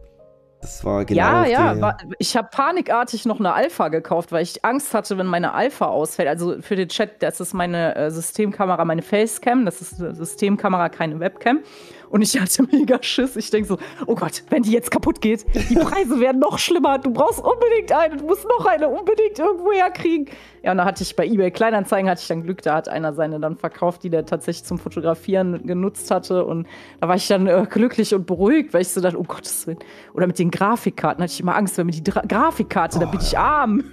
Das 0.63 0.85
war 0.85 1.03
genau 1.03 1.19
Ja, 1.21 1.45
ja, 1.45 1.81
war, 1.81 1.97
ich 2.19 2.37
habe 2.37 2.47
panikartig 2.49 3.25
noch 3.25 3.37
eine 3.37 3.53
Alpha 3.53 3.89
gekauft, 3.89 4.31
weil 4.31 4.43
ich 4.43 4.63
Angst 4.63 4.93
hatte, 4.93 5.17
wenn 5.17 5.27
meine 5.27 5.53
Alpha 5.53 5.87
ausfällt. 5.87 6.29
Also 6.29 6.61
für 6.61 6.77
den 6.77 6.87
Chat, 6.87 7.21
das 7.21 7.41
ist 7.41 7.53
meine 7.53 7.93
äh, 7.97 8.09
Systemkamera, 8.09 8.85
meine 8.85 9.01
Facecam, 9.01 9.65
das 9.65 9.81
ist 9.81 9.99
eine 9.99 10.15
Systemkamera, 10.15 10.87
keine 10.87 11.19
Webcam. 11.19 11.59
Und 12.13 12.21
ich 12.21 12.39
hatte 12.39 12.67
mega 12.71 13.01
Schiss. 13.01 13.35
Ich 13.35 13.49
denke 13.49 13.67
so, 13.67 13.79
oh 14.05 14.13
Gott, 14.13 14.43
wenn 14.51 14.61
die 14.61 14.71
jetzt 14.71 14.91
kaputt 14.91 15.19
geht, 15.19 15.47
die 15.71 15.75
Preise 15.79 16.19
werden 16.19 16.37
noch 16.37 16.59
schlimmer. 16.59 16.99
Du 16.99 17.11
brauchst 17.11 17.39
unbedingt 17.39 17.91
eine, 17.91 18.17
du 18.17 18.25
musst 18.25 18.45
noch 18.47 18.67
eine 18.67 18.87
unbedingt 18.87 19.39
irgendwo 19.39 19.71
herkriegen. 19.71 20.29
Ja, 20.61 20.73
und 20.73 20.77
da 20.77 20.85
hatte 20.85 21.01
ich 21.01 21.15
bei 21.15 21.25
eBay 21.25 21.49
Kleinanzeigen 21.49 22.07
hatte 22.07 22.21
ich 22.21 22.27
dann 22.27 22.43
Glück, 22.43 22.61
da 22.61 22.75
hat 22.75 22.87
einer 22.87 23.13
seine 23.13 23.39
dann 23.39 23.57
verkauft, 23.57 24.03
die 24.03 24.11
der 24.11 24.27
tatsächlich 24.27 24.63
zum 24.63 24.77
Fotografieren 24.77 25.65
genutzt 25.65 26.11
hatte. 26.11 26.45
Und 26.45 26.67
da 27.01 27.07
war 27.07 27.15
ich 27.15 27.27
dann 27.27 27.47
äh, 27.47 27.65
glücklich 27.67 28.13
und 28.13 28.27
beruhigt, 28.27 28.75
weil 28.75 28.83
ich 28.83 28.89
so 28.89 29.01
dachte, 29.01 29.19
oh 29.19 29.23
Gottes 29.23 29.65
Willen. 29.65 29.79
Oder 30.13 30.27
mit 30.27 30.37
den 30.37 30.51
Grafikkarten 30.51 31.23
hatte 31.23 31.33
ich 31.33 31.39
immer 31.39 31.55
Angst, 31.55 31.79
wenn 31.79 31.87
mir 31.87 31.93
die 31.93 32.03
Dra 32.03 32.21
Grafikkarte, 32.21 32.97
oh, 32.97 32.99
da 32.99 33.05
bin 33.07 33.21
ich 33.21 33.35
arm 33.39 33.85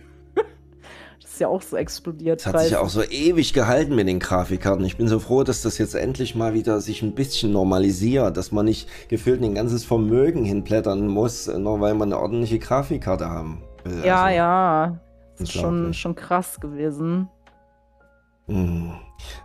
ja 1.41 1.49
auch 1.49 1.63
so 1.63 1.77
explodiert. 1.77 2.41
Das 2.41 2.47
hat 2.47 2.61
sich 2.61 2.73
ja 2.73 2.81
auch 2.81 2.89
so 2.89 3.03
ewig 3.03 3.53
gehalten 3.53 3.95
mit 3.95 4.07
den 4.07 4.19
Grafikkarten. 4.19 4.85
Ich 4.85 4.97
bin 4.97 5.09
so 5.09 5.19
froh, 5.19 5.43
dass 5.43 5.63
das 5.63 5.79
jetzt 5.79 5.95
endlich 5.95 6.35
mal 6.35 6.55
wieder 6.55 6.81
sich 6.81 7.03
ein 7.03 7.15
bisschen 7.15 7.53
normalisiert, 7.53 8.37
dass 8.37 8.53
man 8.53 8.67
nicht 8.67 8.89
gefühlt 9.09 9.43
ein 9.43 9.55
ganzes 9.55 9.85
Vermögen 9.85 10.45
hinblättern 10.45 11.09
muss, 11.09 11.47
nur 11.47 11.81
weil 11.81 11.95
man 11.95 12.13
eine 12.13 12.21
ordentliche 12.21 12.59
Grafikkarte 12.59 13.29
haben 13.29 13.63
will. 13.85 14.05
Ja, 14.05 14.25
also, 14.25 14.37
ja. 14.37 15.01
Das 15.39 15.49
ist 15.49 15.53
schon, 15.53 15.95
schon 15.95 16.15
krass 16.15 16.61
gewesen. 16.61 17.29
Mhm. 18.47 18.93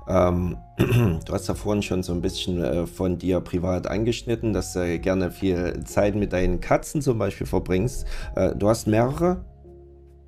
Ähm, 0.08 0.58
du 0.78 1.34
hast 1.34 1.48
ja 1.48 1.54
vorhin 1.54 1.84
schon 1.84 2.04
so 2.04 2.14
ein 2.14 2.22
bisschen 2.22 2.64
äh, 2.64 2.88
von 2.88 3.18
dir 3.18 3.40
privat 3.40 3.88
angeschnitten, 3.88 4.54
dass 4.54 4.74
du 4.74 5.00
gerne 5.00 5.32
viel 5.32 5.84
Zeit 5.86 6.16
mit 6.16 6.34
deinen 6.34 6.60
Katzen 6.60 7.02
zum 7.02 7.18
Beispiel 7.18 7.48
verbringst. 7.48 8.06
Äh, 8.36 8.56
du 8.56 8.70
hast 8.70 8.88
mehrere? 8.88 9.46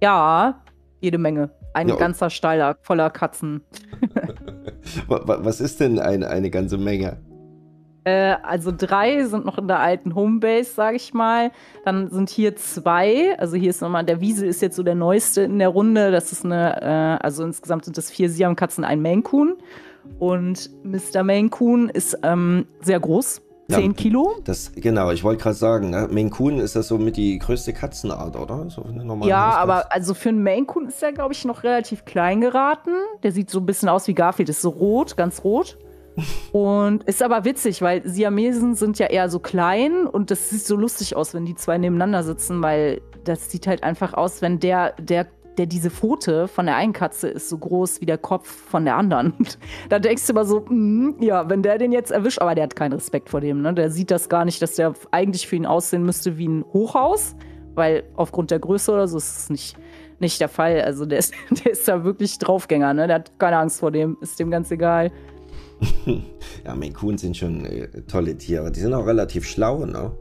Ja, 0.01 0.61
jede 1.01 1.18
Menge. 1.18 1.49
Ein 1.78 1.89
ja, 1.89 1.95
ganzer 1.95 2.32
Stall 2.32 2.75
voller 2.82 3.11
Katzen. 3.11 3.61
Was 5.07 5.61
ist 5.61 5.80
denn 5.80 5.99
ein, 5.99 6.23
eine 6.23 6.49
ganze 6.49 6.80
Menge? 6.80 7.17
Äh, 8.03 8.38
also 8.41 8.71
drei 8.75 9.23
sind 9.25 9.45
noch 9.45 9.59
in 9.59 9.67
der 9.67 9.80
alten 9.80 10.15
Homebase, 10.15 10.73
sage 10.73 10.95
ich 10.95 11.13
mal. 11.13 11.51
Dann 11.86 12.09
sind 12.09 12.32
hier 12.32 12.55
zwei. 12.55 13.38
Also 13.38 13.57
hier 13.57 13.69
ist 13.69 13.82
nochmal, 13.82 14.05
der 14.05 14.21
Wiesel 14.21 14.47
ist 14.47 14.61
jetzt 14.63 14.75
so 14.75 14.82
der 14.82 14.95
neueste 14.95 15.41
in 15.41 15.59
der 15.59 15.69
Runde. 15.69 16.09
Das 16.09 16.32
ist 16.32 16.45
eine, 16.45 16.82
äh, 16.82 17.23
also 17.23 17.43
insgesamt 17.43 17.86
sind 17.86 17.95
das 17.95 18.09
vier 18.09 18.32
Siamkatzen, 18.32 18.84
ein 18.84 19.01
Maine 19.03 19.21
Coon. 19.21 19.57
Und 20.17 20.71
Mr. 20.84 21.21
Maine 21.21 21.49
Coon 21.49 21.89
ist 21.89 22.17
ähm, 22.23 22.65
sehr 22.82 22.99
groß, 22.99 23.41
10 23.70 23.86
ja, 23.86 23.93
Kilo? 23.93 24.36
Das, 24.45 24.72
genau, 24.76 25.11
ich 25.11 25.24
wollte 25.24 25.43
gerade 25.43 25.55
sagen, 25.55 25.89
ne? 25.89 26.07
Maine 26.09 26.30
Coon 26.30 26.59
ist 26.59 26.76
das 26.76 26.88
so 26.88 26.97
mit 26.97 27.18
die 27.18 27.38
größte 27.38 27.74
Katzenart, 27.74 28.36
oder? 28.36 28.70
So 28.70 28.86
ja, 29.24 29.51
aber 29.51 29.91
also 29.91 30.13
für 30.13 30.30
einen 30.30 30.43
Maine 30.43 30.65
Coon 30.65 30.88
ist 30.88 31.01
der, 31.01 31.11
glaube 31.11 31.34
ich, 31.34 31.43
noch 31.45 31.63
relativ 31.63 32.05
klein 32.05 32.41
geraten. 32.41 32.91
Der 33.24 33.32
sieht 33.32 33.49
so 33.49 33.59
ein 33.59 33.65
bisschen 33.65 33.89
aus 33.89 34.07
wie 34.07 34.13
Garfield, 34.13 34.49
ist 34.49 34.61
so 34.61 34.70
rot, 34.70 35.18
ganz 35.18 35.43
rot. 35.43 35.78
und 36.51 37.03
ist 37.03 37.22
aber 37.22 37.45
witzig, 37.45 37.82
weil 37.82 38.07
Siamesen 38.07 38.76
sind 38.76 38.97
ja 38.97 39.07
eher 39.07 39.30
so 39.30 39.39
klein 39.39 40.07
und 40.07 40.32
das 40.32 40.49
sieht 40.49 40.65
so 40.65 40.76
lustig 40.76 41.15
aus, 41.15 41.34
wenn 41.34 41.45
die 41.45 41.55
zwei 41.55 41.78
nebeneinander 41.78 42.24
sitzen, 42.24 42.61
weil 42.63 43.01
das 43.24 43.51
sieht 43.51 43.68
halt 43.68 43.84
einfach 43.84 44.13
aus, 44.13 44.41
wenn 44.41 44.59
der, 44.59 44.93
der 44.93 45.28
der 45.58 45.66
diese 45.66 45.89
Pfote 45.89 46.47
von 46.47 46.66
der 46.66 46.76
einen 46.76 46.93
Katze 46.93 47.28
ist 47.30 47.49
so 47.49 47.58
groß 47.58 48.01
wie 48.01 48.05
der 48.05 48.18
Kopf 48.18 48.47
von 48.47 48.86
der 48.86 48.95
anderen. 48.95 49.34
da 49.89 49.99
denkst 49.99 50.26
du 50.28 50.34
immer 50.34 50.45
so, 50.45 50.62
mm, 50.68 51.16
ja, 51.22 51.49
wenn 51.49 51.64
der 51.64 51.78
den 51.78 51.91
jetzt 51.91 52.12
erwischt, 52.12 52.39
aber 52.39 52.55
der 52.55 52.66
hat 52.66 52.76
keinen 52.76 52.93
Respekt 52.93 53.30
vor 53.30 53.41
dem, 53.41 53.62
ne? 53.62 53.74
Der 53.74 53.89
sieht 53.89 54.12
das 54.12 54.30
gar 54.30 54.45
nicht, 54.45 54.62
dass 54.62 54.76
der 54.76 54.93
eigentlich 55.12 55.47
für 55.47 55.55
ihn 55.55 55.66
aussehen 55.66 56.03
müsste 56.03 56.38
wie 56.38 56.47
ein 56.47 56.66
Hochhaus, 56.74 57.36
weil 57.76 58.03
aufgrund 58.16 58.51
der 58.51 58.60
Größe 58.60 58.91
oder 58.91 59.08
so 59.08 59.18
ist 59.18 59.38
es 59.38 59.49
nicht, 59.49 59.78
nicht 60.20 60.39
der 60.39 60.49
Fall. 60.49 60.82
Also 60.82 61.05
der 61.05 61.20
ist, 61.20 61.34
der 61.66 61.72
ist 61.72 61.88
da 61.88 62.03
wirklich 62.03 62.38
Draufgänger, 62.38 62.93
ne? 62.93 63.08
Der 63.08 63.18
hat 63.18 63.39
keine 63.39 63.58
Angst 63.58 63.80
vor 63.80 63.91
dem, 63.91 64.18
ist 64.22 64.39
dem 64.39 64.51
ganz 64.51 64.72
egal. 64.72 65.12
ja, 66.66 66.76
Maine 66.76 66.93
Coon 66.93 67.18
sind 67.18 67.38
schon 67.38 67.66
äh, 67.66 67.88
tolle 68.08 68.38
Tiere. 68.38 68.72
Die 68.72 68.80
sind 68.80 68.93
auch 68.93 69.05
relativ 69.05 69.45
schlau, 69.45 69.86
ne? 69.86 70.12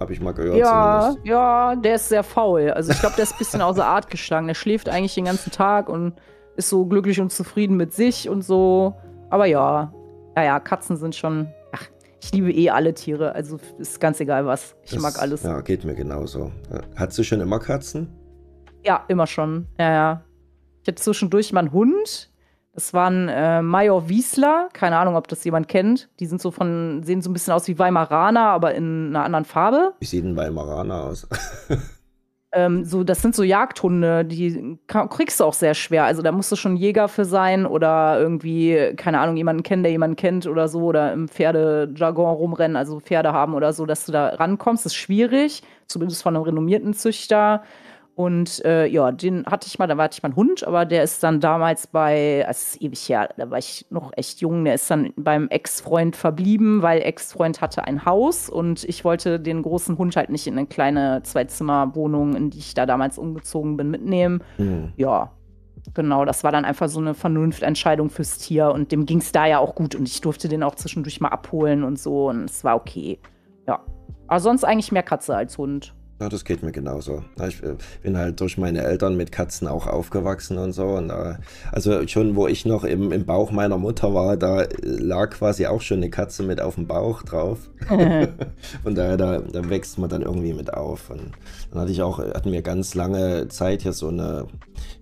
Habe 0.00 0.12
ich 0.12 0.20
mal 0.20 0.32
gehört. 0.32 0.56
Ja, 0.56 1.00
zumindest. 1.02 1.26
ja, 1.26 1.76
der 1.76 1.94
ist 1.94 2.08
sehr 2.08 2.22
faul. 2.22 2.70
Also 2.70 2.92
ich 2.92 3.00
glaube, 3.00 3.16
der 3.16 3.22
ist 3.22 3.32
ein 3.32 3.38
bisschen 3.38 3.62
außer 3.62 3.84
Art 3.84 4.10
geschlagen. 4.10 4.46
Der 4.46 4.54
schläft 4.54 4.88
eigentlich 4.88 5.14
den 5.14 5.24
ganzen 5.24 5.50
Tag 5.50 5.88
und 5.88 6.14
ist 6.56 6.68
so 6.68 6.84
glücklich 6.86 7.20
und 7.20 7.32
zufrieden 7.32 7.76
mit 7.76 7.94
sich 7.94 8.28
und 8.28 8.42
so. 8.42 8.94
Aber 9.30 9.46
ja, 9.46 9.92
naja, 10.34 10.60
Katzen 10.60 10.96
sind 10.96 11.14
schon. 11.14 11.48
Ach, 11.72 11.86
ich 12.22 12.32
liebe 12.32 12.52
eh 12.52 12.70
alle 12.70 12.92
Tiere. 12.92 13.34
Also 13.34 13.58
ist 13.78 14.00
ganz 14.00 14.20
egal 14.20 14.44
was. 14.44 14.76
Ich 14.84 14.92
das, 14.92 15.00
mag 15.00 15.18
alles. 15.20 15.42
Ja, 15.42 15.60
geht 15.62 15.84
mir 15.84 15.94
genauso. 15.94 16.52
Hattest 16.94 17.18
du 17.18 17.22
schon 17.22 17.40
immer 17.40 17.58
Katzen? 17.58 18.08
Ja, 18.84 19.04
immer 19.08 19.26
schon. 19.26 19.66
Ja, 19.78 19.90
ja. 19.90 20.24
Ich 20.82 20.88
hatte 20.88 21.02
zwischendurch 21.02 21.52
mal 21.52 21.60
einen 21.60 21.72
Hund. 21.72 22.30
Es 22.76 22.92
waren 22.92 23.28
äh, 23.30 23.62
Major 23.62 24.10
Wiesler, 24.10 24.68
keine 24.74 24.98
Ahnung, 24.98 25.16
ob 25.16 25.28
das 25.28 25.42
jemand 25.44 25.66
kennt. 25.66 26.10
Die 26.20 26.26
sind 26.26 26.42
so 26.42 26.50
von, 26.50 27.02
sehen 27.02 27.22
so 27.22 27.30
ein 27.30 27.32
bisschen 27.32 27.54
aus 27.54 27.66
wie 27.68 27.78
Weimaraner, 27.78 28.48
aber 28.50 28.74
in 28.74 29.08
einer 29.08 29.24
anderen 29.24 29.46
Farbe. 29.46 29.94
Wie 29.98 30.04
sieht 30.04 30.24
ein 30.24 30.36
Weimaraner 30.36 31.04
aus? 31.04 31.26
ähm, 32.52 32.84
so, 32.84 33.02
das 33.02 33.22
sind 33.22 33.34
so 33.34 33.42
Jagdhunde, 33.44 34.26
die 34.26 34.78
kriegst 34.86 35.40
du 35.40 35.44
auch 35.44 35.54
sehr 35.54 35.72
schwer. 35.72 36.04
Also 36.04 36.20
da 36.20 36.32
musst 36.32 36.52
du 36.52 36.56
schon 36.56 36.76
Jäger 36.76 37.08
für 37.08 37.24
sein 37.24 37.64
oder 37.64 38.20
irgendwie, 38.20 38.92
keine 38.96 39.20
Ahnung, 39.20 39.38
jemanden 39.38 39.62
kennen, 39.62 39.82
der 39.82 39.92
jemanden 39.92 40.16
kennt 40.16 40.46
oder 40.46 40.68
so 40.68 40.82
oder 40.82 41.14
im 41.14 41.28
Pferdejargon 41.28 42.34
rumrennen, 42.34 42.76
also 42.76 43.00
Pferde 43.00 43.32
haben 43.32 43.54
oder 43.54 43.72
so, 43.72 43.86
dass 43.86 44.04
du 44.04 44.12
da 44.12 44.28
rankommst, 44.28 44.84
ist 44.84 44.96
schwierig, 44.96 45.62
zumindest 45.86 46.22
von 46.22 46.36
einem 46.36 46.44
renommierten 46.44 46.92
Züchter. 46.92 47.62
Und 48.16 48.64
äh, 48.64 48.86
ja, 48.86 49.12
den 49.12 49.44
hatte 49.44 49.66
ich 49.66 49.78
mal, 49.78 49.86
da 49.86 49.98
war 49.98 50.08
ich 50.10 50.22
mal 50.22 50.30
ein 50.30 50.36
Hund, 50.36 50.66
aber 50.66 50.86
der 50.86 51.02
ist 51.02 51.22
dann 51.22 51.38
damals 51.38 51.86
bei, 51.86 52.46
es 52.48 52.72
ist 52.72 52.82
ewig 52.82 53.06
her, 53.10 53.28
da 53.36 53.50
war 53.50 53.58
ich 53.58 53.84
noch 53.90 54.10
echt 54.16 54.40
jung, 54.40 54.64
der 54.64 54.72
ist 54.72 54.90
dann 54.90 55.12
beim 55.16 55.48
Ex-Freund 55.48 56.16
verblieben, 56.16 56.80
weil 56.80 57.02
Ex-Freund 57.02 57.60
hatte 57.60 57.84
ein 57.84 58.06
Haus 58.06 58.48
und 58.48 58.84
ich 58.84 59.04
wollte 59.04 59.38
den 59.38 59.60
großen 59.60 59.98
Hund 59.98 60.16
halt 60.16 60.30
nicht 60.30 60.46
in 60.46 60.56
eine 60.56 60.66
kleine 60.66 61.22
Zwei-Zimmer-Wohnung, 61.24 62.36
in 62.36 62.48
die 62.48 62.60
ich 62.60 62.72
da 62.72 62.86
damals 62.86 63.18
umgezogen 63.18 63.76
bin, 63.76 63.90
mitnehmen. 63.90 64.42
Mhm. 64.56 64.94
Ja, 64.96 65.32
genau, 65.92 66.24
das 66.24 66.42
war 66.42 66.52
dann 66.52 66.64
einfach 66.64 66.88
so 66.88 67.00
eine 67.00 67.12
Vernunftentscheidung 67.12 68.08
fürs 68.08 68.38
Tier 68.38 68.70
und 68.70 68.92
dem 68.92 69.04
ging 69.04 69.18
es 69.18 69.30
da 69.30 69.44
ja 69.44 69.58
auch 69.58 69.74
gut 69.74 69.94
und 69.94 70.08
ich 70.08 70.22
durfte 70.22 70.48
den 70.48 70.62
auch 70.62 70.74
zwischendurch 70.74 71.20
mal 71.20 71.28
abholen 71.28 71.84
und 71.84 71.98
so 71.98 72.30
und 72.30 72.48
es 72.48 72.64
war 72.64 72.76
okay. 72.76 73.18
Ja. 73.68 73.84
Aber 74.26 74.40
sonst 74.40 74.64
eigentlich 74.64 74.90
mehr 74.90 75.02
Katze 75.02 75.36
als 75.36 75.58
Hund. 75.58 75.94
Ja, 76.18 76.30
das 76.30 76.46
geht 76.46 76.62
mir 76.62 76.72
genauso. 76.72 77.24
Ich 77.46 77.62
äh, 77.62 77.74
bin 78.02 78.16
halt 78.16 78.40
durch 78.40 78.56
meine 78.56 78.82
Eltern 78.82 79.18
mit 79.18 79.32
Katzen 79.32 79.68
auch 79.68 79.86
aufgewachsen 79.86 80.56
und 80.56 80.72
so. 80.72 80.86
Und, 80.86 81.10
äh, 81.10 81.34
also 81.72 82.06
schon, 82.08 82.36
wo 82.36 82.46
ich 82.46 82.64
noch 82.64 82.84
im, 82.84 83.12
im 83.12 83.26
Bauch 83.26 83.50
meiner 83.50 83.76
Mutter 83.76 84.14
war, 84.14 84.38
da 84.38 84.64
lag 84.80 85.30
quasi 85.30 85.66
auch 85.66 85.82
schon 85.82 85.98
eine 85.98 86.08
Katze 86.08 86.42
mit 86.42 86.62
auf 86.62 86.76
dem 86.76 86.86
Bauch 86.86 87.22
drauf. 87.22 87.68
Von 88.82 88.94
daher, 88.94 89.18
da, 89.18 89.40
da 89.40 89.68
wächst 89.68 89.98
man 89.98 90.08
dann 90.08 90.22
irgendwie 90.22 90.54
mit 90.54 90.72
auf. 90.72 91.10
Und 91.10 91.32
dann 91.70 91.82
hatte 91.82 91.92
ich 91.92 92.00
auch, 92.00 92.18
hatten 92.18 92.50
wir 92.50 92.62
ganz 92.62 92.94
lange 92.94 93.48
Zeit 93.48 93.82
hier 93.82 93.92
so 93.92 94.08
eine, 94.08 94.46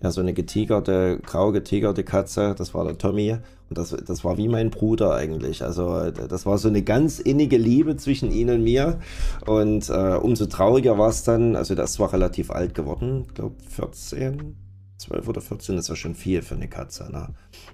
ja, 0.02 0.10
so 0.10 0.20
eine 0.20 0.32
getigerte, 0.32 1.18
grau 1.24 1.52
getigerte 1.52 2.04
Katze. 2.04 2.54
Das 2.56 2.74
war 2.74 2.84
der 2.84 2.98
Tommy. 2.98 3.38
Und 3.70 3.78
das, 3.78 3.90
das 3.90 4.24
war 4.24 4.36
wie 4.36 4.48
mein 4.48 4.70
Bruder 4.70 5.14
eigentlich. 5.14 5.62
Also 5.62 6.10
das 6.10 6.44
war 6.46 6.58
so 6.58 6.68
eine 6.68 6.82
ganz 6.82 7.18
innige 7.18 7.56
Liebe 7.56 7.96
zwischen 7.96 8.30
ihm 8.30 8.48
und 8.50 8.62
mir. 8.62 8.98
Und 9.46 9.88
äh, 9.88 10.16
umso 10.16 10.46
trauriger 10.46 10.98
war 10.98 11.08
es 11.08 11.24
dann, 11.24 11.56
also 11.56 11.74
das 11.74 11.98
war 11.98 12.12
relativ 12.12 12.50
alt 12.50 12.74
geworden, 12.74 13.24
ich 13.26 13.34
glaube 13.34 13.54
14, 13.68 14.56
12 14.98 15.28
oder 15.28 15.40
14 15.40 15.78
ist 15.78 15.88
ja 15.88 15.96
schon 15.96 16.14
viel 16.14 16.42
für 16.42 16.54
eine 16.54 16.68
Katze. 16.68 17.10
Ne? 17.10 17.28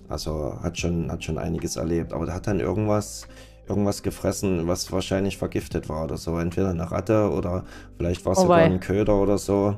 Also 0.09 0.59
hat 0.62 0.78
schon, 0.78 1.11
hat 1.11 1.24
schon 1.24 1.38
einiges 1.38 1.76
erlebt. 1.76 2.12
Aber 2.12 2.26
der 2.26 2.34
hat 2.34 2.46
dann 2.46 2.61
irgendwas, 2.61 3.26
irgendwas 3.68 4.03
gefressen, 4.03 4.66
was 4.66 4.90
wahrscheinlich 4.92 5.38
vergiftet 5.38 5.88
war 5.88 6.05
oder 6.05 6.16
so. 6.16 6.38
Entweder 6.38 6.70
eine 6.70 6.90
Ratte 6.90 7.30
oder 7.30 7.64
vielleicht 7.96 8.24
war 8.24 8.32
es 8.32 8.38
oh 8.38 8.42
sogar 8.42 8.59
ein 8.59 8.80
Köder 8.80 9.20
oder 9.20 9.38
so. 9.38 9.76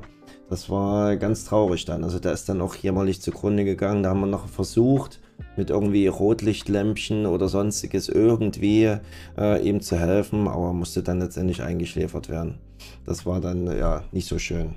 Das 0.49 0.69
war 0.69 1.15
ganz 1.17 1.45
traurig 1.45 1.85
dann. 1.85 2.03
Also 2.03 2.19
der 2.19 2.33
ist 2.33 2.47
dann 2.49 2.61
auch 2.61 2.75
jämmerlich 2.75 3.21
zugrunde 3.21 3.65
gegangen. 3.65 4.03
Da 4.03 4.09
haben 4.09 4.19
wir 4.19 4.27
noch 4.27 4.47
versucht, 4.47 5.19
mit 5.55 5.69
irgendwie 5.69 6.07
Rotlichtlämpchen 6.07 7.25
oder 7.25 7.47
sonstiges 7.47 8.09
irgendwie 8.09 8.97
äh, 9.37 9.67
ihm 9.67 9.81
zu 9.81 9.97
helfen, 9.97 10.47
aber 10.47 10.73
musste 10.73 11.01
dann 11.01 11.19
letztendlich 11.19 11.61
eingeschläfert 11.63 12.29
werden. 12.29 12.59
Das 13.05 13.25
war 13.25 13.39
dann 13.39 13.65
ja 13.65 14.03
nicht 14.11 14.27
so 14.27 14.37
schön. 14.37 14.75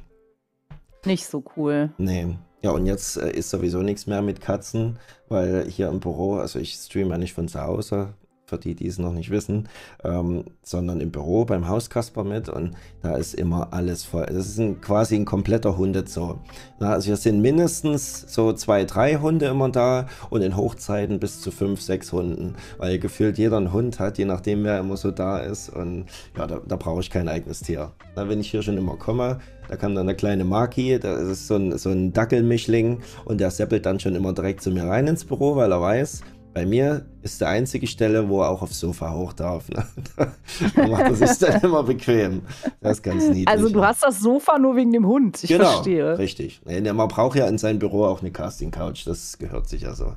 Nicht 1.05 1.27
so 1.27 1.45
cool. 1.57 1.91
Nee. 1.99 2.37
Ja, 2.62 2.71
und 2.71 2.87
jetzt 2.87 3.17
äh, 3.17 3.31
ist 3.31 3.51
sowieso 3.51 3.83
nichts 3.83 4.07
mehr 4.07 4.23
mit 4.23 4.41
Katzen, 4.41 4.99
weil 5.29 5.67
hier 5.69 5.89
im 5.89 6.01
Büro, 6.01 6.37
also 6.37 6.59
ich 6.59 6.75
streame 6.75 7.11
ja 7.11 7.19
nicht 7.19 7.33
von 7.33 7.49
zu 7.49 7.61
Hause, 7.61 8.14
für 8.47 8.59
die, 8.59 8.76
die 8.76 8.86
es 8.86 8.99
noch 8.99 9.12
nicht 9.12 9.30
wissen, 9.30 9.68
ähm, 10.05 10.44
sondern 10.62 11.01
im 11.01 11.11
Büro 11.11 11.44
beim 11.44 11.66
Hauskasper 11.66 12.22
mit 12.22 12.49
und 12.49 12.76
da 13.03 13.16
ist 13.16 13.34
immer 13.34 13.72
alles 13.72 14.05
voll. 14.05 14.26
Das 14.26 14.47
ist 14.47 14.61
ein, 14.61 14.80
quasi 14.80 15.16
ein 15.16 15.24
kompletter 15.24 15.76
Hundezoo. 15.76 16.38
Na, 16.78 16.92
also 16.92 17.09
wir 17.09 17.16
sind 17.16 17.40
mindestens 17.40 18.24
so 18.32 18.53
zwei, 18.53 18.84
drei 18.84 19.16
Hunde 19.16 19.47
immer 19.47 19.68
da 19.70 20.07
und 20.30 20.42
in 20.42 20.57
Hochzeiten 20.57 21.18
bis 21.18 21.40
zu 21.40 21.51
fünf, 21.51 21.80
sechs 21.80 22.12
Hunden, 22.12 22.55
weil 22.78 23.01
gefühlt 23.01 23.36
jeder 23.36 23.57
einen 23.57 23.72
Hund 23.72 23.99
hat, 23.99 24.16
je 24.16 24.26
nachdem 24.26 24.62
wer 24.62 24.78
immer 24.78 24.97
so 24.97 25.11
da 25.11 25.38
ist 25.38 25.68
und 25.68 26.07
ja, 26.36 26.47
da, 26.47 26.61
da 26.64 26.76
brauche 26.76 27.01
ich 27.01 27.11
kein 27.11 27.28
eigenes 27.28 27.61
Tier. 27.61 27.90
Na, 28.14 28.28
wenn 28.28 28.38
ich 28.38 28.51
hier 28.53 28.62
schon 28.62 28.78
immer 28.78 28.97
komme, 28.97 29.40
da 29.68 29.74
kam 29.74 29.97
dann 29.97 30.09
eine 30.09 30.16
kleine 30.16 30.44
Maki, 30.44 31.01
das 31.01 31.20
ist 31.22 31.49
so 31.49 31.57
ein, 31.57 31.76
so 31.78 31.90
ein 31.90 32.12
Dackelmischling 32.12 33.01
und 33.24 33.40
der 33.40 33.51
seppelt 33.51 33.86
dann 33.86 33.99
schon 33.99 34.14
immer 34.14 34.32
direkt 34.32 34.62
zu 34.62 34.70
mir 34.70 34.84
rein 34.84 35.09
ins 35.09 35.24
Büro, 35.24 35.57
weil 35.57 35.72
er 35.72 35.80
weiß, 35.80 36.20
Bei 36.57 36.65
mir 36.65 37.05
ist 37.21 37.43
die 37.43 37.45
einzige 37.45 37.87
Stelle, 37.87 38.31
wo 38.31 38.41
er 38.41 38.49
auch 38.49 38.63
aufs 38.63 38.81
Sofa 38.81 39.13
hoch 39.13 39.35
darf. 39.35 39.69
Ne? 39.69 39.87
da 40.75 40.87
macht 40.87 41.03
er 41.03 41.15
sich 41.15 41.39
dann 41.39 41.61
immer 41.63 41.83
bequem. 41.83 42.41
Das 42.81 42.97
ist 42.97 43.03
ganz 43.03 43.25
niedlich. 43.25 43.47
Also 43.47 43.69
du 43.69 43.85
hast 43.85 44.03
das 44.03 44.21
Sofa 44.21 44.59
nur 44.59 44.75
wegen 44.75 44.91
dem 44.91 45.07
Hund, 45.07 45.45
ich 45.45 45.51
genau, 45.51 45.65
verstehe. 45.65 46.17
richtig. 46.17 46.63
Man 46.65 47.09
braucht 47.09 47.37
ja 47.37 47.47
in 47.47 47.59
seinem 47.59 47.79
Büro 47.79 48.07
auch 48.07 48.23
eine 48.23 48.31
Casting-Couch, 48.31 49.07
das 49.07 49.37
gehört 49.37 49.69
sich 49.69 49.83
ja 49.83 49.95
so. 49.95 50.15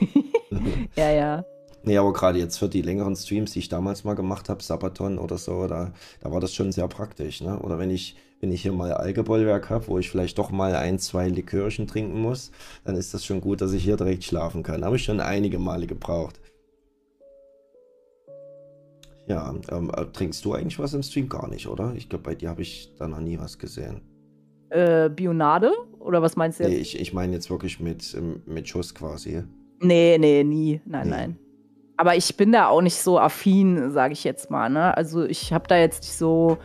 ja, 0.96 1.10
ja. 1.12 1.44
Nee, 1.84 1.96
aber 1.96 2.12
gerade 2.12 2.40
jetzt 2.40 2.58
für 2.58 2.68
die 2.68 2.82
längeren 2.82 3.14
Streams, 3.14 3.52
die 3.52 3.60
ich 3.60 3.68
damals 3.68 4.02
mal 4.02 4.14
gemacht 4.14 4.48
habe, 4.48 4.64
Sabaton 4.64 5.16
oder 5.16 5.38
so, 5.38 5.68
da, 5.68 5.92
da 6.22 6.32
war 6.32 6.40
das 6.40 6.54
schon 6.54 6.72
sehr 6.72 6.88
praktisch. 6.88 7.40
Ne? 7.40 7.56
Oder 7.60 7.78
wenn 7.78 7.90
ich, 7.92 8.16
wenn 8.40 8.52
ich 8.52 8.62
hier 8.62 8.72
mal 8.72 8.92
Alkoholwerk 8.92 9.70
habe, 9.70 9.88
wo 9.88 9.98
ich 9.98 10.10
vielleicht 10.10 10.38
doch 10.38 10.50
mal 10.50 10.74
ein, 10.74 10.98
zwei 10.98 11.28
Likörchen 11.28 11.86
trinken 11.86 12.20
muss, 12.20 12.50
dann 12.84 12.96
ist 12.96 13.14
das 13.14 13.24
schon 13.24 13.40
gut, 13.40 13.60
dass 13.60 13.72
ich 13.72 13.84
hier 13.84 13.96
direkt 13.96 14.24
schlafen 14.24 14.62
kann. 14.62 14.84
Habe 14.84 14.96
ich 14.96 15.04
schon 15.04 15.20
einige 15.20 15.58
Male 15.58 15.86
gebraucht. 15.86 16.40
Ja, 19.26 19.54
ähm, 19.72 19.90
äh, 19.96 20.04
trinkst 20.06 20.44
du 20.44 20.54
eigentlich 20.54 20.78
was 20.78 20.94
im 20.94 21.02
Stream? 21.02 21.28
Gar 21.28 21.48
nicht, 21.48 21.66
oder? 21.66 21.94
Ich 21.96 22.08
glaube, 22.08 22.24
bei 22.24 22.34
dir 22.34 22.48
habe 22.50 22.62
ich 22.62 22.94
da 22.96 23.08
noch 23.08 23.20
nie 23.20 23.38
was 23.38 23.58
gesehen. 23.58 24.02
Äh, 24.70 25.08
Bionade? 25.08 25.72
Oder 25.98 26.22
was 26.22 26.36
meinst 26.36 26.60
du 26.60 26.64
jetzt? 26.64 26.72
Nee, 26.72 26.78
ich, 26.78 27.00
ich 27.00 27.12
meine 27.12 27.32
jetzt 27.32 27.50
wirklich 27.50 27.80
mit, 27.80 28.14
ähm, 28.14 28.42
mit 28.46 28.68
Schuss 28.68 28.94
quasi. 28.94 29.42
Nee, 29.80 30.16
nee, 30.18 30.44
nie. 30.44 30.80
Nein, 30.84 31.08
nee. 31.08 31.10
nein. 31.10 31.38
Aber 31.96 32.14
ich 32.14 32.36
bin 32.36 32.52
da 32.52 32.68
auch 32.68 32.82
nicht 32.82 32.96
so 32.96 33.18
affin, 33.18 33.90
sage 33.90 34.12
ich 34.12 34.22
jetzt 34.22 34.50
mal. 34.50 34.68
Ne? 34.68 34.96
Also 34.96 35.24
ich 35.24 35.52
habe 35.52 35.66
da 35.66 35.78
jetzt 35.78 36.02
nicht 36.02 36.12
so, 36.12 36.58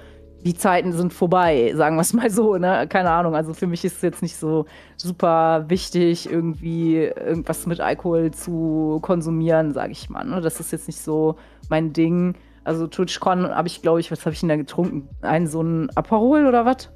die 0.44 0.56
Zeiten 0.56 0.92
sind 0.94 1.14
vorbei, 1.14 1.74
sagen 1.76 1.96
wir 1.96 2.02
es 2.02 2.14
mal 2.14 2.30
so. 2.30 2.58
Ne? 2.58 2.88
Keine 2.88 3.12
Ahnung. 3.12 3.36
Also 3.36 3.54
für 3.54 3.68
mich 3.68 3.86
ist 3.86 3.98
es 3.98 4.02
jetzt 4.02 4.22
nicht 4.22 4.36
so 4.36 4.66
super 4.98 5.66
wichtig, 5.68 6.30
irgendwie 6.30 6.98
irgendwas 6.98 7.66
mit 7.66 7.80
Alkohol 7.80 8.32
zu 8.32 9.00
konsumieren, 9.02 9.74
sage 9.74 9.92
ich 9.92 10.10
mal. 10.10 10.26
Ne? 10.26 10.42
Das 10.42 10.60
ist 10.60 10.72
jetzt 10.72 10.88
nicht 10.88 11.00
so 11.00 11.36
mein 11.70 11.94
Ding. 11.94 12.36
Also 12.64 12.88
TwitchCon 12.88 13.50
habe 13.50 13.68
ich, 13.68 13.82
glaube 13.82 14.00
ich, 14.00 14.12
was 14.12 14.22
habe 14.26 14.34
ich 14.34 14.40
denn 14.40 14.50
da 14.50 14.56
getrunken? 14.56 15.10
Ein 15.22 15.48
so 15.48 15.62
ein 15.62 15.90
Aperol 15.96 16.46
oder 16.46 16.66
was? 16.66 16.90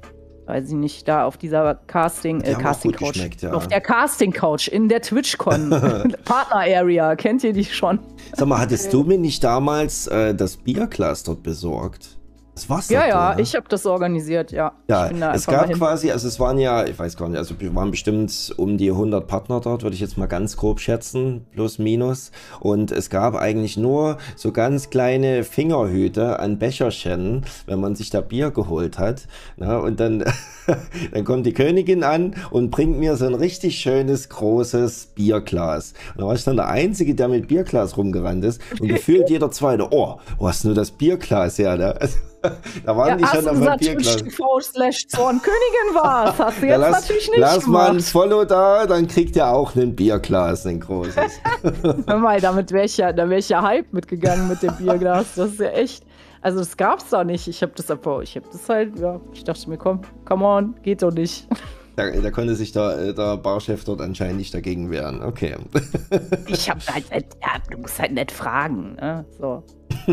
weiß 0.46 0.68
ich 0.68 0.74
nicht, 0.74 1.08
da 1.08 1.24
auf 1.24 1.36
dieser 1.36 1.74
Casting, 1.86 2.40
äh, 2.40 2.54
Casting 2.54 2.92
Couch. 2.92 3.18
Ja. 3.40 3.52
Auf 3.52 3.66
der 3.66 3.80
Casting 3.80 4.32
Couch 4.32 4.68
in 4.68 4.88
der 4.88 5.02
TwitchCon 5.02 5.70
Partner 6.24 6.60
Area. 6.60 7.16
Kennt 7.16 7.44
ihr 7.44 7.52
die 7.52 7.64
schon? 7.64 7.98
Sag 8.34 8.48
mal, 8.48 8.60
hattest 8.60 8.92
du 8.92 9.02
mir 9.02 9.18
nicht 9.18 9.42
damals 9.42 10.06
äh, 10.06 10.34
das 10.34 10.56
Bierglas 10.56 11.24
dort 11.24 11.42
besorgt? 11.42 12.15
Das 12.56 12.70
war's 12.70 12.88
Ja, 12.88 13.06
ja, 13.06 13.34
ne? 13.34 13.42
ich 13.42 13.54
habe 13.54 13.66
das 13.68 13.84
organisiert, 13.84 14.50
ja. 14.50 14.72
Ja, 14.88 15.10
es 15.34 15.46
gab 15.46 15.70
quasi, 15.74 16.10
also 16.10 16.26
es 16.26 16.40
waren 16.40 16.58
ja, 16.58 16.86
ich 16.86 16.98
weiß 16.98 17.18
gar 17.18 17.28
nicht, 17.28 17.36
also 17.36 17.60
wir 17.60 17.74
waren 17.74 17.90
bestimmt 17.90 18.54
um 18.56 18.78
die 18.78 18.90
100 18.90 19.26
Partner 19.26 19.60
dort, 19.60 19.82
würde 19.82 19.92
ich 19.92 20.00
jetzt 20.00 20.16
mal 20.16 20.24
ganz 20.24 20.56
grob 20.56 20.80
schätzen, 20.80 21.46
plus 21.52 21.78
minus. 21.78 22.32
Und 22.60 22.92
es 22.92 23.10
gab 23.10 23.34
eigentlich 23.34 23.76
nur 23.76 24.16
so 24.36 24.52
ganz 24.52 24.88
kleine 24.88 25.44
Fingerhüte 25.44 26.40
an 26.40 26.58
Becherchen, 26.58 27.44
wenn 27.66 27.78
man 27.78 27.94
sich 27.94 28.08
da 28.08 28.22
Bier 28.22 28.50
geholt 28.50 28.98
hat. 28.98 29.28
Na, 29.58 29.74
ne? 29.74 29.82
und 29.82 30.00
dann, 30.00 30.24
dann 31.12 31.24
kommt 31.24 31.44
die 31.44 31.52
Königin 31.52 32.04
an 32.04 32.36
und 32.50 32.70
bringt 32.70 32.98
mir 32.98 33.16
so 33.16 33.26
ein 33.26 33.34
richtig 33.34 33.76
schönes, 33.76 34.30
großes 34.30 35.08
Bierglas. 35.14 35.92
Und 36.14 36.22
da 36.22 36.26
war 36.26 36.34
ich 36.34 36.44
dann 36.44 36.56
der 36.56 36.68
Einzige, 36.68 37.14
der 37.14 37.28
mit 37.28 37.48
Bierglas 37.48 37.98
rumgerannt 37.98 38.46
ist. 38.46 38.62
Und 38.80 38.88
gefühlt 38.96 39.28
jeder 39.28 39.50
Zweite, 39.50 39.88
oh, 39.90 40.20
wo 40.38 40.48
hast 40.48 40.64
du 40.64 40.68
nur 40.68 40.74
das 40.74 40.90
Bierglas 40.90 41.58
her? 41.58 41.76
Ne? 41.76 42.00
Also, 42.00 42.16
da 42.84 42.96
waren 42.96 43.08
ja, 43.08 43.16
die 43.16 43.26
schon 43.26 43.48
am 43.48 43.64
Papierglas. 43.64 44.16
Slash 44.60 45.08
Zornkönigin 45.08 45.94
warst, 45.94 46.38
hast 46.38 46.62
du 46.62 46.66
jetzt 46.66 46.80
lass, 46.80 47.02
natürlich 47.02 47.30
nicht 47.30 47.38
Lass 47.38 47.64
gemacht. 47.64 47.88
mal 47.88 47.96
ein 47.96 48.00
Follow 48.00 48.44
da, 48.44 48.86
dann 48.86 49.06
kriegt 49.06 49.36
ihr 49.36 49.46
auch 49.46 49.74
ein 49.74 49.94
Bierglas, 49.94 50.66
ein 50.66 50.80
großes. 50.80 51.40
Hör 52.06 52.18
mal, 52.18 52.40
damit 52.40 52.72
wäre 52.72 52.84
ich, 52.84 52.96
ja, 52.96 53.16
wär 53.16 53.38
ich 53.38 53.48
ja 53.48 53.62
hype 53.62 53.92
mitgegangen 53.92 54.48
mit 54.48 54.62
dem 54.62 54.74
Bierglas. 54.76 55.34
Das 55.34 55.50
ist 55.50 55.60
ja 55.60 55.70
echt... 55.70 56.04
Also 56.42 56.60
das 56.60 56.76
gab's 56.76 57.08
da 57.10 57.24
nicht. 57.24 57.48
Ich 57.48 57.60
habe 57.62 57.72
das 57.74 57.90
aber, 57.90 58.22
ich 58.22 58.36
habe 58.36 58.46
das 58.52 58.68
halt, 58.68 58.98
ja, 59.00 59.20
ich 59.32 59.42
dachte 59.42 59.68
mir, 59.68 59.78
komm, 59.78 60.02
come 60.24 60.44
on, 60.44 60.74
geht 60.82 61.02
doch 61.02 61.10
nicht. 61.10 61.48
Da, 61.96 62.10
da, 62.10 62.30
konnte 62.30 62.54
sich 62.54 62.72
der, 62.72 63.14
der 63.14 63.38
Barchef 63.38 63.84
dort 63.84 64.02
anscheinend 64.02 64.36
nicht 64.36 64.52
dagegen 64.52 64.90
wehren. 64.90 65.22
Okay. 65.22 65.56
Ich 66.48 66.70
habe 66.70 66.80
halt, 66.92 67.06
ja, 67.10 67.58
du 67.70 67.78
musst 67.78 67.98
halt 67.98 68.12
nett 68.12 68.30
fragen. 68.30 68.94
Ne? 68.96 69.24
So. 69.38 69.62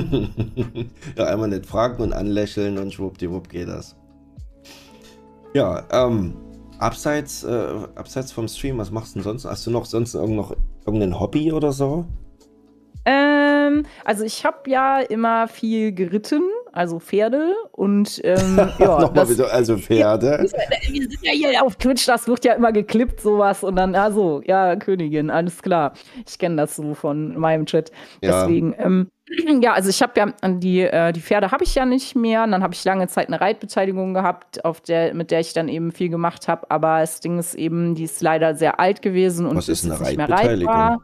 ja, 1.17 1.25
einmal 1.25 1.49
nicht 1.49 1.65
fragen 1.65 2.01
und 2.01 2.13
anlächeln 2.13 2.77
und 2.77 2.93
schwuppdiwupp 2.93 3.49
geht 3.49 3.67
das. 3.67 3.95
Ja, 5.53 5.83
ähm, 5.91 6.35
abseits, 6.79 7.43
äh, 7.43 7.87
abseits 7.95 8.31
vom 8.31 8.47
Stream, 8.47 8.77
was 8.77 8.91
machst 8.91 9.15
du 9.15 9.19
denn 9.19 9.23
sonst? 9.23 9.45
Hast 9.45 9.67
du 9.67 9.71
noch 9.71 9.85
sonst 9.85 10.15
irgend 10.15 10.37
noch 10.37 10.55
irgendein 10.85 11.19
Hobby 11.19 11.51
oder 11.51 11.71
so? 11.71 12.05
Ähm, 13.05 13.83
also 14.05 14.23
ich 14.23 14.45
habe 14.45 14.69
ja 14.69 14.99
immer 14.99 15.47
viel 15.47 15.91
geritten 15.91 16.43
also 16.73 16.99
Pferde 16.99 17.53
und 17.71 18.19
ähm, 18.23 18.57
ja. 18.79 18.99
Nochmal 18.99 19.25
bitte, 19.25 19.49
also 19.51 19.77
Pferde. 19.77 20.45
Wir 20.89 21.01
sind 21.01 21.19
ja 21.21 21.31
hier 21.31 21.63
auf 21.63 21.75
Twitch, 21.75 22.05
das 22.05 22.27
wird 22.27 22.43
ja 22.45 22.53
immer 22.53 22.71
geklippt, 22.71 23.21
sowas 23.21 23.63
und 23.63 23.75
dann, 23.75 23.95
also, 23.95 24.41
ja, 24.45 24.75
Königin, 24.75 25.29
alles 25.29 25.61
klar. 25.61 25.93
Ich 26.27 26.37
kenne 26.37 26.57
das 26.57 26.75
so 26.75 26.93
von 26.93 27.37
meinem 27.37 27.65
Chat. 27.65 27.91
Deswegen, 28.21 28.73
ja. 28.73 28.85
Ähm, 28.85 29.07
ja, 29.61 29.73
also 29.73 29.89
ich 29.89 30.01
habe 30.01 30.13
ja 30.15 30.49
die, 30.49 30.81
äh, 30.81 31.13
die 31.13 31.21
Pferde 31.21 31.51
habe 31.51 31.63
ich 31.63 31.75
ja 31.75 31.85
nicht 31.85 32.15
mehr. 32.15 32.43
Und 32.43 32.51
dann 32.51 32.63
habe 32.63 32.73
ich 32.73 32.83
lange 32.83 33.07
Zeit 33.07 33.27
eine 33.27 33.39
Reitbeteiligung 33.39 34.13
gehabt, 34.13 34.65
auf 34.65 34.81
der, 34.81 35.13
mit 35.13 35.31
der 35.31 35.39
ich 35.39 35.53
dann 35.53 35.69
eben 35.69 35.91
viel 35.91 36.09
gemacht 36.09 36.47
habe. 36.47 36.69
Aber 36.69 36.99
das 36.99 37.19
Ding 37.19 37.39
ist 37.39 37.55
eben, 37.55 37.95
die 37.95 38.03
ist 38.03 38.21
leider 38.21 38.55
sehr 38.55 38.79
alt 38.79 39.01
gewesen 39.01 39.45
und 39.45 39.57
Was 39.57 39.69
ist 39.69 39.85
eine 39.85 39.99
Reitbeteiligung? 39.99 40.73
Äh, 40.73 40.97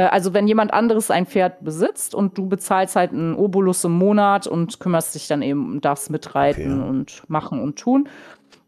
also 0.00 0.34
wenn 0.34 0.46
jemand 0.46 0.72
anderes 0.72 1.10
ein 1.10 1.26
Pferd 1.26 1.64
besitzt 1.64 2.14
und 2.14 2.36
du 2.36 2.48
bezahlst 2.48 2.96
halt 2.96 3.12
einen 3.12 3.34
Obolus 3.34 3.84
im 3.84 3.92
Monat 3.92 4.46
und 4.46 4.80
kümmerst 4.80 5.14
dich 5.14 5.28
dann 5.28 5.42
eben 5.42 5.72
und 5.72 5.84
darfst 5.84 6.10
mitreiten 6.10 6.80
okay. 6.80 6.88
und 6.88 7.22
machen 7.28 7.60
und 7.60 7.78
tun. 7.78 8.08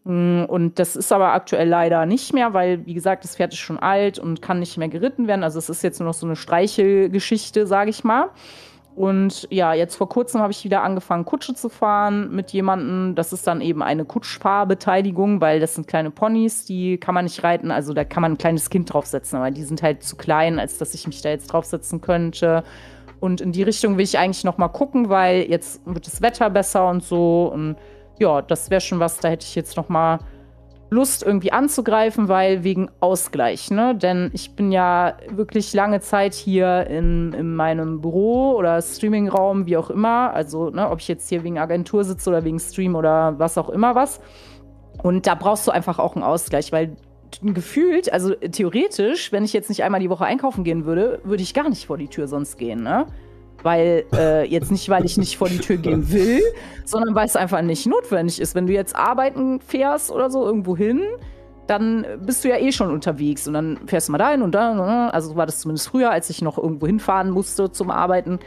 Mm, 0.05 0.45
und 0.45 0.79
das 0.79 0.97
ist 0.97 1.13
aber 1.13 1.33
aktuell 1.33 1.69
leider 1.69 2.07
nicht 2.07 2.33
mehr, 2.33 2.55
weil, 2.55 2.87
wie 2.87 2.95
gesagt, 2.95 3.25
das 3.25 3.37
Pferd 3.37 3.53
ist 3.53 3.59
schon 3.59 3.79
alt 3.79 4.19
und 4.19 4.41
kann 4.41 4.59
nicht 4.59 4.79
mehr 4.79 4.89
geritten 4.89 5.27
werden. 5.27 5.45
Also 5.45 5.59
es 5.59 5.69
ist 5.69 5.83
jetzt 5.83 6.01
nur 6.01 6.09
noch 6.09 6.15
so 6.15 6.27
eine 6.27 6.37
Streichelgeschichte, 6.37 7.67
sage 7.67 7.91
ich 7.91 8.05
mal. 8.05 8.31
Und 8.99 9.47
ja, 9.53 9.75
jetzt 9.75 9.95
vor 9.95 10.09
kurzem 10.09 10.41
habe 10.41 10.51
ich 10.51 10.65
wieder 10.65 10.83
angefangen, 10.83 11.25
Kutsche 11.25 11.55
zu 11.55 11.69
fahren 11.69 12.35
mit 12.35 12.51
jemandem. 12.51 13.15
Das 13.15 13.33
ist 13.33 13.47
dann 13.47 13.61
eben 13.61 13.81
eine 13.81 14.05
Kutschfahrbeteiligung, 14.05 15.41
weil 15.41 15.61
das 15.61 15.77
sind 15.77 15.87
kleine 15.87 16.11
Ponys, 16.11 16.65
die 16.65 16.99
kann 16.99 17.15
man 17.15 17.25
nicht 17.25 17.45
reiten. 17.45 17.71
Also 17.71 17.95
da 17.95 18.03
kann 18.03 18.23
man 18.23 18.33
ein 18.33 18.39
kleines 18.39 18.71
Kind 18.71 18.93
draufsetzen, 18.93 19.39
aber 19.39 19.53
die 19.53 19.63
sind 19.63 19.85
halt 19.85 20.03
zu 20.03 20.17
klein, 20.17 20.59
als 20.59 20.79
dass 20.79 20.95
ich 20.95 21.07
mich 21.07 21.23
da 21.23 21.29
jetzt 21.29 21.47
draufsetzen 21.47 22.01
könnte. 22.01 22.65
Und 23.21 23.41
in 23.41 23.53
die 23.53 23.63
Richtung 23.63 23.99
will 23.99 24.05
ich 24.05 24.19
eigentlich 24.19 24.43
noch 24.43 24.59
mal 24.59 24.67
gucken, 24.67 25.09
weil 25.09 25.49
jetzt 25.49 25.81
wird 25.87 26.09
das 26.09 26.21
Wetter 26.21 26.51
besser 26.51 26.89
und 26.89 27.05
so. 27.05 27.53
Und 27.55 27.77
ja, 28.19 28.43
das 28.43 28.69
wäre 28.69 28.81
schon 28.81 28.99
was, 28.99 29.19
da 29.19 29.29
hätte 29.29 29.47
ich 29.47 29.55
jetzt 29.55 29.77
noch 29.77 29.89
mal 29.89 30.19
Lust 30.91 31.23
irgendwie 31.23 31.53
anzugreifen, 31.53 32.29
weil 32.29 32.65
wegen 32.65 32.91
Ausgleich, 33.01 33.71
ne? 33.71 33.95
Denn 33.95 34.31
ich 34.33 34.57
bin 34.57 34.73
ja 34.73 35.17
wirklich 35.31 35.75
lange 35.75 36.01
Zeit 36.01 36.35
hier 36.35 36.87
in, 36.87 37.33
in 37.35 37.55
meinem 37.55 38.01
Büro 38.01 38.55
oder 38.57 38.81
Streamingraum, 38.81 39.67
wie 39.67 39.77
auch 39.77 39.91
immer. 39.91 40.33
Also, 40.33 40.71
ne, 40.71 40.89
ob 40.91 41.01
ich 41.01 41.09
jetzt 41.09 41.29
hier 41.29 41.45
wegen 41.45 41.59
Agentur 41.59 42.05
sitze 42.05 42.31
oder 42.31 42.45
wegen 42.45 42.59
Stream 42.59 42.95
oder 42.95 43.39
was 43.39 43.59
auch 43.59 43.69
immer 43.69 43.95
was. 43.95 44.21
Und 45.03 45.27
da 45.27 45.35
brauchst 45.35 45.67
du 45.67 45.71
einfach 45.71 45.99
auch 45.99 46.17
einen 46.17 46.25
Ausgleich, 46.25 46.73
weil 46.73 46.97
gefühlt, 47.43 48.11
also 48.13 48.35
theoretisch, 48.35 49.31
wenn 49.33 49.45
ich 49.45 49.53
jetzt 49.53 49.69
nicht 49.69 49.85
einmal 49.85 50.01
die 50.01 50.11
Woche 50.11 50.25
einkaufen 50.25 50.65
gehen 50.65 50.87
würde, 50.87 51.21
würde 51.25 51.43
ich 51.43 51.53
gar 51.53 51.69
nicht 51.69 51.87
vor 51.87 51.99
die 51.99 52.09
Tür 52.09 52.27
sonst 52.27 52.57
gehen, 52.59 52.83
ne? 52.83 53.07
Weil 53.63 54.05
äh, 54.15 54.49
jetzt 54.49 54.71
nicht, 54.71 54.89
weil 54.89 55.05
ich 55.05 55.17
nicht 55.19 55.37
vor 55.37 55.49
die 55.49 55.59
Tür 55.59 55.77
gehen 55.77 56.13
will, 56.13 56.43
sondern 56.85 57.15
weil 57.15 57.27
es 57.27 57.37
einfach 57.37 57.61
nicht 57.63 57.87
notwendig 57.87 58.41
ist. 58.41 58.55
Wenn 58.55 58.67
du 58.67 58.73
jetzt 58.73 58.95
arbeiten 58.95 59.61
fährst 59.61 60.13
oder 60.13 60.31
so 60.31 60.45
irgendwo 60.45 60.77
hin, 60.77 61.03
dann 61.67 62.07
bist 62.25 62.45
du 62.45 62.49
ja 62.49 62.57
eh 62.57 62.73
schon 62.73 62.91
unterwegs 62.91 63.47
und 63.47 63.55
dann 63.55 63.79
fährst 63.87 64.09
du 64.09 64.13
mal 64.13 64.19
dahin 64.19 64.43
und 64.43 64.55
da. 64.55 64.75
Ne? 64.75 65.13
Also 65.13 65.37
war 65.37 65.47
das 65.47 65.61
zumindest 65.61 65.89
früher, 65.89 66.11
als 66.11 66.31
ich 66.31 66.41
noch 66.41 66.57
irgendwo 66.57 66.87
hinfahren 66.87 67.31
musste 67.31 67.71
zum 67.71 67.91
Arbeiten. 67.91 68.39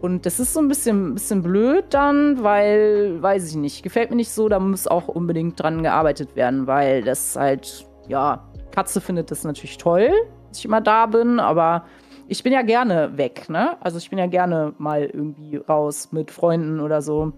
Und 0.00 0.26
das 0.26 0.40
ist 0.40 0.52
so 0.52 0.60
ein 0.60 0.68
bisschen, 0.68 1.14
bisschen 1.14 1.42
blöd 1.42 1.86
dann, 1.90 2.42
weil, 2.42 3.22
weiß 3.22 3.48
ich 3.48 3.56
nicht, 3.56 3.82
gefällt 3.82 4.10
mir 4.10 4.16
nicht 4.16 4.32
so, 4.32 4.48
da 4.48 4.58
muss 4.58 4.86
auch 4.86 5.08
unbedingt 5.08 5.62
dran 5.62 5.82
gearbeitet 5.82 6.36
werden, 6.36 6.66
weil 6.66 7.02
das 7.02 7.36
halt, 7.36 7.86
ja, 8.08 8.44
Katze 8.70 9.00
findet 9.00 9.30
das 9.30 9.44
natürlich 9.44 9.78
toll, 9.78 10.10
dass 10.48 10.58
ich 10.58 10.64
immer 10.64 10.80
da 10.80 11.06
bin, 11.06 11.40
aber 11.40 11.84
ich 12.28 12.42
bin 12.42 12.52
ja 12.52 12.62
gerne 12.62 13.16
weg, 13.16 13.48
ne? 13.48 13.76
Also 13.80 13.98
ich 13.98 14.10
bin 14.10 14.18
ja 14.18 14.26
gerne 14.26 14.74
mal 14.78 15.04
irgendwie 15.04 15.56
raus 15.56 16.10
mit 16.12 16.30
Freunden 16.30 16.80
oder 16.80 17.02
so. 17.02 17.32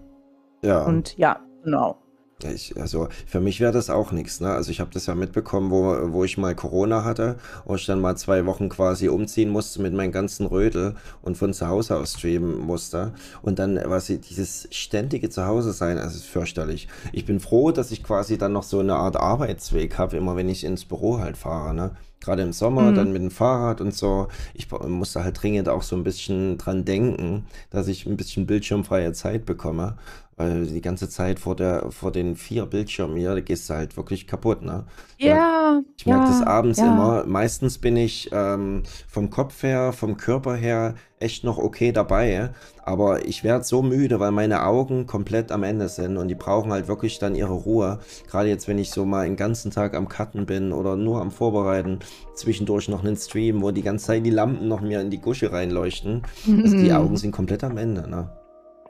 Ja. 0.61 0.83
Und 0.85 1.17
ja, 1.17 1.39
genau. 1.63 1.97
Ich, 2.43 2.77
also 2.79 3.07
für 3.25 3.39
mich 3.39 3.59
wäre 3.59 3.71
das 3.71 3.89
auch 3.89 4.11
nichts. 4.11 4.41
Ne? 4.41 4.49
Also 4.49 4.69
ich 4.69 4.79
habe 4.79 4.91
das 4.93 5.07
ja 5.07 5.15
mitbekommen, 5.15 5.71
wo, 5.71 6.13
wo 6.13 6.23
ich 6.23 6.37
mal 6.37 6.53
Corona 6.53 7.03
hatte, 7.03 7.37
wo 7.65 7.73
ich 7.75 7.87
dann 7.87 7.99
mal 7.99 8.15
zwei 8.15 8.45
Wochen 8.45 8.69
quasi 8.69 9.09
umziehen 9.09 9.49
musste 9.49 9.81
mit 9.81 9.93
meinen 9.93 10.11
ganzen 10.11 10.45
Rödel 10.45 10.95
und 11.23 11.35
von 11.35 11.51
zu 11.53 11.67
Hause 11.67 11.97
aus 11.97 12.13
streamen 12.13 12.59
musste. 12.59 13.13
Und 13.41 13.57
dann 13.57 13.79
was 13.85 14.05
dieses 14.05 14.67
ständige 14.71 15.29
Zuhause 15.31 15.73
sein, 15.73 15.97
also 15.97 16.15
ist 16.15 16.27
fürchterlich. 16.27 16.87
Ich 17.11 17.25
bin 17.25 17.39
froh, 17.39 17.71
dass 17.71 17.89
ich 17.89 18.03
quasi 18.03 18.37
dann 18.37 18.53
noch 18.53 18.63
so 18.63 18.79
eine 18.79 18.95
Art 18.95 19.17
Arbeitsweg 19.17 19.97
habe, 19.97 20.17
immer 20.17 20.35
wenn 20.35 20.49
ich 20.49 20.63
ins 20.63 20.85
Büro 20.85 21.17
halt 21.17 21.37
fahre. 21.37 21.73
Ne? 21.73 21.91
Gerade 22.19 22.41
im 22.41 22.53
Sommer, 22.53 22.91
mhm. 22.91 22.95
dann 22.95 23.13
mit 23.13 23.21
dem 23.21 23.31
Fahrrad 23.31 23.79
und 23.81 23.93
so. 23.93 24.27
Ich 24.53 24.69
musste 24.71 25.23
halt 25.23 25.41
dringend 25.41 25.69
auch 25.69 25.83
so 25.83 25.95
ein 25.95 26.03
bisschen 26.03 26.57
dran 26.57 26.83
denken, 26.83 27.45
dass 27.69 27.87
ich 27.87 28.05
ein 28.05 28.17
bisschen 28.17 28.45
bildschirmfreie 28.47 29.13
Zeit 29.13 29.45
bekomme. 29.45 29.97
Weil 30.37 30.67
die 30.67 30.81
ganze 30.81 31.09
Zeit 31.09 31.39
vor, 31.39 31.55
der, 31.55 31.91
vor 31.91 32.11
den 32.11 32.35
vier 32.35 32.67
Bildschirmen 32.67 33.17
hier, 33.17 33.33
da 33.33 33.41
gehst 33.41 33.67
du 33.71 33.73
halt 33.73 33.97
wirklich 33.97 34.27
kaputt, 34.27 34.61
ne? 34.61 34.85
Ja. 35.17 35.81
Ich 35.97 36.05
merke 36.05 36.25
ja, 36.25 36.29
das 36.29 36.41
abends 36.43 36.77
ja. 36.77 36.85
immer. 36.85 37.25
Meistens 37.25 37.79
bin 37.79 37.97
ich 37.97 38.29
ähm, 38.31 38.83
vom 39.07 39.31
Kopf 39.31 39.63
her, 39.63 39.93
vom 39.93 40.15
Körper 40.15 40.53
her 40.53 40.93
echt 41.19 41.43
noch 41.43 41.57
okay 41.57 41.91
dabei. 41.91 42.51
Aber 42.83 43.25
ich 43.25 43.43
werde 43.43 43.63
so 43.63 43.81
müde, 43.81 44.19
weil 44.19 44.29
meine 44.29 44.63
Augen 44.63 45.07
komplett 45.07 45.51
am 45.51 45.63
Ende 45.63 45.89
sind 45.89 46.17
und 46.17 46.27
die 46.27 46.35
brauchen 46.35 46.71
halt 46.71 46.87
wirklich 46.87 47.17
dann 47.17 47.33
ihre 47.33 47.53
Ruhe. 47.53 47.97
Gerade 48.29 48.49
jetzt, 48.49 48.67
wenn 48.67 48.77
ich 48.77 48.91
so 48.91 49.05
mal 49.05 49.25
den 49.25 49.37
ganzen 49.37 49.71
Tag 49.71 49.95
am 49.95 50.07
Cutten 50.07 50.45
bin 50.45 50.71
oder 50.71 50.95
nur 50.95 51.19
am 51.19 51.31
Vorbereiten, 51.31 51.97
zwischendurch 52.35 52.89
noch 52.89 53.03
einen 53.03 53.17
Stream, 53.17 53.63
wo 53.63 53.71
die 53.71 53.81
ganze 53.81 54.05
Zeit 54.05 54.23
die 54.23 54.29
Lampen 54.29 54.67
noch 54.67 54.81
mir 54.81 55.01
in 55.01 55.09
die 55.09 55.19
Gusche 55.19 55.51
reinleuchten. 55.51 56.21
Also 56.45 56.77
die 56.77 56.93
Augen 56.93 57.17
sind 57.17 57.31
komplett 57.31 57.63
am 57.63 57.77
Ende, 57.77 58.07
ne? 58.07 58.29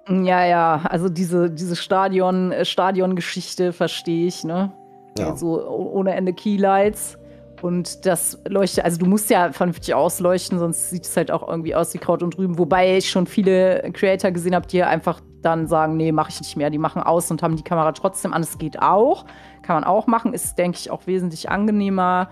Ja, 0.10 0.46
ja, 0.46 0.82
also 0.90 1.10
diese, 1.10 1.50
diese 1.50 1.76
Stadion, 1.76 2.52
äh, 2.52 2.66
Stadiongeschichte 2.66 3.74
verstehe 3.74 4.28
ich, 4.28 4.44
ne? 4.44 4.72
Ja. 5.18 5.32
Also 5.32 5.68
ohne 5.68 6.14
Ende 6.14 6.34
Keylights. 6.34 7.18
Und 7.62 8.06
das 8.06 8.40
leuchtet, 8.48 8.86
also 8.86 9.00
du 9.00 9.08
musst 9.08 9.32
ja 9.32 9.52
vernünftig 9.52 9.94
ausleuchten, 9.94 10.60
sonst 10.60 10.92
sieht 10.92 11.06
es 11.06 11.18
halt 11.18 11.32
auch 11.32 11.48
irgendwie 11.48 11.74
aus 11.74 11.94
wie 11.94 11.98
Kraut 11.98 12.22
und 12.22 12.38
Rüben. 12.38 12.60
Wobei 12.60 12.98
ich 12.98 13.10
schon 13.10 13.26
viele 13.26 13.90
Creator 13.94 14.30
gesehen 14.30 14.54
habe, 14.54 14.68
die 14.68 14.84
einfach 14.84 15.22
dann 15.42 15.66
sagen, 15.66 15.98
nee, 15.98 16.12
mache 16.12 16.30
ich 16.30 16.40
nicht 16.40 16.56
mehr. 16.56 16.70
Die 16.70 16.78
machen 16.78 17.02
aus 17.02 17.32
und 17.32 17.42
haben 17.42 17.56
die 17.56 17.64
Kamera 17.64 17.92
trotzdem 17.94 18.34
an. 18.34 18.44
Es 18.44 18.58
geht 18.60 18.80
auch. 18.82 19.26
Kann 19.64 19.76
man 19.76 19.84
auch 19.86 20.06
machen. 20.06 20.34
Ist, 20.34 20.58
denke 20.58 20.78
ich, 20.80 20.92
auch 20.92 21.08
wesentlich 21.08 21.50
angenehmer. 21.50 22.30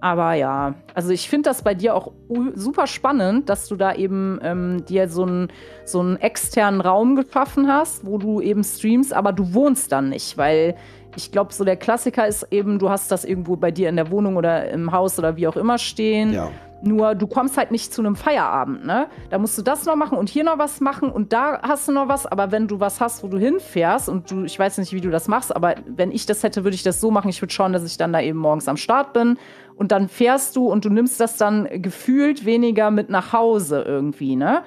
Aber 0.00 0.34
ja, 0.34 0.74
also 0.94 1.10
ich 1.10 1.28
finde 1.28 1.50
das 1.50 1.62
bei 1.62 1.74
dir 1.74 1.94
auch 1.94 2.12
super 2.54 2.86
spannend, 2.86 3.48
dass 3.48 3.66
du 3.66 3.74
da 3.74 3.94
eben 3.94 4.38
ähm, 4.42 4.84
dir 4.84 5.08
so 5.08 5.24
einen 5.24 5.48
so 5.84 6.00
einen 6.00 6.16
externen 6.16 6.80
Raum 6.80 7.16
geschaffen 7.16 7.66
hast, 7.66 8.06
wo 8.06 8.18
du 8.18 8.40
eben 8.40 8.62
streamst, 8.62 9.12
aber 9.12 9.32
du 9.32 9.54
wohnst 9.54 9.90
dann 9.90 10.10
nicht, 10.10 10.38
weil 10.38 10.76
ich 11.16 11.32
glaube, 11.32 11.52
so 11.52 11.64
der 11.64 11.76
Klassiker 11.76 12.28
ist 12.28 12.46
eben, 12.52 12.78
du 12.78 12.90
hast 12.90 13.10
das 13.10 13.24
irgendwo 13.24 13.56
bei 13.56 13.72
dir 13.72 13.88
in 13.88 13.96
der 13.96 14.10
Wohnung 14.10 14.36
oder 14.36 14.70
im 14.70 14.92
Haus 14.92 15.18
oder 15.18 15.36
wie 15.36 15.48
auch 15.48 15.56
immer 15.56 15.78
stehen. 15.78 16.32
Ja. 16.32 16.50
Nur 16.80 17.16
du 17.16 17.26
kommst 17.26 17.56
halt 17.56 17.72
nicht 17.72 17.92
zu 17.92 18.00
einem 18.02 18.14
Feierabend, 18.14 18.86
ne? 18.86 19.08
Da 19.30 19.38
musst 19.38 19.58
du 19.58 19.62
das 19.62 19.84
noch 19.84 19.96
machen 19.96 20.16
und 20.16 20.28
hier 20.28 20.44
noch 20.44 20.58
was 20.58 20.80
machen 20.80 21.10
und 21.10 21.32
da 21.32 21.60
hast 21.62 21.88
du 21.88 21.92
noch 21.92 22.06
was. 22.06 22.24
Aber 22.24 22.52
wenn 22.52 22.68
du 22.68 22.78
was 22.78 23.00
hast, 23.00 23.24
wo 23.24 23.26
du 23.26 23.36
hinfährst 23.36 24.08
und 24.08 24.30
du, 24.30 24.44
ich 24.44 24.56
weiß 24.56 24.78
nicht, 24.78 24.92
wie 24.92 25.00
du 25.00 25.10
das 25.10 25.26
machst, 25.26 25.54
aber 25.56 25.74
wenn 25.88 26.12
ich 26.12 26.24
das 26.26 26.44
hätte, 26.44 26.62
würde 26.62 26.76
ich 26.76 26.84
das 26.84 27.00
so 27.00 27.10
machen. 27.10 27.30
Ich 27.30 27.42
würde 27.42 27.52
schauen, 27.52 27.72
dass 27.72 27.84
ich 27.84 27.96
dann 27.96 28.12
da 28.12 28.20
eben 28.20 28.38
morgens 28.38 28.68
am 28.68 28.76
Start 28.76 29.12
bin 29.12 29.38
und 29.78 29.92
dann 29.92 30.08
fährst 30.08 30.56
du 30.56 30.66
und 30.66 30.84
du 30.84 30.90
nimmst 30.90 31.20
das 31.20 31.36
dann 31.36 31.68
gefühlt 31.70 32.44
weniger 32.44 32.90
mit 32.90 33.10
nach 33.10 33.32
Hause 33.32 33.82
irgendwie, 33.86 34.36
ne? 34.36 34.62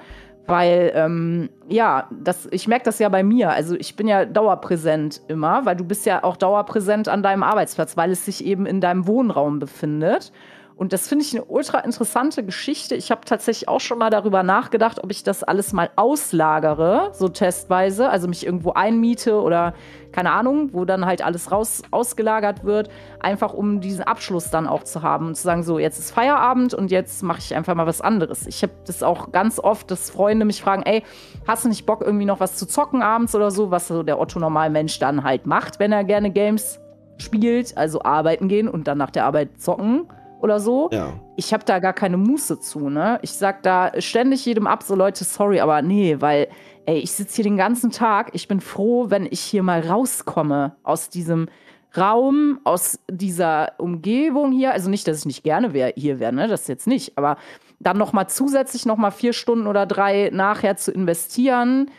Weil, 0.46 0.90
ähm, 0.96 1.50
ja, 1.68 2.08
das, 2.10 2.48
ich 2.50 2.66
merke 2.66 2.86
das 2.86 2.98
ja 2.98 3.08
bei 3.08 3.22
mir. 3.22 3.50
Also 3.50 3.76
ich 3.76 3.94
bin 3.94 4.08
ja 4.08 4.24
dauerpräsent 4.24 5.20
immer, 5.28 5.64
weil 5.64 5.76
du 5.76 5.84
bist 5.84 6.04
ja 6.04 6.24
auch 6.24 6.36
dauerpräsent 6.36 7.08
an 7.08 7.22
deinem 7.22 7.44
Arbeitsplatz, 7.44 7.96
weil 7.96 8.10
es 8.10 8.24
sich 8.24 8.44
eben 8.44 8.66
in 8.66 8.80
deinem 8.80 9.06
Wohnraum 9.06 9.60
befindet. 9.60 10.32
Und 10.82 10.92
das 10.92 11.06
finde 11.06 11.24
ich 11.24 11.32
eine 11.32 11.44
ultra 11.44 11.78
interessante 11.78 12.44
Geschichte. 12.44 12.96
Ich 12.96 13.12
habe 13.12 13.20
tatsächlich 13.24 13.68
auch 13.68 13.78
schon 13.78 13.98
mal 13.98 14.10
darüber 14.10 14.42
nachgedacht, 14.42 14.98
ob 15.04 15.12
ich 15.12 15.22
das 15.22 15.44
alles 15.44 15.72
mal 15.72 15.90
auslagere, 15.94 17.10
so 17.12 17.28
testweise, 17.28 18.08
also 18.08 18.26
mich 18.26 18.44
irgendwo 18.44 18.72
einmiete 18.72 19.40
oder 19.40 19.74
keine 20.10 20.32
Ahnung, 20.32 20.70
wo 20.72 20.84
dann 20.84 21.06
halt 21.06 21.24
alles 21.24 21.52
raus 21.52 21.82
ausgelagert 21.92 22.64
wird, 22.64 22.90
einfach 23.20 23.54
um 23.54 23.80
diesen 23.80 24.02
Abschluss 24.02 24.50
dann 24.50 24.66
auch 24.66 24.82
zu 24.82 25.02
haben 25.02 25.28
und 25.28 25.36
zu 25.36 25.44
sagen, 25.44 25.62
so 25.62 25.78
jetzt 25.78 26.00
ist 26.00 26.10
Feierabend 26.10 26.74
und 26.74 26.90
jetzt 26.90 27.22
mache 27.22 27.38
ich 27.38 27.54
einfach 27.54 27.76
mal 27.76 27.86
was 27.86 28.00
anderes. 28.00 28.48
Ich 28.48 28.64
habe 28.64 28.72
das 28.84 29.04
auch 29.04 29.30
ganz 29.30 29.60
oft, 29.60 29.88
dass 29.88 30.10
Freunde 30.10 30.44
mich 30.44 30.62
fragen, 30.62 30.82
ey, 30.82 31.04
hast 31.46 31.64
du 31.64 31.68
nicht 31.68 31.86
Bock 31.86 32.00
irgendwie 32.00 32.24
noch 32.26 32.40
was 32.40 32.56
zu 32.56 32.66
zocken 32.66 33.02
abends 33.02 33.36
oder 33.36 33.52
so, 33.52 33.70
was 33.70 33.86
so 33.86 34.02
der 34.02 34.18
Otto 34.18 34.40
Normalmensch 34.40 34.98
dann 34.98 35.22
halt 35.22 35.46
macht, 35.46 35.78
wenn 35.78 35.92
er 35.92 36.02
gerne 36.02 36.32
Games 36.32 36.80
spielt, 37.18 37.76
also 37.78 38.02
arbeiten 38.02 38.48
gehen 38.48 38.66
und 38.66 38.88
dann 38.88 38.98
nach 38.98 39.10
der 39.10 39.26
Arbeit 39.26 39.60
zocken 39.60 40.08
oder 40.42 40.60
so. 40.60 40.90
Ja. 40.92 41.14
Ich 41.36 41.52
habe 41.54 41.64
da 41.64 41.78
gar 41.78 41.92
keine 41.92 42.16
Muße 42.16 42.60
zu, 42.60 42.90
ne? 42.90 43.18
Ich 43.22 43.32
sag 43.32 43.62
da 43.62 43.92
ständig 44.00 44.44
jedem 44.44 44.66
ab, 44.66 44.82
so 44.82 44.94
Leute, 44.94 45.24
sorry, 45.24 45.60
aber 45.60 45.82
nee, 45.82 46.16
weil, 46.20 46.48
ey, 46.86 46.98
ich 46.98 47.12
sitze 47.12 47.36
hier 47.36 47.44
den 47.44 47.56
ganzen 47.56 47.90
Tag. 47.90 48.30
Ich 48.32 48.48
bin 48.48 48.60
froh, 48.60 49.06
wenn 49.08 49.26
ich 49.26 49.40
hier 49.40 49.62
mal 49.62 49.80
rauskomme 49.80 50.76
aus 50.82 51.08
diesem 51.08 51.48
Raum, 51.96 52.60
aus 52.64 52.98
dieser 53.10 53.72
Umgebung 53.78 54.52
hier. 54.52 54.72
Also 54.72 54.90
nicht, 54.90 55.06
dass 55.06 55.20
ich 55.20 55.26
nicht 55.26 55.44
gerne 55.44 55.72
wär, 55.72 55.92
hier 55.96 56.20
wäre, 56.20 56.32
ne? 56.32 56.48
Das 56.48 56.66
jetzt 56.66 56.86
nicht. 56.86 57.16
Aber 57.16 57.36
dann 57.80 57.98
noch 57.98 58.12
mal 58.12 58.28
zusätzlich 58.28 58.86
noch 58.86 58.96
mal 58.96 59.10
vier 59.10 59.32
Stunden 59.32 59.66
oder 59.66 59.86
drei 59.86 60.30
nachher 60.32 60.76
zu 60.76 60.92
investieren, 60.92 61.90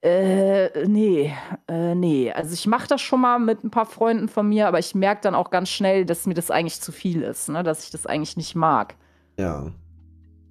äh, 0.00 0.86
nee, 0.86 1.34
äh, 1.66 1.94
nee. 1.94 2.32
Also 2.32 2.54
ich 2.54 2.66
mache 2.66 2.86
das 2.86 3.00
schon 3.00 3.20
mal 3.20 3.38
mit 3.38 3.64
ein 3.64 3.70
paar 3.70 3.86
Freunden 3.86 4.28
von 4.28 4.48
mir, 4.48 4.68
aber 4.68 4.78
ich 4.78 4.94
merke 4.94 5.22
dann 5.22 5.34
auch 5.34 5.50
ganz 5.50 5.70
schnell, 5.70 6.04
dass 6.04 6.26
mir 6.26 6.34
das 6.34 6.50
eigentlich 6.50 6.80
zu 6.80 6.92
viel 6.92 7.22
ist, 7.22 7.48
ne? 7.48 7.62
dass 7.62 7.84
ich 7.84 7.90
das 7.90 8.06
eigentlich 8.06 8.36
nicht 8.36 8.54
mag. 8.54 8.94
Ja. 9.38 9.72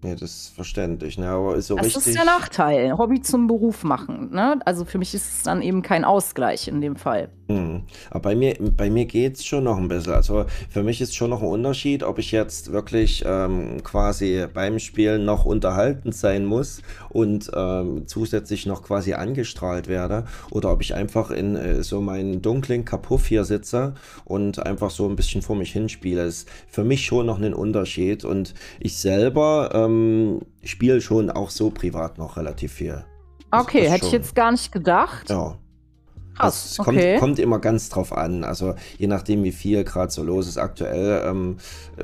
Ja, 0.04 0.14
das 0.14 0.22
ist 0.22 0.56
verständlich, 0.56 1.18
ne? 1.18 1.28
Aber 1.28 1.56
ist 1.56 1.68
so 1.68 1.76
das 1.76 1.88
richtig. 1.88 2.08
ist 2.08 2.16
der 2.16 2.26
Nachteil. 2.26 2.98
Hobby 3.00 3.20
zum 3.22 3.48
Beruf 3.48 3.84
machen, 3.84 4.30
ne? 4.32 4.60
Also 4.64 4.86
für 4.86 5.00
mich 5.00 5.16
ist 5.16 5.28
es 5.28 5.44
dann 5.44 5.64
eben 5.64 5.82
kein 5.82 6.06
Ausgleich 6.06 6.68
in 6.68 6.82
dem 6.82 6.96
Fall. 6.96 7.30
Hm. 7.50 7.82
Aber 8.12 8.22
bei 8.30 8.36
mir, 8.36 8.56
bei 8.60 8.92
mir 8.92 9.06
geht 9.06 9.38
es 9.38 9.46
schon 9.46 9.64
noch 9.64 9.78
ein 9.78 9.88
bisschen. 9.88 10.14
Also 10.14 10.46
für 10.70 10.84
mich 10.84 11.02
ist 11.02 11.16
schon 11.16 11.32
noch 11.32 11.42
ein 11.42 11.48
Unterschied, 11.48 12.04
ob 12.04 12.20
ich 12.20 12.32
jetzt 12.32 12.72
wirklich 12.72 13.24
ähm, 13.26 13.82
quasi 13.84 14.46
beim 14.54 14.78
Spielen 14.78 15.26
noch 15.26 15.46
unterhaltend 15.46 16.14
sein 16.14 16.46
muss 16.46 16.84
und 17.10 17.50
ähm, 17.56 18.04
zusätzlich 18.06 18.68
noch 18.68 18.84
quasi 18.84 19.14
angestrahlt 19.14 19.88
werde 19.88 20.26
oder 20.52 20.72
ob 20.72 20.82
ich 20.82 20.94
einfach 20.94 21.32
in 21.32 21.56
äh, 21.56 21.84
so 21.84 22.02
meinen 22.02 22.44
dunklen 22.44 22.86
Kapuff 22.86 23.26
hier 23.26 23.46
sitze 23.46 23.96
und 24.26 24.64
einfach 24.64 24.92
so 24.92 25.10
ein 25.10 25.16
bisschen 25.16 25.42
vor 25.42 25.56
mich 25.56 25.72
hinspiele. 25.72 26.24
Ist 26.24 26.48
für 26.68 26.84
mich 26.84 27.06
schon 27.06 27.26
noch 27.26 27.40
ein 27.42 27.54
Unterschied 27.56 28.26
und 28.26 28.54
ich 28.80 28.98
selber 28.98 29.72
ähm, 29.74 29.87
spiele 30.64 31.02
schon 31.02 31.30
auch 31.30 31.50
so 31.50 31.70
privat 31.70 32.18
noch 32.18 32.38
relativ 32.38 32.74
viel. 32.74 33.04
Okay, 33.52 33.90
hätte 33.90 34.00
schon. 34.00 34.08
ich 34.08 34.14
jetzt 34.14 34.36
gar 34.36 34.52
nicht 34.52 34.72
gedacht. 34.72 35.30
Ja. 35.30 35.58
Es 36.40 36.78
kommt, 36.78 36.98
okay. 36.98 37.18
kommt, 37.18 37.40
immer 37.40 37.60
ganz 37.60 37.90
drauf 37.90 38.16
an. 38.16 38.44
Also 38.44 38.76
je 38.98 39.08
nachdem, 39.08 39.44
wie 39.44 39.52
viel 39.52 39.84
gerade 39.84 40.12
so 40.12 40.24
los 40.24 40.48
ist. 40.48 40.58
Aktuell 40.58 41.24
ähm, 41.26 41.58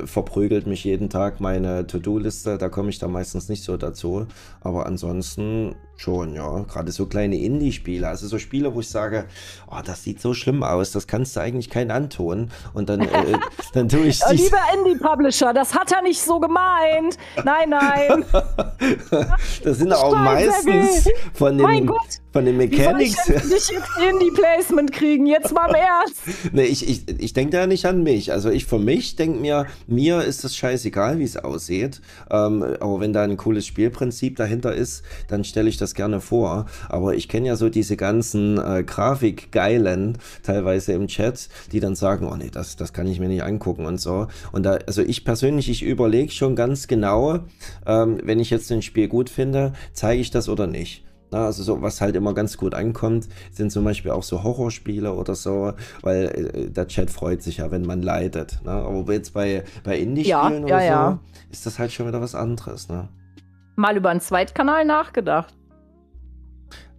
verprügelt 0.04 0.66
mich 0.66 0.82
jeden 0.82 1.08
Tag 1.08 1.40
meine 1.40 1.86
To-Do-Liste. 1.86 2.58
Da 2.58 2.68
komme 2.68 2.90
ich 2.90 2.98
da 2.98 3.06
meistens 3.06 3.48
nicht 3.48 3.62
so 3.62 3.76
dazu. 3.76 4.26
Aber 4.60 4.86
ansonsten 4.86 5.76
schon, 5.96 6.34
ja. 6.34 6.60
Gerade 6.62 6.92
so 6.92 7.06
kleine 7.06 7.38
Indie-Spiele. 7.38 8.06
Also 8.06 8.26
so 8.26 8.38
Spiele, 8.38 8.74
wo 8.74 8.80
ich 8.80 8.88
sage, 8.88 9.26
oh, 9.70 9.80
das 9.84 10.02
sieht 10.02 10.20
so 10.20 10.34
schlimm 10.34 10.62
aus. 10.62 10.92
Das 10.92 11.06
kannst 11.06 11.36
du 11.36 11.40
eigentlich 11.40 11.70
keinen 11.70 11.90
antun. 11.90 12.50
Und 12.72 12.88
dann, 12.88 13.00
äh, 13.00 13.38
dann 13.72 13.88
tue 13.88 14.06
ich 14.06 14.20
die. 14.20 14.36
Lieber 14.36 14.58
Indie-Publisher, 14.76 15.52
das 15.52 15.74
hat 15.74 15.92
er 15.92 16.02
nicht 16.02 16.20
so 16.20 16.40
gemeint. 16.40 17.16
Nein, 17.44 17.70
nein. 17.70 18.24
das 19.62 19.78
sind 19.78 19.92
auch 19.92 20.16
meistens 20.16 21.08
von 21.32 21.58
den, 21.58 21.90
von 22.32 22.44
den 22.44 22.56
Mechanics. 22.56 23.16
Wie 23.28 23.32
soll 23.32 23.36
ich 23.36 23.50
nicht 23.50 23.70
jetzt 23.70 24.10
Indie-Placement 24.10 24.92
kriegen? 24.92 25.26
Jetzt 25.26 25.52
mal 25.52 25.68
im 25.68 25.74
Ernst. 25.76 26.22
nee, 26.52 26.64
ich, 26.64 26.88
ich, 26.88 27.20
ich 27.20 27.32
denke 27.32 27.56
ja 27.56 27.66
nicht 27.66 27.86
an 27.86 28.02
mich. 28.02 28.32
Also 28.32 28.50
ich 28.50 28.66
für 28.66 28.78
mich 28.78 29.16
denke 29.16 29.38
mir, 29.38 29.66
mir 29.86 30.22
ist 30.22 30.44
es 30.44 30.56
scheißegal, 30.56 31.18
wie 31.18 31.24
es 31.24 31.36
aussieht. 31.36 32.00
Ähm, 32.30 32.62
aber 32.80 33.00
wenn 33.00 33.12
da 33.12 33.22
ein 33.22 33.36
cooles 33.36 33.66
Spielprinzip 33.66 34.36
dahinter 34.36 34.74
ist, 34.74 35.04
dann 35.28 35.44
stelle 35.44 35.68
ich 35.68 35.76
das 35.76 35.83
gerne 35.92 36.22
vor. 36.22 36.64
Aber 36.88 37.14
ich 37.14 37.28
kenne 37.28 37.48
ja 37.48 37.56
so 37.56 37.68
diese 37.68 37.98
ganzen 37.98 38.56
äh, 38.56 38.82
Grafikgeilen 38.82 40.16
teilweise 40.42 40.94
im 40.94 41.08
Chat, 41.08 41.50
die 41.72 41.80
dann 41.80 41.94
sagen, 41.94 42.26
oh 42.26 42.36
nee, 42.36 42.48
das, 42.50 42.76
das 42.76 42.94
kann 42.94 43.06
ich 43.06 43.20
mir 43.20 43.28
nicht 43.28 43.42
angucken 43.42 43.84
und 43.84 44.00
so. 44.00 44.28
Und 44.52 44.62
da, 44.62 44.78
also 44.86 45.02
ich 45.02 45.26
persönlich, 45.26 45.68
ich 45.68 45.82
überlege 45.82 46.32
schon 46.32 46.56
ganz 46.56 46.86
genau, 46.86 47.40
ähm, 47.86 48.20
wenn 48.24 48.40
ich 48.40 48.48
jetzt 48.48 48.72
ein 48.72 48.80
Spiel 48.80 49.08
gut 49.08 49.28
finde, 49.28 49.74
zeige 49.92 50.22
ich 50.22 50.30
das 50.30 50.48
oder 50.48 50.66
nicht. 50.66 51.04
Na, 51.34 51.46
also 51.46 51.64
so, 51.64 51.82
was 51.82 52.00
halt 52.00 52.14
immer 52.14 52.32
ganz 52.32 52.56
gut 52.56 52.74
ankommt, 52.74 53.28
sind 53.50 53.72
zum 53.72 53.82
Beispiel 53.82 54.12
auch 54.12 54.22
so 54.22 54.44
Horrorspiele 54.44 55.12
oder 55.12 55.34
so, 55.34 55.72
weil 56.02 56.26
äh, 56.54 56.70
der 56.70 56.86
Chat 56.86 57.10
freut 57.10 57.42
sich 57.42 57.56
ja, 57.56 57.72
wenn 57.72 57.82
man 57.82 58.02
leidet. 58.02 58.60
Ne? 58.64 58.70
Aber 58.70 59.12
jetzt 59.12 59.34
bei, 59.34 59.64
bei 59.82 59.98
Indie-Spielen 59.98 60.68
ja, 60.68 60.76
oder 60.76 60.84
ja, 60.84 61.10
so, 61.10 61.50
ist 61.50 61.66
das 61.66 61.80
halt 61.80 61.90
schon 61.90 62.06
wieder 62.06 62.20
was 62.20 62.36
anderes. 62.36 62.88
Ne? 62.88 63.08
Mal 63.74 63.96
über 63.96 64.10
einen 64.10 64.20
Zweitkanal 64.20 64.84
nachgedacht. 64.84 65.52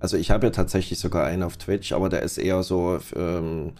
Also 0.05 0.17
ich 0.17 0.29
habe 0.29 0.45
ja 0.45 0.51
tatsächlich 0.51 0.99
sogar 0.99 1.25
einen 1.25 1.41
auf 1.41 1.57
Twitch, 1.57 1.91
aber 1.91 2.09
der 2.09 2.21
ist 2.21 2.37
eher 2.37 2.61
so 2.61 2.99
ähm, 3.15 3.73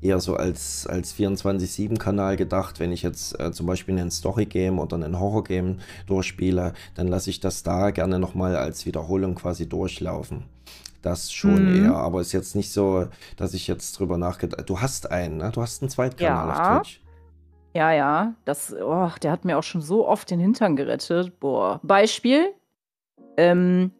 eher 0.00 0.18
so 0.18 0.34
als, 0.34 0.88
als 0.88 1.14
24-7-Kanal 1.14 2.36
gedacht. 2.36 2.80
Wenn 2.80 2.90
ich 2.90 3.02
jetzt 3.04 3.38
äh, 3.38 3.52
zum 3.52 3.66
Beispiel 3.66 3.96
ein 3.96 4.10
Story-Game 4.10 4.80
oder 4.80 4.96
ein 4.96 5.20
Horror-Game 5.20 5.78
durchspiele, 6.08 6.72
dann 6.96 7.06
lasse 7.06 7.30
ich 7.30 7.38
das 7.38 7.62
da 7.62 7.92
gerne 7.92 8.18
nochmal 8.18 8.56
als 8.56 8.86
Wiederholung 8.86 9.36
quasi 9.36 9.68
durchlaufen. 9.68 10.46
Das 11.00 11.30
schon 11.30 11.72
mhm. 11.72 11.84
eher, 11.84 11.94
aber 11.94 12.22
ist 12.22 12.32
jetzt 12.32 12.56
nicht 12.56 12.72
so, 12.72 13.06
dass 13.36 13.54
ich 13.54 13.68
jetzt 13.68 14.00
drüber 14.00 14.18
nachgedacht 14.18 14.68
Du 14.68 14.80
hast 14.80 15.12
einen, 15.12 15.36
ne? 15.36 15.52
Du 15.52 15.62
hast 15.62 15.80
einen 15.80 15.90
Zweitkanal 15.90 16.48
ja. 16.48 16.78
auf 16.80 16.82
Twitch. 16.82 17.02
Ja, 17.76 17.92
ja. 17.92 18.34
Das, 18.44 18.74
oh, 18.74 19.10
der 19.22 19.30
hat 19.30 19.44
mir 19.44 19.56
auch 19.56 19.62
schon 19.62 19.80
so 19.80 20.08
oft 20.08 20.28
den 20.28 20.40
Hintern 20.40 20.74
gerettet. 20.74 21.38
Boah. 21.38 21.78
Beispiel. 21.84 22.52
Ähm, 23.36 23.92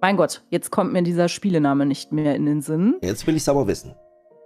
mein 0.00 0.16
Gott, 0.16 0.42
jetzt 0.50 0.70
kommt 0.70 0.92
mir 0.92 1.02
dieser 1.02 1.28
Spielename 1.28 1.86
nicht 1.86 2.12
mehr 2.12 2.34
in 2.34 2.46
den 2.46 2.60
Sinn. 2.60 2.96
Jetzt 3.02 3.26
will 3.26 3.36
ich 3.36 3.42
es 3.42 3.48
aber 3.48 3.66
wissen. 3.66 3.94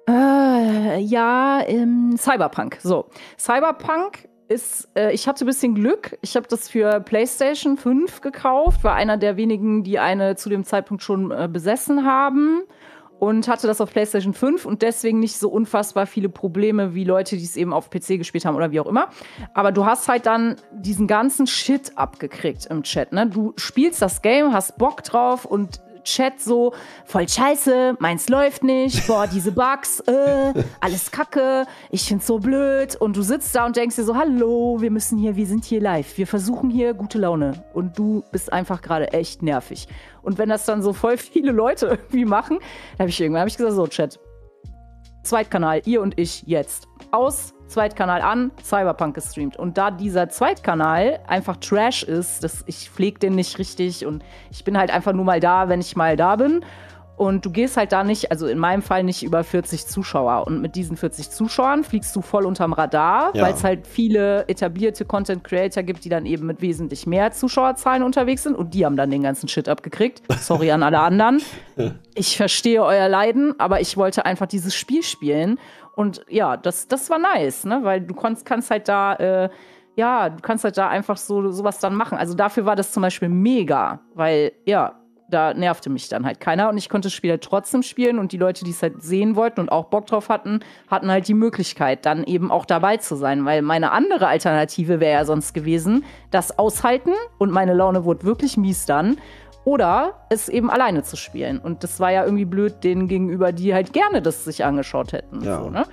Äh, 0.08 0.98
ja, 0.98 1.62
ähm, 1.66 2.16
Cyberpunk. 2.16 2.78
So, 2.82 3.06
Cyberpunk 3.38 4.28
ist, 4.48 4.88
äh, 4.96 5.12
ich 5.12 5.28
hatte 5.28 5.44
ein 5.44 5.46
bisschen 5.46 5.74
Glück. 5.74 6.18
Ich 6.22 6.36
habe 6.36 6.46
das 6.48 6.68
für 6.68 7.00
PlayStation 7.00 7.76
5 7.76 8.20
gekauft, 8.20 8.84
war 8.84 8.94
einer 8.94 9.16
der 9.16 9.36
wenigen, 9.36 9.82
die 9.82 9.98
eine 9.98 10.36
zu 10.36 10.48
dem 10.48 10.64
Zeitpunkt 10.64 11.02
schon 11.02 11.30
äh, 11.30 11.48
besessen 11.50 12.04
haben 12.04 12.62
und 13.22 13.46
hatte 13.46 13.68
das 13.68 13.80
auf 13.80 13.92
PlayStation 13.92 14.34
5 14.34 14.64
und 14.64 14.82
deswegen 14.82 15.20
nicht 15.20 15.38
so 15.38 15.48
unfassbar 15.48 16.06
viele 16.06 16.28
Probleme 16.28 16.92
wie 16.92 17.04
Leute, 17.04 17.36
die 17.36 17.44
es 17.44 17.54
eben 17.54 17.72
auf 17.72 17.88
PC 17.88 18.18
gespielt 18.18 18.44
haben 18.44 18.56
oder 18.56 18.72
wie 18.72 18.80
auch 18.80 18.86
immer. 18.86 19.10
Aber 19.54 19.70
du 19.70 19.86
hast 19.86 20.08
halt 20.08 20.26
dann 20.26 20.56
diesen 20.72 21.06
ganzen 21.06 21.46
Shit 21.46 21.92
abgekriegt 21.94 22.66
im 22.66 22.82
Chat. 22.82 23.12
Ne? 23.12 23.28
Du 23.28 23.52
spielst 23.56 24.02
das 24.02 24.22
Game, 24.22 24.52
hast 24.52 24.76
Bock 24.76 25.04
drauf 25.04 25.44
und 25.44 25.80
Chat 26.04 26.40
so, 26.40 26.72
voll 27.04 27.28
scheiße, 27.28 27.96
meins 27.98 28.28
läuft 28.28 28.64
nicht, 28.64 29.06
boah, 29.06 29.26
diese 29.26 29.52
Bugs, 29.52 30.00
äh, 30.00 30.52
alles 30.80 31.10
kacke, 31.10 31.66
ich 31.90 32.04
find's 32.04 32.26
so 32.26 32.38
blöd. 32.38 32.96
Und 32.96 33.16
du 33.16 33.22
sitzt 33.22 33.54
da 33.54 33.66
und 33.66 33.76
denkst 33.76 33.96
dir 33.96 34.04
so, 34.04 34.16
hallo, 34.16 34.80
wir 34.80 34.90
müssen 34.90 35.18
hier, 35.18 35.36
wir 35.36 35.46
sind 35.46 35.64
hier 35.64 35.80
live, 35.80 36.18
wir 36.18 36.26
versuchen 36.26 36.70
hier 36.70 36.94
gute 36.94 37.18
Laune. 37.18 37.64
Und 37.72 37.98
du 37.98 38.24
bist 38.32 38.52
einfach 38.52 38.82
gerade 38.82 39.12
echt 39.12 39.42
nervig. 39.42 39.88
Und 40.22 40.38
wenn 40.38 40.48
das 40.48 40.64
dann 40.64 40.82
so 40.82 40.92
voll 40.92 41.16
viele 41.16 41.52
Leute 41.52 41.86
irgendwie 41.90 42.24
machen, 42.24 42.58
dann 42.92 43.04
habe 43.04 43.10
ich 43.10 43.20
irgendwann 43.20 43.42
hab 43.42 43.48
ich 43.48 43.56
gesagt, 43.56 43.74
so, 43.74 43.86
Chat, 43.86 44.18
Zweitkanal, 45.22 45.82
ihr 45.84 46.02
und 46.02 46.18
ich 46.18 46.42
jetzt. 46.46 46.88
Aus, 47.12 47.54
Zweitkanal 47.72 48.20
an, 48.20 48.50
Cyberpunk 48.62 49.14
gestreamt. 49.14 49.56
Und 49.56 49.78
da 49.78 49.90
dieser 49.90 50.28
Zweitkanal 50.28 51.20
einfach 51.26 51.56
Trash 51.56 52.02
ist, 52.02 52.44
das, 52.44 52.62
ich 52.66 52.90
pflege 52.90 53.18
den 53.18 53.34
nicht 53.34 53.58
richtig 53.58 54.04
und 54.04 54.22
ich 54.50 54.62
bin 54.62 54.76
halt 54.78 54.90
einfach 54.90 55.12
nur 55.12 55.24
mal 55.24 55.40
da, 55.40 55.68
wenn 55.68 55.80
ich 55.80 55.96
mal 55.96 56.16
da 56.16 56.36
bin. 56.36 56.64
Und 57.22 57.44
du 57.44 57.52
gehst 57.52 57.76
halt 57.76 57.92
da 57.92 58.02
nicht, 58.02 58.32
also 58.32 58.48
in 58.48 58.58
meinem 58.58 58.82
Fall 58.82 59.04
nicht 59.04 59.22
über 59.22 59.44
40 59.44 59.86
Zuschauer. 59.86 60.44
Und 60.44 60.60
mit 60.60 60.74
diesen 60.74 60.96
40 60.96 61.30
Zuschauern 61.30 61.84
fliegst 61.84 62.16
du 62.16 62.20
voll 62.20 62.44
unterm 62.44 62.72
Radar, 62.72 63.30
ja. 63.32 63.44
weil 63.44 63.54
es 63.54 63.62
halt 63.62 63.86
viele 63.86 64.48
etablierte 64.48 65.04
Content 65.04 65.44
Creator 65.44 65.84
gibt, 65.84 66.04
die 66.04 66.08
dann 66.08 66.26
eben 66.26 66.46
mit 66.46 66.60
wesentlich 66.60 67.06
mehr 67.06 67.30
Zuschauerzahlen 67.30 68.02
unterwegs 68.02 68.42
sind. 68.42 68.56
Und 68.56 68.74
die 68.74 68.84
haben 68.84 68.96
dann 68.96 69.08
den 69.08 69.22
ganzen 69.22 69.46
Shit 69.46 69.68
abgekriegt. 69.68 70.20
Sorry 70.40 70.72
an 70.72 70.82
alle 70.82 70.98
anderen. 70.98 71.40
Ich 72.14 72.36
verstehe 72.36 72.82
euer 72.82 73.08
Leiden, 73.08 73.54
aber 73.58 73.80
ich 73.80 73.96
wollte 73.96 74.26
einfach 74.26 74.44
dieses 74.46 74.74
Spiel 74.74 75.02
spielen. 75.02 75.58
Und 75.96 76.22
ja, 76.28 76.58
das, 76.58 76.86
das 76.86 77.08
war 77.08 77.18
nice, 77.18 77.64
ne? 77.64 77.80
Weil 77.84 78.02
du 78.02 78.14
kannst, 78.14 78.44
kannst 78.44 78.70
halt 78.70 78.86
da. 78.88 79.14
Äh, 79.14 79.48
ja, 79.96 80.28
du 80.28 80.42
kannst 80.42 80.64
halt 80.64 80.76
da 80.76 80.88
einfach 80.88 81.16
so 81.16 81.50
sowas 81.50 81.78
dann 81.78 81.94
machen. 81.94 82.18
Also 82.18 82.34
dafür 82.34 82.66
war 82.66 82.76
das 82.76 82.92
zum 82.92 83.02
Beispiel 83.02 83.30
mega, 83.30 84.00
weil 84.14 84.52
ja, 84.66 85.01
da 85.32 85.54
nervte 85.54 85.90
mich 85.90 86.08
dann 86.08 86.24
halt 86.26 86.40
keiner 86.40 86.68
und 86.68 86.78
ich 86.78 86.88
konnte 86.88 87.06
das 87.06 87.14
Spiel 87.14 87.30
halt 87.30 87.42
trotzdem 87.42 87.82
spielen 87.82 88.18
und 88.18 88.32
die 88.32 88.38
Leute, 88.38 88.64
die 88.64 88.70
es 88.70 88.82
halt 88.82 89.02
sehen 89.02 89.36
wollten 89.36 89.60
und 89.60 89.70
auch 89.70 89.86
Bock 89.86 90.06
drauf 90.06 90.28
hatten, 90.28 90.60
hatten 90.88 91.10
halt 91.10 91.28
die 91.28 91.34
Möglichkeit, 91.34 92.06
dann 92.06 92.24
eben 92.24 92.50
auch 92.50 92.64
dabei 92.64 92.96
zu 92.98 93.16
sein, 93.16 93.44
weil 93.44 93.62
meine 93.62 93.92
andere 93.92 94.26
Alternative 94.26 95.00
wäre 95.00 95.20
ja 95.20 95.24
sonst 95.24 95.54
gewesen, 95.54 96.04
das 96.30 96.58
aushalten 96.58 97.12
und 97.38 97.50
meine 97.50 97.74
Laune 97.74 98.04
wurde 98.04 98.24
wirklich 98.24 98.56
mies 98.56 98.86
dann 98.86 99.18
oder 99.64 100.26
es 100.28 100.48
eben 100.48 100.70
alleine 100.70 101.02
zu 101.02 101.16
spielen 101.16 101.58
und 101.58 101.84
das 101.84 102.00
war 102.00 102.10
ja 102.10 102.24
irgendwie 102.24 102.44
blöd 102.44 102.84
denen 102.84 103.08
gegenüber, 103.08 103.52
die 103.52 103.74
halt 103.74 103.92
gerne 103.92 104.22
das 104.22 104.44
sich 104.44 104.64
angeschaut 104.64 105.12
hätten. 105.12 105.42
Ja. 105.42 105.62
So, 105.62 105.70
ne? 105.70 105.84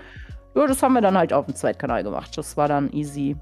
ja, 0.55 0.67
das 0.67 0.83
haben 0.83 0.93
wir 0.93 1.01
dann 1.01 1.17
halt 1.17 1.33
auf 1.33 1.45
dem 1.45 1.55
Zweitkanal 1.55 2.03
gemacht. 2.03 2.37
Das 2.37 2.57
war 2.57 2.67
dann 2.67 2.91
easy. 2.91 3.35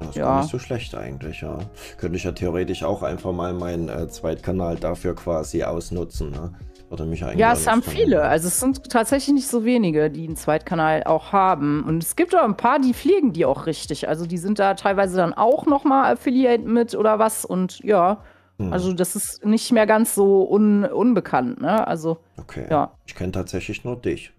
Das 0.00 0.10
ist 0.10 0.16
ja. 0.16 0.24
gar 0.24 0.40
nicht 0.42 0.50
so 0.50 0.58
schlecht 0.58 0.94
eigentlich, 0.94 1.40
ja. 1.40 1.58
Könnte 1.96 2.16
ich 2.16 2.24
ja 2.24 2.32
theoretisch 2.32 2.84
auch 2.84 3.02
einfach 3.02 3.32
mal 3.32 3.52
meinen 3.52 3.88
äh, 3.88 4.08
Zweitkanal 4.08 4.76
dafür 4.76 5.14
quasi 5.14 5.64
ausnutzen. 5.64 6.30
Ne? 6.30 6.52
Würde 6.88 7.04
mich 7.04 7.22
eigentlich 7.22 7.38
ja, 7.38 7.52
es 7.52 7.66
haben 7.66 7.82
viele. 7.82 8.22
Also 8.22 8.48
es 8.48 8.60
sind 8.60 8.88
tatsächlich 8.88 9.34
nicht 9.34 9.48
so 9.48 9.64
wenige, 9.64 10.10
die 10.10 10.26
einen 10.26 10.36
Zweitkanal 10.36 11.02
auch 11.04 11.32
haben. 11.32 11.84
Und 11.84 12.02
es 12.02 12.16
gibt 12.16 12.34
auch 12.34 12.44
ein 12.44 12.56
paar, 12.56 12.78
die 12.78 12.94
fliegen 12.94 13.32
die 13.32 13.44
auch 13.44 13.66
richtig. 13.66 14.08
Also 14.08 14.24
die 14.24 14.38
sind 14.38 14.58
da 14.58 14.74
teilweise 14.74 15.16
dann 15.16 15.34
auch 15.34 15.66
nochmal 15.66 16.12
Affiliate 16.12 16.64
mit 16.64 16.94
oder 16.94 17.18
was. 17.18 17.44
Und 17.44 17.80
ja, 17.80 18.22
hm. 18.58 18.72
also 18.72 18.92
das 18.92 19.16
ist 19.16 19.44
nicht 19.44 19.70
mehr 19.72 19.86
ganz 19.86 20.14
so 20.14 20.48
un 20.50 20.84
unbekannt. 20.84 21.60
Ne? 21.60 21.86
Also, 21.86 22.18
okay. 22.38 22.66
Ja. 22.70 22.92
Ich 23.06 23.14
kenne 23.14 23.32
tatsächlich 23.32 23.84
nur 23.84 23.96
dich. 23.96 24.32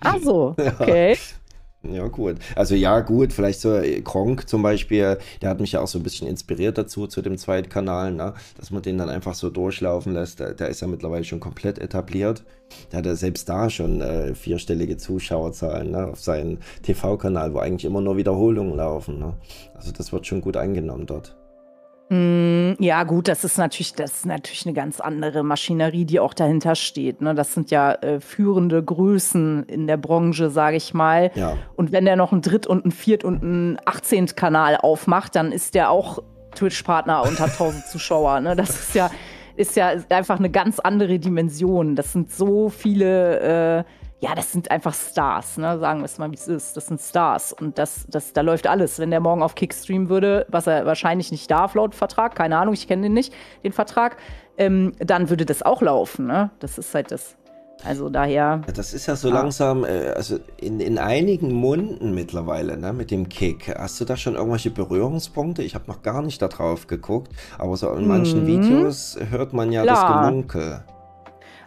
Ach 0.00 0.18
so, 0.20 0.56
okay. 0.80 1.16
Ja. 1.82 2.08
Gut. 2.08 2.36
Also 2.56 2.74
ja, 2.74 3.00
gut, 3.00 3.32
vielleicht 3.32 3.60
so 3.60 3.74
äh, 3.74 4.02
Kronk 4.02 4.48
zum 4.48 4.62
Beispiel, 4.62 5.18
der 5.40 5.48
hat 5.48 5.60
mich 5.60 5.72
ja 5.72 5.80
auch 5.80 5.88
so 5.88 5.98
ein 5.98 6.02
bisschen 6.02 6.28
inspiriert 6.28 6.76
dazu, 6.76 7.06
zu 7.06 7.22
dem 7.22 7.38
Zweitkanal, 7.38 8.12
ne? 8.12 8.34
dass 8.58 8.70
man 8.70 8.82
den 8.82 8.98
dann 8.98 9.08
einfach 9.08 9.34
so 9.34 9.48
durchlaufen 9.48 10.12
lässt. 10.12 10.40
Der, 10.40 10.52
der 10.52 10.68
ist 10.68 10.80
ja 10.82 10.86
mittlerweile 10.88 11.24
schon 11.24 11.40
komplett 11.40 11.78
etabliert. 11.78 12.44
Der 12.92 12.98
hat 12.98 13.06
ja 13.06 13.14
selbst 13.14 13.48
da 13.48 13.70
schon 13.70 14.02
äh, 14.02 14.34
vierstellige 14.34 14.98
Zuschauerzahlen 14.98 15.90
ne? 15.90 16.08
auf 16.08 16.20
seinem 16.20 16.58
TV-Kanal, 16.82 17.54
wo 17.54 17.58
eigentlich 17.60 17.86
immer 17.86 18.02
nur 18.02 18.18
Wiederholungen 18.18 18.76
laufen. 18.76 19.18
Ne? 19.18 19.34
Also 19.74 19.90
das 19.90 20.12
wird 20.12 20.26
schon 20.26 20.42
gut 20.42 20.58
angenommen 20.58 21.06
dort. 21.06 21.39
Mm, 22.12 22.72
ja, 22.80 23.04
gut, 23.04 23.28
das 23.28 23.44
ist 23.44 23.56
natürlich, 23.56 23.94
das 23.94 24.16
ist 24.16 24.26
natürlich 24.26 24.66
eine 24.66 24.74
ganz 24.74 24.98
andere 25.00 25.44
Maschinerie, 25.44 26.04
die 26.04 26.18
auch 26.18 26.34
dahinter 26.34 26.74
steht. 26.74 27.20
Ne? 27.20 27.36
Das 27.36 27.54
sind 27.54 27.70
ja 27.70 27.92
äh, 27.92 28.20
führende 28.20 28.82
Größen 28.82 29.62
in 29.64 29.86
der 29.86 29.96
Branche, 29.96 30.50
sage 30.50 30.76
ich 30.76 30.92
mal. 30.92 31.30
Ja. 31.36 31.56
Und 31.76 31.92
wenn 31.92 32.04
der 32.04 32.16
noch 32.16 32.32
einen 32.32 32.42
Dritt- 32.42 32.66
und 32.66 32.84
einen 32.84 32.90
Viert- 32.90 33.22
und 33.22 33.44
einen 33.44 33.78
Achtzehnt-Kanal 33.84 34.76
aufmacht, 34.76 35.36
dann 35.36 35.52
ist 35.52 35.76
der 35.76 35.90
auch 35.90 36.18
Twitch-Partner 36.56 37.22
und 37.22 37.38
hat 37.38 37.50
1000 37.52 37.86
Zuschauer. 37.86 38.40
Ne? 38.40 38.56
Das 38.56 38.70
ist 38.70 38.94
ja, 38.96 39.08
ist 39.54 39.76
ja 39.76 39.92
einfach 40.08 40.40
eine 40.40 40.50
ganz 40.50 40.80
andere 40.80 41.20
Dimension. 41.20 41.94
Das 41.94 42.12
sind 42.12 42.32
so 42.32 42.70
viele. 42.70 43.78
Äh, 43.78 43.84
ja, 44.20 44.34
das 44.34 44.52
sind 44.52 44.70
einfach 44.70 44.94
Stars, 44.94 45.56
ne? 45.56 45.78
sagen 45.78 46.00
wir 46.00 46.04
es 46.04 46.18
mal, 46.18 46.30
wie 46.30 46.34
es 46.34 46.46
ist. 46.46 46.76
Das 46.76 46.86
sind 46.86 47.00
Stars 47.00 47.54
und 47.54 47.78
das, 47.78 48.06
das, 48.08 48.34
da 48.34 48.42
läuft 48.42 48.66
alles. 48.66 48.98
Wenn 48.98 49.10
der 49.10 49.20
morgen 49.20 49.42
auf 49.42 49.54
Kick 49.54 49.72
streamen 49.72 50.10
würde, 50.10 50.46
was 50.48 50.66
er 50.66 50.84
wahrscheinlich 50.84 51.30
nicht 51.30 51.50
darf 51.50 51.74
laut 51.74 51.94
Vertrag, 51.94 52.34
keine 52.34 52.58
Ahnung, 52.58 52.74
ich 52.74 52.86
kenne 52.86 53.04
den 53.04 53.14
nicht, 53.14 53.32
den 53.64 53.72
Vertrag, 53.72 54.18
ähm, 54.58 54.92
dann 54.98 55.30
würde 55.30 55.46
das 55.46 55.62
auch 55.62 55.80
laufen. 55.80 56.26
Ne? 56.26 56.50
Das 56.58 56.76
ist 56.76 56.94
halt 56.94 57.10
das. 57.10 57.36
Also 57.82 58.10
daher. 58.10 58.60
Ja, 58.66 58.72
das 58.74 58.92
ist 58.92 59.06
ja 59.06 59.16
so 59.16 59.28
ja. 59.28 59.34
langsam, 59.34 59.84
äh, 59.84 60.08
also 60.14 60.38
in, 60.60 60.80
in 60.80 60.98
einigen 60.98 61.50
Munden 61.54 62.12
mittlerweile, 62.12 62.76
ne, 62.76 62.92
mit 62.92 63.10
dem 63.10 63.30
Kick. 63.30 63.74
Hast 63.74 63.98
du 63.98 64.04
da 64.04 64.18
schon 64.18 64.34
irgendwelche 64.34 64.70
Berührungspunkte? 64.70 65.62
Ich 65.62 65.74
habe 65.74 65.86
noch 65.86 66.02
gar 66.02 66.20
nicht 66.20 66.42
darauf 66.42 66.88
geguckt, 66.88 67.32
aber 67.56 67.78
so 67.78 67.90
in 67.94 68.06
manchen 68.06 68.42
mhm. 68.42 68.46
Videos 68.48 69.18
hört 69.30 69.54
man 69.54 69.72
ja 69.72 69.82
Klar. 69.84 69.94
das 69.94 70.28
Gemunkel. 70.28 70.84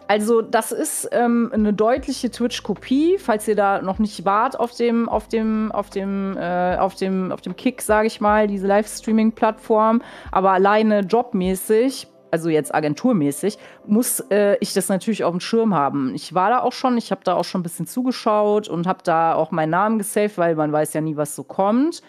Also 0.06 0.42
das 0.42 0.70
ist 0.70 1.08
ähm, 1.12 1.50
eine 1.52 1.72
deutliche 1.72 2.30
Twitch-Kopie, 2.30 3.16
falls 3.18 3.48
ihr 3.48 3.56
da 3.56 3.80
noch 3.80 3.98
nicht 3.98 4.24
wart 4.24 4.58
auf 4.58 4.72
dem, 4.72 5.08
auf 5.08 5.28
dem, 5.28 5.72
auf 5.72 5.88
dem, 5.88 6.36
äh, 6.36 6.76
auf 6.76 6.94
dem, 6.94 7.32
auf 7.32 7.40
dem 7.40 7.56
Kick, 7.56 7.80
sage 7.80 8.06
ich 8.06 8.20
mal, 8.20 8.46
diese 8.46 8.66
Livestreaming-Plattform. 8.66 10.02
Aber 10.30 10.52
alleine 10.52 11.00
jobmäßig, 11.00 12.06
also 12.30 12.50
jetzt 12.50 12.74
agenturmäßig, 12.74 13.58
muss 13.86 14.20
äh, 14.30 14.58
ich 14.60 14.74
das 14.74 14.88
natürlich 14.88 15.24
auf 15.24 15.32
dem 15.32 15.40
Schirm 15.40 15.74
haben. 15.74 16.14
Ich 16.14 16.34
war 16.34 16.50
da 16.50 16.60
auch 16.60 16.72
schon, 16.72 16.98
ich 16.98 17.10
habe 17.10 17.22
da 17.24 17.34
auch 17.34 17.44
schon 17.44 17.60
ein 17.60 17.64
bisschen 17.64 17.86
zugeschaut 17.86 18.68
und 18.68 18.86
habe 18.86 19.00
da 19.04 19.34
auch 19.34 19.52
meinen 19.52 19.70
Namen 19.70 19.98
gesaved, 19.98 20.36
weil 20.36 20.54
man 20.54 20.70
weiß 20.70 20.92
ja 20.92 21.00
nie, 21.00 21.16
was 21.16 21.34
so 21.34 21.44
kommt. 21.44 22.02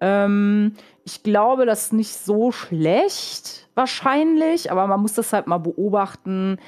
Ähm, 0.00 0.74
ich 1.04 1.22
glaube, 1.22 1.66
das 1.66 1.84
ist 1.84 1.92
nicht 1.92 2.12
so 2.12 2.50
schlecht 2.50 3.68
wahrscheinlich, 3.74 4.72
aber 4.72 4.86
man 4.86 5.00
muss 5.00 5.14
das 5.14 5.32
halt 5.32 5.46
mal 5.46 5.58
beobachten. 5.58 6.58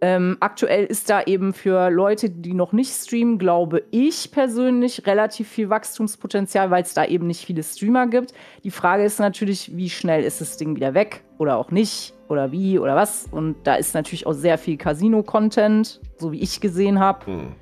Ähm, 0.00 0.36
aktuell 0.40 0.84
ist 0.84 1.10
da 1.10 1.22
eben 1.22 1.52
für 1.52 1.90
Leute, 1.90 2.30
die 2.30 2.54
noch 2.54 2.72
nicht 2.72 2.92
streamen, 2.92 3.38
glaube 3.38 3.82
ich 3.90 4.30
persönlich 4.30 5.06
relativ 5.06 5.48
viel 5.48 5.70
Wachstumspotenzial, 5.70 6.70
weil 6.70 6.82
es 6.82 6.94
da 6.94 7.04
eben 7.04 7.26
nicht 7.26 7.44
viele 7.44 7.62
Streamer 7.62 8.06
gibt. 8.06 8.32
Die 8.62 8.70
Frage 8.70 9.04
ist 9.04 9.18
natürlich, 9.18 9.76
wie 9.76 9.90
schnell 9.90 10.22
ist 10.22 10.40
das 10.40 10.56
Ding 10.56 10.76
wieder 10.76 10.94
weg 10.94 11.24
oder 11.38 11.56
auch 11.56 11.72
nicht 11.72 12.14
oder 12.28 12.52
wie 12.52 12.78
oder 12.78 12.94
was. 12.94 13.26
Und 13.30 13.56
da 13.64 13.74
ist 13.74 13.94
natürlich 13.94 14.26
auch 14.26 14.34
sehr 14.34 14.56
viel 14.56 14.76
Casino-Content, 14.76 16.00
so 16.18 16.30
wie 16.30 16.40
ich 16.40 16.60
gesehen 16.60 17.00
habe. 17.00 17.26
Hm. 17.26 17.52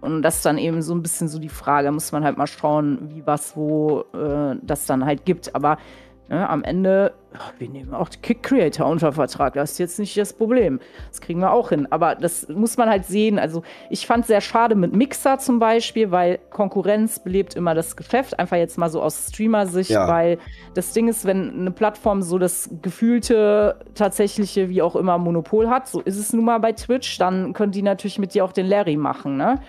Und 0.00 0.22
das 0.22 0.36
ist 0.36 0.46
dann 0.46 0.58
eben 0.58 0.82
so 0.82 0.94
ein 0.94 1.02
bisschen 1.02 1.28
so 1.28 1.38
die 1.38 1.48
Frage, 1.48 1.92
muss 1.92 2.10
man 2.10 2.24
halt 2.24 2.36
mal 2.36 2.48
schauen, 2.48 3.10
wie 3.14 3.24
was 3.24 3.56
wo 3.56 4.04
äh, 4.14 4.56
das 4.62 4.86
dann 4.86 5.04
halt 5.04 5.24
gibt. 5.24 5.54
Aber 5.54 5.78
Ne, 6.28 6.48
am 6.48 6.62
Ende, 6.62 7.12
wir 7.58 7.68
nehmen 7.68 7.92
auch 7.92 8.08
die 8.08 8.18
Kick-Creator 8.18 8.86
unter 8.86 9.12
Vertrag. 9.12 9.54
Das 9.54 9.72
ist 9.72 9.78
jetzt 9.78 9.98
nicht 9.98 10.16
das 10.16 10.32
Problem. 10.32 10.80
Das 11.10 11.20
kriegen 11.20 11.40
wir 11.40 11.52
auch 11.52 11.70
hin. 11.70 11.88
Aber 11.90 12.14
das 12.14 12.48
muss 12.48 12.76
man 12.76 12.88
halt 12.88 13.04
sehen. 13.06 13.38
Also, 13.38 13.62
ich 13.90 14.06
fand 14.06 14.22
es 14.22 14.28
sehr 14.28 14.40
schade 14.40 14.76
mit 14.76 14.94
Mixer 14.94 15.38
zum 15.38 15.58
Beispiel, 15.58 16.10
weil 16.10 16.38
Konkurrenz 16.50 17.18
belebt 17.18 17.54
immer 17.54 17.74
das 17.74 17.96
Geschäft. 17.96 18.38
Einfach 18.38 18.56
jetzt 18.56 18.78
mal 18.78 18.88
so 18.88 19.02
aus 19.02 19.28
Streamer-Sicht, 19.28 19.90
ja. 19.90 20.08
weil 20.08 20.38
das 20.74 20.92
Ding 20.92 21.08
ist, 21.08 21.26
wenn 21.26 21.50
eine 21.50 21.70
Plattform 21.72 22.22
so 22.22 22.38
das 22.38 22.70
gefühlte, 22.80 23.76
tatsächliche, 23.94 24.68
wie 24.68 24.80
auch 24.80 24.94
immer, 24.94 25.18
Monopol 25.18 25.68
hat, 25.68 25.88
so 25.88 26.00
ist 26.00 26.18
es 26.18 26.32
nun 26.32 26.44
mal 26.44 26.60
bei 26.60 26.72
Twitch, 26.72 27.18
dann 27.18 27.52
können 27.52 27.72
die 27.72 27.82
natürlich 27.82 28.18
mit 28.18 28.32
dir 28.32 28.44
auch 28.44 28.52
den 28.52 28.66
Larry 28.66 28.96
machen. 28.96 29.36
Ne? 29.36 29.60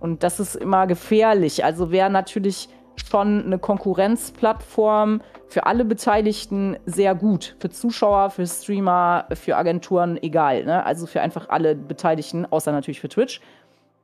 Und 0.00 0.22
das 0.22 0.40
ist 0.40 0.56
immer 0.56 0.86
gefährlich. 0.86 1.64
Also, 1.64 1.92
wer 1.92 2.08
natürlich 2.08 2.68
schon 3.08 3.44
eine 3.44 3.58
Konkurrenzplattform 3.58 5.20
für 5.48 5.66
alle 5.66 5.84
Beteiligten 5.84 6.76
sehr 6.86 7.14
gut. 7.14 7.56
Für 7.58 7.70
Zuschauer, 7.70 8.30
für 8.30 8.46
Streamer, 8.46 9.26
für 9.32 9.56
Agenturen, 9.56 10.16
egal. 10.22 10.64
Ne? 10.64 10.84
Also 10.84 11.06
für 11.06 11.20
einfach 11.20 11.48
alle 11.48 11.74
Beteiligten, 11.74 12.46
außer 12.46 12.72
natürlich 12.72 13.00
für 13.00 13.08
Twitch. 13.08 13.40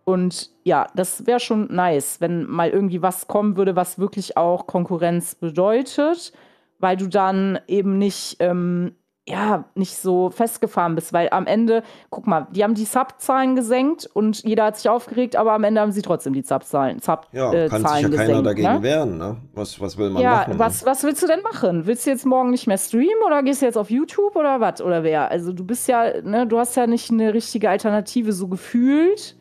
Und 0.04 0.50
ja, 0.64 0.86
das 0.94 1.26
wäre 1.26 1.40
schon 1.40 1.72
nice, 1.74 2.20
wenn 2.20 2.44
mal 2.44 2.70
irgendwie 2.70 3.02
was 3.02 3.26
kommen 3.26 3.56
würde, 3.56 3.74
was 3.74 3.98
wirklich 3.98 4.36
auch 4.36 4.66
Konkurrenz 4.66 5.34
bedeutet, 5.34 6.32
weil 6.78 6.96
du 6.96 7.08
dann 7.08 7.58
eben 7.66 7.98
nicht 7.98 8.36
ähm, 8.38 8.94
ja, 9.28 9.64
nicht 9.74 9.96
so 9.96 10.30
festgefahren 10.30 10.94
bist, 10.94 11.12
weil 11.12 11.28
am 11.30 11.46
Ende, 11.46 11.82
guck 12.10 12.28
mal, 12.28 12.46
die 12.52 12.62
haben 12.62 12.74
die 12.74 12.84
Sub-Zahlen 12.84 13.56
gesenkt 13.56 14.08
und 14.14 14.44
jeder 14.44 14.66
hat 14.66 14.76
sich 14.76 14.88
aufgeregt, 14.88 15.34
aber 15.34 15.52
am 15.52 15.64
Ende 15.64 15.80
haben 15.80 15.90
sie 15.90 16.02
trotzdem 16.02 16.32
die 16.32 16.42
Sub-Zahlen 16.42 17.00
Sub 17.00 17.26
ja, 17.32 17.52
äh, 17.52 17.68
kann 17.68 17.82
sich 17.82 18.02
ja 18.02 18.08
gesenkt, 18.08 18.16
keiner 18.18 18.42
dagegen 18.42 18.72
ne? 18.72 18.82
wehren, 18.82 19.18
ne? 19.18 19.36
Was, 19.52 19.80
was 19.80 19.98
will 19.98 20.10
man 20.10 20.22
ja, 20.22 20.30
machen? 20.30 20.52
Ja, 20.52 20.58
was, 20.60 20.82
ne? 20.82 20.90
was 20.90 21.02
willst 21.02 21.22
du 21.24 21.26
denn 21.26 21.42
machen? 21.42 21.86
Willst 21.86 22.06
du 22.06 22.10
jetzt 22.10 22.24
morgen 22.24 22.50
nicht 22.50 22.68
mehr 22.68 22.78
streamen 22.78 23.22
oder 23.26 23.42
gehst 23.42 23.62
du 23.62 23.66
jetzt 23.66 23.76
auf 23.76 23.90
YouTube 23.90 24.36
oder 24.36 24.60
was? 24.60 24.80
Oder 24.80 25.02
wer? 25.02 25.28
Also 25.28 25.52
du 25.52 25.64
bist 25.64 25.88
ja, 25.88 26.20
ne, 26.22 26.46
du 26.46 26.58
hast 26.58 26.76
ja 26.76 26.86
nicht 26.86 27.10
eine 27.10 27.34
richtige 27.34 27.68
Alternative 27.68 28.32
so 28.32 28.46
gefühlt 28.46 29.36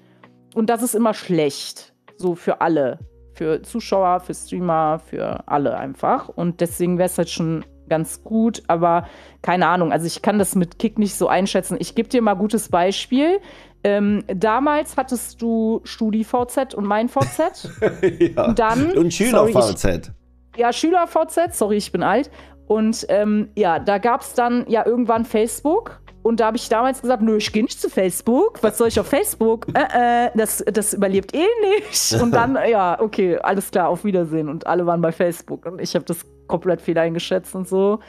und 0.55 0.71
das 0.71 0.81
ist 0.81 0.95
immer 0.95 1.13
schlecht, 1.13 1.93
so 2.17 2.33
für 2.33 2.59
alle. 2.59 2.97
Für 3.33 3.61
Zuschauer, 3.61 4.21
für 4.21 4.33
Streamer, 4.33 4.97
für 4.97 5.47
alle 5.47 5.77
einfach. 5.77 6.29
Und 6.29 6.61
deswegen 6.61 6.97
wäre 6.97 7.07
es 7.07 7.17
halt 7.17 7.29
schon 7.29 7.65
ganz 7.89 8.23
gut, 8.23 8.63
aber 8.67 9.07
keine 9.41 9.67
Ahnung. 9.67 9.91
Also 9.91 10.05
ich 10.07 10.21
kann 10.21 10.39
das 10.39 10.55
mit 10.55 10.79
Kick 10.79 10.97
nicht 10.99 11.15
so 11.15 11.27
einschätzen. 11.27 11.77
Ich 11.79 11.95
gebe 11.95 12.09
dir 12.09 12.21
mal 12.21 12.31
ein 12.31 12.37
gutes 12.37 12.69
Beispiel. 12.69 13.39
Ähm, 13.83 14.23
damals 14.27 14.97
hattest 14.97 15.41
du 15.41 15.81
StudiVZ 15.83 16.73
und 16.73 16.85
mein 16.85 17.07
VZ. 17.07 17.69
ja. 18.35 18.45
Und 18.45 18.59
dann. 18.59 18.91
Und 18.91 19.13
SchülerVZ. 19.13 20.11
Ja, 20.57 20.73
SchülerVZ, 20.73 21.53
sorry, 21.55 21.77
ich 21.77 21.91
bin 21.91 22.01
alt. 22.01 22.31
Und 22.67 23.05
ähm, 23.09 23.49
ja, 23.55 23.79
da 23.79 23.99
gab 23.99 24.21
es 24.21 24.33
dann 24.33 24.65
ja 24.67 24.85
irgendwann 24.85 25.25
Facebook. 25.25 26.01
Und 26.23 26.39
da 26.39 26.47
habe 26.47 26.57
ich 26.57 26.67
damals 26.69 27.03
gesagt, 27.03 27.21
nö, 27.21 27.37
ich 27.37 27.53
gehe 27.53 27.61
nicht 27.61 27.79
zu 27.79 27.87
Facebook. 27.87 28.63
Was 28.63 28.79
soll 28.79 28.87
ich 28.87 28.99
auf 28.99 29.05
Facebook? 29.05 29.67
Äh, 29.75 30.25
äh, 30.25 30.31
das, 30.33 30.63
das 30.65 30.95
überlebt 30.95 31.35
eh 31.35 31.45
nicht. 31.61 32.19
Und 32.19 32.31
dann, 32.31 32.57
ja, 32.67 32.99
okay, 32.99 33.37
alles 33.37 33.69
klar, 33.69 33.89
auf 33.89 34.03
Wiedersehen. 34.03 34.49
Und 34.49 34.65
alle 34.65 34.87
waren 34.87 35.01
bei 35.01 35.11
Facebook. 35.11 35.67
Und 35.67 35.79
ich 35.79 35.93
habe 35.93 36.03
das 36.05 36.25
komplett 36.47 36.81
viel 36.81 36.97
eingeschätzt 36.97 37.55
und 37.55 37.67
so. 37.67 37.99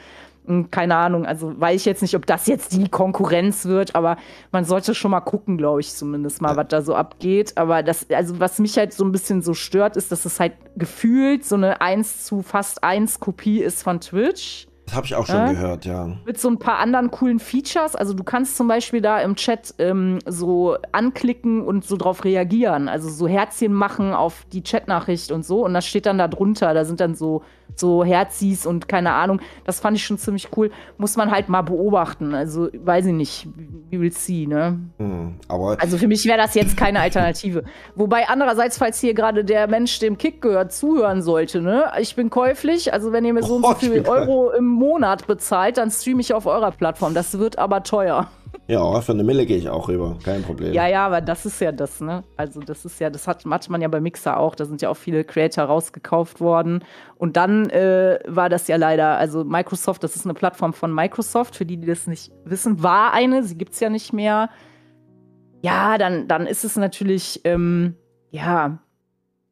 Und 0.47 0.71
keine 0.71 0.95
Ahnung, 0.95 1.25
also 1.25 1.59
weiß 1.59 1.81
ich 1.81 1.85
jetzt 1.85 2.01
nicht, 2.01 2.15
ob 2.15 2.25
das 2.25 2.47
jetzt 2.47 2.71
die 2.71 2.87
Konkurrenz 2.87 3.65
wird, 3.65 3.95
aber 3.95 4.15
man 4.53 4.63
sollte 4.63 4.95
schon 4.95 5.11
mal 5.11 5.19
gucken, 5.19 5.57
glaube 5.57 5.81
ich, 5.81 5.93
zumindest 5.93 6.41
mal, 6.41 6.55
was 6.55 6.69
da 6.69 6.81
so 6.81 6.95
abgeht. 6.95 7.57
Aber 7.57 7.83
das, 7.83 8.09
also 8.09 8.39
was 8.39 8.57
mich 8.59 8.77
halt 8.77 8.93
so 8.93 9.03
ein 9.03 9.11
bisschen 9.11 9.41
so 9.41 9.53
stört, 9.53 9.97
ist, 9.97 10.09
dass 10.09 10.23
es 10.23 10.39
halt 10.39 10.53
gefühlt 10.77 11.43
so 11.43 11.55
eine 11.55 11.81
1 11.81 12.23
zu 12.23 12.43
fast 12.43 12.81
1 12.81 13.19
Kopie 13.19 13.59
ist 13.59 13.83
von 13.83 13.99
Twitch. 13.99 14.67
Das 14.85 14.95
habe 14.95 15.05
ich 15.05 15.15
auch 15.15 15.25
schon 15.25 15.49
äh? 15.49 15.49
gehört, 15.49 15.83
ja. 15.83 16.15
Mit 16.25 16.39
so 16.39 16.47
ein 16.47 16.59
paar 16.59 16.79
anderen 16.79 17.11
coolen 17.11 17.39
Features. 17.39 17.97
Also 17.97 18.13
du 18.13 18.23
kannst 18.23 18.55
zum 18.55 18.69
Beispiel 18.69 19.01
da 19.01 19.19
im 19.19 19.35
Chat 19.35 19.75
ähm, 19.79 20.19
so 20.25 20.77
anklicken 20.93 21.61
und 21.61 21.83
so 21.83 21.97
drauf 21.97 22.23
reagieren. 22.23 22.87
Also 22.87 23.09
so 23.09 23.27
Herzchen 23.27 23.73
machen 23.73 24.13
auf 24.13 24.45
die 24.53 24.63
Chatnachricht 24.63 25.33
und 25.33 25.43
so. 25.43 25.65
Und 25.65 25.73
das 25.73 25.85
steht 25.85 26.05
dann 26.05 26.17
da 26.17 26.29
drunter. 26.29 26.73
Da 26.73 26.85
sind 26.85 27.01
dann 27.01 27.15
so, 27.15 27.43
so 27.75 28.03
Herzis 28.03 28.65
und 28.65 28.87
keine 28.87 29.13
Ahnung. 29.13 29.41
Das 29.65 29.79
fand 29.79 29.97
ich 29.97 30.05
schon 30.05 30.17
ziemlich 30.17 30.49
cool. 30.55 30.71
Muss 30.97 31.15
man 31.15 31.31
halt 31.31 31.49
mal 31.49 31.61
beobachten. 31.61 32.33
Also 32.33 32.69
weiß 32.73 33.07
ich 33.07 33.13
nicht. 33.13 33.47
We 33.91 33.99
will 33.99 34.11
see, 34.11 34.47
ne? 34.47 34.79
Hm, 34.97 35.35
aber 35.47 35.77
also 35.79 35.97
für 35.97 36.07
mich 36.07 36.25
wäre 36.25 36.37
das 36.37 36.55
jetzt 36.55 36.77
keine 36.77 36.99
Alternative. 36.99 37.63
Wobei 37.95 38.27
andererseits, 38.27 38.77
falls 38.77 38.99
hier 38.99 39.13
gerade 39.13 39.43
der 39.43 39.67
Mensch 39.67 39.99
dem 39.99 40.17
Kick 40.17 40.41
gehört, 40.41 40.73
zuhören 40.73 41.21
sollte, 41.21 41.61
ne? 41.61 41.91
Ich 41.99 42.15
bin 42.15 42.29
käuflich. 42.29 42.93
Also 42.93 43.11
wenn 43.11 43.25
ihr 43.25 43.33
mir 43.33 43.43
so 43.43 43.55
und 43.55 43.63
so 43.63 43.69
oh, 43.69 43.75
viel 43.75 44.07
Euro 44.07 44.51
im 44.51 44.65
Monat 44.65 45.27
bezahlt, 45.27 45.77
dann 45.77 45.91
streame 45.91 46.21
ich 46.21 46.33
auf 46.33 46.45
eurer 46.45 46.71
Plattform. 46.71 47.13
Das 47.13 47.37
wird 47.37 47.59
aber 47.59 47.83
teuer. 47.83 48.29
Ja, 48.67 48.99
für 48.99 49.13
eine 49.13 49.23
Mille 49.23 49.45
gehe 49.45 49.55
ich 49.55 49.69
auch 49.69 49.87
rüber, 49.87 50.17
kein 50.23 50.43
Problem. 50.43 50.73
Ja, 50.73 50.87
ja, 50.87 51.05
aber 51.05 51.21
das 51.21 51.45
ist 51.45 51.61
ja 51.61 51.71
das, 51.71 52.01
ne? 52.01 52.25
Also 52.35 52.59
das 52.59 52.83
ist 52.83 52.99
ja, 52.99 53.09
das 53.09 53.25
hat, 53.25 53.45
hat 53.45 53.69
man 53.69 53.81
ja 53.81 53.87
bei 53.87 54.01
Mixer 54.01 54.37
auch. 54.37 54.55
Da 54.55 54.65
sind 54.65 54.81
ja 54.81 54.89
auch 54.89 54.97
viele 54.97 55.23
Creator 55.23 55.63
rausgekauft 55.63 56.41
worden. 56.41 56.83
Und 57.15 57.37
dann 57.37 57.69
äh, 57.69 58.19
war 58.27 58.49
das 58.49 58.67
ja 58.67 58.75
leider, 58.75 59.17
also 59.17 59.45
Microsoft, 59.45 60.03
das 60.03 60.17
ist 60.17 60.25
eine 60.25 60.33
Plattform 60.33 60.73
von 60.73 60.93
Microsoft, 60.93 61.55
für 61.55 61.65
die, 61.65 61.77
die 61.77 61.87
das 61.87 62.07
nicht 62.07 62.33
wissen, 62.43 62.83
war 62.83 63.13
eine, 63.13 63.43
sie 63.43 63.57
gibt 63.57 63.71
es 63.71 63.79
ja 63.79 63.89
nicht 63.89 64.11
mehr. 64.11 64.49
Ja, 65.61 65.97
dann, 65.97 66.27
dann 66.27 66.45
ist 66.45 66.65
es 66.65 66.75
natürlich, 66.75 67.41
ähm, 67.45 67.95
ja, 68.31 68.79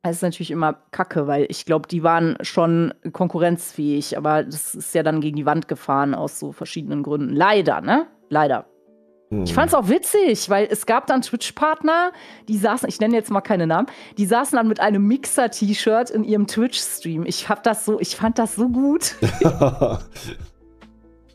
das 0.03 0.17
ist 0.17 0.21
natürlich 0.23 0.51
immer 0.51 0.73
kacke, 0.91 1.25
weil 1.25 1.47
ich 1.49 1.65
glaube, 1.65 1.87
die 1.87 2.03
waren 2.03 2.37
schon 2.41 2.93
konkurrenzfähig, 3.13 4.17
aber 4.17 4.43
das 4.43 4.75
ist 4.75 4.93
ja 4.93 5.03
dann 5.03 5.21
gegen 5.21 5.37
die 5.37 5.45
Wand 5.45 5.69
gefahren 5.69 6.13
aus 6.13 6.37
so 6.37 6.51
verschiedenen 6.51 7.01
Gründen. 7.01 7.33
Leider, 7.33 7.79
ne? 7.79 8.07
Leider. 8.29 8.65
Hm. 9.29 9.43
Ich 9.43 9.53
fand 9.53 9.69
es 9.69 9.73
auch 9.73 9.89
witzig, 9.89 10.49
weil 10.49 10.67
es 10.69 10.85
gab 10.85 11.07
dann 11.07 11.21
Twitch-Partner, 11.21 12.11
die 12.47 12.57
saßen, 12.57 12.87
ich 12.87 12.99
nenne 12.99 13.15
jetzt 13.15 13.31
mal 13.31 13.41
keine 13.41 13.67
Namen, 13.67 13.87
die 14.17 14.25
saßen 14.25 14.55
dann 14.55 14.67
mit 14.67 14.79
einem 14.79 15.05
Mixer-T-Shirt 15.07 16.09
in 16.09 16.23
ihrem 16.23 16.47
Twitch-Stream. 16.47 17.25
Ich 17.25 17.49
hab 17.49 17.63
das 17.63 17.85
so, 17.85 17.99
ich 17.99 18.15
fand 18.15 18.37
das 18.37 18.55
so 18.55 18.69
gut. 18.69 19.15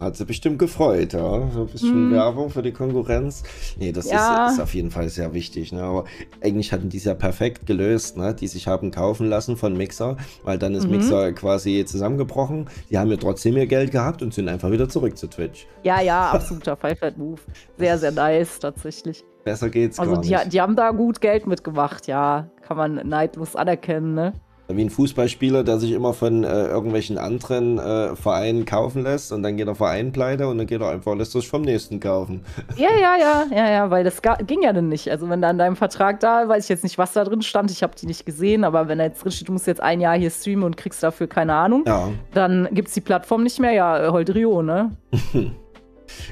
Hat 0.01 0.17
sie 0.17 0.25
bestimmt 0.25 0.59
gefreut, 0.59 1.13
ja. 1.13 1.51
So 1.51 1.61
ein 1.61 1.67
bisschen 1.67 2.09
mm. 2.09 2.13
Werbung 2.13 2.49
für 2.49 2.63
die 2.63 2.73
Konkurrenz. 2.73 3.43
Nee, 3.79 3.93
das 3.93 4.11
ja. 4.11 4.47
ist, 4.47 4.55
ist, 4.55 4.61
auf 4.61 4.75
jeden 4.75 4.91
Fall 4.91 5.11
sehr 5.11 5.35
wichtig. 5.35 5.73
Ne? 5.73 5.83
Aber 5.83 6.07
eigentlich 6.43 6.73
hatten 6.73 6.89
die 6.89 6.97
es 6.97 7.05
ja 7.05 7.13
perfekt 7.13 7.67
gelöst, 7.67 8.17
ne? 8.17 8.35
die 8.35 8.47
sich 8.47 8.67
haben 8.67 8.91
kaufen 8.91 9.29
lassen 9.29 9.59
von 9.59 9.77
Mixer, 9.77 10.17
weil 10.43 10.57
dann 10.57 10.75
ist 10.75 10.85
mhm. 10.85 10.93
Mixer 10.93 11.33
quasi 11.33 11.85
zusammengebrochen. 11.85 12.71
Die 12.89 12.97
haben 12.97 13.11
ja 13.11 13.19
trotzdem 13.19 13.59
ihr 13.59 13.67
Geld 13.67 13.93
gehabt 13.93 14.23
und 14.23 14.33
sind 14.33 14.49
einfach 14.49 14.71
wieder 14.71 14.89
zurück 14.89 15.19
zu 15.19 15.29
Twitch. 15.29 15.67
Ja, 15.83 16.01
ja, 16.01 16.31
absoluter 16.31 16.79
Five-Move. 16.79 17.41
Sehr, 17.77 17.99
sehr 17.99 18.13
nice, 18.13 18.59
tatsächlich. 18.59 19.23
Besser 19.45 19.69
geht's 19.69 19.99
also 19.99 20.15
gar 20.15 20.23
die, 20.23 20.31
nicht. 20.31 20.53
die 20.55 20.61
haben 20.63 20.77
da 20.77 20.93
gut 20.93 21.21
Geld 21.21 21.47
mitgemacht, 21.47 22.07
ja. 22.07 22.49
Kann 22.63 22.79
man 22.79 23.07
neidlos 23.07 23.55
anerkennen, 23.55 24.15
ne? 24.15 24.33
Wie 24.77 24.83
ein 24.83 24.91
Fußballspieler, 24.91 25.65
der 25.65 25.79
sich 25.79 25.93
immer 25.93 26.13
von 26.13 26.45
äh, 26.45 26.67
irgendwelchen 26.67 27.19
anderen 27.19 27.79
äh, 27.79 28.17
Vereinen 28.17 28.65
kaufen 28.65 29.03
lässt 29.03 29.33
und 29.33 29.43
dann 29.43 29.57
geht 29.57 29.67
der 29.67 29.75
Verein 29.75 30.13
pleite 30.13 30.49
und 30.49 30.59
dann 30.59 30.67
geht 30.67 30.81
er 30.81 30.91
einfach, 30.91 31.15
lässt 31.15 31.33
sich 31.33 31.49
vom 31.49 31.63
nächsten 31.63 32.01
kaufen. 32.01 32.45
Ja, 32.77 32.89
ja, 32.99 33.17
ja, 33.17 33.47
ja, 33.55 33.71
ja, 33.71 33.91
weil 33.91 34.05
das 34.05 34.23
ging 34.47 34.63
ja 34.63 34.73
dann 34.73 34.89
nicht. 34.89 35.11
Also 35.11 35.29
wenn 35.29 35.43
da 35.43 35.51
in 35.51 35.59
deinem 35.59 35.77
Vertrag 35.77 36.21
da, 36.21 36.49
weiß 36.49 36.65
ich 36.65 36.69
jetzt 36.71 36.83
nicht, 36.83 36.99
was 36.99 37.13
da 37.13 37.25
drin 37.25 37.43
stand, 37.43 37.71
ich 37.71 37.83
habe 37.83 37.95
die 37.95 38.07
nicht 38.07 38.25
gesehen, 38.25 38.65
aber 38.65 38.89
wenn 38.89 38.99
da 38.99 39.05
jetzt 39.05 39.23
drin 39.23 39.33
steht, 39.33 39.49
du 39.49 39.53
musst 39.53 39.67
jetzt 39.67 39.83
ein 39.83 40.01
Jahr 40.01 40.17
hier 40.17 40.31
streamen 40.31 40.65
und 40.65 40.77
kriegst 40.77 41.03
dafür 41.03 41.27
keine 41.27 41.55
Ahnung, 41.55 41.85
ja. 41.87 42.09
dann 42.33 42.69
gibt 42.73 42.89
es 42.89 42.95
die 42.95 43.01
Plattform 43.01 43.43
nicht 43.43 43.59
mehr, 43.59 43.73
ja, 43.73 44.13
Holdrio, 44.13 44.63
ne? 44.63 44.97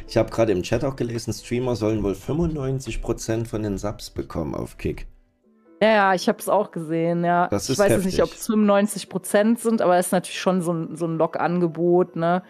ich 0.06 0.16
habe 0.16 0.30
gerade 0.30 0.52
im 0.52 0.62
Chat 0.62 0.84
auch 0.84 0.96
gelesen, 0.96 1.32
Streamer 1.32 1.76
sollen 1.76 2.02
wohl 2.02 2.12
95% 2.12 3.46
von 3.46 3.62
den 3.62 3.76
Subs 3.78 4.10
bekommen 4.10 4.54
auf 4.54 4.78
Kick. 4.78 5.06
Ja, 5.80 5.88
ja, 5.88 6.14
ich 6.14 6.28
habe 6.28 6.38
es 6.38 6.48
auch 6.48 6.70
gesehen, 6.70 7.24
ja. 7.24 7.46
Das 7.48 7.64
ist 7.64 7.70
ich 7.70 7.78
weiß 7.78 7.92
jetzt 7.92 8.04
nicht, 8.04 8.22
ob 8.22 8.32
es 8.32 8.46
95 8.46 9.08
Prozent 9.08 9.60
sind, 9.60 9.80
aber 9.80 9.96
es 9.96 10.06
ist 10.06 10.12
natürlich 10.12 10.40
schon 10.40 10.60
so 10.60 10.72
ein, 10.72 10.96
so 10.96 11.06
ein 11.06 11.16
Log-Angebot, 11.18 12.16
ne? 12.16 12.42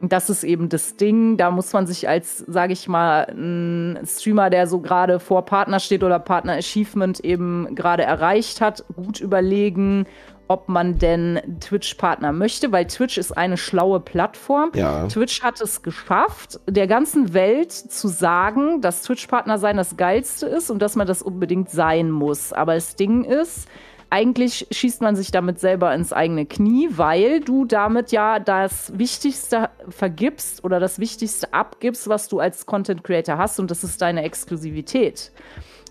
Und 0.00 0.12
das 0.12 0.28
ist 0.30 0.42
eben 0.42 0.68
das 0.68 0.96
Ding. 0.96 1.36
Da 1.36 1.52
muss 1.52 1.72
man 1.72 1.86
sich 1.86 2.08
als, 2.08 2.38
sage 2.38 2.72
ich 2.72 2.88
mal, 2.88 3.22
ein 3.30 4.00
Streamer, 4.04 4.50
der 4.50 4.66
so 4.66 4.80
gerade 4.80 5.20
vor 5.20 5.44
Partner 5.44 5.78
steht 5.78 6.02
oder 6.02 6.18
Partner 6.18 6.54
Achievement 6.54 7.20
eben 7.20 7.72
gerade 7.76 8.02
erreicht 8.02 8.60
hat, 8.60 8.84
gut 8.96 9.20
überlegen, 9.20 10.06
ob 10.52 10.68
man 10.68 10.98
denn 10.98 11.40
Twitch-Partner 11.60 12.32
möchte, 12.32 12.70
weil 12.72 12.86
Twitch 12.86 13.16
ist 13.16 13.32
eine 13.32 13.56
schlaue 13.56 14.00
Plattform. 14.00 14.70
Ja. 14.74 15.08
Twitch 15.08 15.42
hat 15.42 15.60
es 15.62 15.82
geschafft, 15.82 16.60
der 16.66 16.86
ganzen 16.86 17.32
Welt 17.32 17.72
zu 17.72 18.08
sagen, 18.08 18.82
dass 18.82 19.02
Twitch-Partner 19.02 19.56
sein 19.58 19.78
das 19.78 19.96
Geilste 19.96 20.46
ist 20.46 20.70
und 20.70 20.80
dass 20.80 20.94
man 20.94 21.06
das 21.06 21.22
unbedingt 21.22 21.70
sein 21.70 22.10
muss. 22.10 22.52
Aber 22.52 22.74
das 22.74 22.96
Ding 22.96 23.24
ist, 23.24 23.66
eigentlich 24.10 24.66
schießt 24.70 25.00
man 25.00 25.16
sich 25.16 25.30
damit 25.30 25.58
selber 25.58 25.94
ins 25.94 26.12
eigene 26.12 26.44
Knie, 26.44 26.90
weil 26.90 27.40
du 27.40 27.64
damit 27.64 28.12
ja 28.12 28.40
das 28.40 28.92
Wichtigste 28.98 29.70
vergibst 29.88 30.64
oder 30.64 30.80
das 30.80 30.98
Wichtigste 30.98 31.54
abgibst, 31.54 32.10
was 32.10 32.28
du 32.28 32.38
als 32.38 32.66
Content 32.66 33.04
Creator 33.04 33.38
hast 33.38 33.58
und 33.58 33.70
das 33.70 33.82
ist 33.84 34.02
deine 34.02 34.22
Exklusivität. 34.22 35.32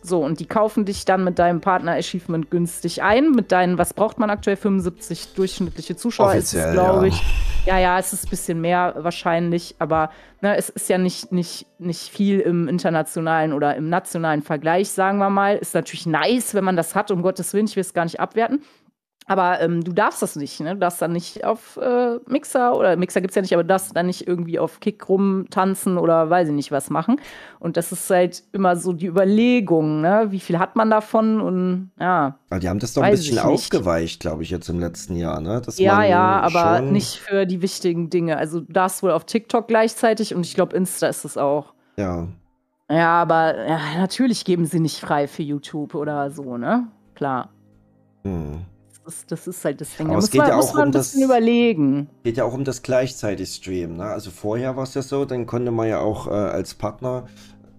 So, 0.04 0.24
und 0.24 0.40
die 0.40 0.48
kaufen 0.48 0.86
dich 0.86 1.06
dann 1.06 1.24
mit 1.24 1.38
deinem 1.38 1.62
Partner-Achievement 1.62 2.50
günstig 2.50 3.04
ein. 3.04 3.32
Mit 3.32 3.52
deinen, 3.52 3.78
was 3.78 3.94
braucht 3.94 4.18
man 4.18 4.30
aktuell? 4.30 4.58
75 4.58 5.34
durchschnittliche 5.36 5.96
Zuschauer 5.96 6.30
Offiziell, 6.30 6.64
ist 6.64 6.68
es, 6.70 6.74
glaube 6.74 7.08
ja. 7.08 7.14
ich. 7.14 7.22
Ja, 7.66 7.78
ja, 7.78 8.00
es 8.00 8.12
ist 8.12 8.26
ein 8.26 8.30
bisschen 8.32 8.60
mehr 8.60 8.96
wahrscheinlich, 8.98 9.76
aber 9.78 10.10
ne, 10.42 10.58
es 10.58 10.70
ist 10.70 10.90
ja 10.90 10.98
nicht, 10.98 11.32
nicht, 11.32 11.68
nicht 11.78 12.10
viel 12.10 12.40
im 12.40 12.68
internationalen 12.68 13.54
oder 13.54 13.76
im 13.76 13.88
nationalen 13.88 14.42
Vergleich, 14.42 14.90
sagen 14.90 15.20
wir 15.20 15.30
mal. 15.30 15.58
Ist 15.58 15.76
natürlich 15.76 16.08
nice, 16.08 16.56
wenn 16.56 16.64
man 16.64 16.76
das 16.76 16.96
hat, 16.96 17.12
um 17.12 17.22
Gottes 17.22 17.54
Willen, 17.54 17.66
ich 17.66 17.76
will 17.76 17.82
es 17.82 17.94
gar 17.94 18.06
nicht 18.06 18.20
abwerten. 18.20 18.64
Aber 19.32 19.62
ähm, 19.62 19.82
du 19.82 19.94
darfst 19.94 20.22
das 20.22 20.36
nicht, 20.36 20.60
ne? 20.60 20.74
Du 20.74 20.80
darfst 20.80 21.02
dann 21.02 21.14
nicht 21.14 21.46
auf 21.46 21.78
äh, 21.82 22.18
Mixer 22.28 22.76
oder 22.76 22.98
Mixer 22.98 23.22
gibt's 23.22 23.36
ja 23.36 23.42
nicht, 23.42 23.54
aber 23.54 23.64
du 23.64 23.70
darfst 23.70 23.96
dann 23.96 24.08
nicht 24.08 24.28
irgendwie 24.28 24.60
auf 24.60 24.82
Kick 24.82 25.08
rumtanzen 25.08 25.98
oder 25.98 26.30
weiß 26.30 26.50
ich 26.50 26.54
nicht 26.54 26.70
was 26.70 26.90
machen. 26.90 27.16
Und 27.58 27.78
das 27.78 27.94
ist 27.94 28.10
halt 28.10 28.44
immer 28.52 28.76
so 28.76 28.92
die 28.92 29.06
Überlegung, 29.06 30.02
ne? 30.02 30.28
Wie 30.32 30.42
viel 30.42 30.60
hat 30.60 30.76
man 30.76 30.90
davon? 30.90 31.40
Und 31.40 31.92
ja. 31.98 32.40
Aber 32.50 32.60
die 32.60 32.68
haben 32.68 32.80
das 32.80 32.94
doch 32.94 33.04
ein 33.04 33.12
bisschen 33.12 33.40
aufgeweicht, 33.40 34.20
glaube 34.20 34.44
ich, 34.44 34.50
jetzt 34.50 34.68
im 34.68 34.82
letzten 34.82 35.16
Jahr, 35.16 35.40
ne? 35.40 35.62
Dass 35.62 35.80
Ja, 35.80 36.04
ja, 36.04 36.42
aber 36.42 36.82
nicht 36.82 37.16
für 37.16 37.46
die 37.46 37.62
wichtigen 37.62 38.10
Dinge. 38.10 38.36
Also 38.36 38.60
du 38.60 38.74
darfst 38.74 39.02
wohl 39.02 39.12
auf 39.12 39.24
TikTok 39.24 39.66
gleichzeitig 39.70 40.36
und 40.36 40.46
ich 40.46 40.56
glaube, 40.56 40.76
Insta 40.76 41.08
ist 41.08 41.24
es 41.24 41.38
auch. 41.38 41.74
Ja. 41.96 42.28
Ja, 42.92 43.22
aber 43.22 43.66
ja, 43.66 43.80
natürlich 43.98 44.44
geben 44.44 44.66
sie 44.66 44.82
nicht 44.82 45.00
frei 45.00 45.30
für 45.30 45.44
YouTube 45.44 45.96
oder 45.96 46.32
so, 46.32 46.58
ne? 46.58 46.90
Klar. 47.16 47.48
Hm. 48.26 48.66
Das 49.04 49.16
ist, 49.16 49.32
das 49.32 49.48
ist 49.48 49.66
halt 49.66 49.82
das 49.82 49.96
Ding. 49.98 50.06
Aber 50.08 50.14
Da 50.16 50.20
es 50.20 50.24
muss 50.26 50.32
geht 50.32 50.42
man, 50.42 50.50
ja 50.50 50.56
muss 50.58 50.70
auch 50.70 50.74
man 50.76 50.84
um 50.84 50.90
ein 50.90 50.92
das- 50.92 51.08
bisschen 51.12 51.24
überlegen. 51.24 52.10
Geht 52.24 52.38
ja 52.38 52.44
auch 52.46 52.54
um 52.54 52.64
das 52.64 52.82
gleichzeitig 52.84 53.50
Streamen. 53.54 53.98
Ne? 53.98 54.04
Also 54.04 54.30
vorher 54.32 54.76
war 54.76 54.84
es 54.84 54.94
ja 54.94 55.02
so, 55.02 55.26
dann 55.26 55.46
konnte 55.46 55.72
man 55.72 55.88
ja 55.88 56.00
auch 56.00 56.28
äh, 56.28 56.32
als 56.32 56.74
Partner, 56.76 57.26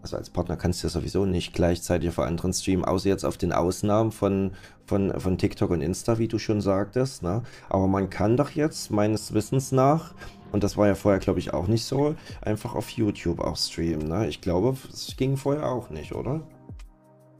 also 0.02 0.16
als 0.16 0.30
Partner 0.30 0.56
kannst 0.56 0.82
du 0.82 0.88
ja 0.88 0.90
sowieso 0.90 1.24
nicht 1.24 1.52
gleichzeitig 1.54 2.08
auf 2.08 2.18
anderen 2.18 2.52
streamen, 2.52 2.84
außer 2.84 3.08
jetzt 3.08 3.24
auf 3.24 3.36
den 3.38 3.52
Ausnahmen 3.52 4.10
von, 4.10 4.50
von, 4.84 5.18
von 5.20 5.38
TikTok 5.38 5.70
und 5.70 5.80
Insta, 5.80 6.18
wie 6.18 6.26
du 6.26 6.38
schon 6.40 6.60
sagtest. 6.60 7.22
Ne? 7.22 7.42
Aber 7.68 7.86
man 7.86 8.10
kann 8.10 8.36
doch 8.36 8.50
jetzt 8.50 8.90
meines 8.90 9.32
Wissens 9.32 9.70
nach, 9.70 10.14
und 10.50 10.64
das 10.64 10.76
war 10.76 10.88
ja 10.88 10.96
vorher, 10.96 11.20
glaube 11.20 11.38
ich, 11.38 11.54
auch 11.54 11.68
nicht 11.68 11.84
so, 11.84 12.16
einfach 12.40 12.74
auf 12.74 12.90
YouTube 12.90 13.38
auch 13.40 13.56
streamen. 13.56 14.08
Ne? 14.08 14.26
Ich 14.26 14.40
glaube, 14.40 14.76
es 14.92 15.14
ging 15.16 15.36
vorher 15.36 15.68
auch 15.70 15.88
nicht, 15.88 16.12
oder? 16.16 16.40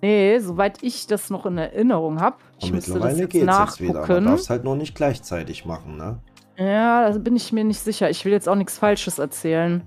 Nee, 0.02 0.40
soweit 0.40 0.82
ich 0.82 1.06
das 1.06 1.30
noch 1.30 1.46
in 1.46 1.56
Erinnerung 1.58 2.20
habe. 2.20 2.36
Ich 2.58 2.72
müsste 2.72 2.90
das 2.90 2.94
mittlerweile 2.94 3.20
jetzt 3.20 3.30
geht 3.30 3.48
es 3.48 3.58
jetzt 3.58 3.80
wieder. 3.80 3.92
Man 3.92 4.00
nachgucken. 4.02 4.24
darf 4.24 4.40
es 4.40 4.50
halt 4.50 4.64
nur 4.64 4.74
nicht 4.74 4.96
gleichzeitig 4.96 5.64
machen, 5.64 5.96
ne? 5.96 6.18
Ja, 6.58 7.08
da 7.08 7.18
bin 7.18 7.36
ich 7.36 7.52
mir 7.52 7.62
nicht 7.62 7.78
sicher. 7.78 8.10
Ich 8.10 8.24
will 8.24 8.32
jetzt 8.32 8.48
auch 8.48 8.56
nichts 8.56 8.78
Falsches 8.78 9.20
erzählen. 9.20 9.82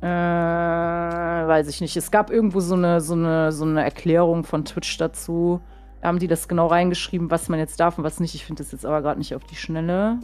Äh, 0.00 0.06
weiß 0.06 1.68
ich 1.68 1.80
nicht. 1.80 1.96
Es 1.96 2.12
gab 2.12 2.30
irgendwo 2.30 2.60
so 2.60 2.76
eine, 2.76 3.00
so 3.00 3.14
eine, 3.14 3.50
so 3.50 3.64
eine 3.64 3.82
Erklärung 3.82 4.44
von 4.44 4.64
Twitch 4.64 4.96
dazu. 4.98 5.60
Da 6.00 6.08
haben 6.08 6.20
die 6.20 6.28
das 6.28 6.46
genau 6.46 6.68
reingeschrieben, 6.68 7.28
was 7.32 7.48
man 7.48 7.58
jetzt 7.58 7.80
darf 7.80 7.98
und 7.98 8.04
was 8.04 8.20
nicht. 8.20 8.36
Ich 8.36 8.44
finde 8.44 8.62
das 8.62 8.70
jetzt 8.70 8.86
aber 8.86 9.02
gerade 9.02 9.18
nicht 9.18 9.34
auf 9.34 9.42
die 9.44 9.56
Schnelle. 9.56 10.20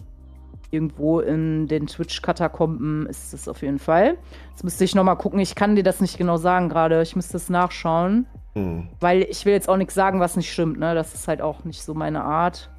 Irgendwo 0.70 1.18
in 1.18 1.66
den 1.66 1.88
Twitch-Katakomben 1.88 3.06
ist 3.06 3.34
es 3.34 3.48
auf 3.48 3.62
jeden 3.62 3.80
Fall. 3.80 4.18
Jetzt 4.50 4.62
müsste 4.62 4.84
ich 4.84 4.94
nochmal 4.94 5.18
gucken. 5.18 5.40
Ich 5.40 5.56
kann 5.56 5.74
dir 5.74 5.82
das 5.82 6.00
nicht 6.00 6.16
genau 6.16 6.36
sagen 6.36 6.68
gerade. 6.68 7.02
Ich 7.02 7.16
müsste 7.16 7.36
es 7.36 7.50
nachschauen. 7.50 8.26
Hm. 8.54 8.88
Weil 9.00 9.22
ich 9.22 9.44
will 9.44 9.52
jetzt 9.52 9.68
auch 9.68 9.76
nichts 9.76 9.94
sagen, 9.94 10.20
was 10.20 10.36
nicht 10.36 10.52
stimmt, 10.52 10.78
ne? 10.78 10.94
Das 10.94 11.14
ist 11.14 11.28
halt 11.28 11.42
auch 11.42 11.64
nicht 11.64 11.82
so 11.82 11.94
meine 11.94 12.22
Art. 12.24 12.70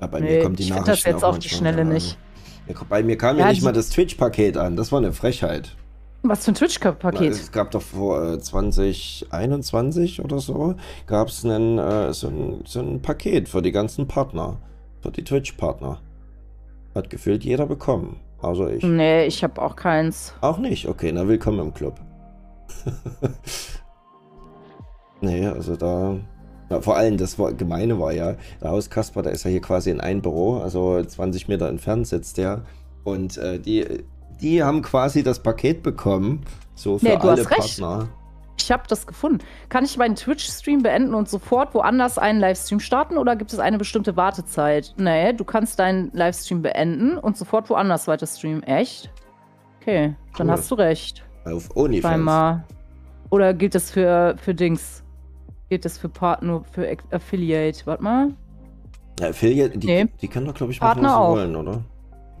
Ja, 0.00 0.06
bei 0.06 0.20
Nee, 0.20 0.38
mir 0.38 0.42
kommt 0.44 0.58
die 0.58 0.64
ich 0.64 0.70
Nachricht 0.70 0.88
das 0.88 1.02
jetzt 1.04 1.24
auf 1.24 1.38
die 1.38 1.48
Schnelle 1.48 1.84
nicht. 1.84 2.18
Ja, 2.68 2.74
bei 2.88 3.02
mir 3.02 3.16
kam 3.16 3.36
ja, 3.38 3.46
Ja, 3.46 3.50
nicht 3.50 3.62
mal 3.62 3.72
das 3.72 3.90
Twitch-Paket 3.90 4.56
an. 4.56 4.76
Das 4.76 4.92
war 4.92 4.98
eine 4.98 5.12
Frechheit. 5.12 5.76
Was 6.22 6.44
für 6.44 6.50
ein 6.50 6.54
Twitch-Paket? 6.54 7.32
Es 7.32 7.52
gab 7.52 7.70
doch 7.70 7.82
vor 7.82 8.34
äh, 8.34 8.38
2021 8.40 10.22
oder 10.22 10.40
so, 10.40 10.74
gab 11.06 11.28
es 11.28 11.44
äh, 11.44 12.12
so, 12.12 12.28
ein, 12.28 12.62
so 12.66 12.80
ein 12.80 13.00
Paket 13.00 13.48
für 13.48 13.62
die 13.62 13.72
ganzen 13.72 14.06
Partner. 14.08 14.58
Für 15.00 15.10
die 15.10 15.24
Twitch-Partner. 15.24 16.00
Hat 16.94 17.08
gefühlt 17.08 17.44
jeder 17.44 17.66
bekommen. 17.66 18.20
Also 18.42 18.68
ich. 18.68 18.82
Nee, 18.82 19.26
ich 19.26 19.42
habe 19.42 19.60
auch 19.62 19.76
keins. 19.76 20.34
Auch 20.40 20.58
nicht. 20.58 20.88
Okay, 20.88 21.12
na 21.12 21.26
willkommen 21.26 21.60
im 21.60 21.74
Club. 21.74 22.00
nee, 25.20 25.46
also 25.46 25.76
da. 25.76 26.16
Ja, 26.70 26.80
vor 26.82 26.96
allem, 26.96 27.16
das 27.16 27.38
war, 27.38 27.52
Gemeine 27.54 27.98
war 27.98 28.12
ja, 28.12 28.34
der 28.60 28.70
Haus 28.70 28.90
Kasper, 28.90 29.22
da 29.22 29.30
ist 29.30 29.44
ja 29.44 29.50
hier 29.50 29.62
quasi 29.62 29.90
in 29.90 30.00
ein 30.02 30.20
Büro, 30.20 30.58
also 30.58 31.02
20 31.02 31.48
Meter 31.48 31.68
entfernt 31.68 32.06
sitzt 32.06 32.36
der. 32.36 32.62
Und 33.04 33.38
äh, 33.38 33.58
die, 33.58 33.86
die 34.42 34.62
haben 34.62 34.82
quasi 34.82 35.22
das 35.22 35.42
Paket 35.42 35.82
bekommen, 35.82 36.42
so 36.74 36.98
für 36.98 37.06
Nee, 37.06 37.16
du 37.16 37.28
alle 37.28 37.40
hast 37.42 37.50
recht. 37.50 37.80
Partner. 37.80 38.08
Ich 38.60 38.70
habe 38.70 38.82
das 38.86 39.06
gefunden. 39.06 39.38
Kann 39.70 39.84
ich 39.84 39.96
meinen 39.96 40.14
Twitch-Stream 40.16 40.82
beenden 40.82 41.14
und 41.14 41.28
sofort 41.28 41.74
woanders 41.74 42.18
einen 42.18 42.38
Livestream 42.40 42.80
starten 42.80 43.16
oder 43.16 43.34
gibt 43.36 43.52
es 43.52 43.60
eine 43.60 43.78
bestimmte 43.78 44.16
Wartezeit? 44.16 44.94
Nee, 44.98 45.32
du 45.32 45.44
kannst 45.44 45.78
deinen 45.78 46.10
Livestream 46.12 46.60
beenden 46.60 47.16
und 47.16 47.36
sofort 47.38 47.70
woanders 47.70 48.08
weiter 48.08 48.26
streamen. 48.26 48.62
Echt? 48.64 49.10
Okay, 49.80 50.14
dann 50.36 50.48
Cool. 50.48 50.52
hast 50.52 50.70
du 50.70 50.74
recht. 50.74 51.24
Auf 51.46 51.74
OnlyFans. 51.76 52.60
Oder 53.30 53.54
gilt 53.54 53.74
das 53.74 53.90
für, 53.90 54.34
für 54.38 54.54
Dings? 54.54 55.02
Gilt 55.68 55.84
das 55.84 55.98
für 55.98 56.08
Partner, 56.08 56.62
für 56.72 56.96
Affiliate? 57.10 57.86
Warte 57.86 58.02
mal. 58.02 58.28
Ja, 59.20 59.28
Affiliate, 59.28 59.78
die, 59.78 59.86
Nee. 59.86 60.06
die 60.20 60.28
können 60.28 60.46
doch, 60.46 60.54
glaube 60.54 60.72
ich, 60.72 60.80
Partner 60.80 61.02
machen, 61.02 61.12
was 61.12 61.16
sie 61.16 61.18
auch. 61.26 61.36
wollen, 61.36 61.56
oder? 61.56 61.82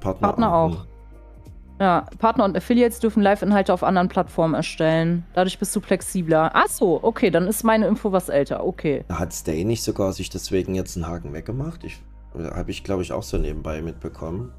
Partner, 0.00 0.28
Partner 0.28 0.54
auch. 0.54 0.86
Ja, 1.80 2.06
Partner 2.18 2.44
und 2.44 2.56
Affiliates 2.56 2.98
dürfen 2.98 3.22
Live-Inhalte 3.22 3.72
auf 3.72 3.84
anderen 3.84 4.08
Plattformen 4.08 4.54
erstellen. 4.54 5.24
Dadurch 5.34 5.58
bist 5.60 5.74
du 5.76 5.80
flexibler. 5.80 6.50
Ach 6.54 6.66
so, 6.68 6.98
okay, 7.02 7.30
dann 7.30 7.46
ist 7.46 7.62
meine 7.62 7.86
Info 7.86 8.10
was 8.10 8.28
älter. 8.28 8.64
Okay. 8.64 9.04
Hat 9.08 9.32
Stay 9.32 9.62
nicht 9.64 9.82
sogar 9.84 10.12
sich 10.12 10.28
deswegen 10.28 10.74
jetzt 10.74 10.96
einen 10.96 11.06
Haken 11.06 11.32
weggemacht? 11.32 11.84
Ich, 11.84 12.00
Habe 12.34 12.70
ich, 12.70 12.82
glaube 12.82 13.02
ich, 13.02 13.12
auch 13.12 13.22
so 13.22 13.38
nebenbei 13.38 13.80
mitbekommen. 13.82 14.52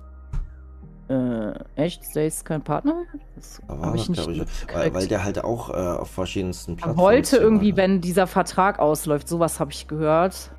Äh, 1.10 1.53
echt? 1.76 2.06
Stay 2.06 2.27
ist 2.27 2.45
kein 2.45 2.61
Partner? 2.61 3.03
Das 3.36 3.60
Da 3.68 3.81
war 3.81 3.95
ich 3.95 4.10
nicht 4.10 4.27
ich, 4.27 4.44
weil, 4.72 4.94
weil 4.94 5.07
der 5.07 5.23
halt 5.23 5.44
auch 5.44 5.72
äh, 5.72 5.73
auf 5.73 6.11
verschiedensten 6.11 6.73
Er 6.73 6.76
Plattformen. 6.76 6.99
wollte 6.99 7.38
irgendwie, 7.38 7.72
ne? 7.72 7.77
wenn 7.77 8.02
dieser 8.02 8.27
Vertrag 8.27 8.77
ausläuft, 8.77 9.27
sowas 9.27 9.60
habe 9.60 9.72
ich 9.72 9.88
gehört. 9.88 10.52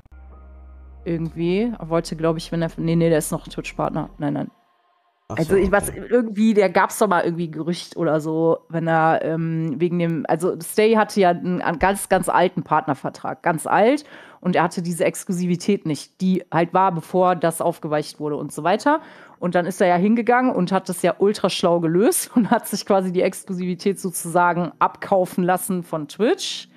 Irgendwie. 1.05 1.71
Er 1.79 1.89
wollte, 1.89 2.15
glaube 2.17 2.39
ich, 2.39 2.51
wenn 2.51 2.61
er. 2.61 2.69
Nee, 2.75 2.95
nee, 2.97 3.09
der 3.09 3.19
ist 3.19 3.31
noch 3.31 3.47
Twitch-Partner. 3.47 4.09
Nein, 4.17 4.33
nein. 4.33 4.51
Ach 5.29 5.37
Also 5.37 5.51
so, 5.51 5.55
ich 5.55 5.71
was 5.71 5.89
okay. 5.89 6.03
irgendwie, 6.09 6.53
der 6.53 6.69
gab's 6.69 6.99
doch 6.99 7.07
mal 7.07 7.23
irgendwie 7.23 7.49
Gerücht 7.49 7.95
oder 7.95 8.19
so, 8.19 8.59
wenn 8.67 8.87
er 8.87 9.23
ähm, 9.23 9.79
wegen 9.79 9.97
dem, 9.97 10.25
also 10.27 10.59
Stay 10.61 10.95
hatte 10.95 11.21
ja 11.21 11.29
einen, 11.29 11.61
einen 11.61 11.79
ganz, 11.79 12.09
ganz 12.09 12.27
alten 12.27 12.63
Partnervertrag, 12.63 13.41
ganz 13.41 13.65
alt, 13.65 14.03
und 14.41 14.57
er 14.57 14.63
hatte 14.63 14.81
diese 14.81 15.05
Exklusivität 15.05 15.85
nicht, 15.85 16.19
die 16.19 16.43
halt 16.51 16.73
war, 16.73 16.91
bevor 16.91 17.35
das 17.35 17.61
aufgeweicht 17.61 18.19
wurde 18.19 18.35
und 18.35 18.51
so 18.51 18.63
weiter. 18.63 18.99
Und 19.41 19.55
dann 19.55 19.65
ist 19.65 19.81
er 19.81 19.87
ja 19.87 19.95
hingegangen 19.95 20.53
und 20.53 20.71
hat 20.71 20.87
das 20.87 21.01
ja 21.01 21.15
ultra 21.17 21.49
schlau 21.49 21.79
gelöst 21.79 22.29
und 22.35 22.51
hat 22.51 22.67
sich 22.67 22.85
quasi 22.85 23.11
die 23.11 23.23
Exklusivität 23.23 23.99
sozusagen 23.99 24.71
abkaufen 24.77 25.43
lassen 25.43 25.81
von 25.81 26.07
Twitch 26.07 26.69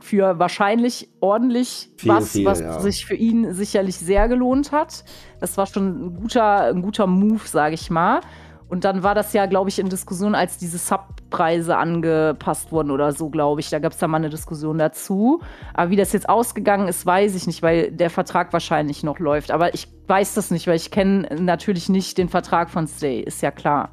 für 0.00 0.38
wahrscheinlich 0.40 1.08
ordentlich 1.20 1.90
Viel, 1.96 2.10
was, 2.10 2.32
viel, 2.32 2.44
was 2.44 2.60
ja. 2.60 2.80
sich 2.80 3.06
für 3.06 3.14
ihn 3.14 3.54
sicherlich 3.54 3.96
sehr 3.98 4.26
gelohnt 4.28 4.72
hat. 4.72 5.04
Das 5.40 5.56
war 5.56 5.66
schon 5.66 6.06
ein 6.06 6.14
guter, 6.16 6.64
ein 6.64 6.82
guter 6.82 7.06
Move, 7.06 7.46
sage 7.46 7.74
ich 7.74 7.88
mal. 7.88 8.20
Und 8.68 8.84
dann 8.84 9.02
war 9.02 9.14
das 9.14 9.32
ja, 9.32 9.46
glaube 9.46 9.70
ich, 9.70 9.78
in 9.78 9.88
Diskussion, 9.88 10.34
als 10.34 10.58
diese 10.58 10.78
Subpreise 10.78 11.76
angepasst 11.76 12.72
wurden 12.72 12.90
oder 12.90 13.12
so, 13.12 13.30
glaube 13.30 13.60
ich. 13.60 13.70
Da 13.70 13.78
gab 13.78 13.92
es 13.92 13.98
da 13.98 14.08
mal 14.08 14.16
eine 14.16 14.30
Diskussion 14.30 14.78
dazu. 14.78 15.40
Aber 15.74 15.90
wie 15.90 15.96
das 15.96 16.12
jetzt 16.12 16.28
ausgegangen 16.28 16.88
ist, 16.88 17.06
weiß 17.06 17.34
ich 17.36 17.46
nicht, 17.46 17.62
weil 17.62 17.92
der 17.92 18.10
Vertrag 18.10 18.52
wahrscheinlich 18.52 19.04
noch 19.04 19.20
läuft. 19.20 19.52
Aber 19.52 19.74
ich 19.74 19.88
weiß 20.08 20.34
das 20.34 20.50
nicht, 20.50 20.66
weil 20.66 20.76
ich 20.76 20.90
kenne 20.90 21.28
natürlich 21.40 21.88
nicht 21.88 22.18
den 22.18 22.28
Vertrag 22.28 22.70
von 22.70 22.88
Stay, 22.88 23.20
ist 23.20 23.40
ja 23.40 23.52
klar. 23.52 23.90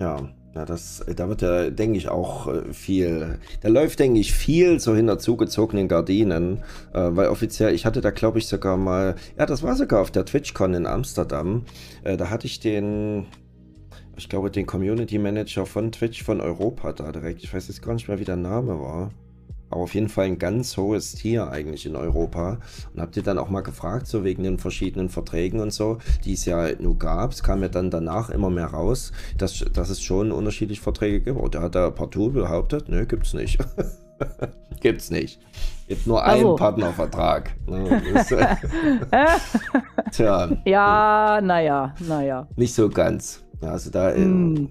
Ja, 0.00 0.18
ja 0.54 0.64
das, 0.64 1.04
da 1.14 1.28
wird 1.28 1.42
ja, 1.42 1.70
denke 1.70 1.98
ich, 1.98 2.08
auch 2.08 2.48
äh, 2.48 2.72
viel. 2.72 3.38
Da 3.60 3.68
läuft, 3.68 4.00
denke 4.00 4.18
ich, 4.18 4.32
viel 4.32 4.80
so 4.80 4.96
hinter 4.96 5.20
zugezogenen 5.20 5.86
Gardinen. 5.86 6.64
Äh, 6.92 7.10
weil 7.12 7.28
offiziell, 7.28 7.72
ich 7.72 7.86
hatte 7.86 8.00
da, 8.00 8.10
glaube 8.10 8.38
ich, 8.38 8.48
sogar 8.48 8.76
mal. 8.76 9.14
Ja, 9.38 9.46
das 9.46 9.62
war 9.62 9.76
sogar 9.76 10.00
auf 10.00 10.10
der 10.10 10.24
TwitchCon 10.24 10.74
in 10.74 10.86
Amsterdam. 10.86 11.66
Äh, 12.02 12.16
da 12.16 12.30
hatte 12.30 12.48
ich 12.48 12.58
den. 12.58 13.26
Ich 14.18 14.28
glaube, 14.28 14.50
den 14.50 14.66
Community 14.66 15.16
Manager 15.18 15.64
von 15.64 15.92
Twitch 15.92 16.24
von 16.24 16.40
Europa 16.40 16.92
da 16.92 17.12
direkt. 17.12 17.42
Ich 17.44 17.54
weiß 17.54 17.68
jetzt 17.68 17.82
gar 17.82 17.94
nicht 17.94 18.08
mehr, 18.08 18.18
wie 18.18 18.24
der 18.24 18.36
Name 18.36 18.80
war. 18.80 19.10
Aber 19.70 19.82
auf 19.82 19.94
jeden 19.94 20.08
Fall 20.08 20.24
ein 20.24 20.38
ganz 20.38 20.76
hohes 20.76 21.12
Tier 21.12 21.48
eigentlich 21.50 21.86
in 21.86 21.94
Europa. 21.94 22.58
Und 22.92 23.00
habt 23.00 23.16
ihr 23.16 23.22
dann 23.22 23.38
auch 23.38 23.48
mal 23.48 23.60
gefragt, 23.60 24.06
so 24.06 24.24
wegen 24.24 24.42
den 24.42 24.58
verschiedenen 24.58 25.08
Verträgen 25.08 25.60
und 25.60 25.72
so, 25.72 25.98
die 26.24 26.32
es 26.32 26.46
ja 26.46 26.68
nur 26.80 26.98
gab. 26.98 27.32
Es 27.32 27.42
kam 27.42 27.62
ja 27.62 27.68
dann 27.68 27.90
danach 27.90 28.30
immer 28.30 28.50
mehr 28.50 28.66
raus, 28.66 29.12
dass, 29.36 29.58
dass 29.72 29.88
es 29.90 30.02
schon 30.02 30.32
unterschiedliche 30.32 30.82
Verträge 30.82 31.20
gibt. 31.20 31.38
Und 31.38 31.54
da 31.54 31.62
hat 31.62 31.74
der 31.74 31.90
partout 31.92 32.30
behauptet, 32.30 32.88
nö, 32.88 33.06
gibt's 33.06 33.34
nicht. 33.34 33.58
gibt's 34.80 35.10
nicht. 35.10 35.38
Gibt 35.86 36.06
nur 36.06 36.24
einen 36.24 36.38
Also. 36.38 36.56
Partnervertrag. 36.56 37.54
Ne, 37.68 38.02
äh, 39.10 39.26
Tja, 40.10 40.48
Ja, 40.64 41.40
naja, 41.42 41.94
naja. 42.00 42.48
nicht 42.56 42.74
so 42.74 42.88
ganz. 42.88 43.44
Ja, 43.62 43.70
Also 43.70 43.90
da, 43.90 44.14
Mm. 44.14 44.68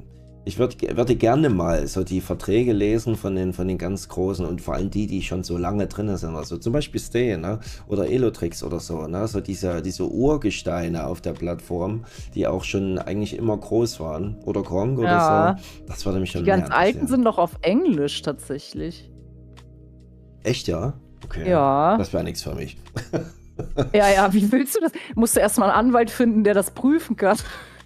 Ich 0.48 0.58
würd, 0.58 0.82
würde 0.96 1.18
gerne 1.18 1.50
mal 1.50 1.88
so 1.88 2.06
die 2.06 2.22
Verträge 2.22 2.72
lesen 2.72 3.18
von 3.18 3.36
den, 3.36 3.52
von 3.52 3.68
den 3.68 3.78
ganz 3.78 4.08
Großen 4.08 4.46
und 4.46 4.62
vor 4.62 4.76
allem 4.76 4.90
die, 4.90 5.06
die 5.06 5.22
schon 5.22 5.44
so 5.44 5.58
lange 5.58 5.88
drin 5.88 6.16
sind. 6.16 6.38
Also 6.38 6.58
zum 6.58 6.72
Beispiel 6.72 7.02
Stay 7.02 7.36
ne? 7.36 7.60
oder 7.90 8.08
Elotrix 8.08 8.64
oder 8.64 8.80
so. 8.80 9.08
Ne? 9.08 9.28
So 9.28 9.42
diese, 9.42 9.82
diese 9.82 10.10
Urgesteine 10.10 11.06
auf 11.06 11.20
der 11.20 11.34
Plattform, 11.34 12.06
die 12.34 12.48
auch 12.48 12.64
schon 12.64 12.98
eigentlich 12.98 13.36
immer 13.36 13.58
groß 13.58 14.00
waren. 14.00 14.38
Oder 14.46 14.64
Gronk 14.64 15.00
oder 15.00 15.10
ja. 15.10 15.58
so. 15.58 15.86
Das 15.86 16.06
würde 16.06 16.22
mich 16.22 16.32
schon 16.32 16.46
Die 16.46 16.50
ganz 16.50 16.72
alten 16.72 17.08
sind 17.08 17.26
noch 17.26 17.40
auf 17.40 17.58
Englisch 17.62 18.22
tatsächlich. 18.22 19.12
Echt, 20.44 20.70
ja? 20.70 20.94
Okay. 21.26 21.50
Ja. 21.50 21.98
Das 21.98 22.14
wäre 22.14 22.24
nichts 22.24 22.44
für 22.44 22.56
mich. 22.56 22.78
ja, 23.94 24.10
ja, 24.10 24.34
wie 24.34 24.50
willst 24.50 24.78
du 24.78 24.80
das? 24.80 24.94
Musst 25.14 25.36
du 25.36 25.42
erstmal 25.42 25.72
einen 25.72 25.88
Anwalt 25.88 26.10
finden, 26.10 26.46
der 26.46 26.54
das 26.54 26.72
prüfen 26.72 27.18
kann. 27.18 27.38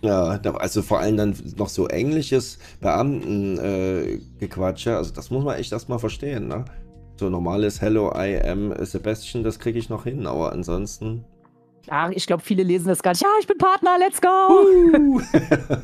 Ja, 0.02 0.40
also 0.58 0.82
vor 0.82 1.00
allem 1.00 1.16
dann 1.18 1.36
noch 1.58 1.70
so 1.70 1.88
englisches 1.88 2.58
Beamtengequatsche, 2.80 4.90
äh, 4.90 4.96
also 4.96 5.14
das 5.14 5.30
muss 5.30 5.44
man 5.44 5.60
echt 5.60 5.72
erstmal 5.72 6.00
verstehen, 6.00 6.48
ne? 6.48 6.66
So 7.20 7.30
normales 7.30 7.82
Hello, 7.82 8.12
I 8.16 8.42
am 8.42 8.74
Sebastian, 8.84 9.44
das 9.44 9.60
kriege 9.60 9.78
ich 9.78 9.90
noch 9.90 10.06
hin, 10.06 10.26
aber 10.26 10.54
ansonsten. 10.54 11.24
Ja, 11.86 12.10
ich 12.10 12.26
glaube, 12.26 12.42
viele 12.42 12.64
lesen 12.64 12.88
das 12.88 13.04
gar 13.04 13.12
nicht. 13.12 13.22
Ja, 13.22 13.30
ich 13.40 13.46
bin 13.46 13.60
Partner, 13.60 14.00
let's 14.00 14.20
go! 14.20 14.28
Uh. 14.28 15.22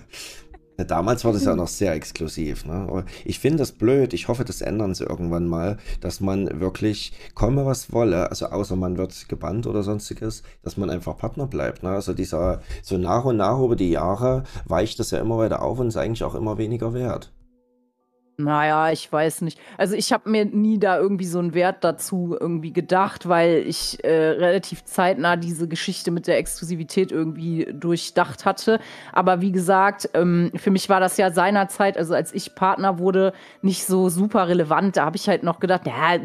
Damals 0.85 1.25
war 1.25 1.33
das 1.33 1.45
ja 1.45 1.55
noch 1.55 1.67
sehr 1.67 1.93
exklusiv. 1.93 2.65
Ne? 2.65 3.03
Ich 3.25 3.39
finde 3.39 3.59
das 3.59 3.71
blöd. 3.71 4.13
Ich 4.13 4.27
hoffe, 4.27 4.45
das 4.45 4.61
ändern 4.61 4.93
sie 4.93 5.05
irgendwann 5.05 5.47
mal, 5.47 5.77
dass 6.01 6.19
man 6.19 6.59
wirklich, 6.59 7.13
komme 7.33 7.65
was 7.65 7.91
wolle, 7.91 8.29
also 8.29 8.47
außer 8.47 8.75
man 8.75 8.97
wird 8.97 9.27
gebannt 9.27 9.65
oder 9.65 9.81
sonstiges, 9.81 10.43
dass 10.61 10.77
man 10.77 10.91
einfach 10.91 11.17
Partner 11.17 11.47
bleibt. 11.47 11.81
Ne? 11.81 11.89
Also 11.89 12.13
dieser, 12.13 12.61
so 12.83 12.97
nach 12.97 13.25
und 13.25 13.37
nach 13.37 13.59
über 13.59 13.75
die 13.75 13.89
Jahre 13.89 14.43
weicht 14.65 14.99
das 14.99 15.11
ja 15.11 15.19
immer 15.19 15.39
weiter 15.39 15.63
auf 15.63 15.79
und 15.79 15.87
ist 15.87 15.97
eigentlich 15.97 16.23
auch 16.23 16.35
immer 16.35 16.59
weniger 16.59 16.93
wert. 16.93 17.31
Naja, 18.39 18.91
ich 18.91 19.11
weiß 19.11 19.41
nicht. 19.41 19.59
Also 19.80 19.95
ich 19.95 20.14
habe 20.14 20.30
mir 20.30 20.45
nie 20.45 20.77
da 20.77 20.99
irgendwie 20.99 21.26
so 21.26 21.39
einen 21.39 21.55
Wert 21.55 21.84
dazu 21.84 22.38
irgendwie 22.39 22.72
gedacht, 22.72 23.27
weil 23.27 23.64
ich 23.65 24.03
äh, 24.03 24.11
relativ 24.11 24.84
zeitnah 24.85 25.35
diese 25.38 25.68
Geschichte 25.68 26.11
mit 26.11 26.27
der 26.27 26.38
Exklusivität 26.38 27.11
irgendwie 27.11 27.68
durchdacht 27.73 28.45
hatte. 28.45 28.80
Aber 29.11 29.41
wie 29.41 29.51
gesagt, 29.51 30.11
ähm, 30.14 30.51
für 30.55 30.69
mich 30.69 30.88
war 30.88 30.99
das 30.99 31.18
ja 31.18 31.31
seinerzeit, 31.31 31.97
also 31.97 32.14
als 32.14 32.31
ich 32.31 32.53
Partner 32.53 32.99
wurde, 32.99 33.34
nicht 33.64 33.85
so 33.85 34.07
super 34.07 34.47
relevant. 34.47 34.97
Da 34.97 35.05
habe 35.05 35.18
ich 35.18 35.27
halt 35.27 35.41
noch 35.41 35.59
gedacht, 35.59 35.88
ja, 35.88 36.19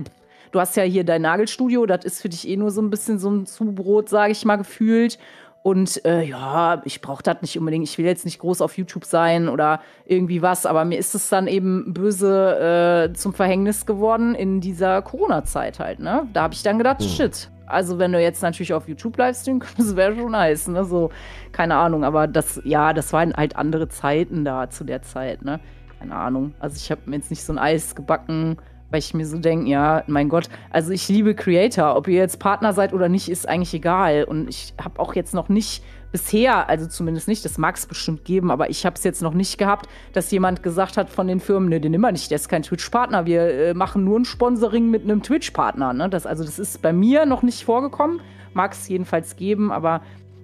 du 0.50 0.60
hast 0.60 0.76
ja 0.76 0.82
hier 0.82 1.04
dein 1.04 1.22
Nagelstudio, 1.22 1.86
das 1.86 2.04
ist 2.04 2.20
für 2.20 2.28
dich 2.28 2.46
eh 2.46 2.58
nur 2.58 2.70
so 2.70 2.82
ein 2.82 2.90
bisschen 2.90 3.18
so 3.18 3.30
ein 3.30 3.46
Zubrot, 3.46 4.10
sage 4.10 4.32
ich 4.32 4.44
mal, 4.44 4.56
gefühlt. 4.56 5.18
Und 5.62 6.04
äh, 6.04 6.24
ja, 6.24 6.82
ich 6.84 7.00
brauche 7.00 7.22
das 7.22 7.40
nicht 7.40 7.56
unbedingt. 7.56 7.84
Ich 7.84 7.96
will 7.96 8.04
jetzt 8.04 8.24
nicht 8.24 8.40
groß 8.40 8.60
auf 8.60 8.76
YouTube 8.76 9.04
sein 9.04 9.48
oder 9.48 9.80
irgendwie 10.04 10.42
was, 10.42 10.66
aber 10.66 10.84
mir 10.84 10.98
ist 10.98 11.14
es 11.14 11.28
dann 11.28 11.46
eben 11.46 11.94
böse 11.94 13.10
äh, 13.10 13.12
zum 13.14 13.32
Verhängnis 13.32 13.86
geworden 13.86 14.34
in 14.34 14.60
dieser 14.60 15.02
Corona-Zeit 15.02 15.78
halt. 15.78 16.00
Ne? 16.00 16.26
Da 16.32 16.42
habe 16.42 16.54
ich 16.54 16.62
dann 16.62 16.78
gedacht, 16.78 17.00
hm. 17.00 17.08
shit. 17.08 17.48
Also 17.66 17.98
wenn 17.98 18.12
du 18.12 18.20
jetzt 18.20 18.42
natürlich 18.42 18.74
auf 18.74 18.88
YouTube 18.88 19.16
Livestream 19.16 19.60
könntest, 19.60 19.94
wäre 19.96 20.16
schon 20.16 20.32
nice. 20.32 20.66
Ne? 20.66 20.84
So, 20.84 21.10
keine 21.52 21.76
Ahnung. 21.76 22.02
Aber 22.02 22.26
das, 22.26 22.60
ja, 22.64 22.92
das 22.92 23.12
waren 23.12 23.32
halt 23.32 23.54
andere 23.54 23.88
Zeiten 23.88 24.44
da 24.44 24.68
zu 24.68 24.82
der 24.82 25.02
Zeit. 25.02 25.44
Ne? 25.44 25.60
Keine 26.00 26.16
Ahnung. 26.16 26.54
Also 26.58 26.76
ich 26.76 26.90
habe 26.90 27.02
mir 27.06 27.16
jetzt 27.16 27.30
nicht 27.30 27.44
so 27.44 27.52
ein 27.52 27.58
Eis 27.58 27.94
gebacken 27.94 28.56
weil 28.92 28.98
ich 28.98 29.14
mir 29.14 29.26
so 29.26 29.38
denke, 29.38 29.68
ja, 29.68 30.04
mein 30.06 30.28
Gott, 30.28 30.48
also 30.70 30.92
ich 30.92 31.08
liebe 31.08 31.34
Creator, 31.34 31.96
ob 31.96 32.06
ihr 32.06 32.18
jetzt 32.18 32.38
Partner 32.38 32.72
seid 32.74 32.92
oder 32.92 33.08
nicht, 33.08 33.28
ist 33.28 33.48
eigentlich 33.48 33.74
egal. 33.74 34.24
Und 34.24 34.48
ich 34.48 34.74
habe 34.80 35.00
auch 35.00 35.14
jetzt 35.14 35.34
noch 35.34 35.48
nicht 35.48 35.82
bisher, 36.12 36.68
also 36.68 36.86
zumindest 36.86 37.26
nicht, 37.26 37.42
das 37.44 37.56
mag 37.56 37.74
es 37.76 37.86
bestimmt 37.86 38.24
geben, 38.26 38.50
aber 38.50 38.68
ich 38.68 38.84
habe 38.84 38.96
es 38.96 39.02
jetzt 39.02 39.22
noch 39.22 39.32
nicht 39.32 39.56
gehabt, 39.56 39.88
dass 40.12 40.30
jemand 40.30 40.62
gesagt 40.62 40.98
hat 40.98 41.08
von 41.08 41.26
den 41.26 41.40
Firmen, 41.40 41.70
ne, 41.70 41.80
den 41.80 41.94
immer 41.94 42.12
nicht, 42.12 42.30
der 42.30 42.36
ist 42.36 42.50
kein 42.50 42.62
Twitch-Partner, 42.62 43.24
wir 43.24 43.42
äh, 43.42 43.74
machen 43.74 44.04
nur 44.04 44.20
ein 44.20 44.26
Sponsoring 44.26 44.90
mit 44.90 45.04
einem 45.04 45.22
Twitch-Partner. 45.22 45.94
Ne? 45.94 46.10
Das, 46.10 46.26
also 46.26 46.44
das 46.44 46.58
ist 46.58 46.82
bei 46.82 46.92
mir 46.92 47.24
noch 47.24 47.42
nicht 47.42 47.64
vorgekommen, 47.64 48.20
mag 48.52 48.72
es 48.72 48.88
jedenfalls 48.88 49.36
geben, 49.36 49.72
aber 49.72 50.02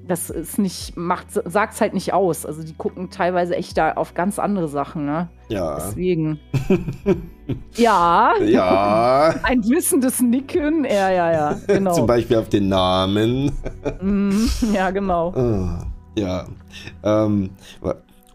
das 0.09 0.31
ist 0.31 0.59
nicht, 0.59 0.97
macht, 0.97 1.27
sagt's 1.31 1.81
halt 1.81 1.95
nicht 1.95 2.13
aus. 2.13 2.47
Also 2.47 2.63
die 2.63 2.75
gucken 2.75 3.11
teilweise 3.11 3.55
echt 3.55 3.77
da 3.77 3.93
auf 3.93 4.15
ganz 4.15 4.39
andere 4.39 4.69
Sachen, 4.69 5.05
ne? 5.05 5.29
Ja. 5.49 5.77
Deswegen. 5.77 6.41
ja. 7.77 8.33
Ja. 8.43 9.35
Ein 9.43 9.63
wissendes 9.69 10.21
Nicken. 10.21 10.85
Ja, 10.85 11.11
ja, 11.11 11.33
ja. 11.33 11.61
Genau. 11.67 11.93
Zum 11.93 12.07
Beispiel 12.07 12.39
auf 12.39 12.49
den 12.49 12.69
Namen. 12.69 13.53
Mhm. 14.01 14.49
ja, 14.73 14.91
genau. 14.91 15.33
Oh, 15.37 15.85
ja. 16.19 16.47
Ähm, 17.03 17.51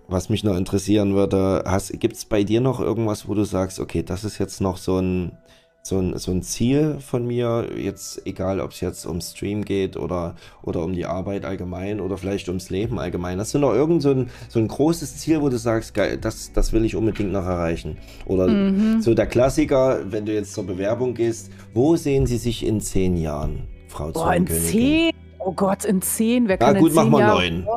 was 0.08 0.30
mich 0.30 0.44
noch 0.44 0.56
interessieren 0.56 1.16
würde, 1.16 1.64
gibt 1.94 2.16
es 2.16 2.26
bei 2.26 2.44
dir 2.44 2.62
noch 2.62 2.80
irgendwas, 2.80 3.28
wo 3.28 3.34
du 3.34 3.44
sagst, 3.44 3.80
okay, 3.80 4.04
das 4.04 4.24
ist 4.24 4.38
jetzt 4.38 4.62
noch 4.62 4.78
so 4.78 5.00
ein 5.00 5.38
so 5.86 6.00
ein, 6.00 6.18
so 6.18 6.32
ein 6.32 6.42
Ziel 6.42 6.98
von 7.02 7.28
mir, 7.28 7.68
jetzt 7.76 8.26
egal 8.26 8.62
ob 8.62 8.72
es 8.72 8.80
jetzt 8.80 9.06
um 9.06 9.20
Stream 9.20 9.66
geht 9.66 9.98
oder, 9.98 10.36
oder 10.62 10.82
um 10.82 10.94
die 10.94 11.06
Arbeit 11.06 11.44
allgemein 11.44 12.00
oder 12.00 12.18
vielleicht 12.18 12.48
ums 12.48 12.70
Leben 12.70 13.00
allgemein. 13.00 13.38
Hast 13.38 13.54
du 13.54 13.60
noch 13.60 13.74
irgend 13.74 14.02
so 14.02 14.12
ein, 14.12 14.30
so 14.48 14.60
ein 14.60 14.70
großes 14.70 15.18
Ziel, 15.18 15.42
wo 15.42 15.50
du 15.50 15.58
sagst, 15.58 15.94
geil, 15.94 16.18
das, 16.18 16.54
das 16.54 16.72
will 16.72 16.86
ich 16.86 16.96
unbedingt 16.96 17.34
noch 17.34 17.46
erreichen? 17.46 17.98
Oder 18.26 18.48
mhm. 18.48 19.02
so 19.02 19.14
der 19.14 19.28
Klassiker, 19.28 20.10
wenn 20.10 20.26
du 20.26 20.34
jetzt 20.34 20.54
zur 20.54 20.66
Bewerbung 20.66 21.16
gehst, 21.16 21.52
wo 21.74 21.98
sehen 21.98 22.28
Sie 22.28 22.38
sich 22.38 22.66
in 22.66 22.80
zehn 22.80 23.18
Jahren, 23.18 23.64
Frau 23.90 24.10
Boah, 24.14 24.36
in 24.36 24.48
zehn? 24.48 25.12
Oh 25.40 25.52
Gott, 25.52 25.84
in 25.84 26.02
zehn? 26.02 26.48
Wer 26.48 26.60
kann 26.60 26.76
Na 26.76 26.80
gut, 26.80 26.92
in 26.92 26.96
zehn 26.96 27.10
mach 27.10 27.20
mal 27.20 27.28
neun. 27.28 27.68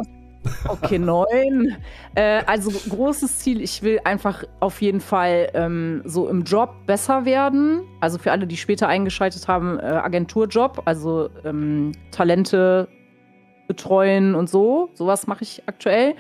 Okay, 0.69 0.99
neun. 0.99 1.77
äh, 2.15 2.43
also 2.47 2.71
großes 2.89 3.39
Ziel, 3.39 3.61
ich 3.61 3.83
will 3.83 4.01
einfach 4.05 4.45
auf 4.61 4.81
jeden 4.83 5.01
Fall 5.01 5.51
ähm, 5.55 6.03
so 6.05 6.29
im 6.29 6.43
Job 6.43 6.75
besser 6.87 7.25
werden. 7.25 7.83
Also 8.01 8.19
für 8.19 8.33
alle, 8.33 8.47
die 8.47 8.57
später 8.57 8.89
eingeschaltet 8.89 9.49
haben, 9.49 9.79
äh, 9.79 9.83
Agenturjob, 9.83 10.83
also 10.85 11.31
ähm, 11.45 11.93
Talente 12.11 12.89
betreuen 13.67 14.35
und 14.35 14.49
so. 14.49 14.91
Sowas 14.95 15.27
mache 15.27 15.43
ich 15.43 15.63
aktuell. 15.67 16.15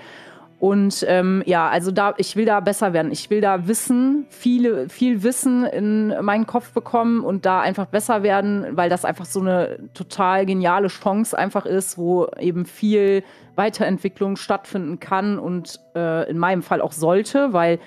Und 0.59 1.05
ähm, 1.07 1.43
ja, 1.45 1.69
also 1.69 1.91
da, 1.91 2.15
ich 2.17 2.35
will 2.35 2.47
da 2.47 2.61
besser 2.61 2.95
werden. 2.95 3.13
Ich 3.13 3.29
will 3.29 3.43
da 3.43 3.69
Wissen, 3.69 4.27
viele, 4.31 4.89
viel 4.89 5.23
Wissen 5.23 5.65
in 5.65 6.15
meinen 6.23 6.47
Kopf 6.47 6.73
bekommen 6.73 7.21
und 7.21 7.45
da 7.45 7.61
einfach 7.61 7.87
besser 7.87 8.23
werden, 8.23 8.67
weil 8.71 8.89
das 8.89 9.05
einfach 9.05 9.27
so 9.27 9.41
eine 9.41 9.79
total 9.93 10.47
geniale 10.47 10.89
Chance 10.89 11.37
einfach 11.37 11.67
ist, 11.67 11.99
wo 11.99 12.29
eben 12.39 12.65
viel 12.65 13.23
Weiterentwicklung 13.55 14.37
stattfinden 14.37 14.99
kann 14.99 15.39
und 15.39 15.79
äh, 15.95 16.29
in 16.31 16.39
meinem 16.39 16.63
Fall 16.63 16.81
auch 16.81 16.93
sollte, 16.93 17.53
weil 17.53 17.79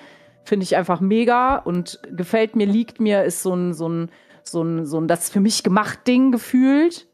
finde 0.44 0.64
ich 0.64 0.76
einfach 0.76 1.00
mega 1.00 1.58
und 1.58 2.00
gefällt 2.12 2.56
mir, 2.56 2.68
liegt 2.68 3.00
mir, 3.00 3.24
ist 3.24 3.42
so 3.42 3.54
ein, 3.54 3.74
so 3.74 3.90
ein, 3.90 4.10
so 4.44 4.64
ein, 4.64 4.86
so 4.86 5.00
ein 5.00 5.08
das 5.08 5.30
für 5.30 5.40
mich 5.40 5.64
gemacht 5.64 6.08
Ding 6.08 6.32
gefühlt. 6.32 7.08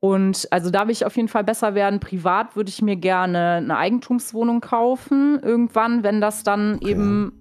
Und 0.00 0.46
also 0.50 0.70
da 0.70 0.86
will 0.86 0.92
ich 0.92 1.06
auf 1.06 1.16
jeden 1.16 1.28
Fall 1.28 1.44
besser 1.44 1.74
werden. 1.74 2.00
Privat 2.00 2.54
würde 2.54 2.68
ich 2.68 2.82
mir 2.82 2.96
gerne 2.96 3.54
eine 3.54 3.76
Eigentumswohnung 3.76 4.60
kaufen, 4.60 5.40
irgendwann, 5.42 6.02
wenn 6.02 6.20
das 6.20 6.42
dann 6.42 6.76
okay. 6.76 6.90
eben 6.90 7.32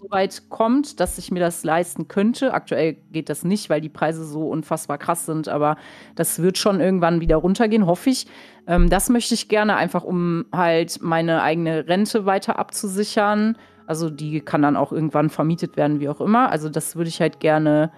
so 0.00 0.10
weit 0.10 0.48
kommt, 0.48 1.00
dass 1.00 1.18
ich 1.18 1.30
mir 1.32 1.40
das 1.40 1.64
leisten 1.64 2.06
könnte. 2.08 2.54
Aktuell 2.54 2.94
geht 3.10 3.28
das 3.28 3.44
nicht, 3.44 3.68
weil 3.68 3.80
die 3.80 3.88
Preise 3.88 4.24
so 4.24 4.48
unfassbar 4.48 4.98
krass 4.98 5.26
sind, 5.26 5.48
aber 5.48 5.76
das 6.14 6.40
wird 6.40 6.56
schon 6.56 6.80
irgendwann 6.80 7.20
wieder 7.20 7.36
runtergehen, 7.36 7.86
hoffe 7.86 8.10
ich. 8.10 8.26
Ähm, 8.66 8.90
das 8.90 9.08
möchte 9.08 9.34
ich 9.34 9.48
gerne, 9.48 9.76
einfach 9.76 10.04
um 10.04 10.46
halt 10.52 11.00
meine 11.02 11.42
eigene 11.42 11.88
Rente 11.88 12.26
weiter 12.26 12.58
abzusichern. 12.58 13.56
Also 13.86 14.08
die 14.08 14.40
kann 14.40 14.62
dann 14.62 14.76
auch 14.76 14.92
irgendwann 14.92 15.30
vermietet 15.30 15.76
werden, 15.76 16.00
wie 16.00 16.08
auch 16.08 16.20
immer. 16.20 16.50
Also 16.50 16.68
das 16.68 16.96
würde 16.96 17.08
ich 17.08 17.20
halt 17.20 17.40
gerne 17.40 17.90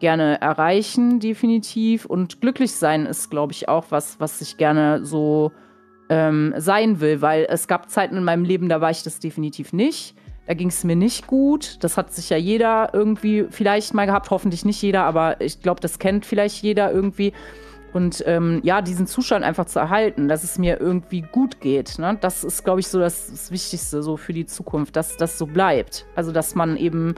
gerne 0.00 0.40
erreichen, 0.40 1.20
definitiv. 1.20 2.04
Und 2.04 2.40
glücklich 2.40 2.72
sein 2.72 3.06
ist, 3.06 3.30
glaube 3.30 3.52
ich, 3.52 3.68
auch 3.68 3.86
was, 3.90 4.20
was 4.20 4.40
ich 4.40 4.56
gerne 4.56 5.04
so 5.04 5.52
ähm, 6.08 6.54
sein 6.56 7.00
will, 7.00 7.20
weil 7.20 7.46
es 7.48 7.68
gab 7.68 7.90
Zeiten 7.90 8.16
in 8.16 8.24
meinem 8.24 8.44
Leben, 8.44 8.68
da 8.68 8.80
war 8.80 8.90
ich 8.90 9.02
das 9.02 9.20
definitiv 9.20 9.72
nicht. 9.72 10.14
Da 10.46 10.54
ging 10.54 10.68
es 10.68 10.82
mir 10.82 10.96
nicht 10.96 11.26
gut. 11.26 11.76
Das 11.84 11.98
hat 11.98 12.12
sich 12.14 12.30
ja 12.30 12.38
jeder 12.38 12.90
irgendwie 12.94 13.46
vielleicht 13.50 13.92
mal 13.92 14.06
gehabt, 14.06 14.30
hoffentlich 14.30 14.64
nicht 14.64 14.80
jeder, 14.80 15.04
aber 15.04 15.40
ich 15.42 15.60
glaube, 15.60 15.80
das 15.80 15.98
kennt 15.98 16.24
vielleicht 16.24 16.62
jeder 16.62 16.90
irgendwie. 16.90 17.34
Und 17.92 18.22
ähm, 18.26 18.60
ja, 18.62 18.82
diesen 18.82 19.06
Zustand 19.06 19.44
einfach 19.44 19.66
zu 19.66 19.78
erhalten, 19.78 20.28
dass 20.28 20.44
es 20.44 20.58
mir 20.58 20.80
irgendwie 20.80 21.22
gut 21.22 21.60
geht. 21.60 21.98
Ne? 21.98 22.16
Das 22.20 22.44
ist, 22.44 22.64
glaube 22.64 22.80
ich, 22.80 22.88
so 22.88 22.98
das, 22.98 23.30
das 23.30 23.50
Wichtigste 23.50 24.02
so 24.02 24.16
für 24.16 24.32
die 24.32 24.46
Zukunft, 24.46 24.96
dass 24.96 25.16
das 25.16 25.38
so 25.38 25.46
bleibt. 25.46 26.06
Also, 26.14 26.32
dass 26.32 26.54
man 26.54 26.76
eben 26.76 27.14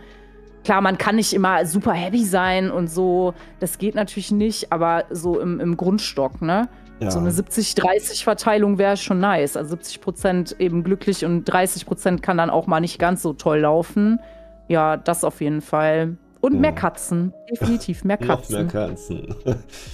Klar, 0.65 0.81
man 0.81 0.99
kann 0.99 1.17
nicht 1.17 1.33
immer 1.33 1.65
super 1.65 1.93
happy 1.93 2.25
sein 2.25 2.71
und 2.71 2.89
so. 2.89 3.35
Das 3.61 3.79
geht 3.79 3.95
natürlich 3.95 4.31
nicht, 4.31 4.73
aber 4.73 5.05
so 5.11 5.41
im, 5.41 5.59
im 5.59 5.77
Grundstock, 5.77 6.43
ne? 6.43 6.69
Ja. 7.01 7.11
So 7.11 7.19
eine 7.19 7.31
70-30-Verteilung 7.31 8.77
wäre 8.77 8.99
schon 8.99 9.21
nice. 9.21 9.57
Also 9.57 9.71
70 9.71 10.01
Prozent 10.03 10.57
eben 10.59 10.85
glücklich 10.85 11.25
und 11.25 11.45
30 11.45 11.87
Prozent 11.87 12.23
kann 12.23 12.37
dann 12.37 12.51
auch 12.51 12.67
mal 12.67 12.81
nicht 12.81 12.99
ganz 12.99 13.23
so 13.23 13.33
toll 13.33 13.61
laufen. 13.61 14.21
Ja, 14.69 14.99
das 14.99 15.25
auf 15.25 15.41
jeden 15.41 15.63
Fall. 15.63 16.19
Und 16.43 16.55
ja. 16.55 16.61
mehr 16.61 16.73
Katzen. 16.73 17.33
Definitiv 17.51 18.05
mehr 18.05 18.19
Katzen. 18.19 18.67
Noch 18.67 18.73
mehr 18.73 18.89
Katzen. 18.89 19.35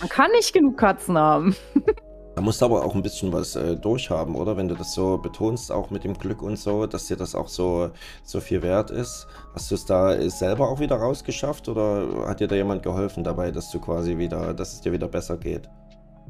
Man 0.01 0.09
kann 0.09 0.30
nicht 0.32 0.52
genug 0.52 0.78
Katzen 0.78 1.16
haben. 1.16 1.55
Da 2.36 2.42
musst 2.42 2.60
du 2.60 2.66
aber 2.66 2.84
auch 2.84 2.94
ein 2.94 3.00
bisschen 3.00 3.32
was 3.32 3.56
äh, 3.56 3.76
durchhaben, 3.76 4.34
oder? 4.34 4.58
Wenn 4.58 4.68
du 4.68 4.74
das 4.74 4.92
so 4.92 5.16
betonst, 5.16 5.72
auch 5.72 5.88
mit 5.88 6.04
dem 6.04 6.12
Glück 6.12 6.42
und 6.42 6.58
so, 6.58 6.86
dass 6.86 7.06
dir 7.06 7.16
das 7.16 7.34
auch 7.34 7.48
so, 7.48 7.90
so 8.24 8.40
viel 8.40 8.60
wert 8.60 8.90
ist. 8.90 9.26
Hast 9.54 9.70
du 9.70 9.74
es 9.74 9.86
da 9.86 10.12
äh, 10.14 10.28
selber 10.28 10.68
auch 10.68 10.78
wieder 10.78 10.96
rausgeschafft 10.96 11.66
oder 11.66 12.26
hat 12.28 12.40
dir 12.40 12.46
da 12.46 12.54
jemand 12.54 12.82
geholfen 12.82 13.24
dabei, 13.24 13.50
dass 13.50 13.70
du 13.70 13.80
quasi 13.80 14.18
wieder, 14.18 14.52
dass 14.52 14.74
es 14.74 14.80
dir 14.82 14.92
wieder 14.92 15.08
besser 15.08 15.38
geht? 15.38 15.70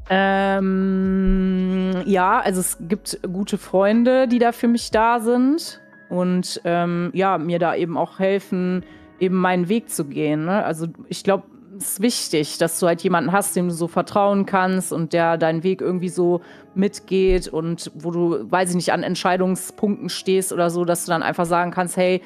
Ähm, 0.08 1.90
ja, 2.06 2.38
also 2.38 2.60
es 2.60 2.78
gibt 2.82 3.18
gute 3.24 3.58
Freunde, 3.58 4.28
die 4.28 4.38
da 4.38 4.52
für 4.52 4.68
mich 4.68 4.92
da 4.92 5.18
sind 5.18 5.80
und 6.08 6.60
ähm, 6.64 7.10
ja, 7.14 7.36
mir 7.36 7.58
da 7.58 7.74
eben 7.74 7.98
auch 7.98 8.20
helfen, 8.20 8.84
eben 9.18 9.34
meinen 9.34 9.68
Weg 9.68 9.90
zu 9.90 10.04
gehen. 10.04 10.44
Ne? 10.44 10.64
Also 10.64 10.86
ich 11.08 11.24
glaube, 11.24 11.46
ist 11.78 12.00
wichtig, 12.00 12.58
dass 12.58 12.78
du 12.80 12.86
halt 12.86 13.02
jemanden 13.02 13.32
hast, 13.32 13.56
dem 13.56 13.68
du 13.68 13.74
so 13.74 13.88
vertrauen 13.88 14.46
kannst 14.46 14.92
und 14.92 15.12
der 15.12 15.38
deinen 15.38 15.62
Weg 15.62 15.80
irgendwie 15.80 16.08
so 16.08 16.40
mitgeht 16.74 17.48
und 17.48 17.90
wo 17.94 18.10
du, 18.10 18.50
weiß 18.50 18.70
ich 18.70 18.76
nicht, 18.76 18.92
an 18.92 19.02
Entscheidungspunkten 19.02 20.08
stehst 20.08 20.52
oder 20.52 20.70
so, 20.70 20.84
dass 20.84 21.04
du 21.04 21.10
dann 21.10 21.22
einfach 21.22 21.46
sagen 21.46 21.70
kannst, 21.70 21.96
hey, 21.96 22.22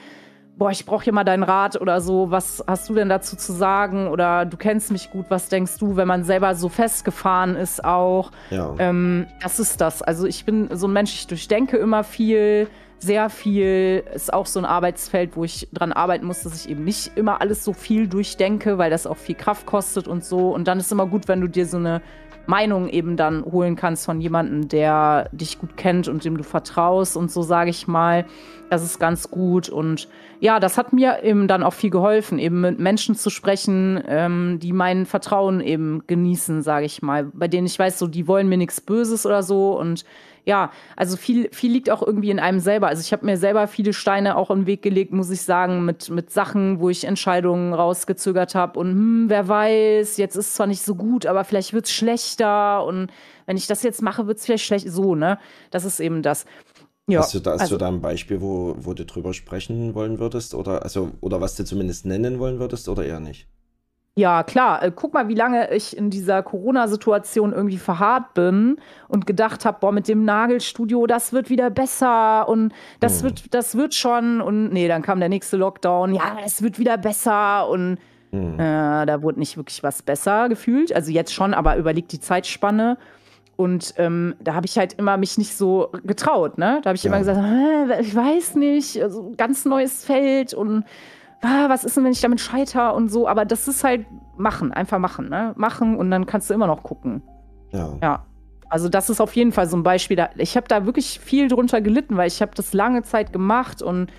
boah, 0.57 0.71
ich 0.71 0.85
brauche 0.85 1.05
hier 1.05 1.15
mal 1.15 1.25
deinen 1.25 1.43
Rat 1.43 1.81
oder 1.81 2.01
so, 2.03 2.31
was 2.31 2.63
hast 2.67 2.89
du 2.89 2.95
denn 2.95 3.09
dazu 3.09 3.35
zu 3.35 3.53
sagen? 3.53 4.09
Oder 4.09 4.45
du 4.45 4.59
kennst 4.59 4.93
mich 4.93 5.11
gut, 5.11 5.27
was 5.31 5.49
denkst 5.49 5.79
du, 5.79 5.97
wenn 5.97 6.07
man 6.07 6.23
selber 6.23 6.55
so 6.55 6.69
festgefahren 6.69 7.57
ist 7.57 7.83
auch? 7.83 8.31
Ja. 8.51 8.75
Ähm, 8.79 9.27
das 9.43 9.59
ist 9.59 9.81
das. 9.81 10.03
Also 10.03 10.27
ich 10.27 10.45
bin 10.45 10.69
so 10.73 10.87
ein 10.87 10.93
Mensch, 10.93 11.15
ich 11.15 11.27
durchdenke 11.27 11.79
immer 11.79 12.05
viel 12.05 12.69
sehr 13.01 13.31
viel, 13.31 14.05
ist 14.15 14.33
auch 14.33 14.47
so 14.47 14.61
ein 14.61 14.67
Arbeitsfeld, 14.67 15.35
wo 15.35 15.45
ich 15.45 15.69
dran 15.73 15.93
arbeiten 15.93 16.27
muss, 16.27 16.43
dass 16.43 16.65
ich 16.65 16.71
eben 16.71 16.85
nicht 16.85 17.17
immer 17.17 17.41
alles 17.41 17.65
so 17.65 17.73
viel 17.73 18.07
durchdenke, 18.07 18.77
weil 18.77 18.91
das 18.91 19.07
auch 19.07 19.17
viel 19.17 19.35
Kraft 19.35 19.67
kostet 19.67 20.07
und 20.07 20.23
so. 20.25 20.51
Und 20.55 20.69
dann 20.69 20.79
ist 20.79 20.93
immer 20.93 21.07
gut, 21.07 21.27
wenn 21.27 21.41
du 21.41 21.49
dir 21.49 21.67
so 21.67 21.79
eine 21.79 22.03
Meinung 22.47 22.89
eben 22.89 23.17
dann 23.17 23.45
holen 23.45 23.75
kannst 23.75 24.05
von 24.05 24.21
jemandem, 24.21 24.69
der 24.69 25.31
dich 25.33 25.59
gut 25.59 25.77
kennt 25.77 26.09
und 26.09 26.25
dem 26.25 26.37
du 26.37 26.43
vertraust 26.43 27.17
und 27.17 27.31
so 27.31 27.43
sage 27.43 27.71
ich 27.71 27.89
mal. 27.89 28.27
Das 28.69 28.83
ist 28.83 28.99
ganz 28.99 29.31
gut 29.31 29.69
und 29.69 30.09
ja, 30.41 30.59
das 30.59 30.79
hat 30.79 30.93
mir 30.93 31.23
eben 31.23 31.49
dann 31.49 31.63
auch 31.63 31.75
viel 31.75 31.91
geholfen, 31.91 32.39
eben 32.39 32.63
mit 32.63 32.79
Menschen 32.79 33.15
zu 33.15 33.29
sprechen, 33.29 34.03
ähm, 34.09 34.59
die 34.61 34.73
mein 34.73 35.05
Vertrauen 35.05 35.61
eben 35.61 36.03
genießen, 36.07 36.63
sage 36.63 36.87
ich 36.87 37.03
mal, 37.03 37.27
bei 37.35 37.47
denen 37.47 37.67
ich 37.67 37.79
weiß, 37.79 37.99
so 37.99 38.07
die 38.07 38.27
wollen 38.27 38.49
mir 38.49 38.57
nichts 38.57 38.81
Böses 38.81 39.27
oder 39.27 39.43
so 39.43 39.79
und 39.79 40.05
ja, 40.47 40.71
also 40.97 41.17
viel, 41.17 41.51
viel 41.53 41.71
liegt 41.71 41.91
auch 41.91 42.03
irgendwie 42.03 42.31
in 42.31 42.39
einem 42.39 42.61
selber. 42.61 42.89
Also 42.89 43.03
ich 43.03 43.13
habe 43.13 43.27
mir 43.27 43.37
selber 43.37 43.69
viele 43.69 43.93
Steine 43.93 44.37
auch 44.37 44.49
den 44.49 44.67
Weg 44.67 44.83
gelegt, 44.83 45.13
muss 45.13 45.31
ich 45.31 45.43
sagen, 45.43 45.85
mit, 45.85 46.09
mit 46.09 46.31
Sachen, 46.31 46.81
wo 46.81 46.89
ich 46.89 47.05
Entscheidungen 47.05 47.75
rausgezögert 47.75 48.55
habe. 48.55 48.79
Und 48.79 48.91
hm, 48.91 49.25
wer 49.29 49.49
weiß, 49.49 50.17
jetzt 50.17 50.37
ist 50.37 50.55
zwar 50.55 50.67
nicht 50.67 50.83
so 50.83 50.95
gut, 50.95 51.27
aber 51.27 51.45
vielleicht 51.45 51.73
wird 51.75 51.85
es 51.85 51.93
schlechter. 51.93 52.85
Und 52.85 53.11
wenn 53.47 53.57
ich 53.59 53.67
das 53.67 53.83
jetzt 53.83 54.01
mache, 54.01 54.27
wird 54.27 54.39
es 54.39 54.47
vielleicht 54.47 54.65
schlecht. 54.65 54.91
So, 54.91 55.15
ne? 55.15 55.39
Das 55.71 55.85
ist 55.85 56.01
eben 56.01 56.23
das. 56.23 56.47
Ja, 57.11 57.21
hast 57.21 57.35
du 57.35 57.41
da, 57.41 57.53
hast 57.53 57.63
also, 57.63 57.77
du 57.77 57.79
da 57.79 57.89
ein 57.89 58.01
Beispiel, 58.01 58.41
wo, 58.41 58.77
wo 58.79 58.95
du 58.95 59.05
drüber 59.05 59.33
sprechen 59.35 59.95
wollen 59.95 60.19
würdest? 60.19 60.55
Oder, 60.55 60.83
also, 60.83 61.11
oder 61.21 61.41
was 61.41 61.57
du 61.57 61.65
zumindest 61.65 62.07
nennen 62.07 62.39
wollen 62.39 62.59
würdest 62.59 62.89
oder 62.89 63.05
eher 63.05 63.21
nicht? 63.21 63.49
Ja, 64.17 64.43
klar. 64.43 64.83
Äh, 64.83 64.93
guck 64.95 65.15
mal, 65.15 65.29
wie 65.29 65.35
lange 65.35 65.73
ich 65.73 65.97
in 65.97 66.11
dieser 66.11 66.43
Corona-Situation 66.43 67.53
irgendwie 67.53 67.79
verharrt 67.79 68.35
bin 68.35 68.77
und 69.09 69.27
gedacht 69.27 69.65
habe, 69.65 69.79
boah, 69.81 69.93
mit 69.93 70.09
dem 70.09 70.25
Nagelstudio, 70.25 71.07
das 71.07 71.33
wird 71.33 71.49
wieder 71.49 71.71
besser 71.71 72.49
und 72.49 72.73
das, 72.99 73.21
mhm. 73.21 73.27
wird, 73.27 73.55
das 73.55 73.77
wird 73.77 73.95
schon. 73.95 74.41
Und 74.41 74.73
nee, 74.73 74.89
dann 74.89 75.03
kam 75.03 75.21
der 75.21 75.29
nächste 75.29 75.57
Lockdown, 75.57 76.15
ja, 76.15 76.39
es 76.45 76.61
wird 76.61 76.79
wieder 76.79 76.99
besser 76.99 77.69
und 77.69 77.99
mhm. 78.33 78.55
äh, 78.59 79.07
da 79.07 79.23
wurde 79.23 79.39
nicht 79.39 79.57
wirklich 79.57 79.83
was 79.83 80.03
besser 80.03 80.49
gefühlt. 80.49 80.93
Also 80.93 81.13
jetzt 81.13 81.33
schon, 81.33 81.55
aber 81.55 81.77
überlegt 81.77 82.13
die 82.13 82.21
Zeitspanne. 82.21 82.99
Und 83.61 83.93
ähm, 83.99 84.37
da 84.41 84.55
habe 84.55 84.65
ich 84.65 84.79
halt 84.79 84.95
immer 84.95 85.19
mich 85.19 85.37
nicht 85.37 85.55
so 85.55 85.91
getraut, 86.03 86.57
ne? 86.57 86.81
Da 86.83 86.89
habe 86.89 86.97
ich 86.97 87.05
ja. 87.05 87.09
immer 87.09 87.19
gesagt, 87.19 87.39
ich 88.01 88.17
weiß 88.17 88.55
nicht, 88.55 89.03
also 89.03 89.35
ganz 89.37 89.67
neues 89.67 90.03
Feld 90.03 90.55
und 90.55 90.85
ah, 91.43 91.69
was 91.69 91.85
ist 91.85 91.95
denn, 91.95 92.05
wenn 92.05 92.13
ich 92.13 92.23
damit 92.23 92.41
scheiter 92.41 92.95
und 92.95 93.11
so. 93.11 93.29
Aber 93.29 93.45
das 93.45 93.69
ist 93.69 93.85
halt 93.85 94.07
machen, 94.39 94.73
einfach 94.73 94.99
machen, 94.99 95.29
ne? 95.29 95.53
Machen 95.57 95.99
und 95.99 96.11
dann 96.11 96.25
kannst 96.25 96.49
du 96.49 96.55
immer 96.55 96.67
noch 96.67 96.83
gucken. 96.83 97.21
Ja. 97.71 97.99
Ja. 98.01 98.25
Also 98.71 98.89
das 98.89 99.11
ist 99.11 99.21
auf 99.21 99.37
jeden 99.37 99.53
Fall 99.53 99.69
so 99.69 99.77
ein 99.77 99.83
Beispiel. 99.83 100.27
Ich 100.39 100.57
habe 100.57 100.67
da 100.67 100.87
wirklich 100.87 101.21
viel 101.21 101.49
drunter 101.49 101.83
gelitten, 101.83 102.17
weil 102.17 102.29
ich 102.29 102.41
habe 102.41 102.53
das 102.55 102.73
lange 102.73 103.03
Zeit 103.03 103.31
gemacht 103.31 103.83
und 103.83 104.11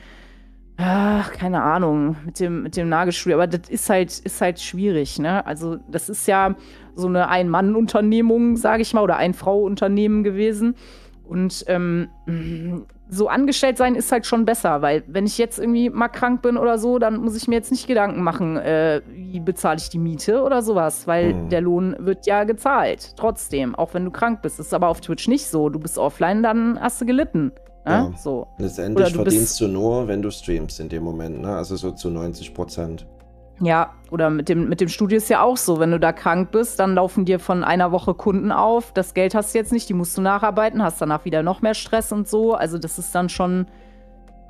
ach, 0.78 1.32
keine 1.34 1.62
Ahnung, 1.62 2.16
mit 2.26 2.40
dem, 2.40 2.64
mit 2.64 2.76
dem 2.78 2.90
Nagelstudio. 2.90 3.38
Aber 3.38 3.48
das 3.48 3.70
ist 3.70 3.90
halt, 3.90 4.18
ist 4.20 4.42
halt 4.42 4.60
schwierig, 4.60 5.20
ne? 5.20 5.46
Also 5.46 5.78
das 5.90 6.10
ist 6.10 6.28
ja 6.28 6.56
so 6.96 7.08
eine 7.08 7.30
Ein-Mann-Unternehmung, 7.30 8.58
sage 8.58 8.82
ich 8.82 8.94
mal, 8.94 9.02
oder 9.02 9.18
Ein-Frau-Unternehmen 9.18 10.24
gewesen. 10.24 10.76
Und 11.24 11.64
ähm, 11.68 12.10
so 13.14 13.28
angestellt 13.28 13.78
sein 13.78 13.96
ist 13.96 14.12
halt 14.12 14.26
schon 14.26 14.46
besser, 14.46 14.82
weil 14.82 15.04
wenn 15.08 15.26
ich 15.26 15.38
jetzt 15.38 15.60
irgendwie 15.60 15.90
mal 15.90 16.08
krank 16.08 16.42
bin 16.42 16.58
oder 16.58 16.78
so, 16.78 16.98
dann 16.98 17.18
muss 17.18 17.36
ich 17.36 17.48
mir 17.50 17.56
jetzt 17.56 17.72
nicht 17.72 17.88
Gedanken 17.88 18.24
machen, 18.24 18.56
äh, 18.56 19.02
wie 19.12 19.42
bezahle 19.42 19.78
ich 19.78 19.90
die 19.90 20.00
Miete 20.00 20.44
oder 20.44 20.62
sowas, 20.62 21.08
weil 21.08 21.34
mhm. 21.34 21.50
der 21.50 21.62
Lohn 21.62 21.96
wird 22.00 22.26
ja 22.26 22.46
gezahlt, 22.46 23.14
trotzdem, 23.18 23.76
auch 23.76 23.94
wenn 23.94 24.06
du 24.06 24.12
krank 24.12 24.42
bist. 24.42 24.60
Das 24.60 24.68
ist 24.68 24.74
aber 24.74 24.88
auf 24.88 25.02
Twitch 25.02 25.28
nicht 25.28 25.46
so. 25.48 25.70
Du 25.70 25.80
bist 25.80 25.98
offline, 25.98 26.42
dann 26.42 26.80
hast 26.80 27.02
du 27.02 27.06
gelitten. 27.06 27.52
Ja. 27.86 28.12
So. 28.16 28.48
Letztendlich 28.58 29.10
du 29.10 29.16
verdienst 29.16 29.60
du 29.60 29.68
nur, 29.68 30.08
wenn 30.08 30.22
du 30.22 30.30
streamst 30.30 30.80
in 30.80 30.90
dem 30.90 31.04
Moment, 31.04 31.42
ne? 31.42 31.56
also 31.56 31.76
so 31.76 31.92
zu 31.92 32.10
90 32.10 32.54
Prozent. 32.54 33.08
Ja, 33.60 33.94
oder 34.10 34.32
mit 34.32 34.50
dem, 34.50 34.70
mit 34.70 34.82
dem 34.82 34.90
Studio 34.90 35.18
ist 35.18 35.30
ja 35.30 35.44
auch 35.44 35.58
so. 35.58 35.80
Wenn 35.80 35.92
du 35.92 36.00
da 36.00 36.12
krank 36.12 36.52
bist, 36.52 36.80
dann 36.80 36.96
laufen 36.96 37.26
dir 37.26 37.40
von 37.40 37.64
einer 37.64 37.92
Woche 37.92 38.16
Kunden 38.16 38.52
auf. 38.52 38.92
Das 38.92 39.14
Geld 39.14 39.36
hast 39.36 39.54
du 39.54 39.60
jetzt 39.60 39.72
nicht, 39.72 39.88
die 39.88 39.94
musst 39.94 40.18
du 40.18 40.22
nacharbeiten, 40.22 40.82
hast 40.82 41.00
danach 41.00 41.26
wieder 41.26 41.44
noch 41.44 41.62
mehr 41.62 41.76
Stress 41.76 42.12
und 42.12 42.28
so. 42.28 42.56
Also, 42.56 42.80
das 42.80 42.98
ist 42.98 43.14
dann 43.14 43.30
schon 43.30 43.68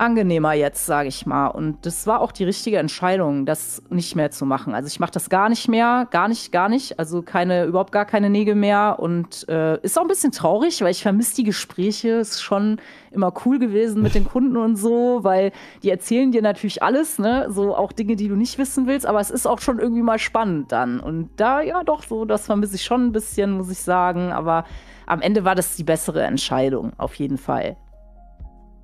angenehmer 0.02 0.52
jetzt, 0.52 0.84
sage 0.84 1.08
ich 1.08 1.26
mal. 1.26 1.46
Und 1.46 1.86
das 1.86 2.06
war 2.08 2.20
auch 2.20 2.32
die 2.32 2.42
richtige 2.42 2.78
Entscheidung, 2.78 3.46
das 3.46 3.82
nicht 3.88 4.16
mehr 4.16 4.32
zu 4.32 4.44
machen. 4.44 4.74
Also 4.74 4.88
ich 4.88 4.98
mache 4.98 5.12
das 5.12 5.30
gar 5.30 5.48
nicht 5.48 5.68
mehr, 5.68 6.08
gar 6.10 6.26
nicht, 6.26 6.50
gar 6.50 6.68
nicht. 6.68 6.98
Also 6.98 7.22
keine, 7.22 7.64
überhaupt 7.64 7.92
gar 7.92 8.04
keine 8.04 8.28
Nägel 8.28 8.56
mehr. 8.56 8.96
Und 8.98 9.48
äh, 9.48 9.80
ist 9.82 9.96
auch 9.96 10.02
ein 10.02 10.08
bisschen 10.08 10.32
traurig, 10.32 10.82
weil 10.82 10.90
ich 10.90 11.02
vermisse 11.02 11.36
die 11.36 11.44
Gespräche. 11.44 12.08
Ist 12.14 12.42
schon 12.42 12.80
immer 13.12 13.32
cool 13.46 13.60
gewesen 13.60 14.02
mit 14.02 14.16
den 14.16 14.24
Kunden 14.28 14.56
und 14.56 14.74
so, 14.74 15.20
weil 15.22 15.52
die 15.84 15.90
erzählen 15.90 16.32
dir 16.32 16.42
natürlich 16.42 16.82
alles, 16.82 17.20
ne? 17.20 17.46
So 17.50 17.76
auch 17.76 17.92
Dinge, 17.92 18.16
die 18.16 18.28
du 18.28 18.34
nicht 18.34 18.58
wissen 18.58 18.88
willst, 18.88 19.06
aber 19.06 19.20
es 19.20 19.30
ist 19.30 19.46
auch 19.46 19.60
schon 19.60 19.78
irgendwie 19.78 20.02
mal 20.02 20.18
spannend 20.18 20.72
dann. 20.72 20.98
Und 20.98 21.30
da, 21.36 21.60
ja 21.60 21.84
doch, 21.84 22.02
so, 22.02 22.24
das 22.24 22.46
vermisse 22.46 22.74
ich 22.74 22.84
schon 22.84 23.06
ein 23.06 23.12
bisschen, 23.12 23.52
muss 23.52 23.70
ich 23.70 23.78
sagen. 23.78 24.32
Aber 24.32 24.64
am 25.06 25.20
Ende 25.20 25.44
war 25.44 25.54
das 25.54 25.76
die 25.76 25.84
bessere 25.84 26.24
Entscheidung, 26.24 26.92
auf 26.98 27.14
jeden 27.14 27.38
Fall. 27.38 27.76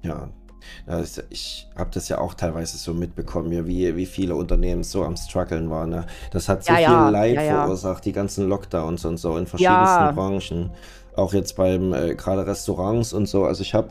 Ja, 0.02 0.28
das, 0.86 1.22
ich 1.30 1.68
habe 1.76 1.90
das 1.92 2.08
ja 2.08 2.18
auch 2.18 2.34
teilweise 2.34 2.78
so 2.78 2.94
mitbekommen, 2.94 3.52
ja, 3.52 3.66
wie, 3.66 3.96
wie 3.96 4.06
viele 4.06 4.34
Unternehmen 4.34 4.84
so 4.84 5.04
am 5.04 5.16
struggeln 5.16 5.70
waren. 5.70 5.90
Ne? 5.90 6.06
Das 6.30 6.48
hat 6.48 6.64
so 6.64 6.72
ja, 6.72 6.78
viel 6.78 6.86
ja, 6.86 7.08
Leid 7.08 7.40
verursacht, 7.40 8.04
die 8.04 8.12
ganzen 8.12 8.48
Lockdowns 8.48 9.04
und 9.04 9.18
so 9.18 9.36
in 9.36 9.46
verschiedensten 9.46 10.14
Branchen. 10.14 10.70
Auch 11.16 11.34
jetzt 11.34 11.56
beim 11.56 11.92
äh, 11.92 12.14
gerade 12.14 12.46
Restaurants 12.46 13.12
und 13.12 13.26
so. 13.26 13.44
Also 13.44 13.62
ich 13.62 13.74
habe 13.74 13.88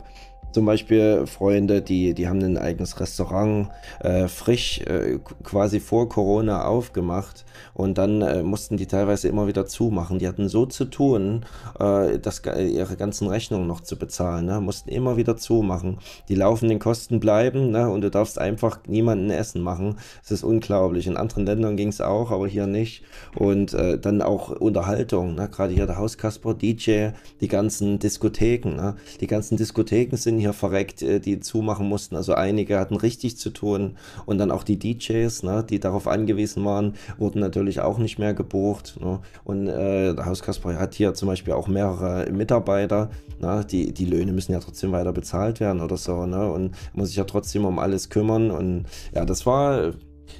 zum 0.52 0.64
Beispiel 0.64 1.26
Freunde, 1.26 1.82
die, 1.82 2.14
die 2.14 2.26
haben 2.26 2.40
ein 2.42 2.56
eigenes 2.56 2.98
Restaurant 3.00 3.68
äh, 4.00 4.28
frisch 4.28 4.80
äh, 4.80 5.18
quasi 5.44 5.78
vor 5.78 6.08
Corona 6.08 6.64
aufgemacht 6.64 7.44
und 7.74 7.98
dann 7.98 8.22
äh, 8.22 8.42
mussten 8.42 8.76
die 8.76 8.86
teilweise 8.86 9.28
immer 9.28 9.46
wieder 9.46 9.66
zumachen. 9.66 10.18
Die 10.18 10.28
hatten 10.28 10.48
so 10.48 10.66
zu 10.66 10.84
tun, 10.84 11.44
äh, 11.78 12.18
das, 12.18 12.42
ihre 12.44 12.96
ganzen 12.96 13.28
Rechnungen 13.28 13.66
noch 13.66 13.80
zu 13.80 13.96
bezahlen, 13.96 14.46
ne? 14.46 14.60
mussten 14.60 14.90
immer 14.90 15.16
wieder 15.16 15.36
zumachen. 15.36 15.98
Die 16.28 16.34
laufenden 16.34 16.78
Kosten 16.78 17.20
bleiben 17.20 17.70
ne? 17.70 17.90
und 17.90 18.02
du 18.02 18.10
darfst 18.10 18.38
einfach 18.38 18.80
niemanden 18.86 19.30
Essen 19.30 19.62
machen. 19.62 19.96
Es 20.22 20.30
ist 20.30 20.44
unglaublich. 20.44 21.06
In 21.06 21.16
anderen 21.16 21.46
Ländern 21.46 21.76
ging 21.76 21.88
es 21.88 22.00
auch, 22.00 22.30
aber 22.30 22.48
hier 22.48 22.66
nicht. 22.66 23.02
Und 23.36 23.74
äh, 23.74 23.98
dann 23.98 24.22
auch 24.22 24.50
Unterhaltung, 24.50 25.34
ne? 25.34 25.48
gerade 25.48 25.74
hier 25.74 25.86
der 25.86 25.98
Hauskasper, 25.98 26.54
DJ, 26.54 27.08
die 27.40 27.48
ganzen 27.48 27.98
Diskotheken. 27.98 28.76
Ne? 28.76 28.94
Die 29.20 29.26
ganzen 29.26 29.56
Diskotheken 29.56 30.16
sind 30.16 30.38
hier 30.38 30.52
verreckt, 30.52 31.02
äh, 31.02 31.20
die 31.20 31.40
zumachen 31.40 31.88
mussten. 31.88 32.16
Also 32.16 32.34
einige 32.34 32.78
hatten 32.78 32.96
richtig 32.96 33.36
zu 33.38 33.50
tun 33.50 33.96
und 34.26 34.38
dann 34.38 34.50
auch 34.50 34.62
die 34.62 34.78
DJs, 34.78 35.42
ne, 35.42 35.64
die 35.68 35.80
darauf 35.80 36.06
angewiesen 36.08 36.64
waren, 36.64 36.94
wurden 37.18 37.42
natürlich 37.48 37.80
auch 37.80 37.98
nicht 37.98 38.18
mehr 38.18 38.34
gebucht. 38.34 38.98
Ne? 39.00 39.20
Und 39.44 39.66
äh, 39.68 40.14
der 40.14 40.26
Hauskasper 40.26 40.78
hat 40.78 40.94
hier 40.94 41.14
zum 41.14 41.28
Beispiel 41.28 41.54
auch 41.54 41.68
mehrere 41.68 42.30
Mitarbeiter. 42.30 43.10
Ne? 43.40 43.64
Die, 43.70 43.92
die 43.92 44.04
Löhne 44.04 44.32
müssen 44.32 44.52
ja 44.52 44.60
trotzdem 44.60 44.92
weiter 44.92 45.12
bezahlt 45.12 45.60
werden 45.60 45.80
oder 45.80 45.96
so. 45.96 46.26
Ne? 46.26 46.50
Und 46.50 46.74
muss 46.92 47.08
sich 47.08 47.16
ja 47.16 47.24
trotzdem 47.24 47.64
um 47.64 47.78
alles 47.78 48.10
kümmern. 48.10 48.50
Und 48.50 48.84
ja, 49.14 49.24
das 49.24 49.46
war 49.46 49.92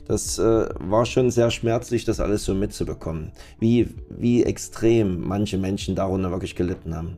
das 0.07 0.39
äh, 0.39 0.69
war 0.79 1.07
schon 1.07 1.31
sehr 1.31 1.51
schmerzlich, 1.51 2.05
das 2.05 2.21
alles 2.21 2.45
so 2.45 2.55
mitzubekommen. 2.55 3.33
Wie, 3.59 3.89
wie 4.11 4.45
extrem 4.45 5.21
manche 5.27 5.59
Menschen 5.59 5.95
darunter 5.95 6.31
wirklich 6.31 6.57
gelitten 6.57 6.95
haben. 6.95 7.17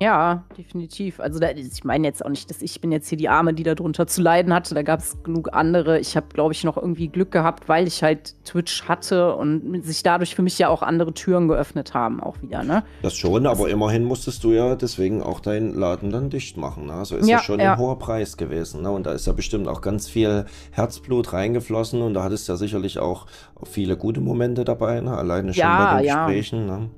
Ja, 0.00 0.44
definitiv. 0.56 1.18
Also 1.18 1.40
da, 1.40 1.50
ich 1.50 1.82
meine 1.84 2.06
jetzt 2.06 2.24
auch 2.24 2.30
nicht, 2.30 2.48
dass 2.50 2.62
ich 2.62 2.80
bin 2.80 2.92
jetzt 2.92 3.08
hier 3.08 3.18
die 3.18 3.28
Arme, 3.28 3.52
die 3.52 3.64
darunter 3.64 4.06
zu 4.06 4.22
leiden 4.22 4.54
hatte. 4.54 4.74
Da 4.74 4.82
gab 4.82 5.00
es 5.00 5.16
genug 5.24 5.50
andere. 5.52 5.98
Ich 5.98 6.16
habe, 6.16 6.26
glaube 6.32 6.52
ich, 6.52 6.62
noch 6.62 6.76
irgendwie 6.76 7.08
Glück 7.08 7.32
gehabt, 7.32 7.68
weil 7.68 7.86
ich 7.86 8.02
halt 8.02 8.34
Twitch 8.44 8.84
hatte 8.88 9.34
und 9.34 9.82
sich 9.84 10.02
dadurch 10.02 10.34
für 10.34 10.42
mich 10.42 10.58
ja 10.58 10.68
auch 10.68 10.82
andere 10.82 11.12
Türen 11.14 11.48
geöffnet 11.48 11.94
haben, 11.94 12.22
auch 12.22 12.40
wieder, 12.42 12.62
ne? 12.62 12.84
Das 13.02 13.16
schon, 13.16 13.46
aber 13.46 13.64
das 13.64 13.72
immerhin 13.72 14.04
musstest 14.04 14.44
du 14.44 14.52
ja 14.52 14.76
deswegen 14.76 15.22
auch 15.22 15.40
deinen 15.40 15.74
Laden 15.74 16.10
dann 16.10 16.30
dicht 16.30 16.56
machen. 16.56 16.86
Ne? 16.86 16.92
Also 16.92 17.16
ist 17.16 17.28
ja, 17.28 17.38
ja 17.38 17.42
schon 17.42 17.60
ja. 17.60 17.72
ein 17.72 17.78
hoher 17.78 17.98
Preis 17.98 18.36
gewesen. 18.36 18.82
Ne? 18.82 18.90
Und 18.90 19.06
da 19.06 19.12
ist 19.12 19.26
ja 19.26 19.32
bestimmt 19.32 19.66
auch 19.66 19.80
ganz 19.80 20.08
viel 20.08 20.46
Herzblut 20.70 21.32
reingeflossen 21.32 22.02
und 22.02 22.14
da 22.14 22.22
hattest 22.22 22.48
du 22.48 22.52
ja 22.52 22.56
sicherlich 22.56 22.98
auch 22.98 23.26
viele 23.64 23.96
gute 23.96 24.20
Momente 24.20 24.64
dabei, 24.64 25.00
ne? 25.00 25.16
alleine 25.16 25.52
schon 25.52 25.60
ja, 25.60 25.94
bei 25.94 26.02
den 26.02 26.06
Gesprächen. 26.06 26.66
Ne? 26.66 26.90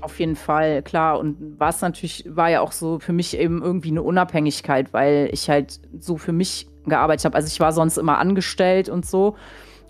Auf 0.00 0.18
jeden 0.20 0.36
Fall, 0.36 0.82
klar. 0.82 1.18
Und 1.18 1.58
war 1.58 1.70
es 1.70 1.80
natürlich, 1.80 2.24
war 2.28 2.50
ja 2.50 2.60
auch 2.60 2.72
so 2.72 2.98
für 2.98 3.12
mich 3.12 3.36
eben 3.36 3.62
irgendwie 3.62 3.90
eine 3.90 4.02
Unabhängigkeit, 4.02 4.92
weil 4.92 5.28
ich 5.32 5.50
halt 5.50 5.80
so 5.98 6.16
für 6.16 6.32
mich 6.32 6.68
gearbeitet 6.86 7.24
habe. 7.24 7.36
Also 7.36 7.48
ich 7.48 7.60
war 7.60 7.72
sonst 7.72 7.98
immer 7.98 8.18
angestellt 8.18 8.88
und 8.88 9.06
so. 9.06 9.36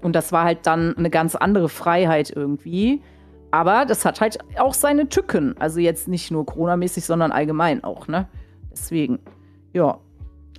Und 0.02 0.14
das 0.14 0.32
war 0.32 0.44
halt 0.44 0.60
dann 0.66 0.96
eine 0.96 1.10
ganz 1.10 1.34
andere 1.34 1.68
Freiheit 1.68 2.30
irgendwie. 2.34 3.02
Aber 3.50 3.86
das 3.86 4.04
hat 4.04 4.20
halt 4.20 4.38
auch 4.58 4.74
seine 4.74 5.08
Tücken. 5.08 5.56
Also 5.58 5.80
jetzt 5.80 6.08
nicht 6.08 6.30
nur 6.30 6.46
Corona-mäßig, 6.46 7.04
sondern 7.04 7.32
allgemein 7.32 7.82
auch, 7.84 8.08
ne? 8.08 8.28
Deswegen, 8.70 9.18
ja. 9.72 9.98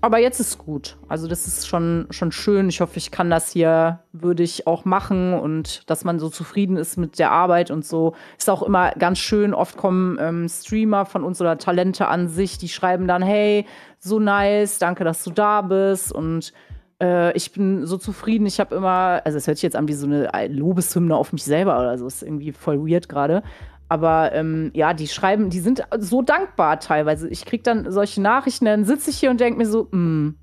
Aber 0.01 0.17
jetzt 0.17 0.39
ist 0.39 0.57
gut. 0.57 0.97
Also 1.09 1.27
das 1.27 1.45
ist 1.45 1.67
schon, 1.67 2.07
schon 2.09 2.31
schön. 2.31 2.69
Ich 2.69 2.79
hoffe, 2.79 2.97
ich 2.97 3.11
kann 3.11 3.29
das 3.29 3.51
hier 3.51 3.99
würdig 4.13 4.65
auch 4.65 4.85
machen 4.85 5.33
und 5.33 5.89
dass 5.89 6.05
man 6.05 6.19
so 6.19 6.29
zufrieden 6.29 6.77
ist 6.77 6.97
mit 6.97 7.19
der 7.19 7.31
Arbeit 7.31 7.69
und 7.69 7.85
so. 7.85 8.15
Ist 8.37 8.49
auch 8.49 8.63
immer 8.63 8.91
ganz 8.91 9.19
schön. 9.19 9.53
Oft 9.53 9.75
kommen 9.75 10.17
ähm, 10.21 10.47
Streamer 10.47 11.05
von 11.05 11.25
uns 11.25 11.41
oder 11.41 11.57
Talente 11.57 12.07
an 12.07 12.29
sich, 12.29 12.57
die 12.57 12.69
schreiben 12.69 13.07
dann, 13.07 13.21
hey, 13.21 13.65
so 13.99 14.19
nice, 14.19 14.79
danke, 14.79 15.03
dass 15.03 15.23
du 15.25 15.31
da 15.31 15.61
bist. 15.61 16.13
Und 16.13 16.53
äh, 17.01 17.35
ich 17.35 17.51
bin 17.51 17.85
so 17.85 17.97
zufrieden. 17.97 18.45
Ich 18.45 18.61
habe 18.61 18.75
immer, 18.75 19.21
also 19.25 19.37
es 19.37 19.47
hört 19.47 19.57
sich 19.57 19.63
jetzt 19.63 19.75
an 19.75 19.89
wie 19.89 19.93
so 19.93 20.07
eine 20.07 20.47
Lobeshymne 20.47 21.13
auf 21.13 21.33
mich 21.33 21.43
selber 21.43 21.77
oder 21.77 21.97
so. 21.97 22.07
Ist 22.07 22.23
irgendwie 22.23 22.53
voll 22.53 22.89
weird 22.89 23.09
gerade. 23.09 23.43
Aber 23.89 24.33
ähm, 24.33 24.69
ja, 24.73 24.93
die 24.93 25.07
schreiben, 25.07 25.49
die 25.49 25.59
sind 25.59 25.83
so 25.97 26.21
dankbar 26.21 26.79
teilweise. 26.79 27.27
Ich 27.27 27.43
kriege 27.43 27.63
dann 27.63 27.91
solche 27.91 28.21
Nachrichten, 28.21 28.65
dann 28.65 28.85
sitze 28.85 29.09
ich 29.09 29.17
hier 29.17 29.31
und 29.31 29.39
denke 29.39 29.57
mir 29.57 29.65
so, 29.65 29.89
mm, 29.91 30.35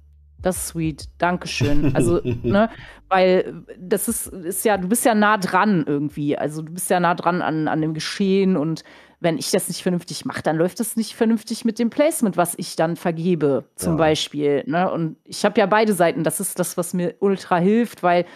das 0.43 0.57
ist 0.57 0.69
sweet, 0.69 1.07
Dankeschön. 1.19 1.93
Also, 1.95 2.21
ne, 2.25 2.69
weil 3.09 3.65
das 3.79 4.09
ist, 4.09 4.27
ist 4.27 4.65
ja, 4.65 4.77
du 4.77 4.89
bist 4.89 5.05
ja 5.05 5.15
nah 5.15 5.39
dran 5.39 5.85
irgendwie. 5.87 6.37
Also 6.37 6.63
du 6.63 6.73
bist 6.73 6.91
ja 6.91 7.01
nah 7.01 7.15
dran 7.15 7.41
an, 7.41 7.69
an 7.69 7.81
dem 7.81 7.95
Geschehen 7.95 8.57
und 8.57 8.83
wenn 9.21 9.39
ich 9.39 9.51
das 9.51 9.69
nicht 9.69 9.83
vernünftig 9.83 10.25
mache, 10.25 10.43
dann 10.43 10.57
läuft 10.57 10.79
das 10.79 10.97
nicht 10.97 11.15
vernünftig 11.15 11.65
mit 11.65 11.79
dem 11.79 11.89
Placement, 11.89 12.37
was 12.37 12.55
ich 12.59 12.77
dann 12.77 12.97
vergebe, 12.97 13.65
zum 13.75 13.95
ja. 13.95 13.99
Beispiel. 13.99 14.63
Ne? 14.67 14.91
Und 14.91 15.17
ich 15.25 15.45
habe 15.45 15.59
ja 15.59 15.67
beide 15.67 15.95
Seiten. 15.95 16.23
Das 16.23 16.39
ist 16.39 16.59
das, 16.59 16.77
was 16.77 16.93
mir 16.93 17.15
ultra 17.21 17.57
hilft, 17.57 18.03
weil 18.03 18.27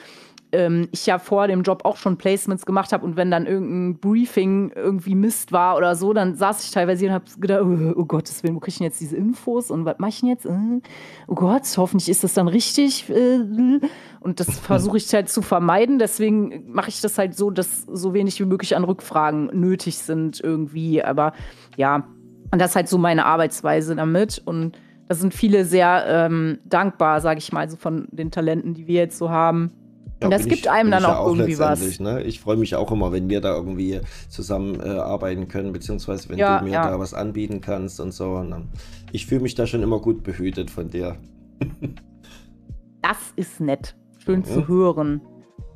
ähm, 0.53 0.89
ich 0.93 1.07
ja 1.07 1.19
vor 1.19 1.47
dem 1.47 1.63
Job 1.63 1.85
auch 1.85 1.97
schon 1.97 2.19
Placements 2.19 2.67
gemacht 2.67 2.93
habe 2.93 3.05
und 3.05 3.17
wenn 3.17 3.31
dann 3.31 3.47
irgendein 3.47 4.01
Briefing 4.01 4.73
irgendwie 4.75 5.15
Mist 5.15 5.53
war 5.53 5.77
oder 5.77 5.95
so, 5.95 6.13
dann 6.13 6.35
saß 6.35 6.65
ich 6.65 6.71
teilweise 6.71 7.01
hier 7.01 7.11
und 7.11 7.15
habe 7.15 7.25
gedacht, 7.39 7.63
oh, 7.63 7.93
oh 7.97 8.05
Gottes 8.05 8.43
Willen, 8.43 8.57
wo 8.57 8.61
kriege 8.61 8.71
ich 8.71 8.79
denn 8.79 8.87
jetzt 8.87 9.01
diese 9.01 9.17
Infos 9.17 9.71
und 9.71 9.85
was 9.85 9.99
mache 9.99 10.11
ich 10.11 10.21
denn 10.21 10.29
jetzt? 10.29 10.47
Äh, 10.47 10.81
oh 11.29 11.35
Gott, 11.35 11.63
hoffentlich 11.77 12.09
ist 12.09 12.25
das 12.25 12.35
dann 12.35 12.49
richtig. 12.49 13.09
Äh, 13.11 13.41
und 14.21 14.41
das 14.41 14.59
versuche 14.61 14.97
ich 14.97 15.13
halt 15.13 15.29
zu 15.29 15.43
vermeiden. 15.43 15.99
Deswegen 15.99 16.71
mache 16.73 16.89
ich 16.89 17.01
das 17.01 17.19
halt 17.19 17.37
so, 17.37 17.51
dass 17.51 17.83
so 17.83 18.15
wenig 18.15 18.41
wie 18.41 18.45
möglich 18.47 18.77
an 18.77 18.85
Rückfragen 18.85 19.51
nötig 19.53 19.99
sind 19.99 20.41
irgendwie. 20.41 21.03
Aber 21.03 21.33
ja, 21.77 22.07
und 22.51 22.61
das 22.61 22.71
ist 22.71 22.77
halt 22.77 22.89
so 22.89 22.99
meine 22.99 23.27
Arbeitsweise 23.27 23.95
damit 23.95 24.43
und 24.45 24.77
da 25.09 25.17
sind 25.17 25.35
viele 25.35 25.65
sehr 25.65 26.05
ähm, 26.07 26.61
dankbar, 26.65 27.21
sage 27.21 27.39
ich 27.39 27.53
mal, 27.53 27.69
so 27.69 27.77
von 27.77 28.07
den 28.13 28.31
Talenten, 28.31 28.75
die 28.75 28.87
wir 28.87 29.01
jetzt 29.01 29.19
so 29.19 29.29
haben. 29.29 29.73
Ja, 30.23 30.29
das 30.29 30.45
gibt 30.45 30.61
ich, 30.61 30.71
einem 30.71 30.91
dann 30.91 31.05
auch, 31.05 31.17
auch 31.17 31.27
irgendwie 31.29 31.59
was. 31.59 31.99
Ne? 31.99 32.23
Ich 32.23 32.41
freue 32.41 32.57
mich 32.57 32.75
auch 32.75 32.93
immer, 32.93 33.11
wenn 33.11 33.31
wir 33.31 33.41
da 33.41 33.55
irgendwie 33.55 34.01
zusammen 34.29 34.79
äh, 34.81 34.89
arbeiten 34.89 35.49
können, 35.49 35.73
beziehungsweise 35.73 36.29
wenn 36.29 36.39
ja, 36.39 36.59
du 36.59 36.65
mir 36.67 36.73
ja. 36.73 36.91
da 36.91 36.99
was 36.99 37.15
anbieten 37.15 37.61
kannst 37.61 38.01
und 38.01 38.13
so. 38.13 38.35
Und 38.35 38.69
ich 39.13 39.27
fühle 39.27 39.41
mich 39.41 39.55
da 39.55 39.67
schon 39.67 39.83
immer 39.83 39.99
gut 39.99 40.23
behütet 40.23 40.71
von 40.71 40.91
dir. 40.91 41.17
das 43.03 43.17
ist 43.37 43.61
nett. 43.61 43.97
Schön 44.19 44.41
mhm. 44.41 44.45
zu 44.45 44.69
hören. 44.69 45.23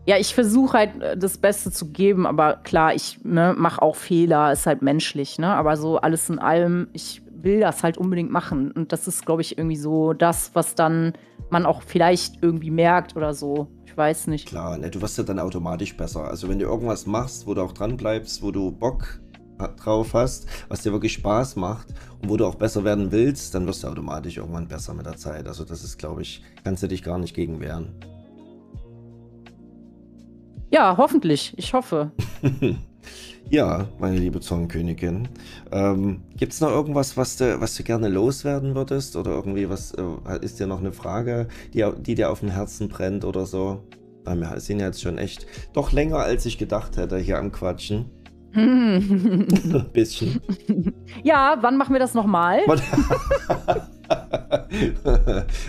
Ja, 0.07 0.19
ich 0.19 0.35
versuche 0.35 0.77
halt 0.77 1.03
äh, 1.03 1.17
das 1.17 1.39
Beste 1.39 1.71
zu 1.71 1.91
geben, 1.91 2.27
aber 2.27 2.57
klar, 2.57 2.95
ich 2.95 3.21
ne, 3.25 3.55
mache 3.57 3.81
auch 3.81 3.97
Fehler, 3.97 4.53
ist 4.53 4.67
halt 4.67 4.83
menschlich, 4.83 5.39
ne? 5.39 5.49
Aber 5.49 5.79
so 5.79 5.97
alles 5.97 6.29
in 6.29 6.39
allem, 6.39 6.89
ich 6.93 7.23
will 7.31 7.61
das 7.61 7.83
halt 7.83 7.97
unbedingt 7.97 8.31
machen. 8.31 8.73
Und 8.73 8.93
das 8.93 9.09
ist, 9.09 9.25
glaube 9.25 9.41
ich, 9.41 9.57
irgendwie 9.57 9.77
so 9.77 10.13
das, 10.13 10.51
was 10.55 10.75
dann 10.75 11.15
man 11.51 11.65
auch 11.65 11.83
vielleicht 11.83 12.43
irgendwie 12.43 12.71
merkt 12.71 13.17
oder 13.17 13.33
so. 13.33 13.69
Ich 13.95 13.99
weiß 13.99 14.27
nicht. 14.27 14.49
Klar, 14.49 14.77
ne, 14.77 14.91
du 14.91 15.01
wirst 15.03 15.19
ja 15.19 15.23
dann 15.23 15.39
automatisch 15.39 15.97
besser. 15.97 16.25
Also 16.25 16.49
wenn 16.49 16.59
du 16.59 16.65
irgendwas 16.65 17.07
machst, 17.07 17.47
wo 17.47 17.55
du 17.55 17.63
auch 17.63 17.71
dran 17.71 17.97
bleibst, 17.97 18.43
wo 18.43 18.51
du 18.51 18.73
Bock 18.73 19.21
drauf 19.77 20.15
hast, 20.15 20.49
was 20.67 20.83
dir 20.83 20.91
wirklich 20.91 21.13
Spaß 21.13 21.55
macht 21.55 21.95
und 22.21 22.29
wo 22.29 22.37
du 22.37 22.45
auch 22.45 22.57
besser 22.57 22.83
werden 22.83 23.13
willst, 23.13 23.55
dann 23.55 23.69
wirst 23.69 23.85
du 23.85 23.87
automatisch 23.87 24.39
irgendwann 24.39 24.67
besser 24.67 24.95
mit 24.95 25.07
der 25.07 25.17
Zeit. 25.17 25.47
Also 25.47 25.65
das 25.65 25.85
ist, 25.85 25.97
glaube 25.97 26.23
ich, 26.23 26.43
kannst 26.65 26.83
du 26.83 26.89
dich 26.89 27.05
gar 27.05 27.19
nicht 27.19 27.37
gegen 27.37 27.61
wehren. 27.61 27.95
Ja, 30.73 30.97
hoffentlich. 30.97 31.55
Ich 31.57 31.73
hoffe. 31.73 32.11
ja, 33.51 33.87
meine 33.99 34.17
liebe 34.17 34.41
Zornkönigin. 34.41 35.29
Ähm, 35.71 36.23
Gibt 36.37 36.53
es 36.53 36.61
noch 36.61 36.71
irgendwas, 36.71 37.17
was 37.17 37.37
du, 37.37 37.61
was 37.61 37.75
du 37.77 37.83
gerne 37.83 38.09
loswerden 38.09 38.75
würdest? 38.75 39.17
Oder 39.17 39.33
irgendwie 39.33 39.69
was, 39.69 39.93
äh, 39.93 40.05
ist 40.41 40.61
dir 40.61 40.67
noch 40.67 40.81
eine 40.81 40.93
Frage, 40.93 41.49
die, 41.73 41.85
die 42.01 42.15
dir 42.15 42.31
auf 42.31 42.41
dem 42.41 42.51
Herzen 42.51 42.89
brennt 42.89 43.25
oder 43.25 43.47
so? 43.47 43.83
Wir 44.25 44.59
sind 44.59 44.81
jetzt 44.81 45.03
schon 45.03 45.19
echt 45.19 45.47
doch 45.75 45.93
länger, 45.93 46.17
als 46.17 46.47
ich 46.47 46.57
gedacht 46.57 46.97
hätte, 46.97 47.19
hier 47.19 47.39
am 47.39 47.53
Quatschen. 47.53 48.07
Ein 48.55 49.87
bisschen. 49.93 50.41
Ja, 51.23 51.59
wann 51.61 51.77
machen 51.77 51.93
wir 51.93 51.99
das 51.99 52.15
nochmal? 52.15 52.61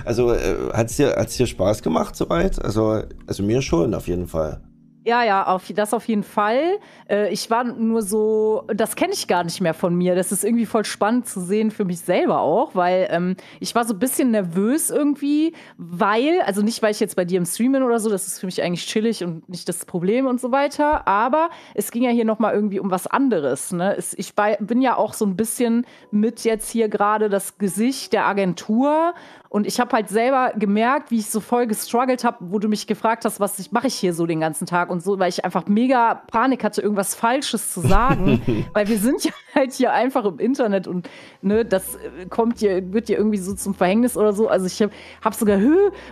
also, 0.06 0.34
äh, 0.34 0.72
hat 0.72 0.90
es 0.90 0.98
dir, 0.98 1.16
dir 1.16 1.48
Spaß 1.48 1.82
gemacht 1.82 2.16
soweit? 2.16 2.64
Also, 2.64 3.02
also 3.28 3.44
mir 3.44 3.62
schon 3.62 3.94
auf 3.94 4.08
jeden 4.08 4.28
Fall. 4.28 4.62
Ja, 5.06 5.24
ja, 5.24 5.46
auf, 5.46 5.72
das 5.76 5.94
auf 5.94 6.08
jeden 6.08 6.24
Fall. 6.24 6.80
Äh, 7.08 7.32
ich 7.32 7.52
war 7.52 7.64
nur 7.64 8.02
so, 8.02 8.64
das 8.74 8.96
kenne 8.96 9.14
ich 9.14 9.28
gar 9.28 9.44
nicht 9.44 9.62
mehr 9.62 9.76
von 9.76 9.94
mir. 9.94 10.16
Das 10.16 10.32
ist 10.32 10.44
irgendwie 10.44 10.66
voll 10.66 10.84
spannend 10.84 11.28
zu 11.28 11.42
sehen 11.42 11.70
für 11.70 11.86
mich 11.86 12.00
selber 12.00 12.40
auch, 12.40 12.74
weil 12.74 13.08
ähm, 13.12 13.36
ich 13.60 13.76
war 13.76 13.86
so 13.86 13.94
ein 13.94 14.00
bisschen 14.00 14.32
nervös 14.32 14.90
irgendwie, 14.90 15.54
weil, 15.78 16.42
also 16.42 16.64
nicht, 16.64 16.82
weil 16.82 16.90
ich 16.90 17.00
jetzt 17.00 17.16
bei 17.16 17.24
dir 17.24 17.38
im 17.38 17.46
Stream 17.46 17.74
bin 17.74 17.84
oder 17.84 18.00
so, 18.00 18.10
das 18.10 18.26
ist 18.26 18.40
für 18.40 18.48
mich 18.48 18.64
eigentlich 18.64 18.88
chillig 18.88 19.24
und 19.24 19.48
nicht 19.48 19.70
das 19.70 19.86
Problem 19.86 20.26
und 20.26 20.42
so 20.42 20.52
weiter, 20.52 21.08
aber 21.08 21.52
es 21.76 21.92
ging 21.92 22.02
ja 22.02 22.10
hier 22.10 22.26
nochmal 22.26 22.56
irgendwie 22.56 22.80
um 22.80 22.90
was 22.90 23.06
anderes. 23.06 23.74
Ne? 23.74 23.96
Es, 23.96 24.16
ich 24.18 24.34
bei, 24.34 24.58
bin 24.60 24.82
ja 24.82 24.98
auch 24.98 25.14
so 25.14 25.24
ein 25.28 25.36
bisschen 25.36 25.86
mit 26.10 26.44
jetzt 26.44 26.72
hier 26.72 26.90
gerade 26.90 27.30
das 27.30 27.60
Gesicht 27.60 28.12
der 28.12 28.26
Agentur 28.26 29.14
und 29.56 29.66
ich 29.66 29.80
habe 29.80 29.96
halt 29.96 30.10
selber 30.10 30.52
gemerkt, 30.58 31.12
wie 31.12 31.20
ich 31.20 31.30
so 31.30 31.40
voll 31.40 31.66
gestruggelt 31.66 32.26
habe, 32.26 32.40
wo 32.42 32.60
du 32.60 32.68
mich 32.68 32.88
gefragt 32.88 33.24
hast, 33.24 33.40
was 33.40 33.72
mache 33.72 33.88
ich 33.88 33.96
hier 33.96 34.14
so 34.14 34.26
den 34.26 34.42
ganzen 34.42 34.66
Tag 34.66 34.90
und 34.90 35.02
so, 35.02 35.18
weil 35.18 35.30
ich 35.30 35.46
einfach 35.46 35.66
mega 35.68 36.14
Panik 36.14 36.62
hatte, 36.62 36.82
irgendwas 36.82 37.16
Falsches 37.16 37.72
zu 37.72 37.80
sagen. 37.80 38.42
weil 38.74 38.90
wir 38.90 38.98
sind 38.98 39.24
ja 39.24 39.32
halt 39.54 39.72
hier 39.72 39.94
einfach 39.94 40.26
im 40.26 40.40
Internet 40.40 40.90
und 40.90 41.10
ne, 41.42 41.64
das 41.64 41.96
äh, 41.96 42.26
kommt 42.30 42.60
dir, 42.60 42.92
wird 42.92 43.08
dir 43.08 43.18
irgendwie 43.18 43.38
so 43.38 43.54
zum 43.54 43.74
Verhängnis 43.74 44.18
oder 44.18 44.34
so. 44.34 44.50
Also 44.50 44.66
ich 44.66 44.82
habe 44.82 44.92
hab 45.24 45.34
sogar, 45.34 45.58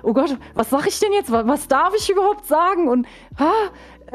oh 0.03 0.13
Gott, 0.13 0.37
was 0.53 0.69
sag 0.69 0.87
ich 0.87 0.97
denn 1.01 1.11
jetzt? 1.11 1.29
Was, 1.29 1.45
was 1.45 1.67
darf 1.67 1.93
ich 1.97 2.09
überhaupt 2.09 2.45
sagen? 2.45 2.87
Und 2.87 3.07
ah, 3.35 3.71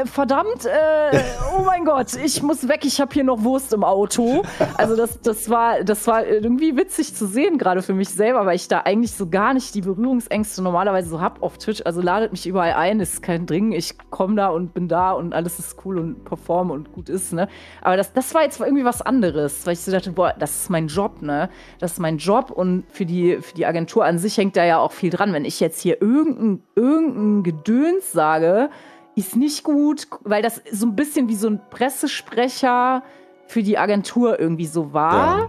verdammt, 0.07 0.65
äh, 0.65 1.19
oh 1.57 1.63
mein 1.63 1.85
Gott, 1.85 2.15
ich 2.15 2.43
muss 2.43 2.69
weg, 2.69 2.85
ich 2.85 3.01
habe 3.01 3.13
hier 3.13 3.25
noch 3.25 3.43
Wurst 3.43 3.73
im 3.73 3.83
Auto. 3.83 4.43
Also 4.77 4.97
das, 4.97 5.21
das, 5.21 5.51
war, 5.51 5.83
das 5.83 6.07
war 6.07 6.27
irgendwie 6.27 6.77
witzig 6.77 7.15
zu 7.15 7.27
sehen, 7.27 7.59
gerade 7.59 7.83
für 7.83 7.95
mich 7.95 8.09
selber, 8.09 8.47
weil 8.47 8.57
ich 8.57 8.69
da 8.69 8.81
eigentlich 8.81 9.13
so 9.13 9.29
gar 9.29 9.55
nicht 9.55 9.75
die 9.75 9.81
Berührungsängste 9.81 10.63
normalerweise 10.63 11.09
so 11.09 11.21
habe 11.21 11.43
auf 11.43 11.59
Twitch. 11.59 11.83
Also 11.85 12.01
ladet 12.01 12.33
mich 12.33 12.47
überall 12.47 12.75
ein, 12.75 13.01
ist 13.01 13.23
kein 13.23 13.47
Dring, 13.47 13.73
ich 13.73 13.97
komme 14.11 14.37
da 14.37 14.49
und 14.49 14.75
bin 14.75 14.89
da 14.89 15.13
und 15.13 15.35
alles 15.35 15.59
ist 15.59 15.77
cool 15.85 15.99
und 15.99 16.25
performe 16.25 16.73
und 16.73 16.93
gut 16.93 17.09
ist, 17.09 17.33
ne? 17.33 17.49
Aber 17.83 17.97
das, 17.97 18.13
das 18.13 18.35
war 18.35 18.43
jetzt 18.43 18.61
irgendwie 18.61 18.85
was 18.85 19.03
anderes, 19.03 19.67
weil 19.67 19.73
ich 19.73 19.81
so 19.81 19.91
dachte, 19.91 20.13
boah, 20.13 20.35
das 20.39 20.63
ist 20.63 20.71
mein 20.71 20.87
Job, 20.87 21.23
ne? 21.23 21.49
Das 21.81 21.93
ist 21.93 21.99
mein 21.99 22.19
Job 22.19 22.51
und 22.51 22.85
für 22.91 23.07
die, 23.07 23.39
für 23.41 23.55
die 23.55 23.67
Agentur 23.67 24.05
an 24.05 24.19
sich 24.19 24.37
hängt 24.37 24.57
da 24.57 24.65
ja 24.65 24.79
auch 24.79 24.93
viel 24.93 25.11
dran. 25.11 25.33
Wenn 25.33 25.45
ich 25.45 25.61
jetzt 25.61 25.81
hier 25.81 26.01
irgendein, 26.01 26.63
irgendein 26.75 27.43
Gedöns 27.43 28.13
sage, 28.13 28.71
ist 29.19 29.37
nicht 29.37 29.65
gut, 29.65 30.07
weil 30.23 30.43
das 30.43 30.63
so 30.71 30.87
ein 30.87 30.95
bisschen 30.95 31.29
wie 31.29 31.35
so 31.35 31.49
ein 31.49 31.61
Pressesprecher 31.71 33.03
für 33.47 33.63
die 33.63 33.77
Agentur 33.77 34.39
irgendwie 34.39 34.67
so 34.67 34.93
war. 34.93 35.39
Ja. 35.39 35.49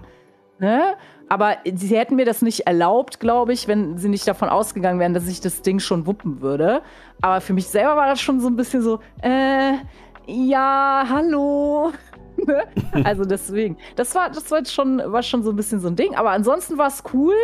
Ne? 0.59 0.95
Aber 1.29 1.57
sie 1.63 1.95
hätten 1.95 2.15
mir 2.15 2.25
das 2.25 2.41
nicht 2.41 2.61
erlaubt, 2.61 3.19
glaube 3.19 3.53
ich, 3.53 3.67
wenn 3.67 3.99
sie 3.99 4.09
nicht 4.09 4.27
davon 4.27 4.49
ausgegangen 4.49 4.99
wären, 4.99 5.13
dass 5.13 5.27
ich 5.27 5.39
das 5.39 5.61
Ding 5.61 5.79
schon 5.79 6.07
wuppen 6.07 6.41
würde. 6.41 6.81
Aber 7.21 7.39
für 7.39 7.53
mich 7.53 7.67
selber 7.67 7.95
war 7.95 8.07
das 8.07 8.19
schon 8.19 8.39
so 8.39 8.47
ein 8.47 8.55
bisschen 8.55 8.81
so, 8.81 8.99
äh, 9.21 9.73
ja, 10.25 11.05
hallo. 11.07 11.91
Ne? 12.45 12.63
Also 13.03 13.23
deswegen. 13.23 13.77
Das 13.95 14.13
war, 14.15 14.29
das 14.29 14.49
war 14.51 14.65
schon, 14.65 15.01
war 15.05 15.23
schon 15.23 15.43
so 15.43 15.51
ein 15.51 15.55
bisschen 15.55 15.79
so 15.79 15.87
ein 15.87 15.95
Ding. 15.95 16.15
Aber 16.15 16.31
ansonsten 16.31 16.77
war 16.77 16.87
es 16.87 17.03
cool, 17.13 17.35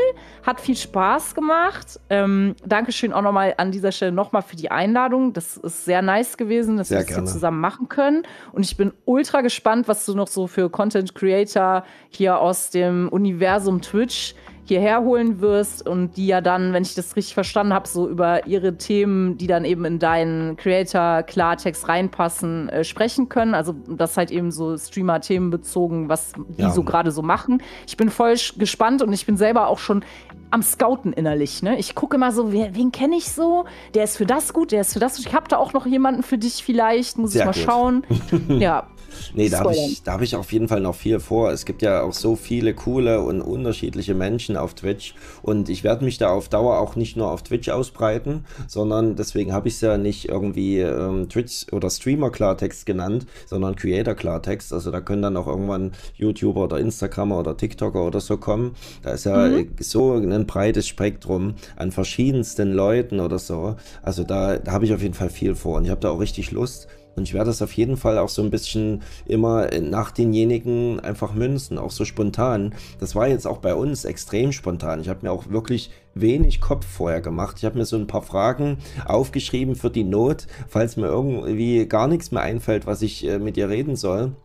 hat 0.43 0.59
viel 0.59 0.75
Spaß 0.75 1.35
gemacht. 1.35 1.99
Ähm, 2.09 2.55
Dankeschön 2.65 3.13
auch 3.13 3.21
nochmal 3.21 3.53
an 3.57 3.71
dieser 3.71 3.91
Stelle 3.91 4.11
nochmal 4.11 4.41
für 4.41 4.55
die 4.55 4.71
Einladung. 4.71 5.33
Das 5.33 5.57
ist 5.57 5.85
sehr 5.85 6.01
nice 6.01 6.37
gewesen, 6.37 6.77
dass 6.77 6.89
sehr 6.89 6.99
wir 6.99 7.05
das 7.05 7.15
hier 7.15 7.25
zusammen 7.25 7.59
machen 7.59 7.89
können. 7.89 8.23
Und 8.51 8.65
ich 8.65 8.77
bin 8.77 8.91
ultra 9.05 9.41
gespannt, 9.41 9.87
was 9.87 10.05
du 10.05 10.15
noch 10.15 10.27
so 10.27 10.47
für 10.47 10.69
Content 10.69 11.15
Creator 11.15 11.83
hier 12.09 12.39
aus 12.39 12.69
dem 12.69 13.09
Universum 13.09 13.81
Twitch 13.81 14.35
hierher 14.65 15.01
holen 15.01 15.41
wirst 15.41 15.87
und 15.87 16.17
die 16.17 16.27
ja 16.27 16.41
dann, 16.41 16.73
wenn 16.73 16.83
ich 16.83 16.95
das 16.95 17.15
richtig 17.15 17.33
verstanden 17.33 17.73
habe, 17.73 17.87
so 17.87 18.09
über 18.09 18.47
ihre 18.47 18.77
Themen, 18.77 19.37
die 19.37 19.47
dann 19.47 19.63
eben 19.63 19.85
in 19.85 19.99
deinen 19.99 20.57
Creator-Klartext 20.57 21.87
reinpassen, 21.87 22.69
äh, 22.69 22.83
sprechen 22.83 23.29
können. 23.29 23.53
Also 23.53 23.75
das 23.87 24.17
halt 24.17 24.31
eben 24.31 24.51
so 24.51 24.77
Streamer-Themen 24.77 25.51
bezogen, 25.51 26.09
was 26.09 26.33
die 26.57 26.63
ja. 26.63 26.71
so 26.71 26.83
gerade 26.83 27.11
so 27.11 27.21
machen. 27.21 27.61
Ich 27.87 27.95
bin 27.95 28.09
voll 28.09 28.35
gespannt 28.57 29.01
und 29.01 29.13
ich 29.13 29.25
bin 29.25 29.37
selber 29.37 29.67
auch 29.67 29.79
schon 29.79 30.03
am 30.51 30.61
Scouten 30.61 31.13
innerlich. 31.13 31.63
Ne? 31.63 31.77
Ich 31.77 31.95
gucke 31.95 32.15
immer 32.15 32.31
so, 32.31 32.51
wer, 32.51 32.75
wen 32.75 32.91
kenne 32.91 33.15
ich 33.15 33.31
so? 33.31 33.65
Der 33.93 34.03
ist 34.03 34.17
für 34.17 34.25
das 34.25 34.53
gut, 34.53 34.71
der 34.71 34.81
ist 34.81 34.93
für 34.93 34.99
das 34.99 35.17
gut. 35.17 35.27
Ich 35.27 35.33
habe 35.33 35.47
da 35.47 35.57
auch 35.57 35.73
noch 35.73 35.85
jemanden 35.85 36.23
für 36.23 36.37
dich 36.37 36.63
vielleicht, 36.63 37.17
muss 37.17 37.31
Sehr 37.31 37.41
ich 37.41 37.45
mal 37.45 37.53
gut. 37.53 37.63
schauen. 37.63 38.05
ja, 38.59 38.87
Nee, 39.33 39.49
da 39.49 39.59
habe 39.59 39.73
ich, 39.73 40.01
hab 40.05 40.21
ich 40.21 40.35
auf 40.35 40.51
jeden 40.51 40.67
Fall 40.67 40.81
noch 40.81 40.95
viel 40.95 41.19
vor. 41.19 41.51
Es 41.51 41.65
gibt 41.65 41.81
ja 41.81 42.01
auch 42.01 42.13
so 42.13 42.35
viele 42.35 42.73
coole 42.73 43.21
und 43.21 43.41
unterschiedliche 43.41 44.13
Menschen 44.13 44.57
auf 44.57 44.73
Twitch 44.73 45.15
und 45.41 45.69
ich 45.69 45.83
werde 45.83 46.05
mich 46.05 46.17
da 46.17 46.29
auf 46.29 46.49
Dauer 46.49 46.79
auch 46.79 46.95
nicht 46.95 47.17
nur 47.17 47.31
auf 47.31 47.43
Twitch 47.43 47.69
ausbreiten, 47.69 48.45
sondern 48.67 49.15
deswegen 49.15 49.53
habe 49.53 49.67
ich 49.67 49.75
es 49.75 49.81
ja 49.81 49.97
nicht 49.97 50.29
irgendwie 50.29 50.79
ähm, 50.79 51.29
Twitch 51.29 51.67
oder 51.71 51.89
Streamer 51.89 52.29
Klartext 52.29 52.85
genannt, 52.85 53.25
sondern 53.45 53.75
Creator 53.75 54.15
Klartext. 54.15 54.73
Also 54.73 54.91
da 54.91 55.01
können 55.01 55.21
dann 55.21 55.37
auch 55.37 55.47
irgendwann 55.47 55.93
YouTuber 56.15 56.63
oder 56.63 56.79
Instagramer 56.79 57.39
oder 57.39 57.57
TikToker 57.57 58.05
oder 58.05 58.19
so 58.19 58.37
kommen. 58.37 58.75
Da 59.01 59.11
ist 59.11 59.25
ja 59.25 59.47
mhm. 59.47 59.69
so 59.79 60.19
ein 60.35 60.45
breites 60.45 60.87
Spektrum 60.87 61.55
an 61.75 61.91
verschiedensten 61.91 62.73
Leuten 62.73 63.19
oder 63.19 63.39
so. 63.39 63.75
Also 64.01 64.23
da, 64.23 64.57
da 64.57 64.71
habe 64.71 64.85
ich 64.85 64.93
auf 64.93 65.01
jeden 65.01 65.13
Fall 65.13 65.29
viel 65.29 65.55
vor 65.55 65.77
und 65.77 65.85
ich 65.85 65.91
habe 65.91 66.01
da 66.01 66.09
auch 66.09 66.19
richtig 66.19 66.51
Lust. 66.51 66.87
Und 67.15 67.23
ich 67.23 67.33
werde 67.33 67.49
das 67.49 67.61
auf 67.61 67.71
jeden 67.73 67.97
Fall 67.97 68.17
auch 68.17 68.29
so 68.29 68.41
ein 68.41 68.49
bisschen 68.49 69.01
immer 69.25 69.69
nach 69.79 70.11
denjenigen 70.11 70.99
einfach 70.99 71.33
münzen, 71.33 71.77
auch 71.77 71.91
so 71.91 72.03
spontan. 72.03 72.75
Das 72.99 73.15
war 73.15 73.27
jetzt 73.27 73.47
auch 73.47 73.59
bei 73.59 73.73
uns 73.73 74.05
extrem 74.05 74.51
spontan. 74.51 74.99
Ich 74.99 75.09
habe 75.09 75.19
mir 75.23 75.31
auch 75.31 75.49
wirklich 75.49 75.91
wenig 76.13 76.59
Kopf 76.59 76.85
vorher 76.85 77.21
gemacht. 77.21 77.57
Ich 77.57 77.65
habe 77.65 77.77
mir 77.77 77.85
so 77.85 77.95
ein 77.95 78.07
paar 78.07 78.21
Fragen 78.21 78.77
aufgeschrieben 79.05 79.75
für 79.75 79.89
die 79.89 80.03
Not, 80.03 80.47
falls 80.67 80.97
mir 80.97 81.07
irgendwie 81.07 81.85
gar 81.87 82.07
nichts 82.07 82.31
mehr 82.31 82.41
einfällt, 82.41 82.85
was 82.85 83.01
ich 83.01 83.25
äh, 83.25 83.39
mit 83.39 83.55
ihr 83.55 83.69
reden 83.69 83.95
soll. 83.95 84.35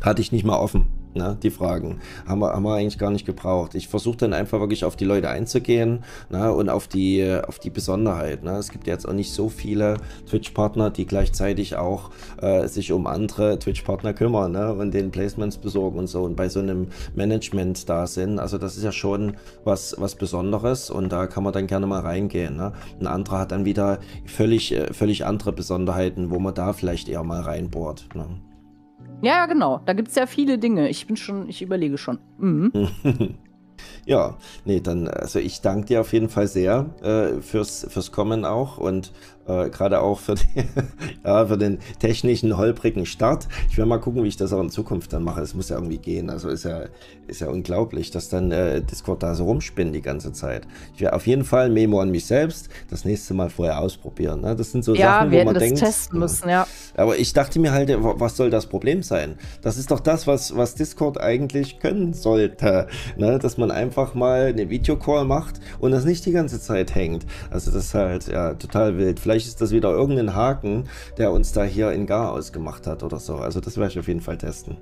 Hatte 0.00 0.22
ich 0.22 0.32
nicht 0.32 0.44
mal 0.44 0.58
offen 0.58 1.05
ne, 1.16 1.36
die 1.42 1.50
Fragen. 1.50 2.00
Haben 2.26 2.40
wir, 2.40 2.52
haben 2.52 2.62
wir 2.62 2.74
eigentlich 2.74 2.98
gar 2.98 3.10
nicht 3.10 3.26
gebraucht. 3.26 3.74
Ich 3.74 3.88
versuche 3.88 4.16
dann 4.16 4.32
einfach 4.32 4.60
wirklich 4.60 4.84
auf 4.84 4.96
die 4.96 5.04
Leute 5.04 5.28
einzugehen 5.28 6.04
ne, 6.30 6.52
und 6.52 6.68
auf 6.68 6.88
die, 6.88 7.38
auf 7.46 7.58
die 7.58 7.70
Besonderheit. 7.70 8.44
Ne. 8.44 8.52
Es 8.52 8.70
gibt 8.70 8.86
jetzt 8.86 9.08
auch 9.08 9.12
nicht 9.12 9.32
so 9.32 9.48
viele 9.48 9.96
Twitch-Partner, 10.28 10.90
die 10.90 11.06
gleichzeitig 11.06 11.76
auch 11.76 12.10
äh, 12.40 12.68
sich 12.68 12.92
um 12.92 13.06
andere 13.06 13.58
Twitch-Partner 13.58 14.14
kümmern 14.14 14.52
ne, 14.52 14.72
und 14.72 14.92
den 14.92 15.10
Placements 15.10 15.58
besorgen 15.58 15.98
und 15.98 16.06
so 16.06 16.24
und 16.24 16.36
bei 16.36 16.48
so 16.48 16.60
einem 16.60 16.88
Management 17.14 17.88
da 17.88 18.06
sind. 18.06 18.38
Also 18.38 18.58
das 18.58 18.76
ist 18.76 18.84
ja 18.84 18.92
schon 18.92 19.36
was, 19.64 19.94
was 19.98 20.14
Besonderes 20.14 20.90
und 20.90 21.10
da 21.10 21.26
kann 21.26 21.42
man 21.42 21.52
dann 21.52 21.66
gerne 21.66 21.86
mal 21.86 22.00
reingehen. 22.00 22.56
Ne. 22.56 22.72
Ein 23.00 23.06
anderer 23.06 23.40
hat 23.40 23.52
dann 23.52 23.64
wieder 23.64 23.98
völlig, 24.24 24.72
äh, 24.72 24.92
völlig 24.92 25.24
andere 25.24 25.52
Besonderheiten, 25.52 26.30
wo 26.30 26.38
man 26.38 26.54
da 26.54 26.72
vielleicht 26.72 27.08
eher 27.08 27.22
mal 27.22 27.40
reinbohrt. 27.40 28.08
Ne. 28.14 28.26
Ja, 29.22 29.46
genau. 29.46 29.80
Da 29.84 29.92
gibt 29.92 30.08
es 30.08 30.14
ja 30.14 30.26
viele 30.26 30.58
Dinge. 30.58 30.88
Ich 30.88 31.06
bin 31.06 31.16
schon, 31.16 31.48
ich 31.48 31.62
überlege 31.62 31.98
schon. 31.98 32.18
Mhm. 32.38 32.72
ja, 34.06 34.36
nee, 34.64 34.80
dann, 34.80 35.08
also 35.08 35.38
ich 35.38 35.60
danke 35.60 35.86
dir 35.86 36.00
auf 36.00 36.12
jeden 36.12 36.28
Fall 36.28 36.46
sehr 36.46 36.86
äh, 37.02 37.40
fürs, 37.40 37.86
fürs 37.88 38.12
Kommen 38.12 38.44
auch 38.44 38.78
und 38.78 39.12
äh, 39.46 39.70
Gerade 39.70 40.00
auch 40.00 40.18
für, 40.18 40.34
die, 40.34 40.64
ja, 41.24 41.46
für 41.46 41.58
den 41.58 41.78
technischen 41.98 42.56
holprigen 42.56 43.06
Start. 43.06 43.46
Ich 43.70 43.76
werde 43.76 43.88
mal 43.88 43.98
gucken, 43.98 44.24
wie 44.24 44.28
ich 44.28 44.36
das 44.36 44.52
auch 44.52 44.60
in 44.60 44.70
Zukunft 44.70 45.12
dann 45.12 45.22
mache. 45.22 45.40
Es 45.40 45.54
muss 45.54 45.68
ja 45.68 45.76
irgendwie 45.76 45.98
gehen. 45.98 46.30
Also 46.30 46.48
ist 46.48 46.64
ja, 46.64 46.84
ist 47.26 47.40
ja 47.40 47.48
unglaublich, 47.48 48.10
dass 48.10 48.28
dann 48.28 48.50
äh, 48.52 48.82
Discord 48.82 49.22
da 49.22 49.34
so 49.34 49.44
rumspinnt 49.44 49.94
die 49.94 50.02
ganze 50.02 50.32
Zeit. 50.32 50.66
Ich 50.94 51.00
werde 51.00 51.14
auf 51.14 51.26
jeden 51.26 51.44
Fall 51.44 51.70
Memo 51.70 52.00
an 52.00 52.10
mich 52.10 52.26
selbst 52.26 52.68
das 52.90 53.04
nächste 53.04 53.34
Mal 53.34 53.50
vorher 53.50 53.80
ausprobieren. 53.80 54.40
Ne? 54.40 54.56
Das 54.56 54.72
sind 54.72 54.84
so 54.84 54.94
ja, 54.94 55.20
Sachen, 55.20 55.32
wo 55.32 55.44
man 55.44 55.54
das 55.54 55.62
denkt. 55.62 55.78
testen 55.78 56.18
müssen, 56.18 56.48
ja. 56.48 56.66
Aber 56.96 57.18
ich 57.18 57.32
dachte 57.32 57.58
mir 57.60 57.72
halt, 57.72 57.94
was 57.98 58.36
soll 58.36 58.50
das 58.50 58.66
Problem 58.66 59.02
sein? 59.02 59.36
Das 59.62 59.76
ist 59.76 59.90
doch 59.90 60.00
das, 60.00 60.26
was, 60.26 60.56
was 60.56 60.74
Discord 60.74 61.20
eigentlich 61.20 61.78
können 61.78 62.14
sollte. 62.14 62.88
Ne? 63.16 63.38
Dass 63.38 63.58
man 63.58 63.70
einfach 63.70 64.14
mal 64.14 64.46
eine 64.46 64.70
Videocall 64.70 65.24
macht 65.24 65.60
und 65.78 65.92
das 65.92 66.04
nicht 66.04 66.24
die 66.26 66.32
ganze 66.32 66.60
Zeit 66.60 66.94
hängt. 66.94 67.26
Also 67.50 67.70
das 67.70 67.86
ist 67.86 67.94
halt 67.94 68.28
ja 68.28 68.54
total 68.54 68.98
wild. 68.98 69.20
Vielleicht 69.20 69.35
Vielleicht 69.36 69.48
ist 69.48 69.60
das 69.60 69.70
wieder 69.70 69.90
irgendein 69.90 70.34
Haken, 70.34 70.84
der 71.18 71.30
uns 71.30 71.52
da 71.52 71.62
hier 71.62 71.92
in 71.92 72.06
Gar 72.06 72.32
ausgemacht 72.32 72.86
hat 72.86 73.02
oder 73.02 73.18
so. 73.18 73.36
Also 73.36 73.60
das 73.60 73.76
werde 73.76 73.90
ich 73.90 73.98
auf 73.98 74.08
jeden 74.08 74.22
Fall 74.22 74.38
testen. 74.38 74.78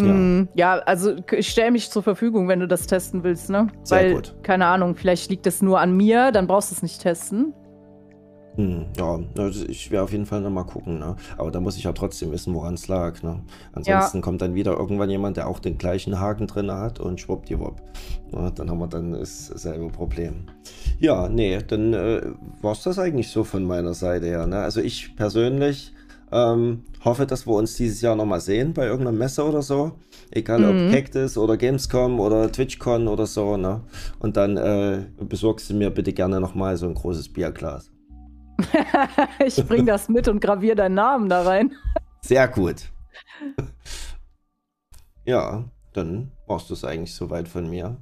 Ja, 0.00 0.06
mm, 0.06 0.48
ja 0.54 0.78
also 0.78 1.16
ich 1.30 1.50
stelle 1.50 1.72
mich 1.72 1.90
zur 1.90 2.02
Verfügung, 2.02 2.48
wenn 2.48 2.60
du 2.60 2.68
das 2.68 2.86
testen 2.86 3.22
willst, 3.22 3.50
ne? 3.50 3.66
Sehr 3.82 3.98
Weil, 3.98 4.14
gut. 4.14 4.34
keine 4.42 4.64
Ahnung, 4.64 4.94
vielleicht 4.94 5.28
liegt 5.28 5.44
das 5.44 5.60
nur 5.60 5.78
an 5.78 5.94
mir, 5.94 6.32
dann 6.32 6.46
brauchst 6.46 6.70
du 6.70 6.74
es 6.74 6.82
nicht 6.82 7.02
testen. 7.02 7.52
Hm, 8.56 8.86
ja, 8.96 9.20
also 9.36 9.66
ich 9.68 9.90
werde 9.90 10.04
auf 10.04 10.12
jeden 10.12 10.24
Fall 10.24 10.40
nochmal 10.40 10.64
gucken, 10.64 10.98
ne? 10.98 11.16
Aber 11.36 11.50
da 11.50 11.60
muss 11.60 11.76
ich 11.76 11.84
ja 11.84 11.92
trotzdem 11.92 12.32
wissen, 12.32 12.54
woran 12.54 12.74
es 12.74 12.88
lag, 12.88 13.22
ne? 13.22 13.40
Ansonsten 13.72 14.18
ja. 14.18 14.22
kommt 14.22 14.40
dann 14.40 14.54
wieder 14.54 14.76
irgendwann 14.78 15.10
jemand, 15.10 15.36
der 15.36 15.46
auch 15.46 15.58
den 15.58 15.76
gleichen 15.76 16.18
Haken 16.18 16.46
drin 16.46 16.70
hat 16.72 16.98
und 16.98 17.20
schwuppdiwupp. 17.20 17.82
Ja, 18.32 18.50
dann 18.50 18.70
haben 18.70 18.78
wir 18.78 18.88
dann 18.88 19.12
dasselbe 19.12 19.88
Problem. 19.88 20.44
Ja, 20.98 21.28
nee, 21.28 21.58
dann 21.66 21.92
äh, 21.92 22.22
war 22.62 22.72
es 22.72 22.82
das 22.82 22.98
eigentlich 22.98 23.28
so 23.28 23.44
von 23.44 23.62
meiner 23.64 23.92
Seite 23.92 24.26
her, 24.26 24.46
ne? 24.46 24.60
Also 24.60 24.80
ich 24.80 25.14
persönlich 25.16 25.92
ähm, 26.32 26.82
hoffe, 27.04 27.26
dass 27.26 27.46
wir 27.46 27.54
uns 27.54 27.74
dieses 27.74 28.00
Jahr 28.00 28.16
nochmal 28.16 28.40
sehen 28.40 28.72
bei 28.72 28.86
irgendeiner 28.86 29.16
Messe 29.16 29.44
oder 29.44 29.60
so. 29.60 29.92
Egal 30.30 30.60
mhm. 30.60 30.86
ob 30.86 30.92
Cactus 30.92 31.36
oder 31.36 31.58
Gamescom 31.58 32.20
oder 32.20 32.50
TwitchCon 32.50 33.06
oder 33.06 33.26
so, 33.26 33.58
ne? 33.58 33.82
Und 34.18 34.38
dann 34.38 34.56
äh, 34.56 35.02
besorgst 35.20 35.68
du 35.68 35.74
mir 35.74 35.90
bitte 35.90 36.14
gerne 36.14 36.40
nochmal 36.40 36.78
so 36.78 36.86
ein 36.86 36.94
großes 36.94 37.28
Bierglas. 37.28 37.90
ich 39.44 39.66
bring 39.66 39.86
das 39.86 40.08
mit 40.08 40.28
und 40.28 40.40
graviere 40.40 40.76
deinen 40.76 40.94
Namen 40.94 41.28
da 41.28 41.42
rein. 41.42 41.74
Sehr 42.20 42.48
gut. 42.48 42.90
Ja, 45.24 45.64
dann 45.92 46.32
brauchst 46.46 46.70
du 46.70 46.74
es 46.74 46.84
eigentlich 46.84 47.14
soweit 47.14 47.48
von 47.48 47.68
mir. 47.68 47.96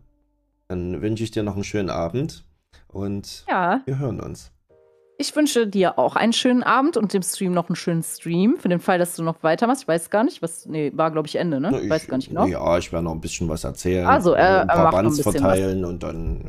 Dann 0.69 1.03
wünsche 1.03 1.25
ich 1.25 1.31
dir 1.31 1.43
noch 1.43 1.55
einen 1.55 1.65
schönen 1.65 1.91
Abend 1.91 2.45
und 2.89 3.45
ja. 3.49 3.81
wir 3.85 3.99
hören 3.99 4.21
uns. 4.21 4.54
Ich 5.17 5.35
wünsche 5.37 5.67
dir 5.67 5.99
auch 5.99 6.17
einen 6.17 6.33
schönen 6.33 6.65
Abend 6.65 6.97
und 6.97 7.13
dem 7.13 7.23
Stream 7.23 7.53
noch 7.53 7.69
einen 7.69 7.77
schönen 7.77 8.03
Stream. 8.03 8.57
Für 8.57 8.69
den 8.69 8.81
Fall, 8.81 8.99
dass 8.99 9.15
du 9.15 9.23
noch 9.23 9.43
weitermachst. 9.43 9.83
Ich 9.83 9.89
weiß 9.89 10.11
gar 10.11 10.25
nicht, 10.25 10.43
was. 10.43 10.67
Nee, 10.67 10.93
war, 10.95 11.11
glaube 11.13 11.29
ich, 11.29 11.37
Ende, 11.37 11.61
ne? 11.61 11.81
Ich, 11.83 11.89
weiß 11.89 12.09
gar 12.09 12.17
nicht 12.17 12.31
genau. 12.31 12.47
Ja, 12.47 12.79
ich 12.79 12.93
werde 12.93 13.05
noch 13.05 13.13
ein 13.13 13.21
bisschen 13.21 13.49
was 13.49 13.63
erzählen. 13.63 14.07
Also, 14.07 14.33
er, 14.33 14.63
ein 14.63 14.67
paar 14.67 14.91
Bands 14.91 15.21
verteilen 15.21 15.83
was. 15.83 15.89
und 15.89 16.03
dann. 16.03 16.41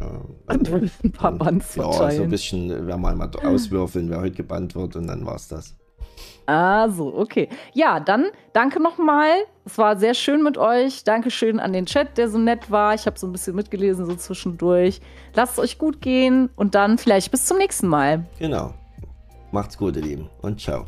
Äh, 0.48 0.90
ein 1.04 1.12
paar 1.12 1.34
Bands 1.34 1.74
verteilen. 1.74 2.12
Ja, 2.12 2.12
so 2.12 2.24
ein 2.24 2.30
bisschen 2.30 2.88
werden 2.88 3.02
wir 3.02 3.10
einmal 3.10 3.30
auswürfeln, 3.44 4.10
wer 4.10 4.22
heute 4.22 4.36
gebannt 4.36 4.76
wird 4.76 4.96
und 4.96 5.08
dann 5.08 5.26
war 5.26 5.36
es 5.36 5.48
das. 5.48 5.76
Ah, 6.46 6.90
so, 6.90 7.14
okay. 7.16 7.50
Ja, 7.74 8.00
dann 8.00 8.26
danke 8.54 8.82
nochmal. 8.82 9.30
Es 9.66 9.78
war 9.78 9.98
sehr 9.98 10.14
schön 10.14 10.44
mit 10.44 10.58
euch. 10.58 11.04
Dankeschön 11.04 11.60
an 11.60 11.74
den 11.74 11.86
Chat, 11.86 12.18
der 12.18 12.30
so 12.30 12.38
nett 12.38 12.70
war. 12.70 12.94
Ich 12.94 13.06
habe 13.08 13.18
so 13.18 13.28
ein 13.28 13.32
bisschen 13.32 13.56
mitgelesen, 13.56 14.06
so 14.06 14.16
zwischendurch. 14.16 15.02
Lasst 15.34 15.54
es 15.54 15.60
euch 15.60 15.78
gut 15.78 16.02
gehen 16.02 16.50
und 16.56 16.76
dann 16.76 16.98
vielleicht 16.98 17.32
bis 17.32 17.46
zum 17.46 17.58
nächsten 17.58 17.88
Mal. 17.88 18.26
Genau. 18.40 18.74
Macht's 19.52 19.78
gut, 19.78 19.96
ihr 19.96 20.04
Lieben, 20.04 20.30
und 20.42 20.60
ciao. 20.60 20.86